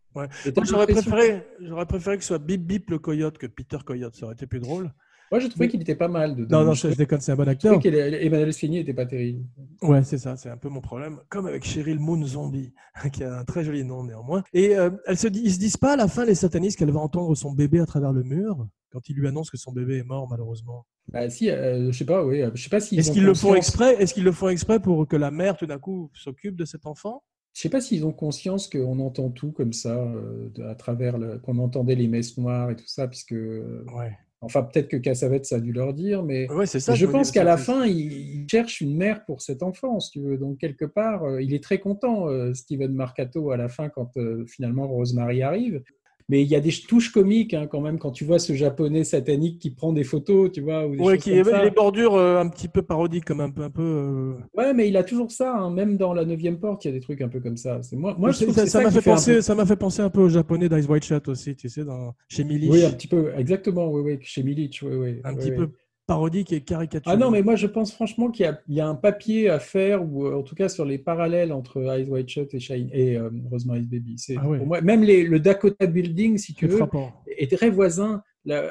J'aurais 0.64 1.86
préféré 1.86 2.16
que 2.16 2.22
ce 2.22 2.28
soit 2.28 2.38
Bip 2.38 2.62
Bip 2.66 2.90
le 2.90 2.98
coyote 2.98 3.38
que 3.38 3.46
Peter 3.46 3.78
Coyote. 3.84 4.16
Ça 4.16 4.24
aurait 4.26 4.34
été 4.34 4.46
plus 4.46 4.58
drôle. 4.60 4.90
Moi, 5.30 5.40
je 5.40 5.46
trouvais 5.48 5.68
qu'il 5.68 5.80
était 5.82 5.94
pas 5.94 6.08
mal. 6.08 6.34
De, 6.36 6.46
Non, 6.46 6.64
non, 6.64 6.72
je 6.72 6.88
je, 6.88 6.92
je 6.92 6.98
déconne, 6.98 7.20
c'est 7.20 7.32
un 7.32 7.36
bon 7.36 7.42
trouvais 7.42 7.52
acteur. 7.52 7.80
qu'Emmanuel 7.80 8.48
Esfigny 8.48 8.78
était 8.78 8.94
pas 8.94 9.06
terrible. 9.06 9.44
Ouais, 9.82 10.02
c'est 10.04 10.18
ça, 10.18 10.36
c'est 10.36 10.48
un 10.50 10.56
peu 10.56 10.68
mon 10.68 10.80
problème. 10.80 11.18
Comme 11.28 11.46
avec 11.46 11.64
Cheryl 11.64 11.98
Moon 11.98 12.24
Zombie, 12.24 12.72
qui 13.12 13.24
a 13.24 13.38
un 13.40 13.44
très 13.44 13.64
joli 13.64 13.84
nom 13.84 14.04
néanmoins. 14.04 14.42
Et 14.52 14.76
euh, 14.76 14.90
elle 15.06 15.18
se 15.18 15.28
dit, 15.28 15.42
ils 15.44 15.52
se 15.52 15.58
disent 15.58 15.76
pas 15.76 15.92
à 15.92 15.96
la 15.96 16.08
fin, 16.08 16.24
les 16.24 16.34
satanistes, 16.34 16.78
qu'elle 16.78 16.90
va 16.90 17.00
entendre 17.00 17.34
son 17.34 17.52
bébé 17.52 17.80
à 17.80 17.86
travers 17.86 18.12
le 18.12 18.22
mur 18.22 18.66
quand 18.90 19.06
il 19.10 19.16
lui 19.16 19.28
annonce 19.28 19.50
que 19.50 19.58
son 19.58 19.72
bébé 19.72 19.98
est 19.98 20.04
mort, 20.04 20.26
malheureusement? 20.30 20.86
Bah, 21.12 21.28
si, 21.28 21.50
euh, 21.50 21.92
je 21.92 21.98
sais 21.98 22.06
pas, 22.06 22.24
oui, 22.24 22.42
je 22.54 22.62
sais 22.62 22.70
pas 22.70 22.80
s'ils 22.80 22.98
Est-ce 22.98 23.10
qu'ils 23.10 23.24
le 23.24 23.34
font 23.34 23.54
exprès 23.54 24.00
Est-ce 24.02 24.14
qu'ils 24.14 24.24
le 24.24 24.32
font 24.32 24.48
exprès 24.48 24.80
pour 24.80 25.06
que 25.06 25.16
la 25.16 25.30
mère, 25.30 25.56
tout 25.58 25.66
d'un 25.66 25.78
coup, 25.78 26.10
s'occupe 26.14 26.56
de 26.56 26.64
cet 26.64 26.86
enfant? 26.86 27.22
Je 27.54 27.62
sais 27.62 27.68
pas 27.70 27.80
s'ils 27.80 28.06
ont 28.06 28.12
conscience 28.12 28.68
qu'on 28.68 28.98
entend 29.00 29.30
tout 29.30 29.52
comme 29.52 29.72
ça, 29.72 29.94
euh, 29.94 30.48
à 30.70 30.74
travers 30.74 31.18
le- 31.18 31.38
qu'on 31.38 31.58
entendait 31.58 31.96
les 31.96 32.08
messes 32.08 32.38
noires 32.38 32.70
et 32.70 32.76
tout 32.76 32.86
ça, 32.86 33.08
puisque 33.08 33.32
euh, 33.32 33.84
Ouais. 33.94 34.16
Enfin 34.40 34.62
peut-être 34.62 34.88
que 34.88 34.96
Cassavetes 34.96 35.46
ça 35.46 35.56
a 35.56 35.60
dû 35.60 35.72
leur 35.72 35.94
dire, 35.94 36.22
mais 36.22 36.50
Ouais, 36.52 36.66
c'est 36.66 36.80
ça. 36.80 36.94
je 36.94 37.06
pense 37.06 37.30
qu'à 37.30 37.44
la 37.44 37.56
fin 37.56 37.84
il, 37.86 38.12
il 38.12 38.46
cherche 38.48 38.80
une 38.80 38.96
mère 38.96 39.24
pour 39.24 39.40
cet 39.42 39.62
enfant, 39.62 39.98
si 40.00 40.12
tu 40.12 40.20
veux. 40.20 40.36
Donc 40.38 40.58
quelque 40.58 40.84
part, 40.84 41.24
euh, 41.24 41.42
il 41.42 41.54
est 41.54 41.62
très 41.62 41.78
content, 41.78 42.28
euh, 42.28 42.54
Steven 42.54 42.92
Marcato, 42.92 43.50
à 43.50 43.56
la 43.56 43.68
fin 43.68 43.88
quand 43.88 44.16
euh, 44.16 44.44
finalement 44.46 44.86
Rosemary 44.86 45.42
arrive. 45.42 45.82
Mais 46.28 46.42
il 46.42 46.48
y 46.48 46.54
a 46.56 46.60
des 46.60 46.70
touches 46.72 47.10
comiques 47.10 47.54
hein, 47.54 47.66
quand 47.66 47.80
même 47.80 47.98
quand 47.98 48.10
tu 48.10 48.24
vois 48.24 48.38
ce 48.38 48.52
japonais 48.54 49.04
satanique 49.04 49.58
qui 49.60 49.70
prend 49.70 49.92
des 49.92 50.04
photos, 50.04 50.50
tu 50.52 50.60
vois. 50.60 50.86
Ou 50.86 50.94
des 50.96 51.02
Ouais, 51.04 51.16
qui 51.18 51.30
comme 51.30 51.38
est 51.38 51.44
ça. 51.44 51.62
les 51.64 51.70
bordures 51.70 52.14
euh, 52.16 52.38
un 52.40 52.48
petit 52.48 52.68
peu 52.68 52.82
parodiques, 52.82 53.24
comme 53.24 53.40
un 53.40 53.50
peu, 53.50 53.62
un 53.62 53.70
peu. 53.70 53.82
euh, 53.82 54.34
Ouais, 54.54 54.74
mais 54.74 54.88
il 54.88 54.96
a 54.96 55.04
toujours 55.04 55.30
ça, 55.30 55.56
hein, 55.56 55.70
même 55.70 55.96
dans 55.96 56.12
la 56.12 56.24
neuvième 56.24 56.58
porte, 56.58 56.84
il 56.84 56.88
y 56.88 56.90
a 56.90 56.94
des 56.94 57.00
trucs 57.00 57.20
un 57.22 57.28
peu 57.28 57.40
comme 57.40 57.56
ça. 57.56 57.82
C'est 57.82 57.96
moi, 57.96 58.14
moi 58.18 58.30
je 58.32 58.36
ça- 58.38 58.44
trouve 58.44 58.54
que 58.54 58.60
ça 58.60 58.66
c'est 58.66 58.70
ça 58.72 58.80
m'a 58.80 58.90
fait 58.90 59.02
penser, 59.02 59.34
peu- 59.36 59.40
ça 59.40 59.54
m'a 59.54 59.66
fait 59.66 59.76
penser 59.76 60.02
un 60.02 60.10
peu 60.10 60.20
au 60.20 60.28
japonais 60.28 60.68
d'Ice 60.68 60.86
White 60.88 61.04
Shot 61.04 61.20
aussi, 61.28 61.54
tu 61.56 61.68
sais, 61.68 61.84
dans, 61.84 62.14
chez 62.28 62.44
Milich. 62.44 62.68
Oui, 62.70 62.84
un 62.84 62.90
petit 62.92 63.08
peu, 63.08 63.32
exactement, 63.36 63.90
oui, 63.90 64.02
oui, 64.04 64.18
chez 64.22 64.42
Milic, 64.42 64.80
oui, 64.82 64.94
oui. 64.96 65.20
un 65.24 65.34
oui, 65.34 65.36
petit 65.36 65.50
oui. 65.50 65.56
peu 65.56 65.70
parodique 66.08 66.52
et 66.52 66.62
caricaturé. 66.62 67.14
Ah 67.14 67.18
non, 67.18 67.30
mais 67.30 67.42
moi 67.42 67.54
je 67.54 67.66
pense 67.68 67.92
franchement 67.92 68.30
qu'il 68.30 68.50
y, 68.68 68.74
y 68.74 68.80
a 68.80 68.88
un 68.88 68.94
papier 68.96 69.48
à 69.50 69.60
faire, 69.60 70.02
ou 70.02 70.26
euh, 70.26 70.34
en 70.38 70.42
tout 70.42 70.54
cas 70.56 70.68
sur 70.68 70.84
les 70.84 70.98
parallèles 70.98 71.52
entre 71.52 71.80
Eyes 71.82 72.08
Wide 72.08 72.28
Shut 72.28 72.52
et, 72.54 72.58
Shine, 72.58 72.88
et 72.92 73.16
euh, 73.16 73.30
Rosemary's 73.50 73.86
Baby. 73.86 74.14
C'est, 74.16 74.36
Ah 74.36 74.48
ouais. 74.48 74.58
pour 74.58 74.66
moi, 74.66 74.80
même 74.80 75.02
les, 75.04 75.22
le 75.22 75.38
Dakota 75.38 75.86
Building, 75.86 76.38
si 76.38 76.54
tu 76.54 76.66
veux, 76.66 76.78
frappant. 76.78 77.12
est 77.26 77.54
très 77.56 77.70
voisin. 77.70 78.22
Euh, 78.48 78.70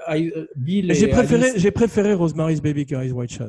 J'ai 0.57 1.07
préféré, 1.07 1.49
Alice- 1.51 1.71
préféré 1.71 2.13
Rosemary's 2.15 2.61
Baby 2.61 2.85
que 2.87 2.95
Ice 3.05 3.11
White 3.13 3.31
Shot. 3.31 3.45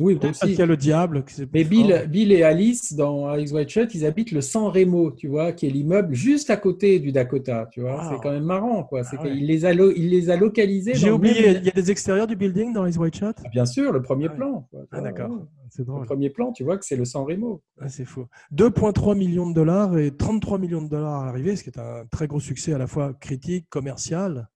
Oui, 0.00 0.14
moi 0.14 0.22
Parce 0.22 0.42
aussi. 0.42 0.50
qu'il 0.52 0.58
y 0.58 0.62
a 0.62 0.66
le 0.66 0.76
diable. 0.76 1.24
Mais 1.52 1.64
plus 1.64 2.08
Bill, 2.08 2.32
et 2.32 2.42
Alice, 2.42 2.94
dans 2.94 3.32
Eyes 3.32 3.52
Wide 3.52 3.68
Shut, 3.68 3.94
ils 3.94 4.04
habitent 4.04 4.32
le 4.32 4.40
San 4.40 4.64
Remo, 4.64 5.12
tu 5.12 5.28
vois, 5.28 5.52
qui 5.52 5.66
est 5.66 5.70
l'immeuble 5.70 6.14
juste 6.14 6.50
à 6.50 6.56
côté 6.56 6.98
du 6.98 7.12
Dakota, 7.12 7.68
tu 7.70 7.80
vois. 7.80 8.02
Wow. 8.02 8.10
C'est 8.10 8.20
quand 8.22 8.32
même 8.32 8.42
marrant, 8.42 8.82
quoi. 8.82 9.02
Ah 9.04 9.22
ouais. 9.22 9.30
qu'il 9.30 9.46
les 9.46 9.64
a, 9.64 9.72
lo- 9.72 9.92
il 9.94 10.08
les 10.10 10.30
a 10.30 10.36
localisés. 10.36 10.94
J'ai 10.94 11.06
le 11.06 11.12
oublié, 11.14 11.42
même- 11.52 11.56
il 11.60 11.66
y 11.66 11.68
a 11.68 11.72
des 11.72 11.90
extérieurs 11.92 12.26
du 12.26 12.34
building 12.34 12.72
dans 12.72 12.84
Ice 12.86 12.96
White 12.96 13.16
Shot 13.16 13.32
Bien 13.52 13.66
sûr, 13.66 13.92
le 13.92 14.02
premier 14.02 14.26
Ah 14.26 14.30
ouais. 14.32 14.36
plan. 14.36 14.66
quoi, 14.68 14.80
Ah 14.90 15.00
d'accord, 15.00 15.30
ouais. 15.30 15.36
c'est 15.70 15.82
Le 15.82 15.84
drôle. 15.86 16.06
premier 16.06 16.30
plan, 16.30 16.50
tu 16.50 16.64
vois 16.64 16.76
que 16.76 16.84
c'est 16.84 16.96
le 16.96 17.04
San 17.04 17.22
Remo. 17.24 17.62
Ah, 17.80 17.88
c'est 17.88 18.04
fou. 18.04 18.26
2,3 18.50 19.14
millions 19.16 19.48
de 19.48 19.54
dollars 19.54 19.96
et 19.96 20.10
33 20.10 20.58
millions 20.58 20.82
de 20.82 20.88
dollars 20.88 21.22
à 21.22 21.26
l'arrivée, 21.26 21.54
ce 21.54 21.62
qui 21.62 21.70
est 21.70 21.78
un 21.78 22.04
très 22.10 22.26
gros 22.26 22.40
succès 22.40 22.72
à 22.72 22.78
la 22.78 22.88
fois 22.88 23.12
critique, 23.14 23.66
commercial. 23.70 24.48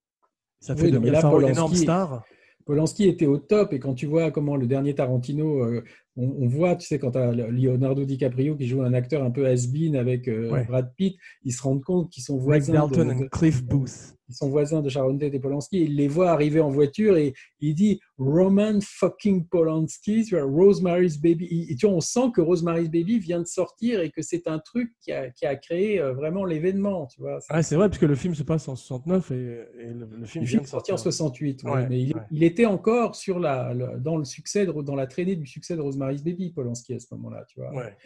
Ça 0.61 0.75
fait 0.75 0.87
Oui, 0.87 0.91
de 0.91 0.99
une 0.99 1.05
Polanski- 1.13 1.51
énorme 1.53 1.75
star. 1.77 2.25
Polanski 2.69 3.09
était 3.09 3.25
au 3.25 3.39
top 3.39 3.73
et 3.73 3.79
quand 3.79 3.95
tu 3.95 4.05
vois 4.05 4.31
comment 4.31 4.55
le 4.55 4.67
dernier 4.67 4.95
Tarantino, 4.95 5.65
euh, 5.65 5.83
on, 6.19 6.27
on 6.41 6.47
voit, 6.49 6.77
tu 6.77 6.87
sais, 6.87 6.99
quand 6.99 7.13
tu 7.13 7.19
as 7.19 7.33
Leonardo 7.33 8.05
DiCaprio 8.05 8.57
qui 8.57 8.67
joue 8.67 8.83
un 8.83 8.93
acteur 8.93 9.25
un 9.25 9.31
peu 9.31 9.47
has-been 9.47 9.97
avec 9.97 10.29
euh, 10.29 10.51
Ouais. 10.51 10.65
Brad 10.67 10.93
Pitt, 10.95 11.17
ils 11.45 11.53
se 11.53 11.63
rendent 11.63 11.83
compte 11.83 12.11
qu'ils 12.11 12.23
sont 12.23 12.37
voisins 12.37 12.75
Dalton 12.75 13.21
de- 13.21 13.29
Cliff 13.29 13.65
Booth. 13.65 14.18
Ils 14.29 14.35
sont 14.35 14.49
voisins 14.49 14.83
de 14.83 14.89
Sharon 14.89 15.17
Tate 15.19 15.35
et 15.35 15.39
Polanski. 15.41 15.83
Il 15.85 15.97
les 15.97 16.09
voit 16.09 16.31
arriver 16.31 16.61
en 16.61 16.71
voiture 16.71 17.17
et 17.17 17.35
il 17.61 17.75
dit 17.75 18.01
Roman 18.19 18.79
fucking 18.83 19.47
Polanski, 19.49 20.25
tu 20.25 20.37
vois, 20.39 20.45
Rosemary's 20.45 21.19
Baby. 21.21 21.67
Et 21.71 21.77
tu 21.77 21.87
vois, 21.87 21.95
on 21.97 22.01
sent 22.01 22.31
que 22.35 22.41
Rosemary's 22.41 22.91
Baby 22.91 23.19
vient 23.19 23.41
de 23.41 23.47
sortir 23.47 24.01
et 24.01 24.11
que 24.11 24.23
c'est 24.23 24.47
un 24.49 24.59
truc 24.59 24.93
qui 25.01 25.13
a, 25.13 25.31
qui 25.31 25.47
a 25.47 25.57
créé 25.57 26.01
euh, 26.01 26.13
vraiment 26.13 26.45
l'événement, 26.45 27.07
tu 27.07 27.21
vois. 27.21 27.39
Ah, 27.49 27.63
c'est 27.63 27.77
vrai, 27.77 27.89
parce 27.89 27.99
que 27.99 28.07
le 28.07 28.15
film 28.15 28.35
se 28.35 28.43
passe 28.43 28.69
en 28.69 28.77
69 28.77 29.31
et, 29.31 29.35
et 29.35 29.87
le, 29.93 30.09
le 30.19 30.27
film 30.27 30.45
vient 30.45 30.59
de 30.61 30.65
est 30.65 30.67
sorti 30.69 30.93
en 30.93 30.97
sortir. 30.97 31.13
68, 31.13 31.63
ouais, 31.65 31.71
Ouais, 31.71 31.87
mais 31.89 32.03
il, 32.03 32.15
ouais. 32.15 32.21
il 32.31 32.43
était 32.45 32.67
encore 32.67 33.15
sur 33.15 33.39
la, 33.39 33.75
dans 33.99 34.17
le 34.17 34.25
succès, 34.25 34.67
de- 34.67 34.73
dans 34.83 34.95
la 34.97 35.07
traînée 35.07 35.37
du 35.37 35.47
succès 35.47 35.77
de 35.77 35.81
Rosemary's 35.81 36.23
Baby, 36.23 36.51
Polanski 36.51 36.95
à 36.95 36.99
ce 37.01 37.07
moment-là, 37.15 37.45
tu 37.49 37.61
vois. 37.61 37.71
Vrai. 37.71 37.97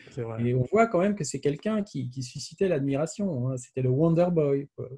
Et 0.44 0.54
on 0.54 0.62
voit 0.70 0.86
quand 0.86 1.00
même 1.00 1.14
que 1.14 1.24
c'est 1.24 1.40
quelqu'un 1.40 1.82
qui, 1.82 2.10
qui 2.10 2.22
suscitait 2.22 2.68
l'admiration. 2.68 3.48
hein. 3.48 3.56
C'était 3.56 3.82
le 3.82 3.90
Wonder 3.90 4.28
Boy. 4.30 4.68
quoi. 4.76 4.88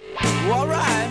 All 0.00 0.66
right. 0.66 1.10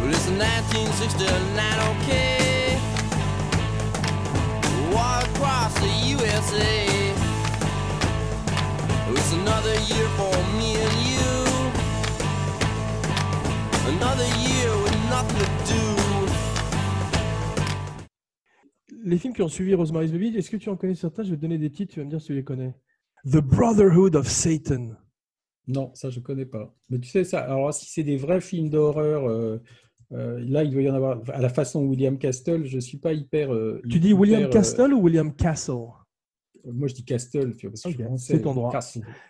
Well, 0.00 0.10
it's 0.10 0.28
1969, 0.28 1.80
okay. 1.96 2.78
War 4.92 5.18
across 5.24 5.72
the 5.80 5.88
USA. 6.12 7.14
It's 9.08 9.32
another 9.32 9.74
year 9.88 10.08
for 10.18 10.36
me 10.58 10.76
and 10.76 10.96
you. 11.08 11.26
Another 13.96 14.28
year 14.38 14.70
with 14.82 14.96
nothing 15.08 15.38
to 15.38 15.72
do. 15.72 15.85
Les 19.08 19.18
films 19.18 19.32
qui 19.34 19.42
ont 19.42 19.48
suivi 19.48 19.72
Rosemary's 19.74 20.10
Baby, 20.10 20.36
est-ce 20.36 20.50
que 20.50 20.56
tu 20.56 20.68
en 20.68 20.76
connais 20.76 20.96
certains? 20.96 21.22
Je 21.22 21.30
vais 21.30 21.36
te 21.36 21.40
donner 21.42 21.58
des 21.58 21.70
titres, 21.70 21.94
tu 21.94 22.00
vas 22.00 22.04
me 22.04 22.10
dire 22.10 22.20
si 22.20 22.26
tu 22.26 22.34
les 22.34 22.42
connais. 22.42 22.74
The 23.24 23.36
Brotherhood 23.38 24.16
of 24.16 24.26
Satan. 24.28 24.96
Non, 25.68 25.92
ça 25.94 26.10
je 26.10 26.18
connais 26.20 26.44
pas. 26.46 26.74
Mais 26.90 26.98
tu 26.98 27.08
sais 27.08 27.22
ça. 27.22 27.38
Alors 27.40 27.72
si 27.72 27.86
c'est 27.88 28.02
des 28.02 28.16
vrais 28.16 28.40
films 28.40 28.68
d'horreur, 28.68 29.28
euh, 29.28 29.62
euh, 30.12 30.40
là 30.40 30.64
il 30.64 30.72
doit 30.72 30.82
y 30.82 30.90
en 30.90 30.94
avoir 30.94 31.20
à 31.32 31.40
la 31.40 31.48
façon 31.48 31.84
William 31.84 32.18
Castle. 32.18 32.66
Je 32.66 32.80
suis 32.80 32.98
pas 32.98 33.12
hyper. 33.12 33.54
euh, 33.54 33.80
Tu 33.88 34.00
dis 34.00 34.08
hyper, 34.08 34.18
William 34.20 34.42
euh, 34.42 34.48
Castle 34.48 34.92
ou 34.92 35.00
William 35.02 35.32
Castle? 35.32 35.72
Moi 36.64 36.88
je 36.88 36.94
dis 36.94 37.04
Castle, 37.04 37.54
tu 37.56 37.66
vois, 37.68 37.74
parce 37.74 37.82
que 37.82 37.90
je 37.90 37.94
suis 37.94 38.02
Ok, 38.02 38.08
français. 38.08 38.32
c'est 38.34 38.42
ton 38.42 38.54
droit. 38.54 38.76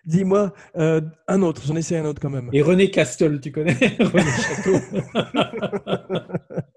Dis-moi 0.06 0.54
euh, 0.76 1.02
un 1.28 1.42
autre, 1.42 1.62
j'en 1.66 1.76
essaie 1.76 1.98
un 1.98 2.06
autre 2.06 2.20
quand 2.22 2.30
même. 2.30 2.48
Et 2.54 2.62
René 2.62 2.90
Castle, 2.90 3.40
tu 3.40 3.52
connais? 3.52 3.74
René 4.00 4.30
Château. 4.40 4.78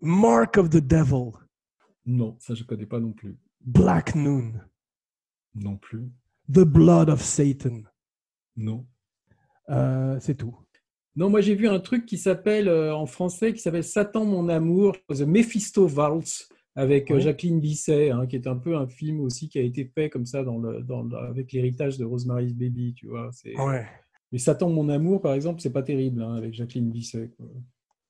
Mark 0.00 0.56
of 0.58 0.70
the 0.70 0.78
Devil. 0.78 1.32
non, 2.06 2.36
ça 2.38 2.54
je 2.54 2.64
connais 2.64 2.86
pas 2.86 3.00
non 3.00 3.12
plus. 3.12 3.36
Black 3.60 4.14
Noon. 4.14 4.52
Non 5.54 5.76
plus. 5.76 6.10
The 6.52 6.60
Blood 6.64 7.10
of 7.10 7.20
Satan. 7.22 7.82
Non. 8.56 8.86
Euh, 9.68 10.18
c'est 10.20 10.36
tout. 10.36 10.56
Non, 11.16 11.28
moi 11.28 11.40
j'ai 11.40 11.54
vu 11.54 11.68
un 11.68 11.80
truc 11.80 12.06
qui 12.06 12.18
s'appelle 12.18 12.68
euh, 12.68 12.94
en 12.94 13.06
français 13.06 13.52
qui 13.52 13.60
s'appelle 13.60 13.84
Satan 13.84 14.24
mon 14.24 14.48
amour, 14.48 14.96
The 15.08 15.20
Mephisto 15.22 15.88
Waltz 15.88 16.48
avec 16.76 17.10
euh. 17.10 17.18
Jacqueline 17.20 17.60
Bisset, 17.60 18.10
hein, 18.10 18.26
qui 18.26 18.36
est 18.36 18.46
un 18.46 18.56
peu 18.56 18.76
un 18.76 18.86
film 18.86 19.20
aussi 19.20 19.48
qui 19.48 19.58
a 19.58 19.62
été 19.62 19.84
fait 19.84 20.08
comme 20.08 20.24
ça 20.24 20.44
dans 20.44 20.58
le, 20.58 20.82
dans 20.82 21.02
le- 21.02 21.16
avec 21.16 21.52
l'héritage 21.52 21.98
de 21.98 22.04
Rosemary's 22.04 22.54
Baby, 22.54 22.94
tu 22.94 23.08
vois. 23.08 23.30
Ouais. 23.58 23.86
Mais 24.32 24.38
Satan 24.38 24.70
mon 24.70 24.88
amour, 24.88 25.20
par 25.20 25.34
exemple, 25.34 25.60
c'est 25.60 25.72
pas 25.72 25.82
terrible 25.82 26.22
hein, 26.22 26.34
avec 26.34 26.54
Jacqueline 26.54 26.90
Bisset. 26.90 27.30
quoi. 27.36 27.46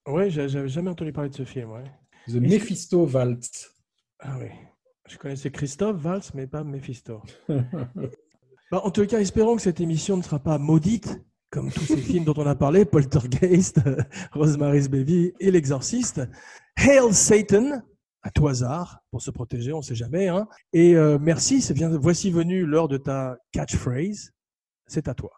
J'a- 0.06 0.48
j'avais 0.48 0.68
jamais 0.68 0.90
entendu 0.90 1.12
parler 1.12 1.30
de 1.30 1.34
ce 1.36 1.44
film, 1.44 1.70
ouais. 1.70 1.84
The 2.28 2.34
Mephisto 2.34 3.06
Waltz. 3.06 3.74
Ah 4.18 4.36
oui. 4.40 4.48
Je 5.08 5.16
connaissais 5.18 5.50
Christophe 5.50 5.96
Valls, 5.96 6.22
mais 6.34 6.46
pas 6.46 6.64
Mephisto. 6.64 7.22
Bah, 8.72 8.82
en 8.84 8.92
tout 8.92 9.04
cas, 9.04 9.18
espérons 9.18 9.56
que 9.56 9.62
cette 9.62 9.80
émission 9.80 10.16
ne 10.16 10.22
sera 10.22 10.38
pas 10.38 10.56
maudite, 10.56 11.20
comme 11.50 11.72
tous 11.72 11.86
ces 11.86 11.96
films 11.96 12.22
dont 12.24 12.34
on 12.36 12.46
a 12.46 12.54
parlé, 12.54 12.84
Poltergeist, 12.84 13.80
Rosemary's 14.32 14.88
Baby 14.88 15.32
et 15.40 15.50
L'Exorciste. 15.50 16.20
Hail 16.76 17.12
Satan, 17.12 17.82
à 18.22 18.30
tout 18.30 18.46
hasard, 18.46 19.00
pour 19.10 19.22
se 19.22 19.32
protéger, 19.32 19.72
on 19.72 19.78
ne 19.78 19.82
sait 19.82 19.96
jamais. 19.96 20.28
Hein. 20.28 20.46
Et 20.72 20.94
euh, 20.94 21.18
merci, 21.20 21.66
bien, 21.74 21.88
voici 21.98 22.30
venu 22.30 22.64
l'heure 22.64 22.86
de 22.86 22.96
ta 22.96 23.38
catchphrase. 23.50 24.30
C'est 24.86 25.08
à 25.08 25.14
toi. 25.14 25.32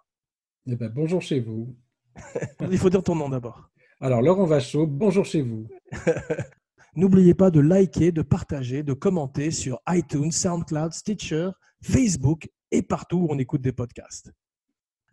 Eh 0.66 0.76
ben, 0.76 0.90
bonjour 0.94 1.22
chez 1.22 1.40
vous. 1.40 1.74
Il 2.70 2.76
faut 2.76 2.90
dire 2.90 3.02
ton 3.02 3.14
nom 3.14 3.30
d'abord. 3.30 3.70
Alors, 4.04 4.20
Laurent 4.20 4.46
Vachaud, 4.46 4.88
bonjour 4.88 5.24
chez 5.24 5.42
vous. 5.42 5.68
N'oubliez 6.96 7.34
pas 7.34 7.52
de 7.52 7.60
liker, 7.60 8.10
de 8.10 8.22
partager, 8.22 8.82
de 8.82 8.94
commenter 8.94 9.52
sur 9.52 9.80
iTunes, 9.88 10.32
SoundCloud, 10.32 10.92
Stitcher, 10.92 11.50
Facebook 11.84 12.48
et 12.72 12.82
partout 12.82 13.18
où 13.18 13.28
on 13.30 13.38
écoute 13.38 13.60
des 13.60 13.70
podcasts. 13.70 14.32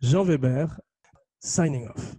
Jean 0.02 0.24
Weber, 0.24 0.80
signing 1.38 1.86
off. 1.86 2.16